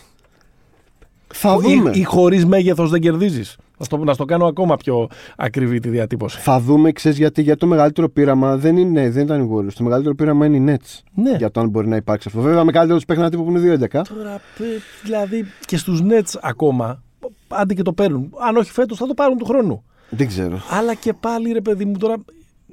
θα 1.34 1.58
δούμε 1.58 1.90
Ή, 1.94 2.00
ή 2.00 2.02
χωρίς 2.02 2.46
μέγεθος 2.46 2.90
δεν 2.90 3.00
κερδίζεις. 3.00 3.56
Να 3.78 3.84
στο, 3.84 3.96
να 3.96 4.12
στο 4.14 4.24
κάνω 4.24 4.46
ακόμα 4.46 4.76
πιο 4.76 5.08
ακριβή 5.36 5.78
τη 5.78 5.88
διατύπωση. 5.88 6.38
Θα 6.38 6.60
δούμε, 6.60 6.92
ξέρεις 6.92 7.18
γιατί, 7.18 7.42
γιατί 7.42 7.58
το 7.58 7.66
μεγαλύτερο 7.66 8.08
πείραμα 8.08 8.56
δεν, 8.56 8.76
είναι, 8.76 9.10
δεν 9.10 9.24
ήταν 9.24 9.42
οι 9.42 9.50
Warriors. 9.54 9.72
Το 9.72 9.82
μεγαλύτερο 9.84 10.14
πείραμα 10.14 10.46
είναι 10.46 10.72
οι 10.72 10.76
Nets. 10.76 11.00
Ναι. 11.14 11.36
Για 11.36 11.50
το 11.50 11.60
αν 11.60 11.68
μπορεί 11.68 11.88
να 11.88 11.96
υπάρξει 11.96 12.28
αυτό. 12.28 12.40
Βέβαια, 12.40 12.64
με 12.64 12.72
καλύτερο 12.72 12.96
τους 12.96 13.04
παίχνει 13.06 13.22
ένα 13.22 13.30
τύπο 13.30 13.42
που 13.42 13.50
είναι 13.50 13.74
2-11. 13.74 13.88
Τώρα, 13.88 14.32
ε, 14.34 14.40
δηλαδή 15.04 15.44
και 15.66 15.76
στους 15.76 16.02
Nets 16.02 16.38
ακόμα, 16.42 17.02
άντε 17.48 17.74
και 17.74 17.82
το 17.82 17.92
παίρνουν. 17.92 18.32
Αν 18.48 18.56
όχι 18.56 18.70
φέτος 18.70 18.98
θα 18.98 19.06
το 19.06 19.14
πάρουν 19.14 19.38
του 19.38 19.44
χρόνου. 19.44 19.84
Δεν 20.10 20.26
ξέρω. 20.26 20.60
Αλλά 20.70 20.94
και 20.94 21.12
πάλι 21.12 21.52
ρε 21.52 21.60
παιδί 21.60 21.84
μου 21.84 21.96
τώρα 21.98 22.16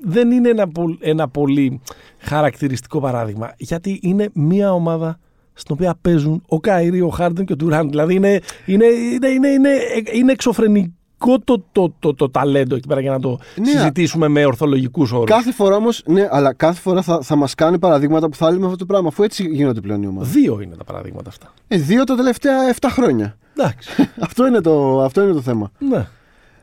δεν 0.04 0.32
είναι 0.32 0.49
ένα, 0.49 0.68
πο- 0.68 0.97
ένα 0.99 1.28
πολύ 1.30 1.82
χαρακτηριστικό 2.20 2.99
παράδειγμα. 2.99 3.54
Γιατί 3.58 3.99
είναι 4.04 4.30
μια 4.34 4.74
ομάδα 4.74 5.20
στην 5.54 5.76
οποία 5.76 5.95
παίζουν 6.01 6.43
ο 6.47 6.60
Καϊρή, 6.60 7.01
ο 7.01 7.10
Χάρντεν 7.10 7.45
και 7.45 7.54
ο 7.54 7.56
Τουράν. 7.56 7.89
Δηλαδή 7.89 8.16
είναι, 8.16 8.39
είναι, 8.66 8.86
είναι, 8.86 9.28
είναι, 9.28 9.47
είναι, 9.47 9.70
είναι 10.14 10.32
εξωφρενικό 10.32 11.39
το, 11.43 11.64
το, 11.72 11.93
το, 11.99 12.14
το 12.14 12.30
ταλέντο 12.30 12.76
εκεί 12.76 12.88
πέρα 12.88 13.01
για 13.01 13.12
να 13.12 13.20
το 13.20 13.39
Ναι, 13.56 13.66
συζητήσουμε 13.66 14.28
με 14.28 14.45
ορθολογικούς 14.45 15.12
όρους. 15.12 15.30
Κάθε 15.30 15.51
φορά 15.51 15.76
όμως, 15.76 16.04
ναι, 16.06 16.28
αλλά 16.32 16.54
κάθε 16.54 16.80
φορά 16.80 17.01
θα, 17.01 17.22
θα 17.22 17.36
μας 17.36 17.56
κάνει 17.56 17.80
παραδείγματα 17.80 18.30
που 18.30 18.36
θα 18.36 18.51
λέμε 18.51 18.66
αυτό 18.66 18.78
το 18.78 18.86
πράγμα. 18.86 19.08
Αφού 19.08 19.24
έτσι 19.24 19.47
γίνονται 19.51 19.82
πλέον 19.82 20.01
οι 20.01 20.08
ομάδες. 20.08 20.32
Δύο 20.32 20.60
είναι 20.62 20.76
τα 20.76 20.84
παραδείγματα 20.84 21.30
αυτά. 21.30 21.54
Ε, 21.68 21.78
δύο 21.78 22.04
τα 22.04 22.16
τελευταία 22.16 22.76
7 22.80 22.88
χρόνια. 22.91 23.38
Εντάξει. 23.58 23.89
αυτό, 24.28 24.47
είναι 24.47 24.62
το, 24.62 25.01
αυτό 25.01 25.24
είναι 25.24 25.34
το 25.34 25.41
θέμα. 25.41 25.72
ναι. 25.89 26.08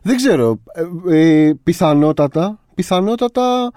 Δεν 0.03 0.17
ξέρω. 0.17 0.59
Ε, 1.09 1.17
ε, 1.17 1.55
πιθανότατα, 1.63 2.59
πιθανότατα 2.75 3.71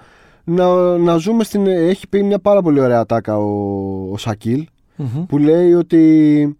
να, 0.44 0.98
να 0.98 1.16
ζούμε 1.18 1.44
στην. 1.44 1.68
Έχει 1.68 2.08
πει 2.08 2.24
μια 2.24 2.40
πάρα 2.40 2.62
πολύ 2.62 2.80
ωραία 2.80 3.06
τάκα 3.06 3.38
ο, 3.38 4.12
ο 4.12 4.18
Σακίλ 4.18 4.66
Μμμ. 4.96 5.26
που 5.26 5.38
λέει 5.38 5.74
ότι 5.74 6.58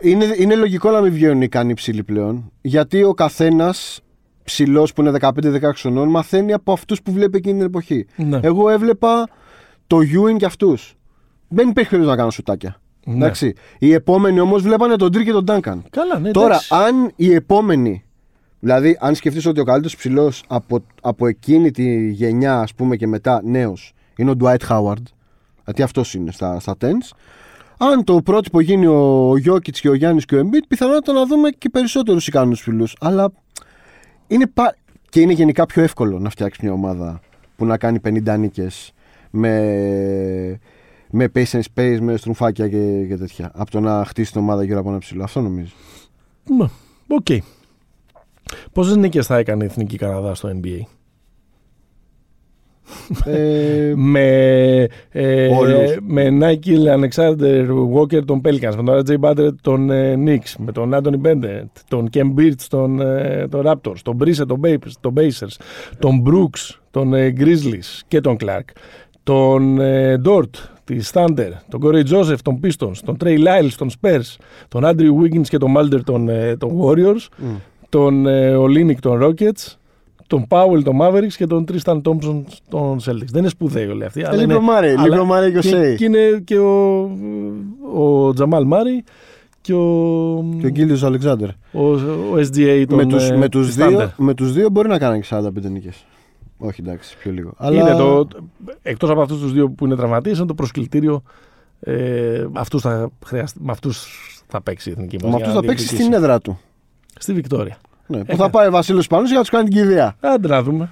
Είναι, 0.00 0.34
είναι 0.36 0.54
λογικό 0.54 0.90
να 0.90 1.00
μην 1.00 1.12
βγαίνουν 1.12 1.40
οι 1.40 1.44
ικανοί 1.44 1.74
ψηλοί 1.74 2.02
πλέον. 2.04 2.52
Γιατί 2.60 3.02
ο 3.02 3.14
καθένας 3.14 4.00
ψηλός 4.44 4.92
που 4.92 5.00
είναι 5.00 5.12
15-16 5.20 5.30
χρονών 5.74 6.08
μαθαίνει 6.08 6.52
από 6.52 6.72
αυτούς 6.72 7.02
που 7.02 7.12
βλέπει 7.12 7.36
εκείνη 7.36 7.56
την 7.56 7.66
εποχή. 7.66 8.06
Ναι. 8.16 8.40
Εγώ 8.42 8.68
έβλεπα 8.70 9.28
το 9.86 9.96
Ewing 9.98 10.36
και 10.36 10.44
αυτούς. 10.44 10.94
Δεν 11.48 11.68
υπήρχε 11.68 11.88
περίπτωση 11.90 12.10
να 12.10 12.16
κάνω 12.16 12.30
σουτάκια. 12.30 12.80
Ναι. 13.06 13.14
Εντάξει. 13.14 13.52
Οι 13.78 13.92
επόμενοι 13.92 14.40
όμως 14.40 14.62
βλέπανε 14.62 14.96
τον 14.96 15.12
Τρί 15.12 15.24
και 15.24 15.32
τον 15.32 15.44
Ντάνκαν. 15.44 15.84
Καλά, 15.90 16.18
ναι, 16.18 16.30
Τώρα, 16.30 16.46
εντάξει. 16.46 16.74
αν 16.74 17.12
οι 17.16 17.34
επόμενοι. 17.34 18.04
Δηλαδή, 18.60 18.96
αν 19.00 19.14
σκεφτείς 19.14 19.46
ότι 19.46 19.60
ο 19.60 19.64
καλύτερος 19.64 19.96
ψηλός 19.96 20.44
από, 20.48 20.84
από 21.02 21.26
εκείνη 21.26 21.70
τη 21.70 22.10
γενιά, 22.10 22.60
ας 22.60 22.74
πούμε, 22.74 22.96
και 22.96 23.06
μετά 23.06 23.40
νέος, 23.44 23.92
είναι 24.16 24.30
ο 24.30 24.34
Dwight 24.40 24.66
Howard. 24.68 25.02
Γιατί 25.70 25.82
αυτός 25.82 26.14
είναι 26.14 26.32
στα, 26.32 26.60
στα 26.60 26.76
tens. 26.80 27.16
Αν 27.78 28.04
το 28.04 28.22
πρότυπο 28.22 28.60
γίνει 28.60 28.86
ο 28.86 29.34
Γιώκητς 29.36 29.80
και 29.80 29.88
ο 29.88 29.94
Γιάννης 29.94 30.24
και 30.24 30.36
ο 30.36 30.40
Embiid, 30.40 30.64
πιθανότατα 30.68 31.12
να 31.12 31.26
δούμε 31.26 31.50
και 31.50 31.68
περισσότερους 31.68 32.26
ικανούς 32.26 32.60
ψηλού. 32.60 32.86
Αλλά 33.00 33.32
είναι 34.26 34.46
πα... 34.46 34.76
και 35.08 35.20
είναι 35.20 35.32
γενικά 35.32 35.66
πιο 35.66 35.82
εύκολο 35.82 36.18
να 36.18 36.30
φτιάξεις 36.30 36.62
μια 36.62 36.72
ομάδα 36.72 37.20
που 37.56 37.64
να 37.64 37.78
κάνει 37.78 38.00
50 38.04 38.36
νίκες 38.38 38.92
με, 39.30 40.58
με 41.10 41.28
pace 41.34 41.50
and 41.50 41.62
space, 41.74 41.98
με 42.00 42.16
στρουμφάκια 42.16 42.68
και, 42.68 43.04
και 43.08 43.16
τέτοια. 43.16 43.50
Από 43.54 43.70
το 43.70 43.80
να 43.80 44.04
χτίσει 44.04 44.32
την 44.32 44.40
ομάδα 44.40 44.64
γύρω 44.64 44.78
από 44.78 44.88
ένα 44.88 44.98
ψηλό. 44.98 45.24
Αυτό 45.24 45.40
νομίζω. 45.40 45.72
Ναι, 46.56 46.66
Οκ. 47.06 47.26
Πόσες 48.72 48.96
νίκες 48.96 49.26
θα 49.26 49.36
έκανε 49.36 49.64
η 49.64 49.66
Εθνική 49.66 49.96
Καναδά 49.96 50.34
στο 50.34 50.60
NBA. 50.62 50.80
Ε, 53.24 53.92
με, 53.96 54.28
ε, 55.10 55.46
Όλους. 55.46 55.96
με 56.06 56.30
Nickeil 56.30 56.86
Alexander 56.88 57.66
Walker 57.94 58.24
των 58.24 58.40
Pelicans, 58.44 58.74
με 58.76 58.82
τον 58.82 59.02
RJ 59.06 59.18
Barrett 59.20 59.54
των 59.62 59.90
ε, 59.90 60.14
Knicks, 60.26 60.54
με 60.58 60.72
τον 60.72 60.94
Anthony 60.94 61.26
Bennett, 61.26 61.68
τον 61.88 62.08
Ken 62.12 62.34
Birch 62.38 62.62
των, 62.68 63.00
ε, 63.00 63.48
των 63.50 63.62
Raptors, 63.64 63.98
τον 64.02 64.18
Brissett 64.20 64.46
των, 64.46 64.60
Pacers, 64.64 64.92
των 65.00 65.14
Pacers, 65.16 65.56
τον 65.98 66.22
Brooks 66.26 66.78
των 66.90 67.14
ε, 67.14 67.32
Grizzlies 67.38 68.00
και 68.08 68.20
τον 68.20 68.36
Clark, 68.40 68.76
τον 69.22 69.80
ε, 69.80 70.20
Dort 70.24 70.50
της 70.84 71.10
Thunder, 71.14 71.50
τον 71.68 71.80
Corey 71.84 72.04
Joseph 72.10 72.38
των 72.42 72.60
Pistons, 72.62 72.96
τον 73.04 73.16
Trey 73.24 73.38
Lyles 73.38 73.72
των 73.76 73.90
Spurs, 73.90 74.36
τον 74.68 74.82
Andrew 74.84 75.22
Wiggins 75.22 75.46
και 75.48 75.58
τον 75.58 75.74
Mulder 75.76 76.00
των, 76.04 76.28
ε, 76.28 76.56
των 76.56 76.70
Warriors, 76.80 77.26
τον 77.88 78.26
ε, 78.26 78.56
Olinick 78.56 78.98
των 79.00 79.20
Rockets, 79.22 79.74
τον 80.30 80.46
Powell 80.48 80.82
των 80.84 80.98
Mavericks 81.00 81.32
και 81.36 81.46
τον 81.46 81.64
Tristan 81.72 82.00
Thompson 82.02 82.42
των 82.68 82.98
Celtics. 82.98 83.26
Δεν 83.30 83.40
είναι 83.40 83.48
σπουδαίοι 83.48 83.86
όλοι 83.86 84.04
αυτοί. 84.04 84.24
αλλά 84.24 84.36
λίγο 84.36 84.52
είναι- 84.52 84.60
Murray, 84.70 84.94
αλλά- 84.98 85.08
λίγο 85.08 85.28
Murray 85.32 85.50
και 85.52 85.58
ο 85.58 85.70
Shea. 85.78 85.94
Και 85.96 86.04
είναι 86.04 86.40
και 86.44 86.58
ο, 86.58 87.00
ο 87.94 88.32
Τζαμάλ 88.34 88.64
Μάρι 88.66 89.04
και 89.60 89.72
ο, 89.74 90.44
και 90.60 90.66
ο 90.66 90.68
Γκίλιος 90.68 91.02
Αλεξάνδρ. 91.04 91.48
ο, 91.72 91.80
ο 92.32 92.34
SGA 92.36 92.84
των 92.88 92.96
Με 92.98 93.06
τους, 93.06 93.28
ε, 93.30 93.36
με, 93.36 93.48
τους 93.48 93.66
της 93.66 93.76
δύο, 93.76 93.98
Thunder. 94.00 94.08
με 94.16 94.34
τους 94.34 94.52
δύο 94.52 94.68
μπορεί 94.70 94.88
να 94.88 94.98
κάνει 94.98 95.20
και 95.20 95.26
45 95.30 95.70
νίκες. 95.70 96.04
Όχι 96.58 96.80
εντάξει, 96.80 97.16
πιο 97.18 97.32
λίγο. 97.32 97.52
Αλλά... 97.56 97.80
Είναι 97.80 97.96
το, 97.96 98.28
εκτός 98.82 99.10
από 99.10 99.20
αυτούς 99.20 99.40
τους 99.40 99.52
δύο 99.52 99.70
που 99.70 99.84
είναι 99.86 99.96
τραυματίες, 99.96 100.38
είναι 100.38 100.46
το 100.46 100.54
προσκλητήριο 100.54 101.22
ε, 101.80 102.46
αυτούς 102.52 102.82
θα 102.82 103.10
χρειαστεί, 103.26 103.58
με 103.62 103.72
αυτούς 103.72 104.06
θα 104.48 104.62
παίξει 104.62 104.88
η 104.88 104.92
εθνική 104.92 105.14
μας. 105.16 105.24
Με 105.24 105.28
για 105.28 105.36
αυτούς 105.38 105.54
να 105.54 105.60
θα 105.60 105.66
παίξει 105.66 105.84
διεκδικήσει. 105.84 106.02
στην 106.02 106.24
έδρα 106.24 106.38
του. 106.40 106.58
Στη 107.18 107.32
Βικτόρια. 107.32 107.76
Ναι, 108.10 108.16
που 108.18 108.22
Έκανε. 108.26 108.38
θα 108.42 108.50
πάει 108.50 108.66
ο 108.66 108.70
Βασίλειος 108.70 109.06
Πανούς 109.06 109.26
για 109.28 109.36
να 109.36 109.40
τους 109.42 109.50
κάνει 109.50 109.68
την 109.68 109.78
κηδεία. 109.82 110.16
Άντε 110.20 110.48
να 110.48 110.62
δούμε. 110.62 110.88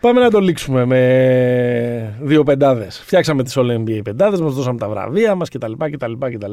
Πάμε 0.00 0.20
να 0.20 0.30
το 0.30 0.38
λήξουμε 0.40 0.84
με 0.84 2.14
δύο 2.20 2.42
πεντάδες. 2.42 2.98
Φτιάξαμε 3.04 3.42
τις 3.42 3.54
All 3.58 3.70
NBA 3.78 4.00
πεντάδες, 4.04 4.40
μας 4.40 4.54
δώσαμε 4.54 4.78
τα 4.78 4.88
βραβεία 4.88 5.34
μας 5.34 5.48
κτλ. 5.48 5.72
κτλ, 5.90 6.12
κτλ. 6.32 6.52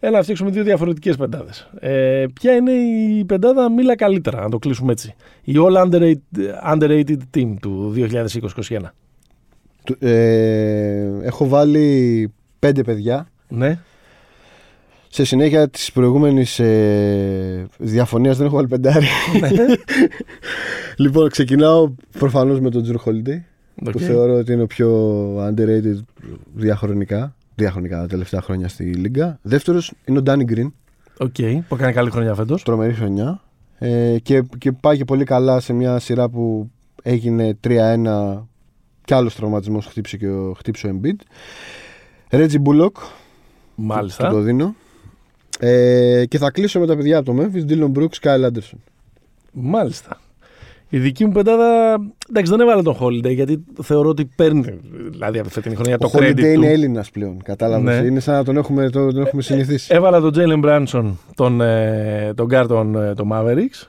Έλα 0.00 0.16
να 0.16 0.22
φτιάξουμε 0.22 0.50
δύο 0.50 0.62
διαφορετικές 0.62 1.16
πεντάδες. 1.16 1.70
Ε, 1.80 2.24
ποια 2.32 2.52
είναι 2.54 2.70
η 2.72 3.24
πεντάδα 3.24 3.70
ή 3.72 3.75
μάλλον 3.75 3.96
καλύτερα, 3.96 4.40
να 4.40 4.48
το 4.48 4.58
κλείσουμε 4.58 4.92
έτσι. 4.92 5.14
Η 5.44 5.54
All 5.56 5.84
Underrated, 5.84 6.74
underrated 6.74 7.16
Team 7.36 7.54
του 7.60 7.92
2020-2021. 7.96 8.94
Του- 9.84 9.96
Ε, 10.00 11.08
έχω 11.22 11.48
βάλει 11.48 12.32
πέντε 12.58 12.82
παιδιά. 12.82 13.26
Ναι. 13.48 13.78
Σε 15.08 15.24
συνέχεια 15.24 15.68
της 15.68 15.92
προηγούμενης 15.92 16.58
ε, 16.58 17.66
διαφωνίας 17.78 18.36
δεν 18.36 18.46
έχω 18.46 18.54
βάλει 18.54 18.68
πεντάρι. 18.68 19.06
Ναι. 19.40 19.50
λοιπόν, 21.04 21.28
ξεκινάω 21.28 21.92
προφανώς 22.18 22.60
με 22.60 22.70
τον 22.70 22.82
Jrue 22.82 22.96
Holiday. 23.04 23.40
OK. 23.86 23.90
Που 23.90 23.98
θεωρώ 23.98 24.34
ότι 24.34 24.52
είναι 24.52 24.62
ο 24.62 24.66
πιο 24.66 24.90
underrated 25.48 25.98
διαχρονικά. 26.54 27.34
Διαχρονικά 27.54 28.00
τα 28.00 28.06
τελευταία 28.06 28.42
χρόνια 28.42 28.68
στη 28.68 28.84
Λίγκα. 28.84 29.38
Δεύτερος 29.42 29.92
είναι 30.04 30.18
ο 30.18 30.22
Ντάνι 30.22 30.44
Γκριν. 30.44 30.72
Οκ, 31.18 31.34
που 31.68 31.74
έκανε 31.74 31.92
καλή 31.92 32.10
χρονιά 32.10 32.34
φέτος. 32.34 32.62
Τρομερή 32.62 32.92
χρονιά. 32.92 33.40
Ε, 33.78 34.16
και, 34.22 34.42
και 34.58 34.72
πάει 34.72 34.96
και 34.96 35.04
πολύ 35.04 35.24
καλά 35.24 35.60
σε 35.60 35.72
μια 35.72 35.98
σειρά 35.98 36.28
που 36.28 36.70
έγινε 37.02 37.58
3-1 37.66 38.42
και 39.04 39.14
άλλος 39.14 39.34
τραυματισμός 39.34 39.86
χτύπησε 39.86 40.16
και 40.16 40.28
ο, 40.28 40.54
χτύπησε 40.58 40.86
ο 40.86 41.00
Embiid. 41.00 41.16
Reggie 42.30 42.62
Bullock, 42.64 42.92
του 42.92 43.00
το 43.76 43.82
Μάλιστα. 43.82 44.34
δίνω. 44.34 44.74
Ε, 45.60 46.24
και 46.28 46.38
θα 46.38 46.50
κλείσω 46.50 46.80
με 46.80 46.86
τα 46.86 46.96
παιδιά 46.96 47.18
από 47.18 47.32
το 47.34 47.42
Memphis, 47.42 47.70
Dylan 47.72 47.92
Brooks, 47.98 48.18
Kyle 48.22 48.46
Anderson. 48.46 48.78
Μάλιστα. 49.52 50.20
Η 50.90 50.98
δική 50.98 51.24
μου 51.24 51.32
πεντάδα. 51.32 51.98
Εντάξει, 52.28 52.50
δεν 52.50 52.60
έβαλα 52.60 52.82
τον 52.82 52.96
Holiday 53.00 53.34
γιατί 53.34 53.64
θεωρώ 53.82 54.08
ότι 54.08 54.24
παίρνει. 54.36 54.78
Δηλαδή 55.10 55.38
από 55.38 55.48
τη 55.48 55.54
φετινή 55.54 55.74
χρονιά 55.74 55.94
Ο 55.94 55.98
το 55.98 56.10
credit 56.12 56.30
Holiday 56.30 56.36
του. 56.36 56.46
είναι 56.46 56.66
Έλληνας 56.70 57.10
πλέον. 57.10 57.42
Κατάλαβες. 57.42 58.00
Ναι. 58.00 58.06
Είναι 58.06 58.20
σαν 58.20 58.34
να 58.34 58.44
τον 58.44 58.56
έχουμε, 58.56 58.90
τον, 58.90 59.14
τον 59.14 59.26
έχουμε 59.26 59.42
συνηθίσει. 59.42 59.94
Έβαλα 59.94 60.20
τον 60.20 60.32
Jalen 60.34 60.64
Branson, 60.64 61.12
τον, 61.34 61.60
ε, 61.60 62.32
τον 62.34 62.48
guard 62.50 62.64
των, 62.68 62.94
ε, 62.94 63.14
των 63.14 63.28
Mavericks, 63.32 63.86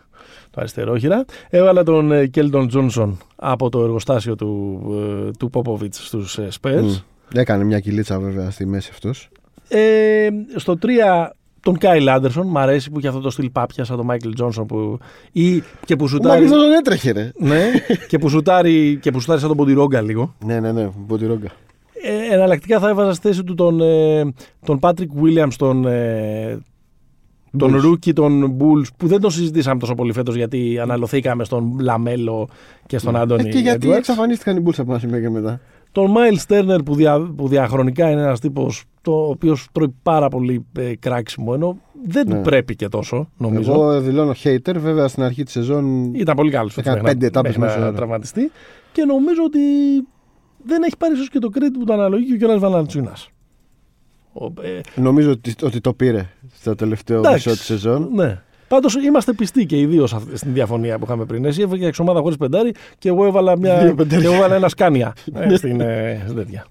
το 0.50 0.56
αριστερόχειρα. 0.56 1.26
Έβαλα 1.50 1.84
τον 1.84 2.12
ε, 2.12 2.30
Kelton 2.36 2.68
Johnson 2.74 3.12
από 3.36 3.70
το 3.70 3.84
εργοστάσιο 3.84 4.36
του, 4.36 4.82
ε, 5.28 5.32
του 5.40 5.50
Popovich 5.54 5.88
στους 5.92 6.38
ε, 6.38 6.48
Spurs. 6.62 6.82
Μμ. 6.82 6.96
Έκανε 7.34 7.64
μια 7.64 7.80
κυλίτσα 7.80 8.20
βέβαια 8.20 8.50
στη 8.50 8.66
μέση 8.66 8.90
αυτός. 8.92 9.30
Ε, 9.68 10.28
στο 10.56 10.78
3 10.82 10.88
τον 11.62 11.78
Kyle 11.82 12.16
Anderson, 12.18 12.44
μ' 12.46 12.58
αρέσει 12.58 12.92
που 12.92 12.98
έχει 12.98 13.08
αυτό 13.08 13.20
το 13.20 13.30
στυλ 13.30 13.50
πάπια 13.50 13.84
σαν 13.84 13.98
τον 13.98 14.08
Michael 14.12 14.44
Johnson 14.44 14.68
που, 14.68 14.98
ή, 15.32 15.60
και 15.86 15.96
που 15.96 16.04
Ο 16.04 16.08
σουτάρει, 16.08 16.36
Μάκης 16.44 16.52
τον 16.58 16.72
έτρεχε, 16.72 17.12
ρε. 17.12 17.32
ναι, 17.38 17.64
και 18.08 18.18
που 18.18 18.30
σουτάρει, 18.30 18.98
και 19.02 19.12
που 19.12 19.20
σουτάρει 19.20 19.40
σαν 19.40 19.48
τον 19.50 19.58
Μποντιρόγκα 19.58 20.02
λίγο. 20.02 20.36
Ναι, 20.46 20.60
ναι, 20.60 20.72
ναι, 20.72 20.90
Μποντιρόγκα. 20.98 21.48
Ε, 22.04 22.34
εναλλακτικά 22.34 22.80
θα 22.80 22.90
έβαζα 22.90 23.14
στη 23.14 23.28
θέση 23.28 23.44
του 23.44 23.56
τον, 23.56 23.82
ε, 23.82 24.34
τον 24.66 24.80
Patrick 24.82 25.08
Williams, 25.24 25.54
τον, 25.58 25.86
ε, 25.88 26.60
τον 27.58 27.74
Bulls. 27.76 27.86
rookie 27.86 28.14
των 28.14 28.58
Bulls, 28.60 28.86
που 28.98 29.08
δεν 29.08 29.20
τον 29.22 29.32
συζητήσαμε 29.32 29.80
τόσο 29.80 29.96
πολύ 29.96 30.14
φέτος 30.14 30.36
γιατί 30.36 30.80
αναλωθήκαμε 30.82 31.44
στον 31.44 31.80
Λαμέλο 31.80 32.50
και 32.86 32.98
στον 32.98 33.16
Άντωνη 33.16 33.48
Ε, 33.48 33.52
και 33.52 33.58
γιατί 33.60 33.88
Edwards. 33.92 33.96
εξαφανίστηκαν 33.98 34.58
οι 34.58 34.64
Bulls 34.66 34.78
από 34.78 34.92
ένα 34.92 35.00
σημείο 35.00 35.20
και 35.20 35.30
μετά. 35.30 35.60
Τον 35.92 36.14
Myles 36.18 36.54
Turner 36.54 36.80
που, 36.86 36.96
δια, 36.96 37.20
που 37.36 37.48
διαχρονικά 37.48 38.10
είναι 38.12 38.22
ένας 38.22 38.40
τύπος 38.40 38.84
το, 39.02 39.12
ο 39.12 39.30
οποίος 39.30 39.68
τρώει 39.72 39.96
πάρα 40.04 40.28
πολύ 40.30 40.66
ε, 40.78 40.96
κράξιμο, 40.96 41.52
ενώ 41.56 41.78
δεν 42.08 42.28
Ναι. 42.28 42.36
του 42.36 42.42
πρέπει 42.42 42.76
και 42.76 42.88
τόσο, 42.88 43.30
νομίζω. 43.38 43.72
Εγώ 43.74 44.02
δηλώνω 44.02 44.32
hater, 44.44 44.76
βέβαια 44.78 45.08
στην 45.08 45.24
αρχή 45.24 45.44
της 45.44 45.54
σεζόν. 45.54 46.14
Ήταν 46.14 46.36
πολύ 46.36 46.52
καλός 46.52 46.74
φέτος 46.74 46.92
Έκανε 46.92 47.02
μέχρι 47.04 47.18
πέντε 47.20 47.32
να- 47.32 47.40
ετάπες 47.40 47.58
μέχρι 47.58 47.70
μέσα 47.72 47.80
να 47.84 47.88
ώρα. 47.88 47.96
τραυματιστεί 47.98 48.52
και 48.92 49.04
νομίζω 49.04 49.44
ότι 49.44 49.60
δεν 50.66 50.84
έχει 50.84 50.98
πάρει 50.98 51.14
ίσως 51.14 51.30
και 51.30 51.40
το 51.40 51.50
credit 51.54 51.74
που 51.80 51.84
το 51.86 51.94
αναλογεί 51.94 52.26
και 52.26 52.34
ο 52.34 52.36
Γιώργος 52.36 52.60
Βαλαντσούνας. 52.60 53.30
Ο, 54.34 54.46
ε, 54.46 54.80
Νομίζω 54.96 55.32
ότι, 55.32 55.54
ότι 55.64 55.82
το 55.82 55.94
πήρε 55.94 56.30
στο 56.54 56.76
τελευταίο 56.76 57.18
Εντάξει. 57.18 57.36
μισό 57.48 57.58
της 57.60 57.68
σεζόν. 57.68 58.10
Ναι. 58.14 58.42
Πάντως 58.70 58.96
είμαστε 58.96 59.34
πιστοί 59.34 59.66
και 59.66 59.80
οι 59.80 59.86
δύο 59.86 60.08
σε 60.08 60.16
αυτή- 60.16 60.38
στην 60.38 60.54
διαφωνία 60.54 60.98
που 60.98 61.06
είχαμε 61.06 61.26
πριν. 61.26 61.46
Εσύ 61.46 61.62
έφυγε 61.62 61.88
εξ 61.88 62.00
ομάδα 62.00 62.20
χωρίς 62.22 62.38
πεντάρι 62.38 62.74
και 62.98 63.10
εγώ 63.10 63.26
έβαλα, 63.26 63.58
μια, 63.58 63.78
Δύο 63.80 63.88
και 63.90 63.96
πεντάρια. 63.96 64.26
εγώ 64.28 64.36
έβαλα 64.36 64.56
ένα 64.56 64.70
σκάνια 64.70 65.14
ε, 65.34 65.56
στην, 65.56 65.82
ε, 65.82 66.22
στην 66.24 66.36
τέτοια. 66.36 66.66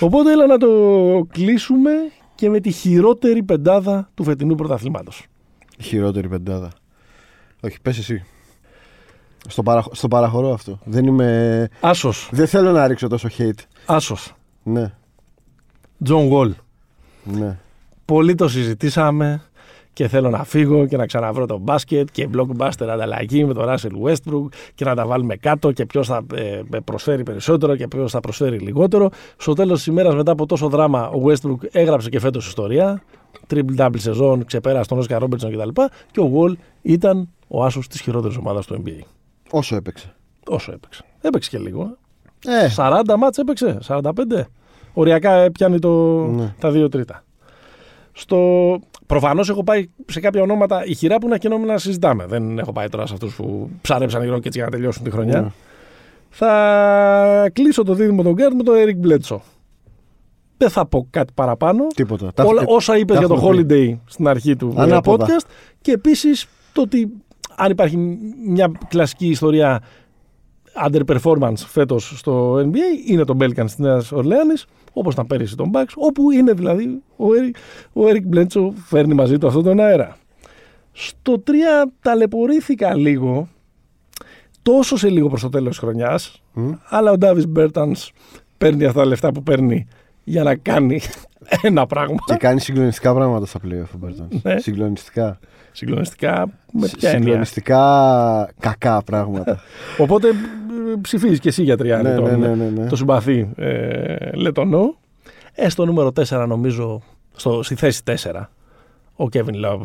Οπότε 0.00 0.32
έλα 0.32 0.46
να 0.46 0.58
το 0.58 0.68
κλείσουμε 1.32 1.90
και 2.34 2.50
με 2.50 2.60
τη 2.60 2.70
χειρότερη 2.70 3.42
πεντάδα 3.42 4.10
του 4.14 4.24
φετινού 4.24 4.54
πρωταθλήματος. 4.54 5.26
Η 5.78 5.82
χειρότερη 5.82 6.28
πεντάδα. 6.28 6.70
Όχι, 7.60 7.80
πες 7.82 7.98
εσύ. 7.98 8.24
Στο, 9.48 9.62
παραχ... 9.62 9.84
στο 9.92 10.08
παραχωρώ 10.08 10.52
αυτό. 10.52 10.78
Δεν 10.84 11.06
είμαι. 11.06 11.68
Άσος. 11.80 12.28
Δεν 12.32 12.46
θέλω 12.46 12.72
να 12.72 12.86
ρίξω 12.86 13.08
τόσο 13.08 13.28
hate. 13.38 13.60
Άσος. 13.86 14.32
Ναι, 14.62 14.92
Τζον 16.04 16.26
Γουόλ. 16.26 16.54
ναι. 17.24 17.58
Πολύ 18.04 18.34
το 18.34 18.48
συζητήσαμε 18.48 19.42
και 19.96 20.08
θέλω 20.08 20.30
να 20.30 20.44
φύγω 20.44 20.86
και 20.86 20.96
να 20.96 21.06
ξαναβρω 21.06 21.46
το 21.46 21.58
μπάσκετ 21.58 22.08
και 22.12 22.28
blockbuster 22.34 22.86
ανταλλαγή 22.90 23.44
με 23.44 23.54
τον 23.54 23.64
Russell 23.68 24.08
Westbrook 24.08 24.46
και 24.74 24.84
να 24.84 24.94
τα 24.94 25.06
βάλουμε 25.06 25.36
κάτω 25.36 25.72
και 25.72 25.86
ποιος 25.86 26.06
θα 26.06 26.24
ε, 26.34 26.60
προσφέρει 26.84 27.22
περισσότερο 27.22 27.76
και 27.76 27.88
ποιος 27.88 28.10
θα 28.12 28.20
προσφέρει 28.20 28.58
λιγότερο. 28.58 29.10
Στο 29.36 29.52
τέλος 29.52 29.76
της 29.78 29.86
ημέρας, 29.86 30.14
μετά 30.14 30.32
από 30.32 30.46
τόσο 30.46 30.68
δράμα, 30.68 31.08
ο 31.08 31.22
Westbrook 31.26 31.56
έγραψε 31.70 32.08
και 32.08 32.20
φέτος 32.20 32.46
ιστορία. 32.46 33.02
Triple 33.50 33.76
double 33.76 33.98
σεζόν, 33.98 34.44
ξεπέρασε 34.44 34.88
τον 34.88 35.02
Oscar 35.08 35.18
Robertson 35.22 35.50
κτλ. 35.52 35.68
Και 36.10 36.20
ο 36.20 36.30
Wall 36.34 36.52
ήταν 36.82 37.28
ο 37.48 37.64
άσος 37.64 37.88
της 37.88 38.00
χειρότερης 38.00 38.36
ομάδας 38.36 38.66
του 38.66 38.82
NBA. 38.86 39.00
Όσο 39.50 39.76
έπαιξε. 39.76 40.14
Όσο 40.48 40.72
έπαιξε. 40.72 41.02
Έπαιξε 41.20 41.50
και 41.50 41.58
λίγο. 41.58 41.96
Ε, 42.46 42.68
40 42.76 43.00
μάτς 43.18 43.38
έπαιξε, 43.38 43.78
45. 43.86 44.02
Οριακά 44.94 45.50
πιάνει 45.52 45.78
το, 45.78 46.26
Ναι. 46.26 46.54
τα 46.58 46.70
δύο 46.70 46.88
τρίτα. 46.88 47.24
Στο... 48.18 48.78
Προφανώς 49.06 49.48
έχω 49.48 49.64
πάει 49.64 49.88
σε 50.06 50.20
κάποια 50.20 50.42
ονόματα 50.42 50.86
ηχηρά 50.86 51.18
που 51.18 51.26
είναι 51.26 51.34
ακοινόμενα 51.34 51.72
να 51.72 51.78
συζητάμε. 51.78 52.26
Δεν 52.26 52.58
έχω 52.58 52.72
πάει 52.72 52.88
τώρα 52.88 53.06
σε 53.06 53.12
αυτούς 53.12 53.34
που 53.34 53.70
ψάρεψαν 53.80 54.22
οι 54.22 54.26
και 54.26 54.32
έτσι 54.34 54.48
για 54.50 54.64
να 54.64 54.70
τελειώσουν 54.70 55.04
τη 55.04 55.10
χρονιά. 55.10 55.40
Ναι. 55.40 55.48
Θα 56.30 57.50
κλείσω 57.52 57.82
το 57.82 57.94
δίδυμο 57.94 58.22
των 58.22 58.32
Γκάρτ 58.32 58.54
με 58.54 58.62
τον 58.62 58.74
Eric 58.86 58.96
Μπλέτσο. 58.96 59.42
Δεν 60.56 60.70
θα 60.70 60.86
πω 60.86 61.06
κάτι 61.10 61.32
παραπάνω. 61.34 61.86
Τίποτα. 61.94 62.32
Τα 62.34 62.44
Όλα, 62.44 62.60
έχουμε- 62.60 62.76
όσα 62.76 62.96
είπε 62.98 63.12
τα 63.12 63.18
για 63.18 63.28
το 63.28 63.34
έχουμε 63.34 63.64
πει. 63.64 63.98
Holiday 63.98 64.00
στην 64.10 64.28
αρχή 64.28 64.56
του 64.56 64.74
ε, 64.78 64.82
Ανάποδα. 64.82 65.26
podcast. 65.26 65.46
Και 65.80 65.92
επίσης 65.92 66.46
το 66.72 66.80
ότι 66.80 67.08
αν 67.56 67.70
υπάρχει 67.70 67.96
μια 68.46 68.72
κλασική 68.88 69.26
ιστορία 69.26 69.82
underperformance 70.86 71.56
φέτος 71.66 72.12
στο 72.18 72.54
NBA 72.56 73.08
είναι 73.08 73.24
το 73.24 73.36
Pelicans 73.40 73.64
της 73.64 73.78
Νέας 73.78 74.12
Ορλεάνης, 74.12 74.66
όπως 74.98 75.12
ήταν 75.12 75.26
πέρυσι 75.26 75.56
τον 75.56 75.70
Bucks, 75.74 75.92
όπου 75.94 76.30
είναι 76.30 76.52
δηλαδή 76.52 77.02
ο 77.16 77.24
Eric, 77.24 77.56
ο 77.92 78.02
Eric 78.06 78.36
Bledsoe 78.36 78.70
φέρνει 78.74 79.14
μαζί 79.14 79.38
του 79.38 79.46
αυτόν 79.46 79.62
τον 79.62 79.80
αέρα. 79.80 80.16
Στο 80.92 81.42
3 81.46 81.50
ταλαιπωρήθηκα 82.00 82.94
λίγο, 82.94 83.48
τόσο 84.62 84.96
σε 84.96 85.08
λίγο 85.08 85.28
προς 85.28 85.40
το 85.40 85.48
τέλος 85.48 85.68
της 85.68 85.78
χρονιάς, 85.78 86.42
αλλά 86.88 87.10
ο 87.10 87.18
Ντάβι 87.18 87.46
Μπέρταν 87.46 87.96
παίρνει 88.58 88.84
αυτά 88.84 89.00
τα 89.00 89.06
λεφτά 89.06 89.32
που 89.32 89.42
παίρνει 89.42 89.86
για 90.24 90.42
να 90.42 90.54
κάνει 90.54 91.00
ένα 91.62 91.86
πράγμα. 91.86 92.16
Και 92.24 92.34
κάνει 92.34 92.60
συγκλονιστικά 92.60 93.14
πράγματα 93.14 93.46
στα 93.46 93.58
playoff 93.64 93.94
ο 93.94 93.98
Μπέρτον. 93.98 94.28
Ναι. 94.42 94.58
Συγκλονιστικά. 94.58 95.38
Συγκλονιστικά 95.76 96.46
με 96.72 96.88
ποια 96.96 97.08
έννοια. 97.10 97.22
Συγκλονιστικά 97.24 97.80
κακά 98.60 99.02
πράγματα. 99.02 99.60
Οπότε 100.02 100.28
ε, 100.28 100.32
ψηφίζεις 101.00 101.40
και 101.40 101.48
εσύ 101.48 101.62
για 101.62 101.76
τριάννη 101.76 102.08
Ναι, 102.08 102.14
τον, 102.14 102.24
ναι, 102.24 102.36
ναι, 102.46 102.54
ναι, 102.54 102.68
ναι. 102.80 102.86
το 102.88 102.96
συμπαθή 102.96 103.48
ε, 103.56 104.16
Λετωνό. 104.34 104.94
Ε, 105.54 105.68
στο 105.68 105.84
νούμερο 105.86 106.12
4 106.28 106.44
νομίζω, 106.48 107.02
στο, 107.36 107.62
στη 107.62 107.74
θέση 107.74 108.00
4, 108.04 108.14
ο 109.16 109.24
Kevin 109.32 109.64
Love 109.66 109.80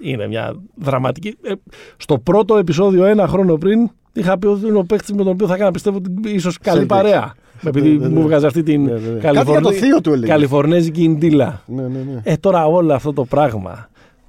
είναι 0.00 0.26
μια 0.26 0.54
δραματική. 0.74 1.36
ε, 1.42 1.52
στο 1.96 2.18
πρώτο 2.18 2.56
επεισόδιο 2.56 3.04
ένα 3.04 3.26
χρόνο 3.26 3.56
πριν 3.56 3.90
είχα 4.12 4.38
πει 4.38 4.46
ότι 4.46 4.66
είναι 4.66 4.78
ο 4.78 4.84
παίκτης 4.84 5.10
με 5.10 5.16
τον 5.16 5.28
οποίο 5.28 5.46
θα 5.46 5.54
έκανα 5.54 5.70
πιστεύω 5.70 5.96
ότι 5.96 6.30
ίσως 6.30 6.58
καλή 6.58 6.80
Celtics. 6.82 6.88
παρέα. 6.88 7.34
Επειδή 7.66 7.88
Ναι, 7.88 8.06
ναι, 8.06 8.08
μου 8.08 8.18
ναι. 8.20 8.24
βγάζει 8.26 8.46
αυτή 8.46 8.62
την 8.62 8.82
Ναι, 8.84 8.92
ναι, 8.92 8.98
ναι. 8.98 9.18
Καλιφορνι- 9.18 9.34
Κάτι 9.34 9.50
για 9.50 9.60
το 9.60 9.72
θείο 9.72 10.00
του 10.00 10.12
έλεγε. 10.12 10.32
Καλιφορνέζικη 10.32 11.02
ιντίλα. 11.02 11.62
ναι, 11.66 11.82
ναι, 11.82 11.88
ναι. 11.88 12.20
Ε, 12.22 12.36
τώρα 12.36 12.66
όλο 12.66 12.94
αυτό 12.94 13.12
το 13.12 13.24
πράγμα 13.24 13.88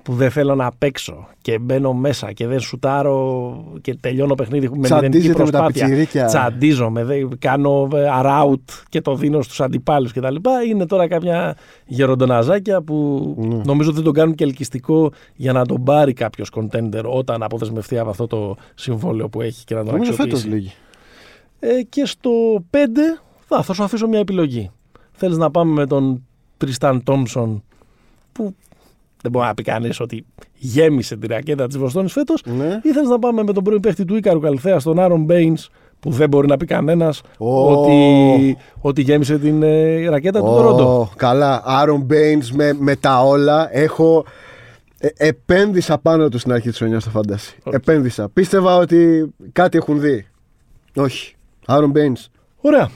που 0.10 0.16
δεν 0.16 0.32
θέλω 0.32 0.56
να 0.56 0.72
παίξω 0.78 1.28
και 1.42 1.60
μπαίνω 1.60 1.94
μέσα 1.94 2.32
και 2.32 2.48
δεν 2.48 2.60
σουτάρω 2.60 3.64
και 3.82 3.96
τελειώνω 3.96 4.36
παιχνίδι 4.36 4.70
με 4.70 4.78
Τσαντίζεται 4.82 5.18
μηδενική 5.18 5.28
με 5.28 5.34
τα 5.34 5.58
προσπάθεια. 5.58 5.86
πιτσιρίκια. 5.86 6.26
Τσαντίζομαι, 6.26 7.04
δεν- 7.04 7.30
κάνω 7.40 7.88
ε, 7.94 8.10
αράουτ 8.10 8.70
και 8.90 9.02
το 9.02 9.16
δίνω 9.16 9.42
στους 9.42 9.62
αντιπάλους 9.62 10.14
κτλ. 10.14 10.36
Είναι 10.70 10.86
τώρα 10.86 11.08
κάποια 11.08 11.56
γεροντοναζάκια 11.86 12.82
που 12.82 12.96
Ναι. 13.40 13.62
νομίζω 13.66 13.90
ότι 13.90 14.02
τον 14.02 14.14
κάνουν 14.14 14.36
και 14.36 14.44
ελκυστικό 14.44 15.12
για 15.36 15.54
να 15.54 15.66
τον 15.66 15.84
πάρει 15.84 16.14
κάποιος 16.14 16.50
contender 16.56 17.04
όταν 17.04 17.44
αποδεσμευτεί 17.44 17.98
από 17.98 18.10
αυτό 18.10 18.28
το 18.28 18.56
συμβόλαιο 18.76 19.30
που 19.30 19.42
έχει 19.42 19.64
και 19.66 19.76
να 19.76 19.84
τον 19.84 19.92
Νομίζω 19.94 20.12
φέτος 20.14 20.34
αξιοποιήσει. 20.34 20.56
λίγη. 20.62 20.74
Ε, 21.60 21.82
και 21.90 22.06
στο 22.06 22.32
5 22.72 22.78
θα, 23.48 23.64
θα 23.64 23.74
σου 23.74 23.84
αφήσω 23.84 24.08
μια 24.08 24.20
επιλογή. 24.20 24.72
Θέλεις 25.12 25.38
να 25.38 25.52
πάμε 25.52 25.72
με 25.74 25.86
τον 25.88 26.26
Τριστάν 26.58 27.04
Τόμσον 27.04 27.64
που 28.32 28.56
δεν 29.22 29.32
μπορεί 29.32 29.46
να 29.46 29.54
πει 29.54 29.64
κανείς 29.64 30.00
ότι 30.00 30.26
γέμισε 30.54 31.18
τη 31.18 31.28
ρακέτα 31.28 31.68
της 31.68 31.78
Βοστόνης 31.78 32.12
φέτος 32.12 32.44
Ναι. 32.58 32.80
ή 32.84 32.92
θέλεις 32.94 33.10
να 33.10 33.20
πάμε 33.20 33.44
με 33.44 33.54
τον 33.54 33.64
πρώην 33.64 33.80
παίχτη 33.82 34.06
του 34.06 34.16
Ίκαρου 34.16 34.40
Καλυθέα, 34.40 34.82
τον 34.82 35.00
Άρον 35.00 35.24
Μπέινς 35.24 35.70
που 36.00 36.12
δεν 36.12 36.30
μπορεί 36.30 36.48
να 36.48 36.58
πει 36.58 36.66
κανένας 36.66 37.22
Ω. 37.38 37.72
ότι, 37.72 38.58
ότι 38.82 39.02
γέμισε 39.02 39.38
την 39.40 39.64
ε, 39.64 40.10
ρακέτα 40.10 40.40
του 40.40 40.46
Ω, 40.46 40.56
Τωρόντο. 40.56 41.10
καλά. 41.16 41.62
Άρον 41.66 42.02
Μπέινς 42.02 42.52
με, 42.52 42.74
με 42.80 42.96
τα 42.96 43.22
όλα. 43.24 43.70
Έχω. 43.78 44.26
Ε, 45.02 45.08
επένδυσα 45.18 45.98
πάνω 45.98 46.30
του 46.30 46.38
στην 46.38 46.52
αρχή 46.52 46.70
της 46.70 46.78
χρονιάς 46.78 47.02
στο 47.02 47.12
fantasy. 47.12 47.58
Επένδυσα. 47.72 48.30
Πίστευα 48.30 48.76
ότι 48.76 49.30
κάτι 49.52 49.78
έχουν 49.78 50.00
δει. 50.00 50.28
Όχι. 50.96 51.36
Άρον 51.66 51.90
Μπέινς. 51.90 52.28
Ωραία. 52.62 52.90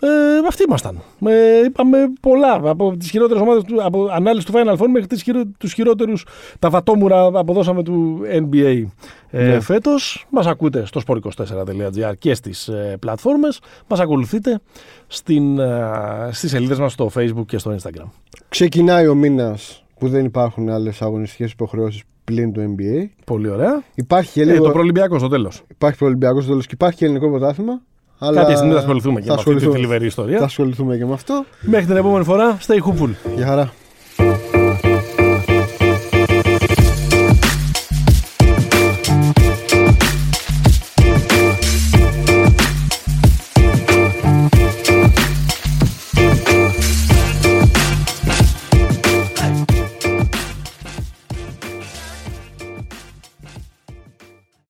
Ε, 0.00 0.08
αυτοί 0.48 0.62
ήμασταν. 0.62 1.00
Ε, 1.26 1.64
είπαμε 1.64 1.98
πολλά 2.20 2.60
από 2.64 2.96
τις 2.96 3.10
χειρότερες 3.10 3.42
ομάδες 3.42 3.62
από 3.84 4.06
ανάλυση 4.12 4.46
του 4.46 4.52
Final 4.52 4.76
Four 4.76 4.86
μέχρι 4.92 5.06
τις 5.06 5.22
χειρο, 5.22 5.42
τους 5.58 5.72
χειρότερους. 5.72 6.26
Τα 6.58 6.70
βατόμουρα 6.70 7.24
αποδώσαμε 7.34 7.82
του 7.82 8.20
NBA 8.32 8.84
ε, 9.30 9.44
Ναι. 9.46 9.60
φέτος. 9.60 10.26
Μας 10.30 10.46
ακούτε 10.46 10.86
στο 10.86 11.00
sport24.gr 11.06 12.12
και 12.18 12.34
στις 12.34 12.68
ε, 12.68 12.96
πλατφόρμες. 13.00 13.60
Μας 13.88 14.00
ακολουθείτε 14.00 14.60
στην, 15.06 15.58
ε, 15.58 15.90
στις 16.30 16.50
σελίδες 16.50 16.78
μας 16.78 16.92
στο 16.92 17.10
Facebook 17.14 17.46
και 17.46 17.58
στο 17.58 17.76
Instagram. 17.80 18.06
Ξεκινάει 18.48 19.06
ο 19.08 19.14
μήνας 19.14 19.84
που 19.98 20.08
δεν 20.08 20.24
υπάρχουν 20.24 20.68
άλλες 20.68 21.02
αγωνιστικές 21.02 21.52
υποχρεώσεις 21.52 22.02
πλην 22.24 22.52
του 22.52 22.74
NBA. 22.78 23.08
Πολύ 23.24 23.48
ωραία. 23.48 23.82
Υπάρχει 23.94 24.32
και 24.32 24.40
Ε, 24.42 24.44
λίγο. 24.44 24.64
το 24.64 24.70
προολυμπιακό 24.70 25.18
στο 25.18 25.28
τέλος. 25.28 25.62
Υπάρχει 25.70 25.98
προολυμπιακό 25.98 26.42
τέλος 26.42 26.66
και 26.66 26.74
υπάρχει 26.74 26.98
και 26.98 27.04
ελληνικό 27.04 27.30
πρωτάθλημα. 27.30 27.80
Αλλά 28.18 28.40
Κάποια 28.40 28.56
στιγμή 28.56 28.72
θα 28.72 28.78
ασχοληθούμε 28.78 29.20
και 29.20 29.26
θα 29.26 29.32
με 29.32 29.38
αυτή 29.38 29.50
τη 29.50 29.56
ασχοληθούμε- 29.56 29.76
θλιβερή 29.78 30.06
ιστορία. 30.06 30.38
Θα 30.38 30.44
ασχοληθούμε 30.44 30.96
και 30.96 31.04
με 31.04 31.12
αυτό. 31.12 31.44
Μέχρι 31.60 31.86
την 31.86 31.96
επόμενη 31.96 32.24
φορά, 32.24 32.58
stay 32.66 32.78
hopeful. 32.78 33.10
Γεια 33.36 33.46
χαρά. 33.46 33.72